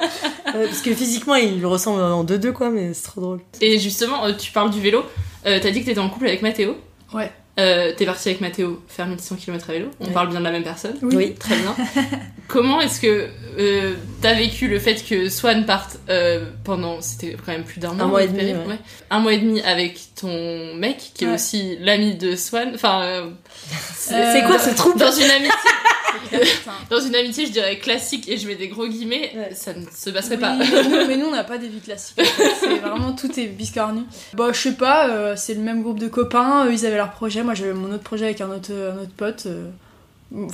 Euh, 0.56 0.66
parce 0.68 0.82
que 0.82 0.94
physiquement, 0.94 1.36
il 1.36 1.58
lui 1.58 1.66
ressemble 1.66 2.02
en 2.02 2.24
deux-deux, 2.24 2.54
quoi, 2.54 2.70
mais 2.70 2.94
c'est 2.94 3.04
trop 3.04 3.22
drôle. 3.22 3.42
Et 3.62 3.78
justement, 3.80 4.26
euh, 4.26 4.32
tu 4.34 4.52
parles 4.52 4.70
du 4.70 4.80
vélo. 4.80 5.04
Euh, 5.46 5.60
T'as 5.62 5.72
dit 5.72 5.82
que 5.82 5.86
t'étais 5.86 6.00
en 6.00 6.10
couple 6.10 6.28
avec 6.28 6.42
Mathéo. 6.42 6.76
Ouais. 7.14 7.32
Euh, 7.60 7.94
T'es 7.96 8.06
parti 8.06 8.30
avec 8.30 8.42
Mathéo 8.42 8.82
faire 8.88 9.08
1100 9.08 9.36
km 9.38 9.70
à 9.70 9.74
vélo. 9.74 9.88
On 10.00 10.08
parle 10.08 10.30
bien 10.30 10.40
de 10.40 10.44
la 10.44 10.52
même 10.52 10.64
personne. 10.64 10.98
Oui. 11.02 11.16
Oui. 11.16 11.36
Très 11.36 11.56
bien. 11.56 11.76
Comment 12.48 12.82
est-ce 12.82 13.00
que 13.00 13.28
euh, 13.58 13.94
t'as 14.22 14.34
vécu 14.34 14.68
le 14.68 14.80
fait 14.80 15.04
que 15.08 15.30
Swan 15.30 15.66
parte 15.66 16.00
euh, 16.10 16.46
pendant. 16.64 17.02
C'était 17.02 17.36
quand 17.46 17.52
même 17.52 17.64
plus 17.64 17.80
d'un 17.80 17.94
mois. 17.94 18.06
Un 18.06 18.08
mois 18.08 18.24
et 18.24 18.28
demi, 18.28 18.52
ouais. 18.52 18.80
Un 19.10 19.20
mois 19.20 19.34
et 19.34 19.40
demi 19.40 19.62
avec 19.62 20.00
ton 20.20 20.76
mec, 20.76 21.12
qui 21.14 21.26
est 21.26 21.34
aussi 21.34 21.78
l'ami 21.80 22.16
de 22.16 22.36
Swan. 22.36 22.72
Enfin. 22.76 23.30
Euh, 24.12 24.32
C'est 24.34 24.44
quoi 24.46 24.60
ce 24.60 24.70
trouble 24.76 25.00
Dans 25.00 25.12
une 25.12 25.30
amitié. 25.30 25.52
Dans 26.90 27.00
une 27.00 27.16
amitié, 27.16 27.46
je 27.46 27.52
dirais 27.52 27.78
classique, 27.80 28.28
et 28.30 28.38
je 28.38 28.48
mets 28.48 28.56
des 28.56 28.68
gros 28.68 28.88
guillemets, 28.88 29.32
ça 29.54 29.74
ne 29.74 29.84
se 29.96 30.10
passerait 30.10 30.36
Oui, 30.36 30.42
pas. 30.42 30.56
mais 30.56 30.66
nous, 30.84 31.08
mais 31.08 31.18
nous, 31.18 31.26
on 31.28 31.32
n'a 31.32 31.44
pas 31.44 31.58
des 31.58 31.68
vies 31.68 31.80
classiques. 31.82 32.20
en 32.20 32.24
fait. 32.24 32.52
C'est 32.60 32.76
vraiment 32.80 33.12
tout 33.14 33.38
est 33.40 33.48
biscornu. 33.48 34.02
Bah, 34.34 34.50
je 34.54 34.60
sais 34.60 34.74
pas, 34.74 35.10
euh, 35.10 35.36
c'est 35.36 35.54
le 35.56 35.62
même 35.62 35.82
groupe 35.84 36.00
de 36.00 36.08
copains. 36.08 36.66
Eux, 36.68 36.74
ils 36.74 36.86
avaient 36.86 36.96
leur 36.98 37.12
projet. 37.12 37.44
Moi, 37.44 37.54
j'avais 37.54 37.74
mon 37.74 37.92
autre 37.94 38.04
projet 38.04 38.26
avec 38.26 38.42
un 38.42 38.50
autre, 38.50 38.72
un 38.72 39.02
autre 39.02 39.12
pote. 39.18 39.44
euh, 39.48 39.68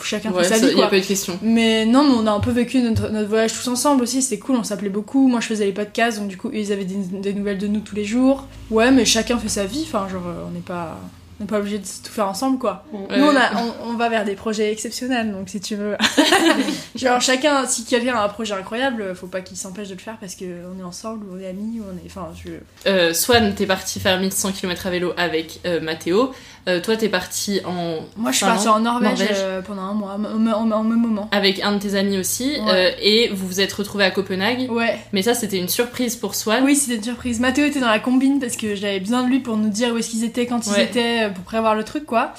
chacun 0.04 0.32
Ouais, 0.32 0.44
fait 0.44 0.50
sa 0.50 0.56
ça, 0.56 0.66
vie. 0.68 0.72
y 0.72 0.76
a 0.76 0.76
quoi. 0.82 0.90
pas 0.90 0.98
eu 0.98 1.02
de 1.02 1.06
question. 1.06 1.38
Mais 1.42 1.86
non, 1.86 2.04
mais 2.04 2.16
on 2.16 2.28
a 2.28 2.32
un 2.32 2.40
peu 2.40 2.52
vécu 2.52 2.80
notre, 2.82 3.10
notre 3.10 3.30
voyage 3.30 3.54
tous 3.54 3.68
ensemble 3.68 4.04
aussi. 4.04 4.22
C'était 4.22 4.40
cool, 4.40 4.56
on 4.56 4.64
s'appelait 4.64 4.90
beaucoup. 4.90 5.28
Moi, 5.28 5.40
je 5.42 5.48
faisais 5.48 5.66
les 5.66 5.74
podcasts, 5.74 6.20
donc 6.20 6.28
du 6.28 6.38
coup, 6.38 6.50
ils 6.54 6.72
avaient 6.72 6.86
des, 6.86 6.96
des 6.96 7.34
nouvelles 7.34 7.58
de 7.60 7.68
nous 7.68 7.80
tous 7.82 7.96
les 7.96 8.06
jours. 8.06 8.48
Ouais, 8.72 8.92
mais 8.92 9.06
chacun 9.06 9.38
fait 9.38 9.50
sa 9.50 9.66
vie. 9.66 9.84
Enfin, 9.88 10.08
genre, 10.10 10.24
euh, 10.28 10.44
on 10.48 10.52
n'est 10.52 10.60
pas. 10.60 10.98
On 11.42 11.46
n'est 11.46 11.48
pas 11.50 11.58
obligé 11.60 11.80
de 11.80 11.84
tout 11.84 12.12
faire 12.12 12.28
ensemble, 12.28 12.60
quoi. 12.60 12.84
Ouais. 12.94 13.18
Nous, 13.18 13.26
on, 13.26 13.36
a, 13.36 13.56
on, 13.56 13.90
on 13.90 13.94
va 13.96 14.10
vers 14.10 14.26
des 14.26 14.36
projets 14.36 14.72
exceptionnels, 14.72 15.32
donc 15.32 15.50
si 15.50 15.60
tu 15.60 15.76
veux. 15.76 15.98
Genre, 16.96 17.20
chacun, 17.20 17.66
si 17.66 17.84
quelqu'un 17.84 18.16
a 18.16 18.24
un 18.24 18.30
projet 18.30 18.54
incroyable, 18.54 19.16
faut 19.16 19.26
pas 19.26 19.42
qu'il 19.42 19.58
s'empêche 19.58 19.88
de 19.88 19.96
le 19.96 20.00
faire 20.00 20.18
parce 20.20 20.36
qu'on 20.36 20.80
est 20.80 20.84
ensemble, 20.84 21.26
ou 21.26 21.38
on 21.38 21.40
est 21.40 21.48
amis, 21.48 21.80
ou 21.80 21.84
on 21.92 21.98
est. 21.98 22.06
Enfin, 22.06 22.30
je. 22.46 22.52
Euh, 22.88 23.14
Swan, 23.14 23.56
t'es 23.56 23.66
parti 23.66 24.00
faire 24.00 24.20
1100 24.20 24.52
km 24.52 24.86
à 24.86 24.90
vélo 24.92 25.14
avec 25.18 25.60
euh, 25.66 25.82
Mathéo. 25.82 26.32
Euh, 26.68 26.80
toi, 26.80 26.96
t'es 26.96 27.10
parti 27.10 27.60
en. 27.66 28.02
Moi, 28.18 28.32
je 28.32 28.38
suis 28.38 28.46
partie 28.46 28.68
en 28.68 28.82
Norvège, 28.82 29.20
euh, 29.32 29.62
pendant 29.62 29.82
un 29.82 29.94
mois, 29.94 30.16
au 30.16 30.84
même 30.84 31.00
moment. 31.00 31.28
Avec 31.32 31.60
un 31.64 31.72
de 31.74 31.80
tes 31.80 31.96
amis 31.96 32.20
aussi. 32.20 32.52
Ouais. 32.60 32.72
euh, 32.72 32.92
et 33.02 33.30
vous 33.30 33.48
vous 33.48 33.62
êtes 33.62 33.74
retrouvés 33.74 34.04
à 34.04 34.12
Copenhague. 34.12 34.70
Ouais. 34.70 35.00
Mais 35.12 35.24
ça, 35.24 35.34
c'était 35.34 35.58
une 35.58 35.70
surprise 35.70 36.16
pour 36.16 36.36
Swan. 36.36 36.64
Oui, 36.64 36.76
c'était 36.76 36.98
une 36.98 37.04
surprise. 37.04 37.40
Mathéo 37.40 37.66
était 37.66 37.80
dans 37.80 37.90
la 37.90 38.00
combine 38.00 38.40
parce 38.40 38.58
que 38.58 38.76
j'avais 38.76 39.00
besoin 39.00 39.24
de 39.24 39.30
lui 39.30 39.40
pour 39.40 39.58
nous 39.58 39.70
dire 39.70 39.92
où 39.94 39.98
est-ce 39.98 40.12
qu'ils 40.12 40.24
étaient, 40.24 40.46
quand 40.46 40.68
ils 40.68 40.80
étaient, 40.80 41.31
pour 41.32 41.44
prévoir 41.44 41.76
le 41.76 41.84
truc, 41.84 42.06
quoi. 42.06 42.34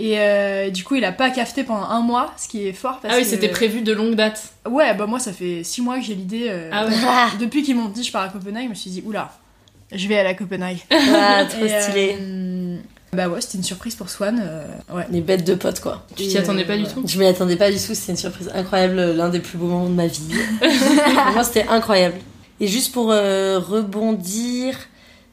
Et 0.00 0.14
euh, 0.18 0.70
du 0.70 0.84
coup, 0.84 0.94
il 0.94 1.04
a 1.04 1.10
pas 1.12 1.28
cafeté 1.30 1.64
pendant 1.64 1.82
un 1.84 2.00
mois, 2.00 2.32
ce 2.36 2.46
qui 2.48 2.66
est 2.68 2.72
fort 2.72 3.00
parce 3.00 3.12
Ah 3.14 3.16
oui, 3.16 3.24
que- 3.24 3.28
c'était 3.30 3.48
prévu 3.48 3.80
de 3.82 3.92
longue 3.92 4.14
date. 4.14 4.52
Ouais, 4.70 4.94
bah 4.94 5.06
moi, 5.06 5.18
ça 5.18 5.32
fait 5.32 5.64
six 5.64 5.82
mois 5.82 5.98
que 5.98 6.04
j'ai 6.04 6.14
l'idée. 6.14 6.46
euh, 6.48 6.70
Ah 6.72 6.86
ouais. 6.86 6.92
Depuis 7.40 7.62
qu'ils 7.64 7.74
m'ont 7.76 7.88
dit 7.88 8.04
je 8.04 8.12
pars 8.12 8.22
à 8.22 8.28
Copenhague, 8.28 8.64
je 8.64 8.68
me 8.70 8.74
suis 8.74 8.90
dit, 8.90 9.02
oula, 9.04 9.32
je 9.92 10.06
vais 10.06 10.18
aller 10.18 10.28
à 10.28 10.34
Copenhague. 10.34 10.78
Ah, 10.90 11.44
trop 11.48 11.64
Et, 11.64 11.80
stylé. 11.80 12.16
euh, 12.20 12.76
Bah 13.12 13.28
ouais, 13.28 13.40
c'était 13.40 13.58
une 13.58 13.64
surprise 13.64 13.96
pour 13.96 14.08
Swan. 14.08 14.40
euh, 14.40 14.64
ouais. 14.94 15.04
Les 15.10 15.20
bêtes 15.20 15.44
de 15.44 15.54
potes, 15.54 15.80
quoi. 15.80 16.06
Tu 16.14 16.28
t'y 16.28 16.38
attendais 16.38 16.64
pas 16.64 16.76
du 16.76 16.84
tout 16.84 17.02
Je 17.04 17.18
m'y 17.18 17.26
attendais 17.26 17.56
pas 17.56 17.70
du 17.72 17.76
tout, 17.78 17.92
c'était 17.94 18.12
une 18.12 18.18
surprise 18.18 18.48
incroyable, 18.54 19.00
l'un 19.16 19.30
des 19.30 19.40
plus 19.40 19.58
beaux 19.58 19.66
moments 19.66 19.88
de 19.88 19.94
ma 19.94 20.06
vie. 20.06 20.28
Vraiment, 20.60 21.42
c'était 21.42 21.66
incroyable. 21.66 22.18
Et 22.60 22.68
juste 22.68 22.92
pour 22.92 23.10
euh, 23.10 23.58
rebondir 23.58 24.76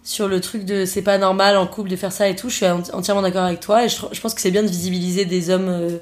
sur 0.06 0.28
le 0.30 0.40
truc 0.40 0.64
de 0.66 0.86
c'est 0.86 1.02
pas 1.02 1.18
normal 1.18 1.58
en 1.58 1.66
couple 1.68 1.90
de 1.90 1.96
faire 1.98 2.12
ça 2.14 2.30
et 2.30 2.36
tout, 2.36 2.48
je 2.50 2.56
suis 2.56 2.66
enti- 2.66 2.94
entièrement 2.94 3.24
d'accord 3.24 3.44
avec 3.44 3.60
toi. 3.60 3.84
Et 3.84 3.90
je, 3.90 4.22
pense 4.22 4.34
que 4.36 4.40
c'est 4.40 4.52
bien 4.52 4.62
de 4.64 4.68
visibiliser 4.68 5.26
des 5.26 5.50
hommes, 5.50 5.68
euh, 5.68 5.98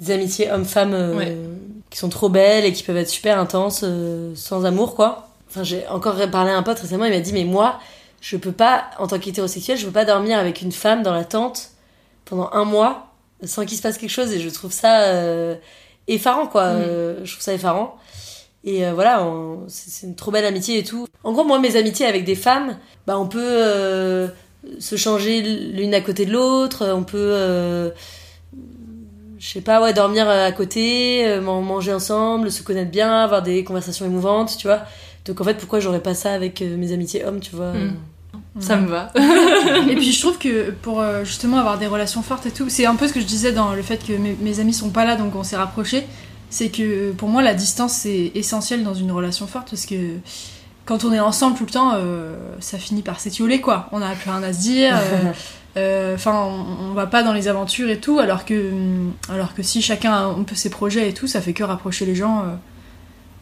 des 0.00 0.12
amitiés 0.12 0.50
hommes-femmes 0.52 0.92
euh, 0.94 1.16
Ouais. 1.16 1.36
qui 1.90 1.98
sont 1.98 2.10
trop 2.10 2.28
belles 2.28 2.64
et 2.66 2.72
qui 2.72 2.82
peuvent 2.84 2.96
être 2.98 3.08
super 3.08 3.40
intenses, 3.40 3.80
euh, 3.84 4.32
sans 4.36 4.64
amour, 4.66 4.94
quoi. 4.94 5.28
Enfin, 5.48 5.64
j'ai 5.64 5.86
encore 5.88 6.14
parlé 6.30 6.50
à 6.50 6.56
un 6.58 6.62
pote 6.62 6.78
récemment, 6.78 7.06
il 7.06 7.10
m'a 7.12 7.20
dit, 7.20 7.32
mais 7.32 7.44
moi, 7.44 7.80
je 8.20 8.36
peux 8.36 8.52
pas, 8.52 8.84
en 8.98 9.06
tant 9.06 9.18
qu'hétérosexuel, 9.18 9.78
je 9.78 9.86
peux 9.86 9.92
pas 9.92 10.04
dormir 10.04 10.38
avec 10.38 10.60
une 10.60 10.72
femme 10.72 11.02
dans 11.02 11.14
la 11.14 11.24
tente 11.24 11.70
pendant 12.26 12.50
un 12.52 12.64
mois 12.64 13.06
sans 13.44 13.64
qu'il 13.64 13.78
se 13.78 13.82
passe 13.82 13.96
quelque 13.96 14.10
chose 14.10 14.30
et 14.32 14.40
je 14.40 14.48
trouve 14.50 14.72
ça 14.72 15.04
effarant 16.08 16.46
quoi 16.48 16.72
Mm. 16.74 16.84
Je 17.24 17.32
trouve 17.32 17.42
ça 17.42 17.54
effarant 17.54 17.96
et 18.64 18.84
euh, 18.86 18.92
voilà 18.92 19.22
on- 19.24 19.64
c'est 19.68 19.90
c'est 19.90 20.06
une 20.06 20.14
trop 20.16 20.30
belle 20.30 20.44
amitié 20.44 20.78
et 20.78 20.84
tout 20.84 21.06
en 21.24 21.32
gros 21.32 21.44
moi 21.44 21.58
mes 21.58 21.76
amitiés 21.76 22.06
avec 22.06 22.24
des 22.24 22.34
femmes 22.34 22.76
bah 23.06 23.18
on 23.18 23.26
peut 23.26 23.38
euh, 23.42 24.28
se 24.80 24.96
changer 24.96 25.40
l'une 25.42 25.94
à 25.94 26.00
côté 26.00 26.26
de 26.26 26.32
l'autre 26.32 26.86
on 26.94 27.04
peut 27.04 27.16
euh, 27.18 27.90
je 29.38 29.46
sais 29.48 29.60
pas 29.60 29.80
ouais 29.80 29.92
dormir 29.92 30.28
à 30.28 30.50
côté 30.52 31.26
euh, 31.26 31.40
man- 31.40 31.62
manger 31.62 31.92
ensemble 31.92 32.50
se 32.50 32.62
connaître 32.62 32.90
bien 32.90 33.22
avoir 33.22 33.42
des 33.42 33.62
conversations 33.64 34.06
émouvantes 34.06 34.56
tu 34.58 34.66
vois 34.66 34.80
donc 35.24 35.40
en 35.40 35.44
fait 35.44 35.54
pourquoi 35.54 35.78
j'aurais 35.80 36.00
pas 36.02 36.14
ça 36.14 36.32
avec 36.32 36.60
euh, 36.62 36.76
mes 36.76 36.92
amitiés 36.92 37.24
hommes 37.24 37.40
tu 37.40 37.54
vois? 37.54 37.72
Mm. 37.72 37.96
Ça 38.60 38.76
me 38.76 38.88
va. 38.88 39.12
et 39.88 39.94
puis 39.94 40.12
je 40.12 40.20
trouve 40.20 40.36
que 40.36 40.70
pour 40.72 41.00
justement 41.22 41.58
avoir 41.58 41.78
des 41.78 41.86
relations 41.86 42.22
fortes 42.22 42.44
et 42.46 42.50
tout, 42.50 42.68
c'est 42.68 42.86
un 42.86 42.96
peu 42.96 43.06
ce 43.06 43.12
que 43.12 43.20
je 43.20 43.24
disais 43.26 43.52
dans 43.52 43.72
le 43.72 43.82
fait 43.82 44.04
que 44.04 44.12
mes, 44.14 44.36
mes 44.40 44.58
amis 44.58 44.72
sont 44.72 44.90
pas 44.90 45.04
là 45.04 45.14
donc 45.14 45.36
on 45.36 45.44
s'est 45.44 45.56
rapprochés. 45.56 46.04
C'est 46.50 46.68
que 46.70 47.12
pour 47.12 47.28
moi 47.28 47.42
la 47.42 47.54
distance 47.54 47.92
c'est 47.92 48.32
essentiel 48.34 48.82
dans 48.84 48.94
une 48.94 49.12
relation 49.12 49.46
forte 49.46 49.70
parce 49.70 49.84
que 49.86 49.94
quand 50.86 51.04
on 51.04 51.12
est 51.12 51.20
ensemble 51.20 51.56
tout 51.58 51.66
le 51.66 51.70
temps, 51.70 51.92
euh, 51.94 52.34
ça 52.60 52.78
finit 52.78 53.02
par 53.02 53.20
s'étioler 53.20 53.60
quoi. 53.60 53.88
On 53.92 53.98
n'a 53.98 54.10
plus 54.14 54.30
rien 54.30 54.42
à 54.42 54.52
se 54.54 54.60
dire. 54.60 54.96
euh, 54.96 55.32
euh, 55.76 56.14
Enfin, 56.14 56.32
on, 56.34 56.90
on 56.90 56.94
va 56.94 57.06
pas 57.06 57.22
dans 57.22 57.34
les 57.34 57.46
aventures 57.48 57.90
et 57.90 57.98
tout, 57.98 58.18
alors 58.18 58.46
que, 58.46 58.72
hum, 58.72 59.12
alors 59.28 59.54
que 59.54 59.62
si 59.62 59.82
chacun 59.82 60.12
a 60.12 60.20
un 60.24 60.42
peu 60.44 60.54
ses 60.54 60.70
projets 60.70 61.08
et 61.10 61.12
tout, 61.12 61.26
ça 61.26 61.40
fait 61.42 61.52
que 61.52 61.62
rapprocher 61.62 62.06
les 62.06 62.14
gens. 62.14 62.44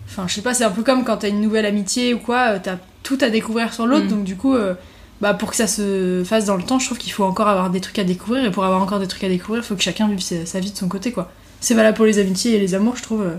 Enfin, 0.08 0.24
je 0.28 0.34
sais 0.34 0.42
pas, 0.42 0.54
c'est 0.54 0.64
un 0.64 0.70
peu 0.70 0.82
comme 0.82 1.04
quand 1.04 1.18
t'as 1.18 1.28
une 1.28 1.40
nouvelle 1.40 1.66
amitié 1.66 2.14
ou 2.14 2.18
quoi, 2.18 2.58
t'as 2.58 2.76
tout 3.04 3.18
à 3.20 3.28
découvrir 3.30 3.72
sur 3.72 3.86
l'autre, 3.86 4.06
Mm. 4.06 4.10
donc 4.10 4.24
du 4.24 4.36
coup, 4.36 4.54
bah, 5.20 5.34
pour 5.34 5.50
que 5.50 5.56
ça 5.56 5.66
se 5.68 6.22
fasse 6.24 6.44
dans 6.46 6.56
le 6.56 6.62
temps, 6.64 6.78
je 6.80 6.86
trouve 6.86 6.98
qu'il 6.98 7.12
faut 7.12 7.24
encore 7.24 7.48
avoir 7.48 7.70
des 7.70 7.80
trucs 7.80 7.98
à 8.00 8.04
découvrir, 8.04 8.44
et 8.44 8.50
pour 8.50 8.64
avoir 8.64 8.82
encore 8.82 8.98
des 8.98 9.06
trucs 9.08 9.24
à 9.24 9.28
découvrir, 9.28 9.62
il 9.62 9.66
faut 9.66 9.76
que 9.76 9.82
chacun 9.82 10.08
vive 10.08 10.20
sa 10.20 10.60
vie 10.60 10.72
de 10.72 10.76
son 10.76 10.88
côté, 10.88 11.12
quoi. 11.12 11.30
C'est 11.60 11.74
valable 11.74 11.96
pour 11.96 12.06
les 12.06 12.18
amitiés 12.18 12.54
et 12.54 12.58
les 12.58 12.74
amours, 12.74 12.96
je 12.96 13.02
trouve, 13.02 13.22
euh, 13.22 13.36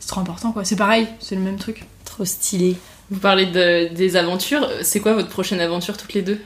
c'est 0.00 0.08
trop 0.08 0.20
important, 0.20 0.52
quoi. 0.52 0.64
C'est 0.64 0.76
pareil, 0.76 1.06
c'est 1.20 1.34
le 1.34 1.40
même 1.42 1.56
truc. 1.58 1.84
trop 2.04 2.24
stylé 2.24 2.76
Vous 3.10 3.18
parlez 3.20 3.46
de- 3.46 3.94
des 3.94 4.16
aventures. 4.16 4.68
C'est 4.82 5.00
quoi 5.00 5.14
votre 5.14 5.28
prochaine 5.28 5.60
aventure 5.60 5.96
toutes 5.96 6.14
les 6.14 6.22
deux? 6.22 6.40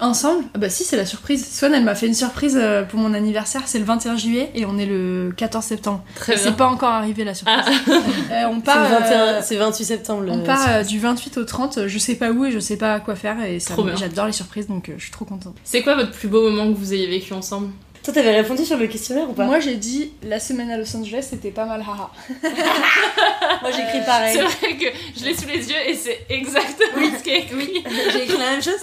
Ensemble? 0.00 0.44
Ah 0.54 0.58
Bah 0.58 0.68
si, 0.70 0.84
c'est 0.84 0.96
la 0.96 1.06
surprise. 1.06 1.46
Swan, 1.48 1.72
elle 1.74 1.84
m'a 1.84 1.94
fait 1.94 2.06
une 2.08 2.14
surprise 2.14 2.58
euh, 2.60 2.82
pour 2.82 2.98
mon 2.98 3.14
anniversaire, 3.14 3.62
c'est 3.66 3.78
le 3.78 3.84
21 3.84 4.16
juillet, 4.16 4.50
et 4.54 4.64
on 4.66 4.78
est 4.78 4.86
le 4.86 5.32
14 5.36 5.64
septembre. 5.64 6.02
Très 6.16 6.34
bien. 6.34 6.42
C'est 6.42 6.56
pas 6.56 6.66
encore 6.66 6.88
arrivé 6.90 7.24
la 7.24 7.34
surprise. 7.34 7.56
Euh, 8.32 8.46
on 8.48 8.56
c'est 8.56 8.64
part, 8.64 8.82
le 8.88 8.94
21 8.96 9.20
euh, 9.20 9.40
c'est 9.44 9.56
28 9.56 9.84
septembre 9.84 10.22
le- 10.22 10.32
On 10.32 10.42
part 10.42 10.66
euh, 10.68 10.82
du 10.82 10.98
28 10.98 11.36
au 11.38 11.44
30, 11.44 11.86
je 11.86 11.98
sais 11.98 12.14
pas 12.14 12.30
où 12.30 12.44
et 12.46 12.50
je 12.50 12.58
sais 12.58 12.76
pas 12.78 12.98
quoi 13.00 13.14
faire 13.14 13.44
et 13.44 13.60
ça 13.60 13.74
Trop 13.74 13.84
me- 13.84 13.90
bien. 13.90 13.96
j'adore 13.98 14.26
les 14.26 14.32
surprises 14.32 14.66
donc 14.66 14.88
euh, 14.88 14.94
je 14.96 15.02
suis 15.02 15.12
trop 15.12 15.24
contente. 15.26 15.54
C'est 15.64 15.82
quoi 15.82 15.94
votre 15.94 16.10
plus 16.12 16.28
beau 16.28 16.48
moment 16.50 16.72
que 16.72 16.78
vous 16.78 16.94
ayez 16.94 17.06
vécu 17.06 17.34
ensemble? 17.34 17.68
Toi 18.02 18.12
t'avais 18.12 18.32
répondu 18.40 18.64
sur 18.64 18.76
le 18.76 18.86
questionnaire 18.88 19.28
ou 19.30 19.32
pas 19.32 19.44
Moi 19.44 19.60
j'ai 19.60 19.76
dit 19.76 20.12
la 20.24 20.40
semaine 20.40 20.70
à 20.70 20.76
Los 20.76 20.94
Angeles 20.96 21.26
c'était 21.30 21.50
pas 21.50 21.64
mal 21.66 21.80
haha. 21.80 22.10
moi 23.62 23.70
j'ai 23.74 23.82
écrit 23.82 24.00
pareil 24.04 24.36
C'est 24.36 24.42
vrai 24.42 24.76
que 24.76 24.86
je 25.18 25.24
l'ai 25.24 25.34
sous 25.34 25.46
les 25.48 25.68
yeux 25.68 25.76
et 25.88 25.94
c'est 25.94 26.20
exactement 26.28 27.16
ce 27.18 27.22
qui 27.22 27.30
est 27.30 27.38
écrit. 27.40 27.84
j'ai 28.12 28.24
écrit 28.24 28.38
la 28.38 28.50
même 28.52 28.62
chose 28.62 28.80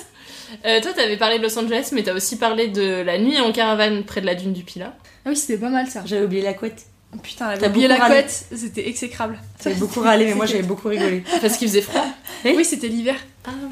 Euh, 0.66 0.82
toi, 0.82 0.92
t'avais 0.94 1.16
parlé 1.18 1.38
de 1.38 1.44
Los 1.44 1.60
Angeles, 1.60 1.90
mais 1.92 2.02
t'as 2.02 2.14
aussi 2.16 2.36
parlé 2.38 2.70
de 2.70 3.04
la 3.04 3.20
nuit 3.20 3.40
en 3.40 3.52
caravane 3.52 4.04
près 4.04 4.20
de 4.20 4.26
la 4.26 4.34
dune 4.34 4.52
du 4.52 4.64
Pilat. 4.64 4.94
Ah 5.26 5.30
oui 5.30 5.36
c'était 5.36 5.60
pas 5.60 5.70
mal 5.70 5.86
ça. 5.88 6.02
j'avais 6.06 6.24
oublié 6.26 6.42
la 6.42 6.54
couette 6.54 6.86
Putain, 7.24 7.52
elle 7.52 7.60
T'as 7.60 7.70
oublié 7.70 7.88
la 7.88 7.96
beaucoup 7.96 8.08
râlé. 8.10 8.22
couette, 8.24 8.46
c'était 8.56 8.88
exécrable. 8.88 9.40
J'avais 9.64 9.76
beaucoup 9.76 10.00
râlé, 10.02 10.26
mais 10.26 10.34
moi 10.36 10.46
j'avais 10.46 10.62
beaucoup 10.64 10.88
rigolé. 10.90 11.24
Parce 11.42 11.58
qu'il 11.58 11.68
faisait 11.68 11.82
froid. 11.82 12.06
Oui, 12.46 12.64
c'était 12.66 12.88
l'hiver. 12.88 13.16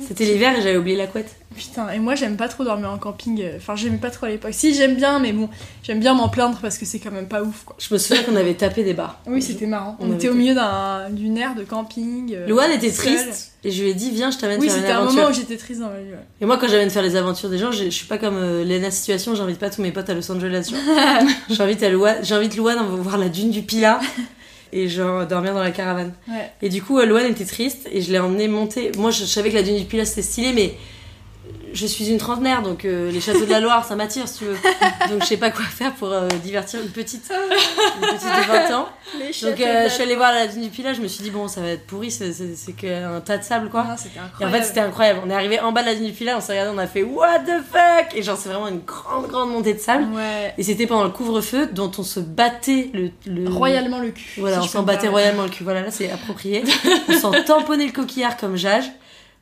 C'était 0.08 0.26
l'hiver 0.26 0.58
et 0.58 0.62
j'avais 0.62 0.78
oublié 0.78 0.98
la 0.98 1.06
couette. 1.08 1.36
Putain, 1.56 1.90
et 1.92 2.00
moi 2.00 2.16
j'aime 2.16 2.36
pas 2.36 2.48
trop 2.48 2.64
dormir 2.64 2.90
en 2.92 2.98
camping. 2.98 3.44
Enfin, 3.58 3.76
j'aimais 3.76 3.98
pas 3.98 4.10
trop 4.10 4.26
à 4.26 4.30
l'époque. 4.30 4.54
Si, 4.54 4.74
j'aime 4.74 4.96
bien, 4.96 5.20
mais 5.20 5.34
bon, 5.34 5.50
j'aime 5.84 6.00
bien 6.00 6.14
m'en 6.16 6.30
plaindre 6.30 6.58
parce 6.62 6.78
que 6.80 6.86
c'est 6.86 7.00
quand 7.00 7.12
même 7.12 7.28
pas 7.28 7.44
ouf 7.44 7.64
quoi. 7.66 7.76
Je 7.80 7.94
me 7.94 8.00
souviens 8.00 8.24
qu'on 8.24 8.36
avait 8.36 8.54
tapé 8.56 8.84
des 8.84 8.94
bars. 8.94 9.20
Oui, 9.28 9.42
c'était 9.42 9.66
marrant. 9.68 9.96
On 10.00 10.10
On, 10.10 10.14
était 10.16 10.30
au 10.30 10.34
milieu 10.34 10.56
d'un- 10.56 11.10
d'une 11.12 11.38
aire 11.38 11.54
de 11.54 11.64
camping. 11.64 12.34
euh, 12.34 12.48
Louane 12.48 12.72
était 12.72 12.92
seule. 12.92 13.16
triste 13.16 13.54
et 13.64 13.72
je 13.72 13.84
lui 13.84 13.90
ai 13.90 13.94
dit 13.94 14.10
viens 14.12 14.32
je 14.32 14.38
t'amène 14.38 14.60
Oui, 14.60 14.68
faire 14.68 14.78
une 14.78 14.82
c'était 14.84 14.94
un 14.94 15.04
moment 15.04 15.28
où 15.30 15.34
j'étais 15.34 15.58
triste 15.58 15.82
dans 15.82 15.90
ma 15.90 16.00
vie. 16.00 16.12
ouais. 16.12 16.18
Et 16.42 16.46
moi 16.46 16.58
quand 16.58 16.68
j'amène 16.68 16.90
faire 16.90 17.04
les 17.04 17.16
aventures 17.16 17.50
des 17.50 17.58
gens, 17.60 17.72
je 17.72 17.90
suis 17.90 18.08
pas 18.08 18.18
comme 18.18 18.38
euh, 18.38 18.64
Lena 18.64 18.90
Situation, 18.90 19.36
j'invite 19.36 19.60
pas 19.60 19.70
tous 19.70 19.82
mes 19.82 19.92
potes 19.92 20.10
à 20.10 20.14
Los 20.16 20.32
Angeles. 20.32 20.72
J'invite 21.50 21.84
à 21.84 21.90
Louane, 21.90 22.18
j'invite 22.24 22.56
Louane 22.56 22.78
à 22.80 22.84
voir 22.84 23.18
la 23.18 23.30
dune 23.30 23.52
du 23.52 23.62
Pilat 23.62 24.00
et 24.72 24.88
genre 24.88 25.26
dormir 25.26 25.54
dans 25.54 25.64
la 25.64 25.72
caravane. 25.72 26.14
Ouais. 26.28 26.52
Et 26.62 26.70
du 26.70 26.82
coup, 26.82 27.00
euh, 27.00 27.06
Louane 27.06 27.28
était 27.28 27.46
triste 27.46 27.88
et 27.92 28.02
je 28.02 28.12
l'ai 28.12 28.20
emmené 28.20 28.48
monter. 28.48 28.92
Moi, 28.98 29.12
je 29.12 29.26
savais 29.26 29.50
que 29.50 29.56
la 29.56 29.64
dune 29.64 29.78
du 29.78 29.86
Pilat 29.86 30.06
c'était 30.06 30.22
stylé, 30.22 30.54
mais 30.54 30.74
je 31.74 31.86
suis 31.86 32.10
une 32.10 32.18
trentenaire, 32.18 32.62
donc 32.62 32.86
euh, 32.86 33.12
les 33.12 33.22
châteaux 33.22 33.46
de 33.46 33.52
la 33.52 33.60
Loire, 33.60 33.86
ça 33.86 33.96
m'attire 33.96 34.28
si 34.28 34.40
tu 34.40 34.46
veux. 34.46 34.58
Donc 35.10 35.22
je 35.22 35.26
sais 35.26 35.38
pas 35.38 35.50
quoi 35.52 35.66
faire 35.66 35.94
pour 35.94 36.12
euh, 36.12 36.28
divertir 36.44 36.80
une 36.82 36.90
petite, 36.90 37.32
une 37.32 38.08
petite 38.08 38.24
de 38.28 38.48
20 38.70 38.76
ans. 38.78 38.90
Donc 39.44 39.62
euh, 39.62 39.84
je 39.88 39.90
suis 39.94 40.04
allée 40.04 40.16
voir 40.16 40.34
la 40.34 40.48
dune 40.48 40.62
du 40.64 40.70
Pilat, 40.70 40.94
je 40.94 41.02
me 41.02 41.08
suis 41.08 41.24
dit, 41.24 41.30
bon, 41.30 41.48
ça 41.48 41.62
va 41.62 41.68
être 41.70 41.86
pourri, 41.86 42.12
c'est- 42.12 42.34
qu'un 42.76 43.22
tas 43.22 43.38
de 43.38 43.44
sable 43.44 43.70
quoi. 43.70 43.86
C'était 43.98 44.20
Et 44.42 44.46
en 44.46 44.50
fait, 44.52 44.64
c'était 44.64 44.80
incroyable. 44.82 45.22
On 45.26 45.30
est 45.30 45.34
arrivé 45.34 45.60
en 45.60 45.72
bas 45.72 45.82
de 45.82 45.88
la 45.88 45.96
dune 45.96 46.06
du 46.06 46.12
Pilat, 46.14 46.38
on 46.38 46.42
s'est 46.42 46.54
regardé, 46.54 46.72
on 46.76 46.78
a 46.80 46.88
fait 46.88 47.04
What 47.04 47.40
the 47.40 47.64
fuck? 47.72 48.16
Et 48.16 48.24
genre, 48.24 48.38
c'est 48.38 48.50
vraiment 48.50 48.68
une 48.68 48.82
grande, 48.86 49.28
grande 49.28 49.50
montée 49.52 49.74
de 49.74 49.80
sable. 49.80 50.06
Ouais. 50.14 50.54
Et 50.58 50.64
c'était 50.64 50.88
pendant 50.88 51.04
le 51.06 51.10
couvre-feu 51.12 51.68
dont 51.72 51.92
on 51.98 52.04
se 52.04 52.20
battait 52.20 52.90
le. 52.94 53.12
le- 53.26 53.50
Royalement 53.50 54.00
le 54.00 54.10
cul. 54.12 54.40
Voilà, 54.40 54.58
si 54.62 54.64
on 54.64 54.68
s'en 54.72 54.84
battait 54.84 55.08
royalement 55.08 55.44
le 55.44 55.50
cul. 55.50 55.64
Voilà, 55.64 55.82
là, 55.82 55.92
c'est 55.92 56.12
approprié. 56.12 56.64
on 57.10 57.14
s'en 57.14 57.32
tamponnait 57.46 57.86
le 57.86 57.92
coquillard 57.92 58.38
comme 58.38 58.56
Jage. 58.58 58.86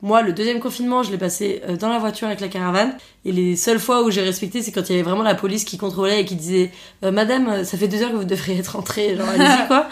Moi, 0.02 0.22
le 0.22 0.32
deuxième 0.32 0.60
confinement, 0.60 1.02
je 1.02 1.10
l'ai 1.10 1.16
passé 1.18 1.62
euh, 1.68 1.76
dans 1.76 1.88
la 1.88 1.98
voiture 1.98 2.26
avec 2.28 2.40
la 2.40 2.48
caravane. 2.48 2.94
Et 3.24 3.32
les 3.32 3.56
seules 3.56 3.78
fois 3.78 4.02
où 4.02 4.10
j'ai 4.10 4.20
respecté, 4.22 4.60
c'est 4.62 4.70
quand 4.70 4.88
il 4.88 4.92
y 4.92 4.94
avait 4.96 5.02
vraiment 5.08 5.22
la 5.22 5.34
police 5.34 5.64
qui 5.64 5.78
contrôlait 5.78 6.20
et 6.20 6.24
qui 6.24 6.34
disait 6.34 6.70
euh, 7.04 7.10
Madame, 7.10 7.48
euh, 7.48 7.64
ça 7.64 7.78
fait 7.78 7.88
deux 7.88 8.02
heures 8.02 8.10
que 8.10 8.16
vous 8.16 8.24
devriez 8.24 8.58
être 8.58 8.76
rentrée. 8.76 9.16
Genre, 9.16 9.26
allez-y, 9.34 9.66
quoi. 9.66 9.88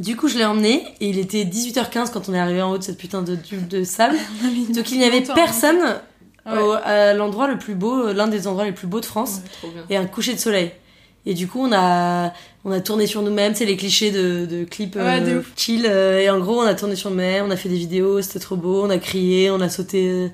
Du 0.00 0.16
coup, 0.16 0.26
je 0.26 0.36
l'ai 0.38 0.44
emmené 0.44 0.84
et 1.00 1.08
il 1.08 1.18
était 1.20 1.44
18h15 1.44 2.10
quand 2.12 2.28
on 2.28 2.34
est 2.34 2.38
arrivé 2.38 2.60
en 2.62 2.72
haut 2.72 2.78
de 2.78 2.82
cette 2.82 2.98
putain 2.98 3.22
de 3.22 3.36
tube 3.36 3.68
de 3.68 3.84
sable. 3.84 4.16
Donc, 4.74 4.90
il 4.90 4.98
n'y 4.98 5.04
avait 5.04 5.20
longtemps, 5.20 5.34
personne 5.34 5.78
au- 6.46 6.72
à 6.84 7.14
l'endroit 7.14 7.46
le 7.46 7.56
plus 7.56 7.74
beau, 7.76 8.12
l'un 8.12 8.26
des 8.26 8.48
endroits 8.48 8.64
les 8.64 8.72
plus 8.72 8.88
beaux 8.88 9.00
de 9.00 9.06
France 9.06 9.40
Ouais, 9.62 9.70
et 9.90 9.96
un 9.96 10.04
coucher 10.06 10.34
de 10.34 10.38
soleil. 10.40 10.72
Et 11.26 11.34
du 11.34 11.46
coup, 11.48 11.60
on 11.66 11.72
a, 11.72 12.32
on 12.64 12.70
a 12.70 12.80
tourné 12.80 13.06
sur 13.06 13.22
nous-mêmes, 13.22 13.54
c'est 13.54 13.64
les 13.64 13.76
clichés 13.76 14.10
de, 14.10 14.44
de 14.46 14.64
clips 14.64 14.96
Ouais, 14.96 15.20
de 15.22 15.36
euh, 15.36 15.42
chill. 15.56 15.86
euh, 15.86 16.20
et 16.20 16.28
en 16.28 16.38
gros, 16.38 16.60
on 16.60 16.66
a 16.66 16.74
tourné 16.74 16.96
sur 16.96 17.10
nous-mêmes, 17.10 17.46
on 17.46 17.50
a 17.50 17.56
fait 17.56 17.68
des 17.70 17.76
vidéos, 17.76 18.20
c'était 18.22 18.40
trop 18.40 18.56
beau, 18.56 18.84
on 18.84 18.90
a 18.90 18.98
crié, 18.98 19.50
on 19.50 19.60
a 19.60 19.68
sauté 19.70 20.08
euh, 20.10 20.28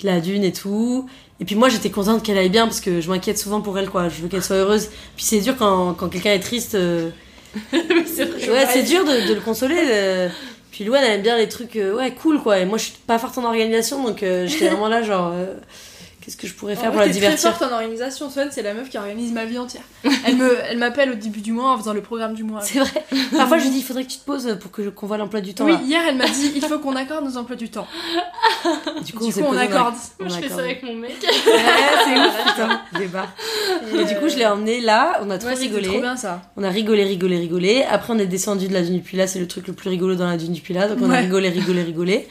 de 0.00 0.06
la 0.06 0.20
dune 0.20 0.44
et 0.44 0.52
tout. 0.52 1.08
Et 1.40 1.44
puis 1.44 1.54
moi, 1.56 1.68
j'étais 1.68 1.90
contente 1.90 2.22
qu'elle 2.24 2.38
aille 2.38 2.48
bien 2.50 2.66
parce 2.66 2.80
que 2.80 3.00
je 3.00 3.08
m'inquiète 3.10 3.38
souvent 3.38 3.60
pour 3.60 3.78
elle, 3.78 3.88
quoi. 3.90 4.08
Je 4.08 4.22
veux 4.22 4.28
qu'elle 4.28 4.42
soit 4.44 4.56
heureuse. 4.56 4.88
Puis 5.16 5.24
c'est 5.24 5.40
dur 5.40 5.56
quand, 5.58 5.94
quand 5.94 6.08
quelqu'un 6.08 6.32
est 6.32 6.40
triste. 6.40 6.74
euh, 6.76 7.10
c'est. 7.72 8.50
Ouais, 8.50 8.66
c'est 8.72 8.82
dur 8.84 9.04
de, 9.04 9.28
de 9.28 9.34
le 9.34 9.40
consoler. 9.40 9.76
euh. 9.90 10.28
Puis 10.70 10.84
Louane, 10.84 11.02
elle 11.04 11.14
aime 11.14 11.22
bien 11.22 11.36
les 11.36 11.48
trucs, 11.48 11.74
ouais, 11.74 12.12
cool, 12.14 12.40
quoi. 12.40 12.60
Et 12.60 12.64
moi, 12.64 12.78
je 12.78 12.84
suis 12.84 12.94
pas 13.06 13.18
forte 13.18 13.36
en 13.38 13.44
organisation, 13.44 14.04
donc 14.04 14.22
euh, 14.22 14.46
j'étais 14.46 14.68
vraiment 14.68 14.86
là, 14.88 15.02
genre, 15.02 15.32
euh, 15.34 15.54
qu'est-ce 16.28 16.36
que 16.36 16.46
je 16.46 16.52
pourrais 16.54 16.76
faire 16.76 16.88
En 16.88 16.92
pour 16.92 16.96
vrai, 16.98 17.06
la 17.06 17.12
t'es 17.14 17.18
très 17.18 17.26
divertir 17.28 17.54
forte 17.56 17.72
en 17.72 17.74
organisation. 17.74 18.28
Swan, 18.28 18.48
c'est 18.50 18.60
la 18.62 18.74
meuf 18.74 18.90
qui 18.90 18.98
organise 18.98 19.32
ma 19.32 19.46
vie 19.46 19.56
entière. 19.58 19.82
Elle 20.26 20.36
me, 20.36 20.58
elle 20.68 20.76
m'appelle 20.76 21.10
au 21.12 21.14
début 21.14 21.40
du 21.40 21.52
mois 21.52 21.72
en 21.72 21.78
faisant 21.78 21.94
le 21.94 22.02
programme 22.02 22.34
du 22.34 22.44
mois. 22.44 22.60
C'est 22.60 22.80
vrai. 22.80 22.90
Parfois, 23.34 23.56
je 23.58 23.64
lui 23.64 23.70
dis, 23.70 23.78
il 23.78 23.82
faudrait 23.84 24.04
que 24.04 24.10
tu 24.10 24.18
te 24.18 24.24
poses 24.26 24.58
pour 24.60 24.70
que 24.70 24.84
je- 24.84 24.90
qu'on 24.90 25.06
voit 25.06 25.16
l'emploi 25.16 25.40
du 25.40 25.54
temps. 25.54 25.64
Oui, 25.64 25.72
là. 25.72 25.80
hier 25.84 26.00
elle 26.06 26.16
m'a 26.16 26.26
dit 26.28 26.52
il 26.54 26.62
faut 26.62 26.78
qu'on 26.78 26.94
accorde 26.96 27.24
nos 27.24 27.36
emplois 27.38 27.56
du 27.56 27.70
temps. 27.70 27.86
Du 29.04 29.12
coup, 29.12 29.24
on 29.46 29.56
accorde. 29.56 29.94
on 30.20 30.24
Moi, 30.24 30.34
je 30.36 30.42
fais 30.42 30.48
ça 30.48 30.60
avec 30.60 30.82
mon 30.82 30.94
mec. 30.94 31.12
Ouais, 31.22 31.28
c'est 32.04 32.18
ouf, 32.18 32.46
putain. 32.48 32.80
Débat. 32.98 33.26
Et 33.94 34.04
du 34.04 34.14
coup, 34.16 34.28
je 34.28 34.36
l'ai 34.36 34.46
emmené 34.46 34.80
là, 34.80 35.20
on 35.22 35.30
a 35.30 35.38
trop 35.38 35.48
Ouais, 35.48 35.54
rigolé. 35.54 35.86
trop 35.88 36.00
bien 36.00 36.16
ça. 36.16 36.42
On 36.56 36.64
a 36.64 36.68
rigolé, 36.70 37.04
rigolé, 37.04 37.38
rigolé. 37.38 37.84
Après, 37.88 38.12
on 38.12 38.18
est 38.18 38.26
descendu 38.26 38.66
de 38.68 38.74
la 38.74 38.82
dune 38.82 38.94
du 38.96 39.00
Pilat, 39.00 39.26
c'est 39.26 39.38
le 39.38 39.46
truc 39.46 39.66
le 39.68 39.72
plus 39.72 39.88
rigolo 39.90 40.14
dans 40.16 40.26
la 40.26 40.36
dune 40.36 40.52
du 40.52 40.60
Pilat. 40.60 40.88
Donc, 40.88 40.98
on 41.00 41.10
a 41.10 41.16
rigolé, 41.18 41.48
rigolé, 41.48 41.82
rigolé. 41.82 42.28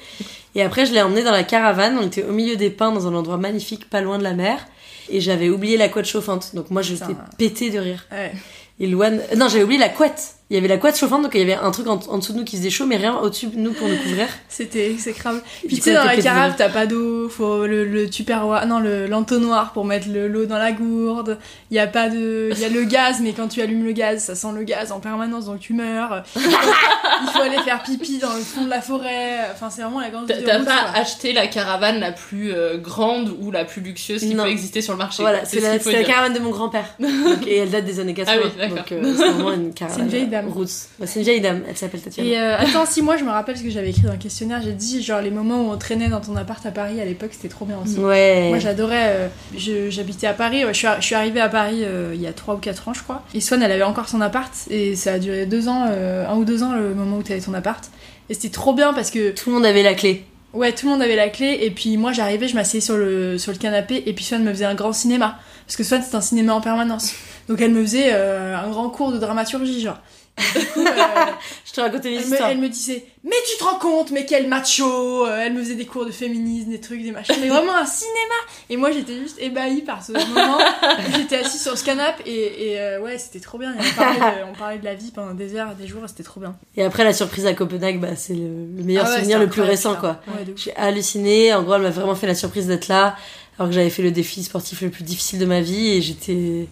Et 0.57 0.63
après, 0.63 0.85
je 0.87 0.91
l'ai 0.93 1.01
emmené 1.01 1.23
dans 1.23 1.31
la 1.31 1.43
caravane. 1.43 1.97
On 1.97 2.05
était 2.07 2.23
au 2.23 2.31
milieu 2.33 2.55
des 2.55 2.71
pins, 2.71 2.91
dans 2.91 3.07
un 3.07 3.13
endroit 3.13 3.37
magnifique, 3.37 3.89
pas 3.89 4.01
loin 4.01 4.17
de 4.17 4.23
la 4.23 4.33
mer. 4.33 4.65
Et 5.09 5.21
j'avais 5.21 5.49
oublié 5.49 5.77
la 5.77 5.87
couette 5.87 6.05
chauffante. 6.07 6.55
Donc, 6.55 6.71
moi, 6.71 6.81
j'étais 6.81 7.13
pété 7.37 7.69
de 7.69 7.77
rire. 7.79 8.05
Ouais. 8.11 8.33
Et 8.79 8.87
Louane. 8.87 9.21
euh, 9.31 9.35
Non, 9.35 9.47
j'avais 9.49 9.63
oublié 9.63 9.79
la 9.79 9.89
couette. 9.89 10.33
Il 10.49 10.53
y 10.55 10.57
avait 10.57 10.69
la 10.69 10.77
couette 10.77 10.97
chauffante, 10.97 11.23
donc 11.23 11.31
il 11.35 11.39
y 11.39 11.43
avait 11.43 11.55
un 11.61 11.71
truc 11.71 11.87
en, 11.87 11.99
en 12.07 12.17
dessous 12.19 12.31
de 12.31 12.37
nous 12.37 12.45
qui 12.45 12.55
faisait 12.55 12.69
chaud, 12.69 12.85
mais 12.85 12.95
rien 12.95 13.15
au-dessus 13.17 13.47
de 13.47 13.57
nous 13.57 13.73
pour 13.73 13.87
nous 13.89 13.97
couvrir. 13.97 14.27
C'était 14.47 14.89
exécrable. 14.89 15.41
Et 15.63 15.67
Puis 15.67 15.75
tu 15.77 15.81
sais, 15.83 15.93
dans 15.93 16.05
la 16.05 16.15
carafe, 16.15 16.55
t'as 16.55 16.69
pas 16.69 16.85
d'eau, 16.85 17.27
faut 17.27 17.65
le, 17.67 17.83
le 17.85 18.09
tupperware, 18.09 18.65
non, 18.65 18.79
le- 18.79 19.07
l'entonnoir 19.07 19.73
pour 19.73 19.83
mettre 19.83 20.07
le- 20.07 20.29
l'eau 20.29 20.45
dans 20.45 20.57
la 20.57 20.71
gourde. 20.71 21.37
Il 21.69 21.75
y 21.75 21.79
a 21.79 21.87
pas 21.87 22.07
de. 22.07 22.49
Il 22.53 22.59
y 22.59 22.63
a 22.65 22.69
le 22.69 22.83
gaz, 22.85 23.17
mais 23.21 23.33
quand 23.33 23.49
tu 23.49 23.61
allumes 23.61 23.83
le 23.83 23.91
gaz, 23.91 24.23
ça 24.23 24.35
sent 24.35 24.47
le 24.55 24.63
gaz 24.63 24.93
en 24.93 25.01
permanence, 25.01 25.45
donc 25.47 25.59
tu 25.59 25.73
meurs. 25.73 26.23
Il 26.35 27.29
faut 27.33 27.41
aller 27.41 27.57
faire 27.65 27.81
pipi 27.83 28.19
dans 28.19 28.33
le 28.33 28.39
fond 28.41 28.63
de 28.63 28.69
la 28.69 28.79
forêt. 28.81 29.39
Enfin, 29.51 29.69
c'est 29.69 29.81
vraiment 29.81 29.99
la 29.99 30.09
grande 30.09 30.27
T'as 30.27 30.59
pas 30.59 30.63
quoi. 30.63 30.73
acheté 30.95 31.33
la 31.33 31.47
caravane 31.47 31.99
la 31.99 32.11
plus 32.11 32.53
euh, 32.53 32.77
grande 32.77 33.35
ou 33.41 33.51
la 33.51 33.65
plus 33.65 33.81
luxueuse 33.81 34.21
qui 34.21 34.35
Non. 34.35 34.43
peut 34.43 34.49
exister 34.49 34.81
sur 34.81 34.93
le 34.93 34.99
marché. 34.99 35.23
Voilà, 35.23 35.43
c'est 35.43 35.59
ce 35.59 35.89
la, 35.91 35.99
la 35.99 36.03
caravane 36.05 36.33
de 36.33 36.39
mon 36.39 36.51
grand-père. 36.51 36.85
Et 37.47 37.57
elle 37.57 37.71
date 37.71 37.85
des 37.85 37.99
années 37.99 38.13
80. 38.13 38.39
Ah 38.39 38.45
oui, 38.61 38.69
donc 38.69 38.91
euh, 38.91 39.13
c'est 39.17 39.29
vraiment 39.29 39.51
une 39.53 39.73
caravane. 39.73 39.97
C'est 39.97 40.03
une 40.03 40.09
vieille 40.09 40.27
dame. 40.41 40.51
Roots. 40.51 40.87
Ouais, 40.99 41.07
c'est 41.07 41.19
une 41.19 41.25
vieille 41.25 41.41
dame, 41.41 41.61
elle 41.67 41.77
s'appelle 41.77 42.01
Tatiana. 42.01 42.29
Et 42.29 42.37
euh, 42.39 42.57
attends, 42.57 42.85
si 42.85 43.01
moi 43.01 43.17
je 43.17 43.23
me 43.23 43.29
rappelle 43.29 43.57
ce 43.57 43.63
que 43.63 43.69
j'avais 43.69 43.89
écrit 43.89 44.03
dans 44.03 44.11
le 44.11 44.17
questionnaire, 44.17 44.61
j'ai 44.63 44.71
dit 44.73 45.01
genre 45.03 45.21
les 45.21 45.31
moments 45.31 45.67
où 45.67 45.71
on 45.71 45.77
traînait 45.77 46.09
dans 46.09 46.21
ton 46.21 46.35
appart 46.35 46.65
à 46.65 46.71
Paris 46.71 46.99
à 47.01 47.05
l'époque, 47.05 47.31
c'était 47.33 47.49
trop 47.49 47.65
bien 47.65 47.77
aussi. 47.83 47.97
Ouais. 47.99 48.49
Moi 48.49 48.59
j'adorais, 48.59 49.29
euh, 49.57 49.89
j'habitais 49.89 50.27
à 50.27 50.33
Paris, 50.33 50.65
ouais, 50.65 50.73
je, 50.73 50.77
suis, 50.77 50.87
ar- 50.87 51.01
je 51.01 51.05
suis 51.05 51.15
arrivée 51.15 51.41
à 51.41 51.49
Paris 51.49 51.79
euh, 51.83 52.11
il 52.13 52.21
y 52.21 52.27
a 52.27 52.33
3 52.33 52.55
ou 52.55 52.57
4 52.57 52.87
ans 52.89 52.93
je 52.93 53.03
crois. 53.03 53.23
Et 53.33 53.41
Swan 53.41 53.61
elle 53.61 53.71
avait 53.71 53.83
encore 53.83 54.09
son 54.09 54.21
appart 54.21 54.51
et 54.69 54.95
ça 54.95 55.13
a 55.13 55.19
duré 55.19 55.45
2 55.45 55.67
ans, 55.67 55.83
un 55.85 56.35
ou 56.35 56.45
deux 56.45 56.63
ans 56.63 56.73
le 56.73 56.93
moment 56.93 57.17
où 57.17 57.23
t'avais 57.23 57.41
ton 57.41 57.53
appart. 57.53 57.83
Et 58.29 58.33
c'était 58.33 58.49
trop 58.49 58.73
bien 58.73 58.93
parce 58.93 59.09
que... 59.09 59.31
Tout 59.31 59.49
le 59.49 59.55
monde 59.55 59.65
avait 59.65 59.83
la 59.83 59.93
clé. 59.93 60.25
Ouais, 60.53 60.71
tout 60.73 60.85
le 60.85 60.91
monde 60.93 61.01
avait 61.01 61.15
la 61.15 61.29
clé 61.29 61.59
et 61.61 61.71
puis 61.71 61.97
moi 61.97 62.11
j'arrivais, 62.13 62.47
je 62.47 62.55
m'asseyais 62.55 62.81
sur 62.81 62.97
le, 62.97 63.37
sur 63.37 63.51
le 63.51 63.57
canapé 63.57 64.03
et 64.05 64.13
puis 64.13 64.23
Swan 64.25 64.43
me 64.43 64.51
faisait 64.51 64.65
un 64.65 64.75
grand 64.75 64.91
cinéma. 64.93 65.39
Parce 65.65 65.75
que 65.77 65.83
Swan 65.83 66.01
c'est 66.05 66.15
un 66.15 66.21
cinéma 66.21 66.53
en 66.53 66.61
permanence. 66.61 67.13
Donc 67.47 67.61
elle 67.61 67.71
me 67.71 67.81
faisait 67.81 68.09
euh, 68.13 68.57
un 68.57 68.69
grand 68.69 68.89
cours 68.89 69.11
de 69.11 69.17
dramaturgie 69.17 69.81
genre. 69.81 69.99
Du 70.37 70.65
coup, 70.67 70.81
euh, 70.81 70.85
Je 71.65 71.71
te 71.73 71.81
racontais 71.81 72.13
elle 72.13 72.19
me, 72.19 72.31
histoires. 72.31 72.49
elle 72.49 72.57
me 72.59 72.69
disait 72.69 73.05
mais 73.23 73.35
tu 73.51 73.57
te 73.57 73.63
rends 73.63 73.79
compte 73.79 74.11
mais 74.11 74.25
quel 74.25 74.47
macho 74.47 75.25
Euh, 75.25 75.39
elle 75.41 75.53
me 75.53 75.61
faisait 75.63 75.75
des 75.75 75.85
cours 75.85 76.05
de 76.05 76.11
féminisme 76.11 76.69
des 76.69 76.79
trucs 76.79 77.01
des 77.01 77.11
machins 77.11 77.35
mais 77.41 77.49
vraiment 77.49 77.75
un 77.75 77.85
cinéma 77.85 78.35
et 78.69 78.77
moi 78.77 78.91
j'étais 78.91 79.15
juste 79.17 79.37
ébahie 79.39 79.81
par 79.81 80.03
ce 80.03 80.13
moment 80.13 80.59
j'étais 81.15 81.37
assise 81.37 81.61
sur 81.61 81.77
ce 81.77 81.83
canapé 81.83 82.23
et, 82.25 82.71
et, 82.73 82.79
euh, 82.79 83.01
ouais 83.01 83.17
c'était 83.17 83.39
trop 83.39 83.57
bien 83.57 83.75
on, 83.77 83.95
parlait 83.95 84.19
de, 84.19 84.51
on 84.51 84.53
parlait 84.57 84.77
de 84.77 84.85
la 84.85 84.93
vie 84.93 85.11
pendant 85.11 85.33
des 85.33 85.55
heures 85.55 85.75
des 85.75 85.87
jours 85.87 86.01
c'était 86.07 86.23
trop 86.23 86.39
bien 86.39 86.55
Et 86.75 86.83
après, 86.83 87.03
la 87.03 87.13
surprise 87.13 87.45
à 87.47 87.53
Copenhague, 87.53 87.99
bah, 87.99 88.15
c'est 88.15 88.33
le, 88.33 88.47
le 88.77 88.83
meilleur 88.83 89.05
Ah 89.07 89.09
ouais, 89.11 89.15
souvenir, 89.17 89.39
le 89.39 89.47
plus 89.47 89.61
récent, 89.61 89.95
quoi. 89.95 90.21
Ouais. 90.27 90.45
J'ai 90.55 90.75
halluciné. 90.75 91.53
En 91.53 91.63
gros, 91.63 91.75
elle 91.75 91.81
m'a 91.81 91.89
vraiment 91.89 92.15
fait 92.15 92.27
la 92.27 92.35
surprise 92.35 92.67
d'être 92.67 92.87
là, 92.87 93.15
alors 93.57 93.69
que 93.69 93.75
j'avais 93.75 93.89
fait 93.89 94.03
le 94.03 94.11
défi 94.11 94.43
sportif 94.43 94.81
le 94.81 94.89
plus 94.89 95.03
difficile 95.03 95.39
de 95.39 95.45
ma 95.45 95.61
vie, 95.61 95.89
et 95.89 96.01
j'étais, 96.01 96.67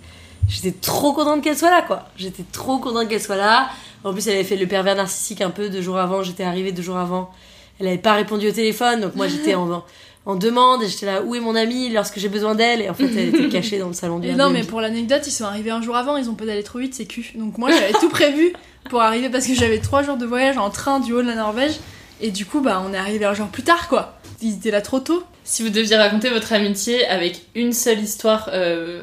j'étais 0.48 0.72
trop 0.72 1.14
contente 1.14 1.44
qu'elle 1.44 1.58
soit 1.58 1.70
là, 1.72 1.82
quoi. 1.82 2.04
J'étais 2.18 2.44
trop 2.52 2.78
contente 2.80 3.08
qu'elle 3.08 3.22
soit 3.22 3.36
là. 3.36 3.70
En 4.04 4.14
plus, 4.14 4.28
elle 4.28 4.36
avait 4.36 4.44
fait 4.44 4.56
le 4.56 4.68
pervers 4.68 4.96
narcissique 4.96 5.42
un 5.42 5.50
peu 5.50 5.70
deux 5.70 5.82
jours 5.82 5.98
avant. 5.98 6.24
J'étais 6.24 6.44
arrivée 6.44 6.72
deux 6.72 6.84
jours 6.84 6.98
avant. 6.98 7.32
Elle 7.80 7.88
avait 7.88 7.98
pas 7.98 8.14
répondu 8.14 8.48
au 8.48 8.52
téléphone, 8.52 9.02
donc 9.02 9.16
moi 9.16 9.28
j'étais 9.28 9.54
en, 9.54 9.84
en 10.26 10.36
demande, 10.36 10.82
et 10.82 10.88
j'étais 10.88 11.08
là, 11.08 11.22
où 11.22 11.36
est 11.36 11.42
mon 11.42 11.56
amie 11.56 11.90
lorsque 11.90 12.20
j'ai 12.20 12.30
besoin 12.30 12.56
d'elle? 12.56 12.82
Et 12.82 12.90
en 12.90 12.94
fait, 12.94 13.06
elle 13.06 13.30
était 13.30 13.50
cachée 13.50 13.80
dans 13.80 13.88
le 13.90 13.94
salon 13.94 14.20
du 14.20 14.30
et 14.30 14.34
non 14.36 14.50
mais 14.50 14.64
pour 14.64 14.80
l'anecdote 14.80 15.24
ils 15.28 15.32
sont 15.32 15.44
arrivés 15.44 15.72
un 15.72 15.82
jour 15.82 15.96
avant 15.98 16.16
ils 16.16 16.30
ont 16.30 16.36
pas 16.36 16.46
d'aller 16.46 16.64
trop 16.64 16.80
vite 16.80 16.94
c'est 16.96 17.06
cul 17.06 17.34
donc 17.36 17.58
moi 17.58 17.70
j'avais 17.72 17.92
tout 17.94 18.08
prévu 18.10 18.54
pour 18.90 19.02
arriver 19.02 19.30
parce 19.30 19.46
que 19.46 19.54
j'avais 19.54 19.80
trois 19.80 20.04
jours 20.04 20.16
de 20.16 20.26
voyage 20.26 20.58
en 20.58 20.70
train 20.70 21.02
du 21.02 21.12
haut 21.12 21.22
de 21.22 21.28
la 21.28 21.36
Norvège 21.36 21.74
et 22.22 22.32
du 22.32 22.46
coup 22.46 22.62
bah 22.62 22.82
on 22.88 22.94
est 22.94 22.98
arrivé 22.98 23.26
un 23.26 23.34
jour 23.34 23.48
plus 23.48 23.64
tard 23.64 23.90
quoi 23.90 24.18
ils 24.42 24.54
étaient 24.54 24.72
là 24.72 24.82
trop 24.82 25.00
tôt 25.00 25.24
Si 25.44 25.64
vous 25.64 25.70
deviez 25.70 25.98
raconter 25.98 26.30
votre 26.30 26.54
amitié 26.54 27.06
avec 27.08 27.42
une 27.56 27.74
seule 27.74 28.00
histoire 28.00 28.50
euh, 28.54 29.02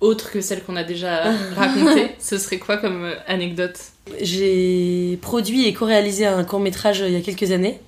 autre 0.00 0.30
que 0.30 0.40
celle 0.40 0.62
qu'on 0.62 0.76
a 0.76 0.84
déjà 0.84 1.32
racontée, 1.56 2.12
ce 2.18 2.38
serait 2.38 2.58
quoi 2.58 2.76
comme 2.76 3.04
euh, 3.04 3.14
anecdote? 3.26 3.78
J'ai 4.20 5.18
produit 5.20 5.66
et 5.66 5.72
co-réalisé 5.72 6.26
un 6.26 6.44
court 6.44 6.60
métrage 6.60 7.00
il 7.00 7.12
y 7.12 7.16
a 7.16 7.20
quelques 7.20 7.50
années 7.50 7.80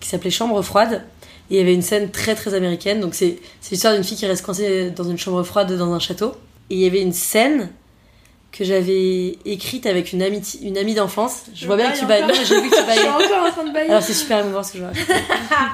qui 0.00 0.08
s'appelait 0.08 0.30
Chambre 0.30 0.60
froide. 0.62 1.04
Et 1.50 1.54
il 1.54 1.58
y 1.58 1.60
avait 1.60 1.74
une 1.74 1.82
scène 1.82 2.10
très 2.10 2.34
très 2.34 2.54
américaine. 2.54 3.00
Donc 3.00 3.14
c'est 3.14 3.38
c'est 3.60 3.72
l'histoire 3.72 3.94
d'une 3.94 4.04
fille 4.04 4.16
qui 4.16 4.26
reste 4.26 4.44
coincée 4.44 4.90
dans 4.90 5.04
une 5.04 5.18
chambre 5.18 5.42
froide 5.42 5.76
dans 5.76 5.92
un 5.92 5.98
château. 5.98 6.32
Et 6.70 6.76
il 6.76 6.80
y 6.80 6.86
avait 6.86 7.02
une 7.02 7.12
scène 7.12 7.70
que 8.52 8.64
j'avais 8.64 9.38
écrite 9.44 9.86
avec 9.86 10.12
une 10.12 10.22
amie, 10.22 10.42
une 10.62 10.78
amie 10.78 10.94
d'enfance. 10.94 11.44
Je 11.54 11.66
vois 11.66 11.76
bien 11.76 11.92
que 11.92 11.98
tu 11.98 12.06
bailles. 12.06 12.24
J'ai 12.44 12.60
vu 12.60 12.70
que 12.70 12.74
tu 12.74 12.82
je 12.88 12.98
suis 12.98 13.08
encore 13.08 13.46
en 13.46 13.50
train 13.50 13.64
de 13.64 13.72
bailler 13.72 13.90
Alors 13.90 14.02
c'est 14.02 14.14
super 14.14 14.40
émouvant 14.40 14.62
ce 14.62 14.72
que 14.72 14.78
je 14.78 14.84
vois. 14.84 14.92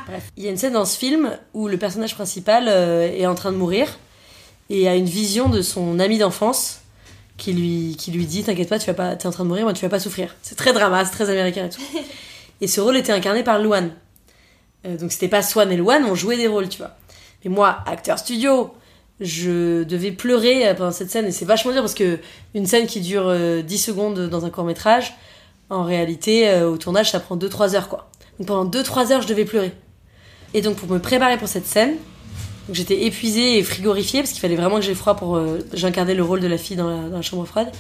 Bref. 0.09 0.25
Il 0.37 0.45
y 0.45 0.49
a 0.49 0.51
une 0.51 0.57
scène 0.57 0.73
dans 0.73 0.85
ce 0.85 0.99
film 0.99 1.31
où 1.55 1.69
le 1.69 1.77
personnage 1.77 2.15
principal 2.15 2.67
euh, 2.69 3.11
est 3.13 3.27
en 3.27 3.35
train 3.35 3.53
de 3.53 3.57
mourir 3.57 3.99
et 4.71 4.89
a 4.89 4.97
une 4.97 5.07
vision 5.07 5.49
de 5.49 5.63
son 5.63 5.99
ami 5.99 6.19
d'enfance 6.19 6.81
qui 7.37 7.53
lui, 7.53 7.97
qui 7.99 8.11
lui 8.11 8.27
dit 8.27 8.43
T'inquiète 8.45 8.69
pas, 8.69 8.79
tu 8.79 8.87
vas 8.87 8.95
pas, 8.95 9.17
t'es 9.17 9.27
en 9.27 9.31
train 9.31 9.45
de 9.45 9.49
mourir, 9.49 9.65
moi 9.65 9.73
tu 9.73 9.83
vas 9.83 9.89
pas 9.89 10.01
souffrir. 10.01 10.35
C'est 10.43 10.57
très 10.57 10.73
drama, 10.73 11.05
c'est 11.05 11.13
très 11.13 11.31
américain 11.31 11.67
et 11.67 11.71
tout. 11.71 11.83
Et 12.63 12.69
ce 12.69 12.81
rôle 12.81 12.97
était 12.97 13.13
incarné 13.13 13.43
par 13.43 13.59
Luan. 13.59 13.91
Euh, 14.87 14.97
donc 14.97 15.13
c'était 15.13 15.29
pas 15.29 15.43
Swan 15.43 15.71
et 15.71 15.77
Luan, 15.77 16.05
on 16.07 16.15
jouait 16.15 16.39
des 16.39 16.49
rôles, 16.49 16.71
tu 16.71 16.79
vois. 16.79 16.97
Mais 17.45 17.51
moi, 17.51 17.81
acteur 17.87 18.19
studio, 18.19 18.73
je 19.21 19.83
devais 19.85 20.13
pleurer 20.13 20.69
euh, 20.69 20.75
pendant 20.75 20.91
cette 20.91 21.11
scène 21.11 21.27
et 21.27 21.33
c'est 21.33 21.45
vachement 21.45 21.73
dur 21.73 21.81
parce 21.81 21.95
que 21.95 22.19
une 22.55 22.67
scène 22.67 22.87
qui 22.87 23.01
dure 23.01 23.29
euh, 23.29 23.63
10 23.63 23.79
secondes 23.79 24.29
dans 24.29 24.45
un 24.45 24.51
court 24.51 24.65
métrage, 24.65 25.15
en 25.71 25.85
réalité, 25.85 26.49
euh, 26.49 26.71
au 26.71 26.77
tournage, 26.77 27.11
ça 27.11 27.21
prend 27.21 27.37
2-3 27.37 27.75
heures 27.75 27.89
quoi. 27.89 28.11
Donc 28.39 28.49
pendant 28.49 28.71
2-3 28.71 29.13
heures, 29.13 29.23
je 29.23 29.29
devais 29.29 29.45
pleurer. 29.45 29.73
Et 30.55 30.61
donc 30.61 30.77
pour 30.77 30.89
me 30.89 30.99
préparer 30.99 31.39
pour 31.39 31.49
cette 31.49 31.67
scène, 31.67 31.95
j'étais 32.73 33.05
épuisée 33.05 33.59
et 33.59 33.63
frigorifiée 33.63 34.21
parce 34.21 34.33
qu'il 34.33 34.41
fallait 34.41 34.57
vraiment 34.57 34.77
que 34.77 34.83
j'ai 34.83 34.95
froid 34.95 35.17
pour. 35.17 35.37
Euh, 35.37 35.59
J'incarnais 35.73 36.15
le 36.15 36.23
rôle 36.23 36.41
de 36.41 36.47
la 36.47 36.59
fille 36.59 36.77
dans 36.77 36.89
la, 36.89 37.09
dans 37.09 37.17
la 37.17 37.23
chambre 37.23 37.45
froide. 37.45 37.71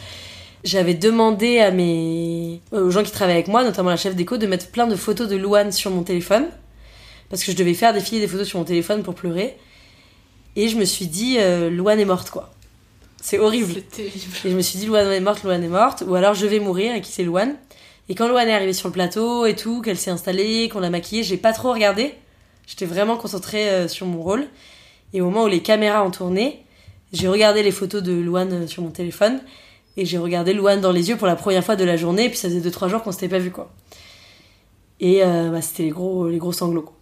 J'avais 0.64 0.94
demandé 0.94 1.60
à 1.60 1.70
mes, 1.70 2.60
aux 2.72 2.90
gens 2.90 3.02
qui 3.02 3.12
travaillaient 3.12 3.38
avec 3.38 3.48
moi, 3.48 3.62
notamment 3.62 3.90
la 3.90 3.96
chef 3.96 4.16
d'éco, 4.16 4.36
de 4.36 4.46
mettre 4.46 4.68
plein 4.68 4.86
de 4.86 4.96
photos 4.96 5.28
de 5.28 5.36
Louane 5.36 5.70
sur 5.70 5.90
mon 5.90 6.02
téléphone. 6.02 6.46
Parce 7.28 7.44
que 7.44 7.52
je 7.52 7.56
devais 7.56 7.74
faire 7.74 7.92
défiler 7.92 8.20
des 8.20 8.28
photos 8.28 8.48
sur 8.48 8.58
mon 8.58 8.64
téléphone 8.64 9.02
pour 9.02 9.14
pleurer. 9.14 9.56
Et 10.56 10.68
je 10.68 10.76
me 10.76 10.84
suis 10.84 11.06
dit, 11.06 11.36
euh, 11.38 11.70
Louane 11.70 12.00
est 12.00 12.04
morte, 12.04 12.30
quoi. 12.30 12.52
C'est 13.20 13.38
horrible. 13.38 13.82
Terrible. 13.82 14.14
Et 14.44 14.50
je 14.50 14.56
me 14.56 14.62
suis 14.62 14.78
dit, 14.78 14.86
Louane 14.86 15.12
est 15.12 15.20
morte, 15.20 15.42
Louane 15.42 15.62
est 15.62 15.68
morte. 15.68 16.02
Ou 16.06 16.14
alors 16.14 16.34
je 16.34 16.46
vais 16.46 16.60
mourir, 16.60 16.94
et 16.94 17.00
qui 17.00 17.12
c'est 17.12 17.24
Louane? 17.24 17.54
Et 18.08 18.14
quand 18.14 18.28
Louane 18.28 18.48
est 18.48 18.54
arrivée 18.54 18.72
sur 18.72 18.88
le 18.88 18.92
plateau 18.92 19.46
et 19.46 19.56
tout, 19.56 19.82
qu'elle 19.82 19.98
s'est 19.98 20.10
installée, 20.10 20.68
qu'on 20.68 20.80
l'a 20.80 20.90
maquillée, 20.90 21.22
j'ai 21.22 21.36
pas 21.36 21.52
trop 21.52 21.72
regardé. 21.72 22.14
J'étais 22.66 22.86
vraiment 22.86 23.16
concentrée 23.16 23.68
euh, 23.68 23.88
sur 23.88 24.06
mon 24.06 24.22
rôle. 24.22 24.46
Et 25.12 25.20
au 25.20 25.26
moment 25.26 25.44
où 25.44 25.48
les 25.48 25.60
caméras 25.60 26.04
ont 26.04 26.10
tourné, 26.10 26.64
j'ai 27.12 27.28
regardé 27.28 27.62
les 27.62 27.70
photos 27.70 28.02
de 28.02 28.12
Louane 28.12 28.52
euh, 28.52 28.66
sur 28.66 28.82
mon 28.82 28.90
téléphone. 28.90 29.40
Et 29.96 30.04
j'ai 30.04 30.18
regardé 30.18 30.52
Louane 30.52 30.80
dans 30.80 30.92
les 30.92 31.08
yeux 31.08 31.16
pour 31.16 31.26
la 31.26 31.36
première 31.36 31.64
fois 31.64 31.76
de 31.76 31.84
la 31.84 31.96
journée. 31.96 32.24
Et 32.24 32.28
puis 32.28 32.38
ça 32.38 32.48
faisait 32.48 32.68
2-3 32.68 32.88
jours 32.88 33.02
qu'on 33.02 33.12
s'était 33.12 33.28
pas 33.28 33.38
vu, 33.38 33.50
quoi. 33.50 33.70
Et 35.00 35.22
euh, 35.22 35.50
bah, 35.50 35.62
c'était 35.62 35.84
les 35.84 35.90
gros, 35.90 36.28
les 36.28 36.38
gros 36.38 36.52
sanglots, 36.52 36.82
quoi. 36.82 36.96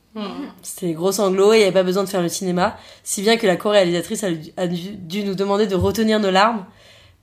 C'était 0.63 0.87
les 0.87 0.93
gros 0.93 1.11
sanglots 1.11 1.53
et 1.53 1.57
il 1.57 1.59
n'y 1.59 1.65
avait 1.65 1.73
pas 1.73 1.83
besoin 1.83 2.05
de 2.05 2.09
faire 2.09 2.23
le 2.23 2.29
cinéma. 2.29 2.77
Si 3.03 3.23
bien 3.23 3.37
que 3.37 3.47
la 3.47 3.57
co-réalisatrice 3.57 4.25
a, 4.57 4.67
dû 4.69 5.25
nous 5.25 5.35
demander 5.35 5.67
de 5.67 5.75
retenir 5.75 6.21
nos 6.21 6.31
larmes 6.31 6.65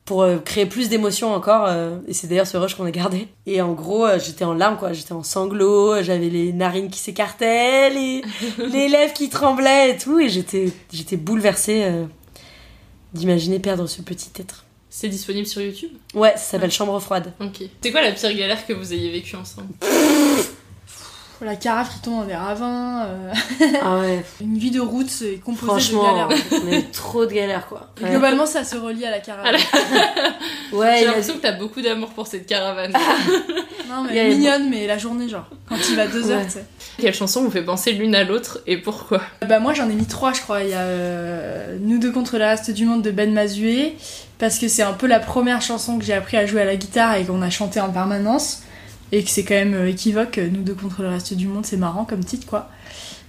pour 0.05 0.23
euh, 0.23 0.37
créer 0.39 0.65
plus 0.65 0.89
d'émotions 0.89 1.33
encore. 1.33 1.65
euh, 1.67 1.97
et 2.07 2.13
c'est 2.13 2.27
d'ailleurs 2.27 2.47
ce 2.47 2.57
rush 2.57 2.75
qu'on 2.75 2.85
a 2.85 2.91
gardé. 2.91 3.27
Et 3.45 3.61
en 3.61 3.73
gros, 3.73 4.05
euh, 4.05 4.19
j'étais 4.19 4.43
en 4.43 4.53
larmes, 4.53 4.77
quoi. 4.77 4.93
J'étais 4.93 5.13
en 5.13 5.23
sanglots, 5.23 6.01
j'avais 6.01 6.29
les 6.29 6.51
narines 6.53 6.89
qui 6.89 6.99
s'écartaient, 6.99 7.89
les, 7.91 8.21
les 8.57 8.89
lèvres 8.89 9.13
qui 9.13 9.29
tremblaient 9.29 9.91
et 9.91 9.97
tout. 9.97 10.19
Et 10.19 10.27
j'étais, 10.29 10.71
j'étais 10.91 11.17
bouleversée 11.17 11.83
euh, 11.85 12.05
d'imaginer 13.13 13.59
perdre 13.59 13.87
ce 13.87 14.01
petit 14.01 14.29
être. 14.39 14.65
C'est 14.89 15.07
disponible 15.07 15.47
sur 15.47 15.61
YouTube? 15.61 15.91
Ouais, 16.13 16.31
ça 16.31 16.37
s'appelle 16.43 16.71
Chambre 16.71 16.99
froide. 16.99 17.31
Ok. 17.39 17.61
C'est 17.81 17.91
quoi 17.91 18.01
la 18.01 18.11
pire 18.11 18.33
galère 18.35 18.65
que 18.67 18.73
vous 18.73 18.91
ayez 18.91 19.09
vécue 19.11 19.35
ensemble? 19.37 19.69
la 21.45 21.55
carafe 21.55 21.93
qui 21.95 21.99
tombe 22.01 22.21
dans 22.21 22.25
des 22.25 22.35
ravins 22.35 23.05
euh, 23.05 23.33
Ah 23.83 23.99
ouais. 23.99 24.23
une 24.41 24.57
vie 24.57 24.71
de 24.71 24.79
route 24.79 25.09
c'est 25.09 25.35
composée 25.43 25.65
Franchement, 25.67 26.01
de 26.03 26.07
galères 26.07 26.29
on 26.51 26.71
a 26.71 26.75
eu 26.77 26.83
trop 26.91 27.25
de 27.25 27.33
galères, 27.33 27.67
quoi. 27.67 27.89
Ouais. 28.01 28.09
globalement 28.09 28.45
ça 28.45 28.63
se 28.63 28.75
relie 28.75 29.05
à 29.05 29.11
la 29.11 29.19
carafe 29.19 29.45
Ouais, 30.73 30.95
J'ai 30.99 31.03
a- 31.03 31.07
l'impression 31.07 31.33
que 31.35 31.39
t'as 31.41 31.51
beaucoup 31.53 31.81
d'amour 31.81 32.09
pour 32.09 32.27
cette 32.27 32.45
caravane. 32.45 32.93
non 33.89 34.05
Il 34.09 34.15
y 34.15 34.19
a 34.19 34.23
mais 34.23 34.29
les- 34.29 34.35
mignonne 34.35 34.69
mais 34.69 34.87
la 34.87 34.97
journée 34.97 35.27
genre 35.29 35.47
quand 35.67 35.75
il 35.89 35.95
va 35.95 36.07
deux 36.07 36.31
heures 36.31 36.39
Ouais. 36.39 36.45
tu 36.45 36.51
sais 36.53 36.65
Quelle 36.97 37.13
chanson 37.13 37.43
vous 37.43 37.51
fait 37.51 37.63
penser 37.63 37.91
l'une 37.93 38.15
à 38.15 38.23
l'autre 38.23 38.59
et 38.67 38.77
pourquoi? 38.77 39.21
Bah 39.47 39.59
moi 39.59 39.73
j'en 39.73 39.89
ai 39.89 39.93
mis 39.93 40.05
trois 40.05 40.33
je 40.33 40.41
crois. 40.41 40.61
Il 40.63 40.69
y 40.69 40.73
a 40.73 40.79
euh, 40.81 41.77
Nous 41.81 41.97
deux 41.99 42.11
contre 42.11 42.37
le 42.37 42.45
reste 42.45 42.71
du 42.71 42.85
monde 42.85 43.01
de 43.01 43.11
Ben 43.11 43.33
Mazué 43.33 43.95
parce 44.39 44.57
que 44.59 44.67
c'est 44.67 44.81
un 44.83 44.93
peu 44.93 45.07
la 45.07 45.19
première 45.19 45.61
chanson 45.61 45.99
que 45.99 46.05
j'ai 46.05 46.13
appris 46.13 46.37
à 46.37 46.45
jouer 46.45 46.61
à 46.61 46.65
la 46.65 46.75
guitare 46.75 47.15
et 47.15 47.25
qu'on 47.25 47.41
a 47.41 47.49
chanté 47.49 47.79
en 47.79 47.89
permanence 47.89 48.61
et 49.11 49.23
que 49.23 49.29
c'est 49.29 49.43
quand 49.43 49.55
même 49.55 49.73
euh, 49.73 49.89
équivoque. 49.89 50.37
Nous 50.51 50.61
deux 50.61 50.73
contre 50.73 51.01
le 51.01 51.09
reste 51.09 51.33
du 51.33 51.47
monde, 51.47 51.65
c'est 51.65 51.77
marrant 51.77 52.05
comme 52.05 52.23
titre 52.23 52.45
quoi. 52.47 52.69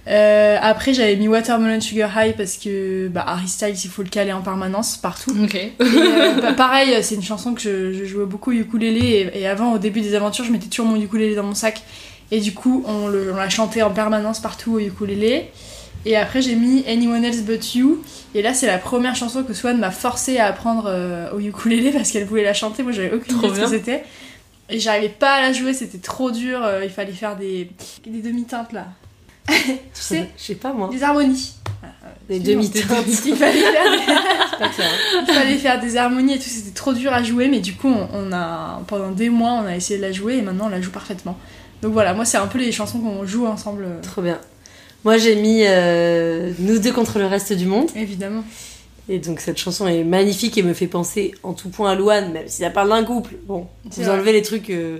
Euh, 0.05 0.57
après 0.61 0.93
j'avais 0.93 1.15
mis 1.15 1.29
Watermelon 1.29 1.79
Sugar 1.79 2.11
High 2.17 2.35
parce 2.35 2.57
que 2.57 3.07
bah, 3.07 3.23
Harry 3.25 3.47
Styles 3.47 3.75
il 3.85 3.89
faut 3.89 4.03
le 4.03 4.09
caler 4.09 4.33
en 4.33 4.41
permanence 4.41 4.97
partout. 4.97 5.31
Et, 5.79 5.85
euh, 5.85 6.41
bah, 6.41 6.51
pareil, 6.53 6.93
c'est 7.01 7.15
une 7.15 7.23
chanson 7.23 7.53
que 7.53 7.61
je, 7.61 7.93
je 7.93 8.03
jouais 8.03 8.25
beaucoup 8.25 8.51
au 8.51 8.53
ukulélé 8.53 9.31
et, 9.33 9.41
et 9.43 9.47
avant 9.47 9.71
au 9.73 9.77
début 9.77 10.01
des 10.01 10.13
aventures 10.13 10.43
je 10.43 10.51
mettais 10.51 10.67
toujours 10.67 10.87
mon 10.87 10.99
ukulélé 10.99 11.35
dans 11.35 11.43
mon 11.43 11.55
sac 11.55 11.83
et 12.31 12.41
du 12.41 12.53
coup 12.53 12.83
on, 12.85 13.07
le- 13.07 13.31
on 13.33 13.37
l'a 13.37 13.47
chanté 13.49 13.81
en 13.81 13.91
permanence 13.91 14.41
partout 14.41 14.73
au 14.73 14.79
ukulélé. 14.79 15.51
Et 16.05 16.17
après 16.17 16.41
j'ai 16.41 16.55
mis 16.55 16.83
Anyone 16.85 17.23
Else 17.23 17.43
But 17.43 17.75
You 17.75 18.03
et 18.35 18.41
là 18.41 18.53
c'est 18.53 18.67
la 18.67 18.77
première 18.79 19.15
chanson 19.15 19.43
que 19.43 19.53
Swan 19.53 19.77
m'a 19.79 19.91
forcé 19.91 20.37
à 20.37 20.47
apprendre 20.47 20.83
euh, 20.87 21.31
au 21.33 21.39
ukulélé 21.39 21.91
parce 21.93 22.11
qu'elle 22.11 22.25
voulait 22.25 22.43
la 22.43 22.53
chanter, 22.53 22.83
moi 22.83 22.91
j'avais 22.91 23.13
aucune 23.13 23.37
idée 23.37 23.47
de 23.47 23.53
ce 23.55 23.59
que 23.61 23.77
c'était. 23.77 24.03
Et 24.69 24.79
j'arrivais 24.79 25.09
pas 25.09 25.33
à 25.35 25.41
la 25.41 25.53
jouer, 25.53 25.73
c'était 25.73 25.97
trop 25.97 26.31
dur. 26.31 26.63
euh, 26.63 26.83
il 26.83 26.89
fallait 26.89 27.11
faire 27.11 27.35
des, 27.35 27.69
des 28.05 28.21
demi-teintes 28.21 28.71
là. 28.73 28.87
tu 29.47 29.53
sais 29.93 30.29
Je 30.37 30.43
sais 30.43 30.55
pas 30.55 30.71
moi. 30.73 30.89
Des 30.91 31.03
harmonies. 31.03 31.55
Des 32.29 32.39
demi-teintes. 32.39 33.05
Il 33.25 33.35
fallait 33.35 33.59
faire 33.59 33.91
des... 33.91 34.57
Pas 34.57 34.69
clair. 34.69 34.89
Il 35.27 35.33
fallait 35.33 35.57
faire 35.57 35.79
des 35.81 35.97
harmonies 35.97 36.35
et 36.35 36.37
tout, 36.39 36.47
c'était 36.47 36.71
trop 36.73 36.93
dur 36.93 37.11
à 37.11 37.21
jouer, 37.23 37.49
mais 37.49 37.59
du 37.59 37.73
coup, 37.73 37.89
on, 37.89 38.07
on 38.13 38.31
a 38.31 38.81
pendant 38.87 39.11
des 39.11 39.29
mois, 39.29 39.51
on 39.63 39.65
a 39.65 39.75
essayé 39.75 39.99
de 39.99 40.05
la 40.05 40.11
jouer 40.13 40.37
et 40.37 40.41
maintenant 40.41 40.67
on 40.67 40.69
la 40.69 40.81
joue 40.81 40.91
parfaitement. 40.91 41.37
Donc 41.81 41.91
voilà, 41.91 42.13
moi 42.13 42.23
c'est 42.23 42.37
un 42.37 42.47
peu 42.47 42.59
les 42.59 42.71
chansons 42.71 42.99
qu'on 42.99 43.25
joue 43.25 43.45
ensemble. 43.45 43.83
euh, 43.83 44.01
Trop 44.01 44.21
bien. 44.21 44.39
Moi, 45.03 45.17
j'ai 45.17 45.35
mis 45.35 45.63
euh, 45.67 46.53
Nous 46.59 46.79
deux 46.79 46.93
contre 46.93 47.19
le 47.19 47.25
reste 47.25 47.51
du 47.51 47.65
monde. 47.65 47.89
Évidemment. 47.93 48.45
Et 49.09 49.19
donc, 49.19 49.41
cette 49.41 49.57
chanson 49.57 49.87
est 49.87 50.03
magnifique 50.03 50.57
et 50.57 50.63
me 50.63 50.73
fait 50.73 50.87
penser 50.87 51.33
en 51.43 51.53
tout 51.53 51.69
point 51.69 51.91
à 51.91 51.95
Louane, 51.95 52.31
même 52.31 52.47
si 52.47 52.61
ça 52.61 52.69
parle 52.69 52.89
d'un 52.89 53.03
couple. 53.03 53.35
Bon, 53.43 53.67
vous 53.85 54.09
enlevez 54.09 54.31
les 54.31 54.41
trucs 54.41 54.69
euh, 54.69 54.99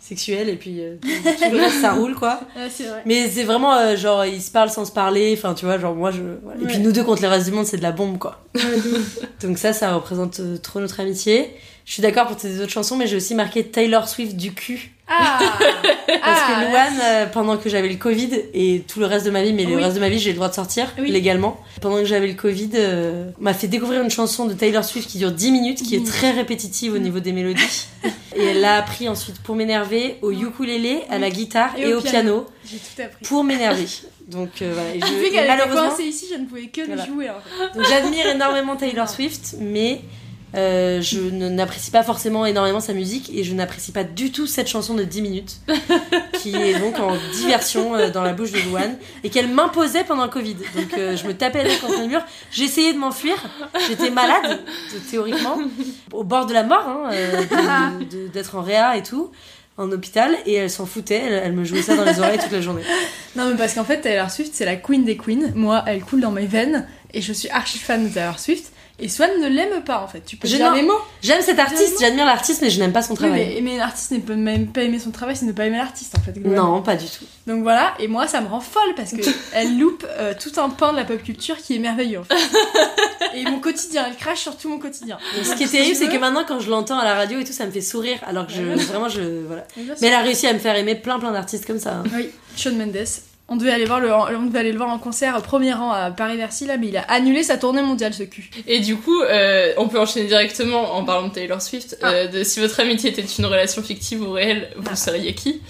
sexuels 0.00 0.48
et 0.48 0.56
puis 0.56 0.80
euh, 0.80 0.96
tout, 1.00 1.08
tout 1.08 1.52
le 1.52 1.60
reste, 1.60 1.80
ça 1.80 1.92
roule, 1.94 2.14
quoi. 2.14 2.40
Ouais, 2.56 2.68
vrai. 2.68 3.02
Mais 3.04 3.28
c'est 3.28 3.44
vraiment 3.44 3.74
euh, 3.74 3.96
genre, 3.96 4.24
ils 4.24 4.40
se 4.40 4.50
parlent 4.50 4.70
sans 4.70 4.86
se 4.86 4.92
parler. 4.92 5.34
Enfin, 5.36 5.52
tu 5.52 5.66
vois, 5.66 5.78
genre, 5.78 5.94
moi, 5.94 6.10
je. 6.10 6.22
voilà. 6.42 6.62
Et 6.62 6.64
puis, 6.64 6.78
nous 6.78 6.92
deux 6.92 7.04
contre 7.04 7.22
le 7.22 7.28
reste 7.28 7.46
du 7.46 7.52
monde, 7.52 7.66
c'est 7.66 7.76
de 7.76 7.82
la 7.82 7.92
bombe, 7.92 8.16
quoi. 8.18 8.42
Ouais. 8.54 8.62
Donc, 9.42 9.58
ça, 9.58 9.74
ça 9.74 9.94
représente 9.94 10.40
trop 10.62 10.80
notre 10.80 11.00
amitié. 11.00 11.50
Je 11.84 11.92
suis 11.94 12.02
d'accord 12.02 12.26
pour 12.28 12.36
tes 12.36 12.58
autres 12.60 12.70
chansons, 12.70 12.96
mais 12.96 13.06
j'ai 13.06 13.16
aussi 13.16 13.34
marqué 13.34 13.64
Taylor 13.64 14.08
Swift 14.08 14.36
du 14.36 14.52
cul. 14.54 14.92
Ah 15.08 15.38
Parce 16.06 16.20
Ah, 16.22 16.46
que 16.64 16.70
Louane, 16.70 17.00
euh, 17.02 17.26
pendant 17.26 17.56
que 17.56 17.68
j'avais 17.68 17.88
le 17.88 17.96
Covid 17.96 18.30
et 18.54 18.82
tout 18.86 19.00
le 19.00 19.06
reste 19.06 19.26
de 19.26 19.30
ma 19.30 19.42
vie, 19.42 19.52
mais 19.52 19.64
le 19.64 19.76
reste 19.76 19.96
de 19.96 20.00
ma 20.00 20.08
vie, 20.08 20.18
j'ai 20.18 20.30
le 20.30 20.36
droit 20.36 20.48
de 20.48 20.54
sortir 20.54 20.86
Oui. 20.98 21.10
légalement. 21.10 21.60
Pendant 21.80 21.96
que 21.96 22.04
j'avais 22.04 22.28
le 22.28 22.34
Covid, 22.34 22.70
euh, 22.74 23.30
m'a 23.40 23.52
fait 23.52 23.66
découvrir 23.66 24.00
une 24.02 24.10
chanson 24.10 24.46
de 24.46 24.54
Taylor 24.54 24.84
Swift 24.84 25.08
qui 25.10 25.18
dure 25.18 25.32
10 25.32 25.50
minutes, 25.50 25.82
qui 25.82 25.96
est 25.96 26.06
très 26.06 26.30
répétitive 26.30 26.94
au 26.94 26.98
niveau 26.98 27.18
des 27.20 27.32
mélodies. 27.32 27.86
et 28.36 28.42
elle 28.44 28.60
l'a 28.60 28.76
appris 28.76 29.08
ensuite 29.08 29.40
pour 29.42 29.56
m'énerver 29.56 30.16
au 30.22 30.30
ukulélé, 30.30 31.00
à 31.10 31.18
la 31.18 31.30
guitare 31.30 31.70
et, 31.76 31.92
au 31.94 32.00
piano, 32.00 32.46
J'ai 32.64 32.76
tout 32.78 33.02
appris. 33.02 33.24
pour 33.26 33.42
m'énerver. 33.44 33.86
Donc 34.28 34.62
euh, 34.62 34.70
voilà. 34.72 34.94
Et 34.94 35.00
je- 35.00 35.20
Vu 35.24 35.30
qu'elle 35.32 35.48
malheureusement, 35.48 35.98
ici, 35.98 36.26
je 36.32 36.38
ne 36.38 36.46
pouvais 36.46 36.68
que 36.68 36.86
Voilà. 36.86 37.04
jouer 37.04 37.28
en 37.28 37.34
fait. 37.34 37.76
donc 37.78 37.86
j'admire 37.88 38.26
énormément 38.28 38.76
Taylor 38.76 39.08
Swift, 39.08 39.56
mais 39.60 40.00
euh, 40.54 41.00
je 41.00 41.18
n'apprécie 41.18 41.90
pas 41.90 42.02
forcément 42.02 42.44
énormément 42.44 42.80
sa 42.80 42.92
musique 42.92 43.30
et 43.34 43.42
je 43.44 43.54
n'apprécie 43.54 43.90
pas 43.92 44.04
du 44.04 44.32
tout 44.32 44.46
cette 44.46 44.68
chanson 44.68 44.94
de 44.94 45.02
10 45.04 45.22
minutes 45.22 45.56
qui 46.42 46.54
est 46.54 46.78
donc 46.78 46.98
en 46.98 47.16
diversion 47.34 47.94
euh, 47.94 48.10
dans 48.10 48.22
la 48.22 48.32
bouche 48.32 48.52
de 48.52 48.58
Louane 48.60 48.96
et 49.24 49.30
qu'elle 49.30 49.48
m'imposait 49.48 50.04
pendant 50.04 50.24
le 50.24 50.30
Covid. 50.30 50.56
Donc 50.74 50.92
euh, 50.98 51.16
je 51.16 51.26
me 51.26 51.32
tapais 51.34 51.60
avec 51.60 51.80
contre 51.80 52.00
le 52.00 52.06
mur, 52.06 52.20
j'essayais 52.50 52.92
de 52.92 52.98
m'enfuir, 52.98 53.34
j'étais 53.88 54.10
malade 54.10 54.60
de- 54.92 54.98
théoriquement, 55.10 55.58
au 56.12 56.24
bord 56.24 56.46
de 56.46 56.52
la 56.52 56.62
mort, 56.64 56.86
hein, 56.86 57.10
euh, 57.12 57.90
d'être 58.32 58.56
en 58.56 58.62
réa 58.62 58.96
et 58.96 59.02
tout 59.02 59.30
en 59.78 59.90
hôpital 59.90 60.36
et 60.44 60.52
elle 60.54 60.68
s'en 60.70 60.84
foutait, 60.84 61.22
elle, 61.26 61.32
elle 61.44 61.52
me 61.54 61.64
jouait 61.64 61.80
ça 61.80 61.96
dans 61.96 62.04
les 62.04 62.18
oreilles 62.20 62.38
toute 62.38 62.52
la 62.52 62.60
journée. 62.60 62.82
Non, 63.36 63.48
mais 63.48 63.56
parce 63.56 63.72
qu'en 63.74 63.84
fait, 63.84 64.02
Taylor 64.02 64.30
Swift, 64.30 64.50
c'est 64.54 64.66
la 64.66 64.76
queen 64.76 65.04
des 65.06 65.16
queens. 65.16 65.50
Moi, 65.54 65.82
elle 65.86 66.02
coule 66.02 66.20
dans 66.20 66.30
mes 66.30 66.44
veines 66.44 66.86
et 67.14 67.22
je 67.22 67.32
suis 67.32 67.48
archi 67.48 67.78
fan 67.78 68.06
de 68.06 68.12
Taylor 68.12 68.38
Swift. 68.38 68.70
Et 69.04 69.08
Swan 69.08 69.30
ne 69.40 69.48
l'aime 69.48 69.82
pas 69.82 70.00
en 70.02 70.06
fait. 70.08 70.20
Tu 70.24 70.36
peux 70.36 70.46
Je- 70.48 70.56
dire. 70.56 70.72
J'aime 71.22 71.42
cet 71.42 71.58
artiste, 71.58 71.98
j'admire 72.00 72.24
l'artiste 72.24 72.62
mais 72.62 72.70
je 72.70 72.78
n'aime 72.80 72.92
pas 72.92 73.02
son 73.02 73.12
Oui, 73.12 73.18
travail. 73.18 73.46
mais 73.50 73.56
aimer 73.58 73.76
l'artiste 73.76 74.12
ne 74.12 74.18
peut 74.20 74.36
même 74.36 74.68
pas 74.68 74.82
aimer 74.82 74.98
son 74.98 75.10
travail, 75.10 75.36
c'est 75.36 75.44
ne 75.46 75.52
pas 75.52 75.66
aimer 75.66 75.76
l'artiste 75.78 76.14
en 76.16 76.22
fait. 76.22 76.38
Non, 76.40 76.80
pas 76.82 76.94
du 76.96 77.06
tout. 77.06 77.24
Donc 77.46 77.62
voilà, 77.62 77.94
et 77.98 78.06
moi 78.08 78.26
ça 78.28 78.40
me 78.40 78.46
rend 78.48 78.60
folle 78.60 78.94
parce 78.96 79.10
que 79.12 79.22
elle 79.52 79.76
loupe 79.78 80.06
euh, 80.08 80.32
tout 80.40 80.52
un 80.60 80.70
pan 80.70 80.92
de 80.92 80.96
la 80.98 81.04
pop 81.04 81.22
culture 81.22 81.56
qui 81.56 81.74
est 81.76 81.78
merveilleux 81.80 82.20
en 82.20 82.24
fait. 82.24 82.34
et 83.34 83.44
mon 83.44 83.58
quotidien, 83.60 84.04
elle 84.08 84.16
crache 84.16 84.40
sur 84.40 84.56
tout 84.56 84.68
mon 84.68 84.78
quotidien. 84.78 85.18
Et 85.40 85.44
ce 85.44 85.54
qui 85.56 85.64
est 85.64 85.68
terrible, 85.68 85.96
c'est 85.96 86.08
que 86.08 86.18
maintenant, 86.18 86.44
quand 86.46 86.60
je 86.60 86.70
l'entends 86.70 86.98
à 86.98 87.04
la 87.04 87.14
radio 87.14 87.40
et 87.40 87.44
tout, 87.44 87.52
ça 87.52 87.66
me 87.66 87.70
fait 87.72 87.80
sourire. 87.80 88.18
Alors 88.26 88.46
que 88.46 88.52
je, 88.52 88.62
vraiment, 88.62 89.08
je. 89.08 89.20
Voilà. 89.46 89.64
Mais. 89.76 89.82
Mais 90.00 90.06
elle 90.08 90.14
a 90.14 90.20
réussi 90.20 90.46
à 90.46 90.52
me 90.52 90.58
faire 90.58 90.76
aimer 90.76 90.94
plein, 90.94 91.18
plein 91.18 91.32
d'artistes 91.32 91.66
comme 91.66 91.78
ça. 91.80 91.94
hein. 91.94 92.04
Oui, 92.14 92.30
Shawn 92.56 92.76
Mendes. 92.76 93.06
On 93.52 93.56
devait 93.56 93.70
aller 93.70 93.84
voir 93.84 94.00
le, 94.00 94.10
on 94.10 94.46
devait 94.46 94.60
aller 94.60 94.72
le 94.72 94.78
voir 94.78 94.88
en 94.88 94.98
concert 94.98 95.36
au 95.36 95.42
premier 95.42 95.74
rang 95.74 95.92
à 95.92 96.10
Paris-Bercy 96.10 96.64
là, 96.64 96.78
mais 96.78 96.88
il 96.88 96.96
a 96.96 97.02
annulé 97.02 97.42
sa 97.42 97.58
tournée 97.58 97.82
mondiale 97.82 98.14
ce 98.14 98.22
cul. 98.22 98.48
Et 98.66 98.80
du 98.80 98.96
coup, 98.96 99.20
euh, 99.20 99.74
on 99.76 99.88
peut 99.88 100.00
enchaîner 100.00 100.26
directement 100.26 100.94
en 100.94 101.04
parlant 101.04 101.28
de 101.28 101.34
Taylor 101.34 101.60
Swift. 101.60 101.98
Ah. 102.00 102.12
euh, 102.12 102.28
de 102.28 102.44
si 102.44 102.60
votre 102.60 102.80
amitié 102.80 103.10
était 103.10 103.20
une 103.20 103.44
relation 103.44 103.82
fictive 103.82 104.22
ou 104.22 104.32
réelle, 104.32 104.70
vous 104.76 104.96
seriez 104.96 105.34
qui? 105.34 105.60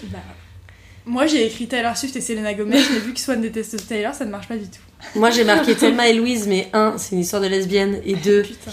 Moi 1.06 1.26
j'ai 1.26 1.44
écrit 1.44 1.66
Taylor 1.66 1.96
Swift 1.96 2.14
et 2.14 2.20
Selena 2.20 2.54
Gomez, 2.54 2.76
mais 2.92 2.98
vu 3.00 3.12
que 3.14 3.18
Swan 3.18 3.40
déteste 3.40 3.88
Taylor, 3.88 4.14
ça 4.14 4.24
ne 4.26 4.30
marche 4.30 4.46
pas 4.46 4.56
du 4.56 4.66
tout. 4.66 4.78
Moi, 5.16 5.30
j'ai 5.30 5.42
marqué 5.42 5.74
Thelma 5.76 6.08
et 6.08 6.12
Louise, 6.14 6.46
mais 6.46 6.68
un, 6.72 6.94
c'est 6.98 7.16
une 7.16 7.22
histoire 7.22 7.42
de 7.42 7.48
lesbienne, 7.48 8.00
et 8.04 8.14
deux, 8.14 8.42
Putain. 8.42 8.70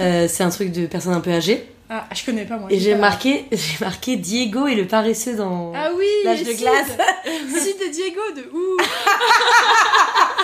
euh, 0.00 0.26
c'est 0.28 0.42
un 0.42 0.50
truc 0.50 0.70
de 0.72 0.84
personnes 0.84 1.14
un 1.14 1.20
peu 1.20 1.32
âgées. 1.32 1.64
Ah, 1.92 2.06
je 2.14 2.24
connais 2.24 2.44
pas 2.44 2.56
moi. 2.56 2.68
Et 2.70 2.78
j'ai 2.78 2.94
marqué, 2.94 3.46
j'ai 3.52 3.84
marqué 3.84 4.14
Diego 4.16 4.68
et 4.68 4.76
le 4.76 4.86
paresseux 4.86 5.34
dans 5.34 5.72
Ah 5.74 5.90
oui, 5.96 6.06
l'âge 6.24 6.44
de 6.44 6.52
glace. 6.52 6.86
Sid 7.58 7.78
de 7.80 7.90
Diego 7.90 8.20
de 8.36 8.42
ouf. 8.56 8.88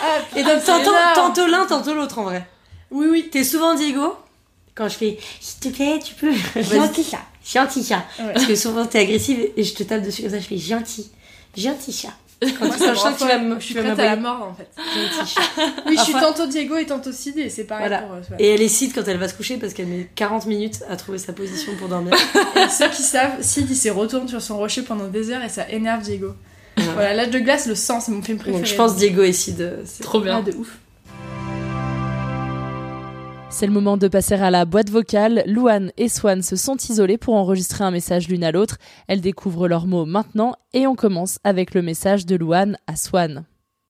Ah, 0.03 0.19
Et 0.37 0.43
donc, 0.43 0.55
c'est 0.59 0.67
tantôt, 0.67 0.91
tantôt 1.15 1.47
l'un, 1.47 1.65
tantôt 1.67 1.95
l'autre 1.95 2.19
en 2.19 2.25
vrai. 2.25 2.45
Oui, 2.91 3.07
oui. 3.09 3.29
T'es 3.31 3.45
souvent 3.45 3.75
Diego 3.77 4.17
Quand 4.75 4.89
je 4.89 4.97
fais, 4.97 5.19
s'il 5.41 5.61
te 5.61 5.69
plaît, 5.77 6.01
tu 6.05 6.15
peux. 6.15 6.33
Gentil 6.63 7.05
chat. 7.05 7.23
Gentil 7.45 7.85
chat. 7.85 8.05
Ouais. 8.19 8.33
Parce 8.33 8.47
que 8.47 8.57
souvent 8.57 8.85
t'es 8.85 8.99
agressive 8.99 9.39
et 9.57 9.63
je 9.63 9.73
te 9.75 9.85
tape 9.85 10.03
dessus 10.03 10.23
comme 10.23 10.33
ça, 10.33 10.41
je 10.41 10.47
fais 10.47 10.59
gentil. 10.59 11.13
Gentil 11.57 11.93
chat. 11.93 12.13
Quand 12.43 12.67
Moi, 12.67 12.75
je 12.79 12.95
sens 12.95 13.15
que 13.15 13.19
tu 13.19 13.25
vas 13.25 13.39
folle. 13.39 13.49
me 13.49 13.59
Je 13.61 13.65
suis 13.65 13.75
prête 13.75 13.99
à 13.99 14.05
la 14.05 14.17
mort 14.17 14.43
en 14.43 14.55
fait. 14.55 14.69
Oui, 15.87 15.97
je 15.97 16.03
suis 16.03 16.13
tantôt 16.13 16.47
Diego 16.47 16.77
et 16.77 16.85
tantôt 16.87 17.11
Sid 17.13 17.39
et 17.39 17.49
c'est 17.49 17.65
pareil 17.65 17.89
Voilà. 17.89 18.03
pour 18.03 18.17
euh, 18.17 18.23
Swan. 18.23 18.37
Et 18.39 18.49
elle 18.55 18.61
est 18.63 18.69
Sid 18.69 18.93
quand 18.95 19.07
elle 19.09 19.17
va 19.17 19.29
se 19.29 19.35
coucher 19.35 19.57
parce 19.57 19.73
qu'elle 19.73 19.87
met 19.87 20.09
40 20.15 20.45
minutes 20.47 20.83
à 20.91 20.97
trouver 20.97 21.17
sa 21.19 21.33
position 21.33 21.75
pour 21.77 21.89
dormir. 21.89 22.13
Et 22.57 22.69
ceux 22.69 22.89
qui 22.91 23.03
savent, 23.03 23.41
Sid 23.41 23.67
il 23.71 23.77
se 23.77 23.89
retourne 23.89 24.29
sur 24.29 24.43
son 24.43 24.59
rocher 24.59 24.83
pendant 24.83 25.09
des 25.09 25.31
heures 25.31 25.43
et 25.43 25.49
ça 25.49 25.67
énerve 25.71 26.03
Diego. 26.03 26.35
Voilà, 26.77 27.15
l'âge 27.15 27.31
de 27.31 27.39
glace, 27.39 27.67
le 27.67 27.75
sang, 27.75 28.01
c'est 28.01 28.13
mon 28.13 28.21
film 28.21 28.37
préféré. 28.37 28.59
Donc 28.59 28.67
je 28.71 28.75
pense 28.75 28.97
Diego 28.97 29.23
et 29.23 29.33
Sid. 29.33 29.61
euh, 29.63 29.83
c'est- 29.87 30.03
Trop 30.03 30.21
bien. 30.21 30.43
Ah, 30.47 30.51
de 30.51 30.55
ouf. 30.57 30.77
C'est 33.49 33.67
le 33.67 33.73
moment 33.73 33.97
de 33.97 34.09
passer 34.09 34.35
à 34.35 34.51
la 34.51 34.65
boîte 34.65 34.91
vocale. 34.91 35.45
Louane 35.47 35.93
et 35.97 36.09
Swan 36.09 36.43
se 36.43 36.57
sont 36.57 36.77
isolés 36.77 37.17
pour 37.17 37.35
enregistrer 37.35 37.85
un 37.85 37.91
message 37.91 38.29
l'une 38.29 38.45
à 38.45 38.53
l'autre. 38.53 38.77
Elles 39.07 39.21
découvrent 39.21 39.69
leurs 39.69 39.87
mots 39.87 40.05
maintenant 40.05 40.57
et 40.75 40.87
on 40.87 40.95
commence 40.95 41.39
avec 41.45 41.73
le 41.73 41.81
message 41.81 42.27
de 42.27 42.37
Louane 42.37 42.77
à 42.87 42.97
Swan. 42.97 43.45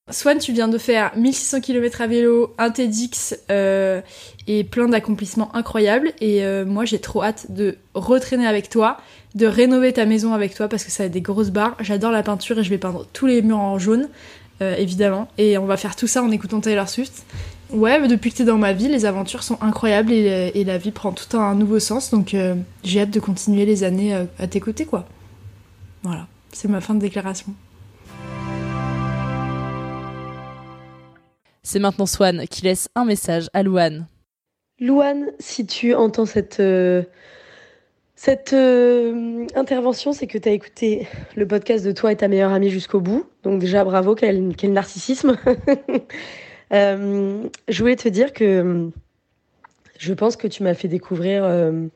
Swan, 0.09 0.39
tu 0.39 0.53
viens 0.53 0.69
de 0.69 0.79
faire 0.79 1.11
1600 1.17 1.63
km 1.63 2.01
à 2.01 2.07
vélo, 2.07 2.55
un 2.59 2.71
TEDx 2.71 3.37
euh, 3.51 4.01
et 4.47 4.63
plein 4.63 4.89
d'accomplissements 4.89 5.53
incroyables. 5.57 6.13
Et 6.21 6.45
euh, 6.45 6.65
moi, 6.65 6.85
j'ai 6.85 7.01
trop 7.01 7.25
hâte 7.25 7.51
de 7.51 7.77
retraîner 7.95 8.47
avec 8.47 8.69
toi, 8.69 8.99
de 9.35 9.47
rénover 9.47 9.93
ta 9.93 10.05
maison 10.07 10.33
avec 10.33 10.55
toi 10.55 10.69
parce 10.69 10.85
que 10.85 10.93
ça 10.93 11.05
a 11.05 11.09
des 11.09 11.23
grosses 11.23 11.51
barres. 11.51 11.77
J'adore 11.81 12.13
la 12.13 12.23
peinture 12.23 12.57
et 12.61 12.63
je 12.63 12.71
vais 12.71 12.79
peindre 12.79 13.05
tous 13.13 13.27
les 13.27 13.43
murs 13.43 13.59
en 13.59 13.81
jaune, 13.81 14.09
euh, 14.63 14.77
évidemment. 14.77 15.27
Et 15.39 15.59
on 15.59 15.67
va 15.67 15.77
faire 15.77 15.97
tout 15.97 16.07
ça 16.07 16.23
en 16.23 16.31
écoutant 16.31 16.61
Taylor 16.61 16.89
Swift. 16.89 17.25
Ouais, 17.71 17.99
mais 17.99 18.09
depuis 18.09 18.31
que 18.31 18.37
t'es 18.37 18.45
dans 18.45 18.59
ma 18.59 18.73
vie, 18.73 18.89
les 18.89 19.07
aventures 19.07 19.43
sont 19.43 19.59
incroyables 19.61 20.12
et, 20.12 20.53
et 20.55 20.64
la 20.64 20.79
vie 20.79 20.93
prend 20.93 21.12
tout 21.12 21.37
un 21.37 21.55
nouveau 21.55 21.81
sens. 21.81 22.11
Donc 22.11 22.35
euh, 22.35 22.55
j'ai 22.85 23.01
hâte 23.01 23.11
de 23.11 23.21
continuer 23.21 23.67
les 23.67 23.83
années 23.83 24.14
euh, 24.14 24.25
à 24.39 24.47
tes 24.47 24.61
côtés, 24.61 24.85
quoi. 24.85 25.07
Voilà, 26.03 26.29
c'est 26.53 26.69
ma 26.69 26.81
fin 26.81 26.95
de 26.95 27.01
déclaration. 27.01 27.53
C'est 31.64 31.81
maintenant 31.81 32.07
Swan 32.07 32.47
qui 32.49 32.62
laisse 32.62 32.89
un 32.95 33.05
message 33.05 33.51
à 33.53 33.64
Louane. 33.64 34.07
Louane, 34.79 35.33
si 35.41 35.67
tu 35.67 35.95
entends 35.95 36.27
cette, 36.27 36.61
euh, 36.61 37.03
cette 38.14 38.53
euh, 38.53 39.47
intervention, 39.57 40.12
c'est 40.12 40.29
que 40.29 40.39
tu 40.39 40.49
as 40.49 40.53
écouté 40.53 41.09
le 41.35 41.45
podcast 41.49 41.85
de 41.85 41.91
toi 41.91 42.12
et 42.12 42.17
ta 42.17 42.29
meilleure 42.29 42.53
amie 42.53 42.71
jusqu'au 42.71 43.01
bout. 43.01 43.27
Donc 43.43 43.59
déjà, 43.59 43.83
bravo, 43.83 44.14
quel, 44.14 44.55
quel 44.57 44.73
narcissisme. 44.75 45.37
Euh, 46.73 47.49
je 47.69 47.81
voulais 47.81 47.97
te 47.97 48.09
dire 48.09 48.33
que 48.33 48.45
euh, 48.45 48.91
je 49.99 50.14
pense 50.14 50.37
que 50.37 50.47
tu 50.47 50.62
m'as 50.62 50.75
fait 50.75 50.89
découvrir 50.89 51.45
euh, 51.45 51.87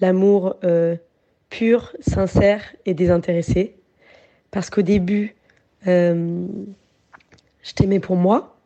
l'amour 0.00 0.56
euh, 0.64 0.96
pur, 1.50 1.94
sincère 2.00 2.62
et 2.86 2.94
désintéressé. 2.94 3.76
Parce 4.50 4.70
qu'au 4.70 4.82
début, 4.82 5.34
euh, 5.86 6.46
je 7.62 7.72
t'aimais 7.72 8.00
pour 8.00 8.16
moi. 8.16 8.58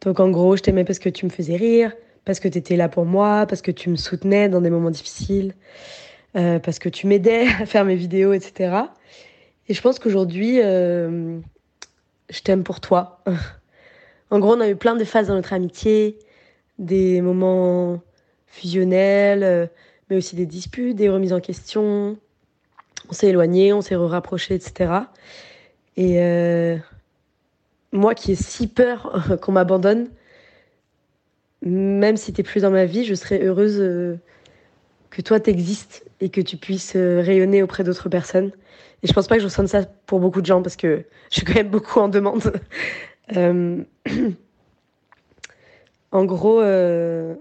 Donc 0.00 0.18
en 0.20 0.30
gros, 0.30 0.56
je 0.56 0.62
t'aimais 0.62 0.84
parce 0.84 0.98
que 0.98 1.08
tu 1.08 1.26
me 1.26 1.30
faisais 1.30 1.56
rire, 1.56 1.92
parce 2.24 2.40
que 2.40 2.48
tu 2.48 2.58
étais 2.58 2.76
là 2.76 2.88
pour 2.88 3.04
moi, 3.04 3.46
parce 3.46 3.62
que 3.62 3.70
tu 3.70 3.90
me 3.90 3.96
soutenais 3.96 4.48
dans 4.48 4.60
des 4.60 4.70
moments 4.70 4.90
difficiles, 4.90 5.54
euh, 6.36 6.58
parce 6.58 6.78
que 6.78 6.88
tu 6.88 7.06
m'aidais 7.06 7.46
à 7.60 7.66
faire 7.66 7.84
mes 7.84 7.96
vidéos, 7.96 8.32
etc. 8.32 8.76
Et 9.68 9.74
je 9.74 9.80
pense 9.82 9.98
qu'aujourd'hui, 9.98 10.56
je 10.56 11.40
t'aime 12.42 12.64
pour 12.64 12.80
toi. 12.80 13.22
en 14.30 14.38
gros, 14.38 14.54
on 14.54 14.60
a 14.60 14.68
eu 14.68 14.76
plein 14.76 14.96
de 14.96 15.04
phases 15.04 15.28
dans 15.28 15.34
notre 15.34 15.52
amitié, 15.52 16.18
des 16.78 17.20
moments 17.20 18.00
fusionnels, 18.46 19.42
euh, 19.42 19.66
mais 20.08 20.16
aussi 20.16 20.36
des 20.36 20.46
disputes, 20.46 20.96
des 20.96 21.08
remises 21.08 21.32
en 21.32 21.40
question. 21.40 22.16
On 23.08 23.12
s'est 23.12 23.28
éloignés, 23.28 23.72
on 23.72 23.80
s'est 23.80 23.96
rapprochés, 23.96 24.54
etc. 24.54 24.92
Et 25.96 26.20
euh, 26.20 26.76
moi 27.92 28.14
qui 28.14 28.32
ai 28.32 28.34
si 28.36 28.68
peur 28.68 29.38
qu'on 29.42 29.52
m'abandonne, 29.52 30.08
même 31.62 32.16
si 32.16 32.32
t'es 32.32 32.42
plus 32.42 32.62
dans 32.62 32.70
ma 32.70 32.86
vie, 32.86 33.04
je 33.04 33.14
serais 33.14 33.44
heureuse 33.44 33.80
euh, 33.80 34.16
que 35.10 35.22
toi 35.22 35.40
t'existes 35.40 36.04
et 36.20 36.30
que 36.30 36.40
tu 36.40 36.56
puisses 36.56 36.94
rayonner 36.94 37.62
auprès 37.62 37.84
d'autres 37.84 38.08
personnes. 38.08 38.52
Et 39.02 39.06
je 39.06 39.12
pense 39.12 39.26
pas 39.26 39.36
que 39.36 39.40
je 39.40 39.46
ressente 39.46 39.68
ça 39.68 39.82
pour 40.06 40.20
beaucoup 40.20 40.40
de 40.40 40.46
gens 40.46 40.62
parce 40.62 40.76
que 40.76 41.04
je 41.30 41.36
suis 41.36 41.44
quand 41.44 41.54
même 41.54 41.70
beaucoup 41.70 41.98
en 41.98 42.08
demande. 42.08 42.52
Euh, 43.36 43.84
en 46.12 46.24
gros, 46.24 46.60
euh, 46.60 47.34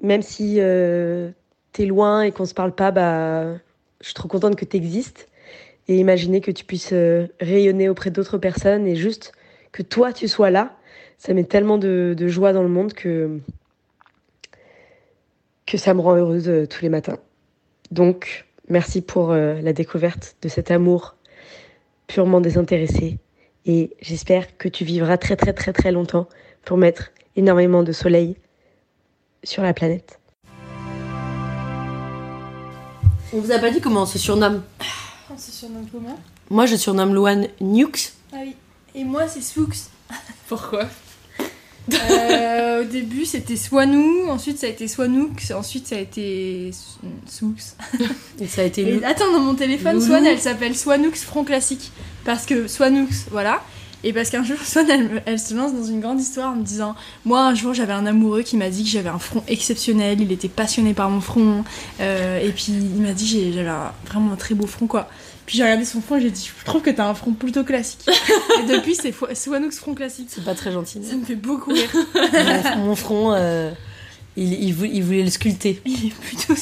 même 0.00 0.22
si 0.22 0.56
euh, 0.58 1.30
t'es 1.72 1.86
loin 1.86 2.22
et 2.22 2.32
qu'on 2.32 2.44
se 2.44 2.54
parle 2.54 2.74
pas, 2.74 2.90
bah, 2.90 3.54
je 4.00 4.06
suis 4.06 4.14
trop 4.14 4.28
contente 4.28 4.56
que 4.56 4.64
t'existes. 4.64 5.28
Et 5.90 5.96
imaginer 5.96 6.42
que 6.42 6.50
tu 6.50 6.64
puisses 6.64 6.92
euh, 6.92 7.28
rayonner 7.40 7.88
auprès 7.88 8.10
d'autres 8.10 8.36
personnes 8.36 8.86
et 8.86 8.94
juste 8.94 9.32
que 9.72 9.82
toi 9.82 10.12
tu 10.12 10.28
sois 10.28 10.50
là, 10.50 10.76
ça 11.16 11.32
met 11.32 11.44
tellement 11.44 11.78
de, 11.78 12.14
de 12.16 12.28
joie 12.28 12.52
dans 12.52 12.62
le 12.62 12.68
monde 12.68 12.92
que, 12.92 13.40
que 15.66 15.78
ça 15.78 15.94
me 15.94 16.00
rend 16.00 16.14
heureuse 16.14 16.68
tous 16.68 16.82
les 16.82 16.90
matins. 16.90 17.18
Donc, 17.90 18.46
merci 18.68 19.00
pour 19.00 19.32
la 19.32 19.72
découverte 19.72 20.36
de 20.42 20.48
cet 20.48 20.70
amour 20.70 21.16
purement 22.06 22.40
désintéressé. 22.40 23.18
Et 23.66 23.90
j'espère 24.00 24.56
que 24.56 24.68
tu 24.68 24.84
vivras 24.84 25.18
très 25.18 25.36
très 25.36 25.52
très 25.52 25.72
très 25.72 25.92
longtemps 25.92 26.28
pour 26.64 26.76
mettre 26.76 27.10
énormément 27.36 27.82
de 27.82 27.92
soleil 27.92 28.36
sur 29.44 29.62
la 29.62 29.74
planète. 29.74 30.18
On 33.32 33.40
vous 33.40 33.52
a 33.52 33.58
pas 33.58 33.70
dit 33.70 33.80
comment 33.80 34.02
on 34.02 34.06
se 34.06 34.18
surnomme 34.18 34.62
On 35.30 35.36
se 35.36 35.52
surnomme 35.52 35.86
comment? 35.92 36.18
Moi, 36.50 36.64
je 36.64 36.76
surnomme 36.76 37.12
Louane 37.14 37.48
Nukes. 37.60 38.12
Ah 38.32 38.38
oui. 38.42 38.56
Et 38.94 39.04
moi, 39.04 39.28
c'est 39.28 39.42
Swooks. 39.42 39.90
Pourquoi? 40.48 40.88
Euh, 41.92 42.82
au 42.82 42.84
début, 42.84 43.24
c'était 43.24 43.56
Swanou, 43.56 44.28
ensuite 44.28 44.58
ça 44.58 44.66
a 44.66 44.70
été 44.70 44.88
Swanoux, 44.88 45.30
ensuite 45.54 45.86
ça 45.86 45.96
a 45.96 46.00
été 46.00 46.70
Swooks. 47.26 47.62
Et 48.40 48.46
ça 48.46 48.62
a 48.62 48.64
été 48.64 48.82
Et 48.82 49.04
attends, 49.04 49.32
dans 49.32 49.40
mon 49.40 49.54
téléphone, 49.54 49.94
Loulou. 49.94 50.06
Swan, 50.06 50.26
elle 50.26 50.38
s'appelle 50.40 50.76
Swanoux 50.76 51.12
Front 51.14 51.44
Classique. 51.44 51.92
Parce 52.24 52.46
que 52.46 52.66
Swanoux, 52.68 53.08
voilà. 53.30 53.62
Et 54.04 54.12
parce 54.12 54.30
qu'un 54.30 54.44
jour, 54.44 54.56
Swan, 54.64 54.86
elle, 55.26 55.38
se 55.40 55.54
lance 55.54 55.72
dans 55.74 55.82
une 55.84 56.00
grande 56.00 56.20
histoire 56.20 56.52
en 56.52 56.56
me 56.56 56.62
disant 56.62 56.94
Moi, 57.24 57.40
un 57.42 57.54
jour, 57.54 57.74
j'avais 57.74 57.92
un 57.94 58.06
amoureux 58.06 58.42
qui 58.42 58.56
m'a 58.56 58.68
dit 58.70 58.84
que 58.84 58.90
j'avais 58.90 59.08
un 59.08 59.18
front 59.18 59.42
exceptionnel, 59.48 60.20
il 60.20 60.30
était 60.30 60.48
passionné 60.48 60.94
par 60.94 61.10
mon 61.10 61.20
front. 61.20 61.64
euh, 62.00 62.38
et 62.38 62.50
puis, 62.50 62.66
il 62.68 63.02
m'a 63.02 63.12
dit 63.12 63.24
que 63.24 63.30
j'ai- 63.30 63.52
j'avais 63.52 63.70
vraiment 64.06 64.32
un 64.32 64.36
très 64.36 64.54
beau 64.54 64.66
front, 64.66 64.86
quoi. 64.86 65.08
Puis 65.48 65.56
j'ai 65.56 65.62
regardé 65.64 65.86
son 65.86 66.02
front 66.02 66.16
et 66.16 66.20
j'ai 66.20 66.30
dit 66.30 66.50
Je 66.60 66.64
trouve 66.66 66.82
que 66.82 66.90
t'as 66.90 67.06
un 67.08 67.14
front 67.14 67.32
plutôt 67.32 67.64
classique. 67.64 68.06
et 68.06 68.66
depuis, 68.70 68.94
c'est 68.94 69.12
Fo- 69.12 69.34
Swanoux 69.34 69.70
Front 69.70 69.94
Classique. 69.94 70.28
C'est 70.28 70.44
pas 70.44 70.54
très 70.54 70.70
gentil. 70.72 71.00
Ça 71.02 71.16
me 71.16 71.24
fait 71.24 71.36
beaucoup 71.36 71.72
rire. 71.72 71.88
mon, 72.76 72.84
mon 72.84 72.94
front, 72.94 73.32
euh, 73.32 73.70
il, 74.36 74.52
il, 74.62 74.74
vou- 74.74 74.84
il 74.84 75.02
voulait 75.02 75.22
le 75.22 75.30
sculpter. 75.30 75.80
Il 75.86 76.08
est 76.08 76.14
plutôt, 76.14 76.52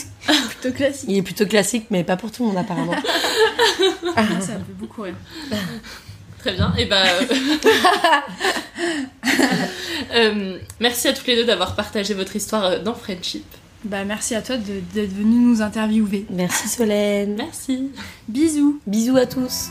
plutôt 0.61 0.73
classique. 0.73 1.07
Il 1.09 1.17
est 1.17 1.23
plutôt 1.23 1.47
classique, 1.47 1.87
mais 1.91 2.05
pas 2.05 2.17
pour 2.17 2.31
tout 2.31 2.45
le 2.45 2.51
monde 2.51 2.59
apparemment. 2.59 2.95
Ça 4.15 4.23
me 4.23 4.41
fait 4.41 4.73
beaucoup 4.79 5.03
rire. 5.03 5.17
Très 6.39 6.53
bien. 6.53 6.73
Et 6.79 6.85
bah. 6.87 7.03
euh, 7.07 7.25
euh, 10.15 10.59
merci 10.79 11.09
à 11.09 11.13
toutes 11.13 11.27
les 11.27 11.35
deux 11.35 11.45
d'avoir 11.45 11.75
partagé 11.75 12.15
votre 12.15 12.37
histoire 12.37 12.81
dans 12.85 12.95
Friendship. 12.95 13.45
Bah, 13.91 14.05
merci 14.05 14.35
à 14.35 14.43
toi 14.43 14.57
de- 14.57 14.81
d'être 14.95 15.13
venu 15.15 15.37
nous 15.37 15.63
interviewer. 15.63 16.27
Merci 16.31 16.69
Solène. 16.69 17.35
Merci. 17.37 17.91
Bisous. 18.29 18.81
Bisous 18.87 19.17
à 19.17 19.27
tous. 19.27 19.69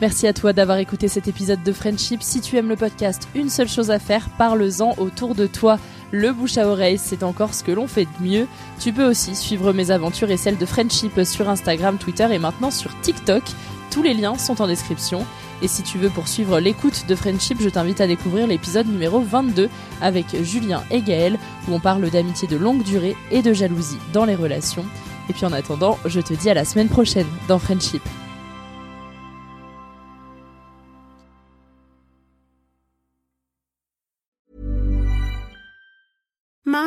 Merci 0.00 0.26
à 0.26 0.32
toi 0.32 0.52
d'avoir 0.52 0.78
écouté 0.78 1.08
cet 1.08 1.28
épisode 1.28 1.62
de 1.62 1.72
Friendship. 1.72 2.22
Si 2.22 2.40
tu 2.40 2.56
aimes 2.56 2.68
le 2.70 2.76
podcast, 2.76 3.28
une 3.34 3.50
seule 3.50 3.68
chose 3.68 3.90
à 3.90 3.98
faire, 3.98 4.28
parle-en 4.38 4.94
autour 4.98 5.34
de 5.34 5.46
toi. 5.46 5.78
Le 6.12 6.32
bouche 6.32 6.56
à 6.58 6.66
oreille, 6.66 6.98
c'est 6.98 7.22
encore 7.22 7.52
ce 7.54 7.62
que 7.62 7.70
l'on 7.70 7.86
fait 7.86 8.06
de 8.06 8.24
mieux. 8.26 8.46
Tu 8.80 8.92
peux 8.92 9.04
aussi 9.04 9.34
suivre 9.36 9.72
mes 9.72 9.90
aventures 9.90 10.30
et 10.30 10.36
celles 10.38 10.56
de 10.56 10.66
Friendship 10.66 11.20
sur 11.24 11.48
Instagram, 11.50 11.98
Twitter 11.98 12.26
et 12.32 12.38
maintenant 12.38 12.70
sur 12.70 12.98
TikTok. 13.02 13.42
Tous 13.90 14.02
les 14.02 14.14
liens 14.14 14.38
sont 14.38 14.62
en 14.62 14.66
description. 14.66 15.26
Et 15.62 15.68
si 15.68 15.82
tu 15.82 15.98
veux 15.98 16.08
poursuivre 16.08 16.58
l'écoute 16.58 17.04
de 17.08 17.14
Friendship, 17.14 17.60
je 17.60 17.68
t'invite 17.68 18.00
à 18.00 18.06
découvrir 18.06 18.46
l'épisode 18.46 18.86
numéro 18.86 19.20
22 19.20 19.68
avec 20.00 20.26
Julien 20.42 20.82
et 20.90 21.02
Gaël, 21.02 21.38
où 21.68 21.74
on 21.74 21.80
parle 21.80 22.08
d'amitié 22.10 22.48
de 22.48 22.56
longue 22.56 22.82
durée 22.82 23.16
et 23.30 23.42
de 23.42 23.52
jalousie 23.52 23.98
dans 24.12 24.24
les 24.24 24.34
relations. 24.34 24.86
Et 25.28 25.32
puis 25.32 25.44
en 25.44 25.52
attendant, 25.52 25.98
je 26.06 26.20
te 26.20 26.34
dis 26.34 26.50
à 26.50 26.54
la 26.54 26.64
semaine 26.64 26.88
prochaine 26.88 27.26
dans 27.46 27.58
Friendship. 27.58 28.02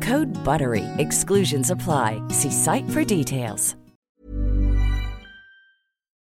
Code 0.00 0.32
BUTTERY. 0.44 0.84
Exclusions 0.98 1.70
apply. 1.70 2.22
See 2.30 2.50
site 2.50 2.88
for 2.88 3.04
details. 3.04 3.76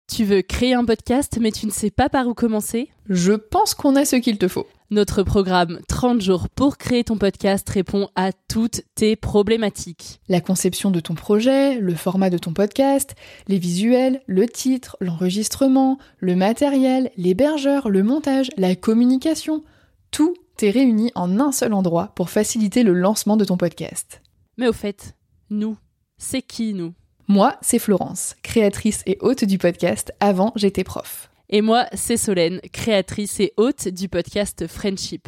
Tu 0.08 0.24
veux 0.24 0.42
créer 0.42 0.74
un 0.74 0.86
podcast 0.86 1.38
mais 1.42 1.52
tu 1.52 1.66
ne 1.66 1.72
sais 1.72 1.90
pas 1.90 2.08
par 2.08 2.28
où 2.28 2.34
commencer? 2.34 2.90
Je 3.10 3.34
pense 3.34 3.74
qu'on 3.74 3.96
a 3.96 4.06
ce 4.06 4.16
qu'il 4.16 4.38
te 4.38 4.48
faut. 4.48 4.66
Notre 4.92 5.24
programme 5.24 5.80
30 5.88 6.22
jours 6.22 6.48
pour 6.48 6.78
créer 6.78 7.04
ton 7.04 7.18
podcast 7.18 7.68
répond 7.70 8.10
à 8.16 8.32
toutes 8.32 8.84
tes 8.94 9.16
problématiques. 9.16 10.22
La 10.30 10.42
conception 10.42 10.90
de 10.90 11.00
ton 11.00 11.16
projet, 11.16 11.80
le 11.80 11.96
format 11.96 12.30
de 12.30 12.38
ton 12.38 12.54
podcast, 12.54 13.16
les 13.48 13.58
visuels, 13.58 14.22
le 14.28 14.48
titre, 14.48 14.96
l'enregistrement, 15.02 15.98
le 16.20 16.36
matériel, 16.36 17.12
l'hébergeur, 17.18 17.90
le 17.90 18.04
montage, 18.04 18.52
la 18.58 18.76
communication, 18.76 19.64
tout 20.12 20.36
est 20.64 20.72
réuni 20.72 21.12
en 21.16 21.40
un 21.40 21.52
seul 21.52 21.74
endroit 21.74 22.12
pour 22.16 22.30
faciliter 22.30 22.84
le 22.84 22.94
lancement 22.94 23.38
de 23.38 23.46
ton 23.46 23.58
podcast. 23.58 24.22
Mais 24.58 24.68
au 24.68 24.74
fait, 24.74 25.16
nous, 25.50 25.78
c'est 26.18 26.42
qui 26.42 26.74
nous? 26.74 26.94
Moi, 27.28 27.56
c'est 27.62 27.80
Florence, 27.80 28.36
créatrice 28.44 29.02
et 29.06 29.18
hôte 29.20 29.44
du 29.44 29.58
podcast 29.58 30.14
Avant 30.20 30.54
j'étais 30.56 30.84
prof. 30.84 31.30
Et 31.50 31.62
moi, 31.62 31.88
c'est 31.94 32.18
Solène, 32.18 32.60
créatrice 32.72 33.40
et 33.40 33.54
hôte 33.58 33.88
du 33.88 34.10
podcast 34.10 34.68
Friendship. 34.68 35.28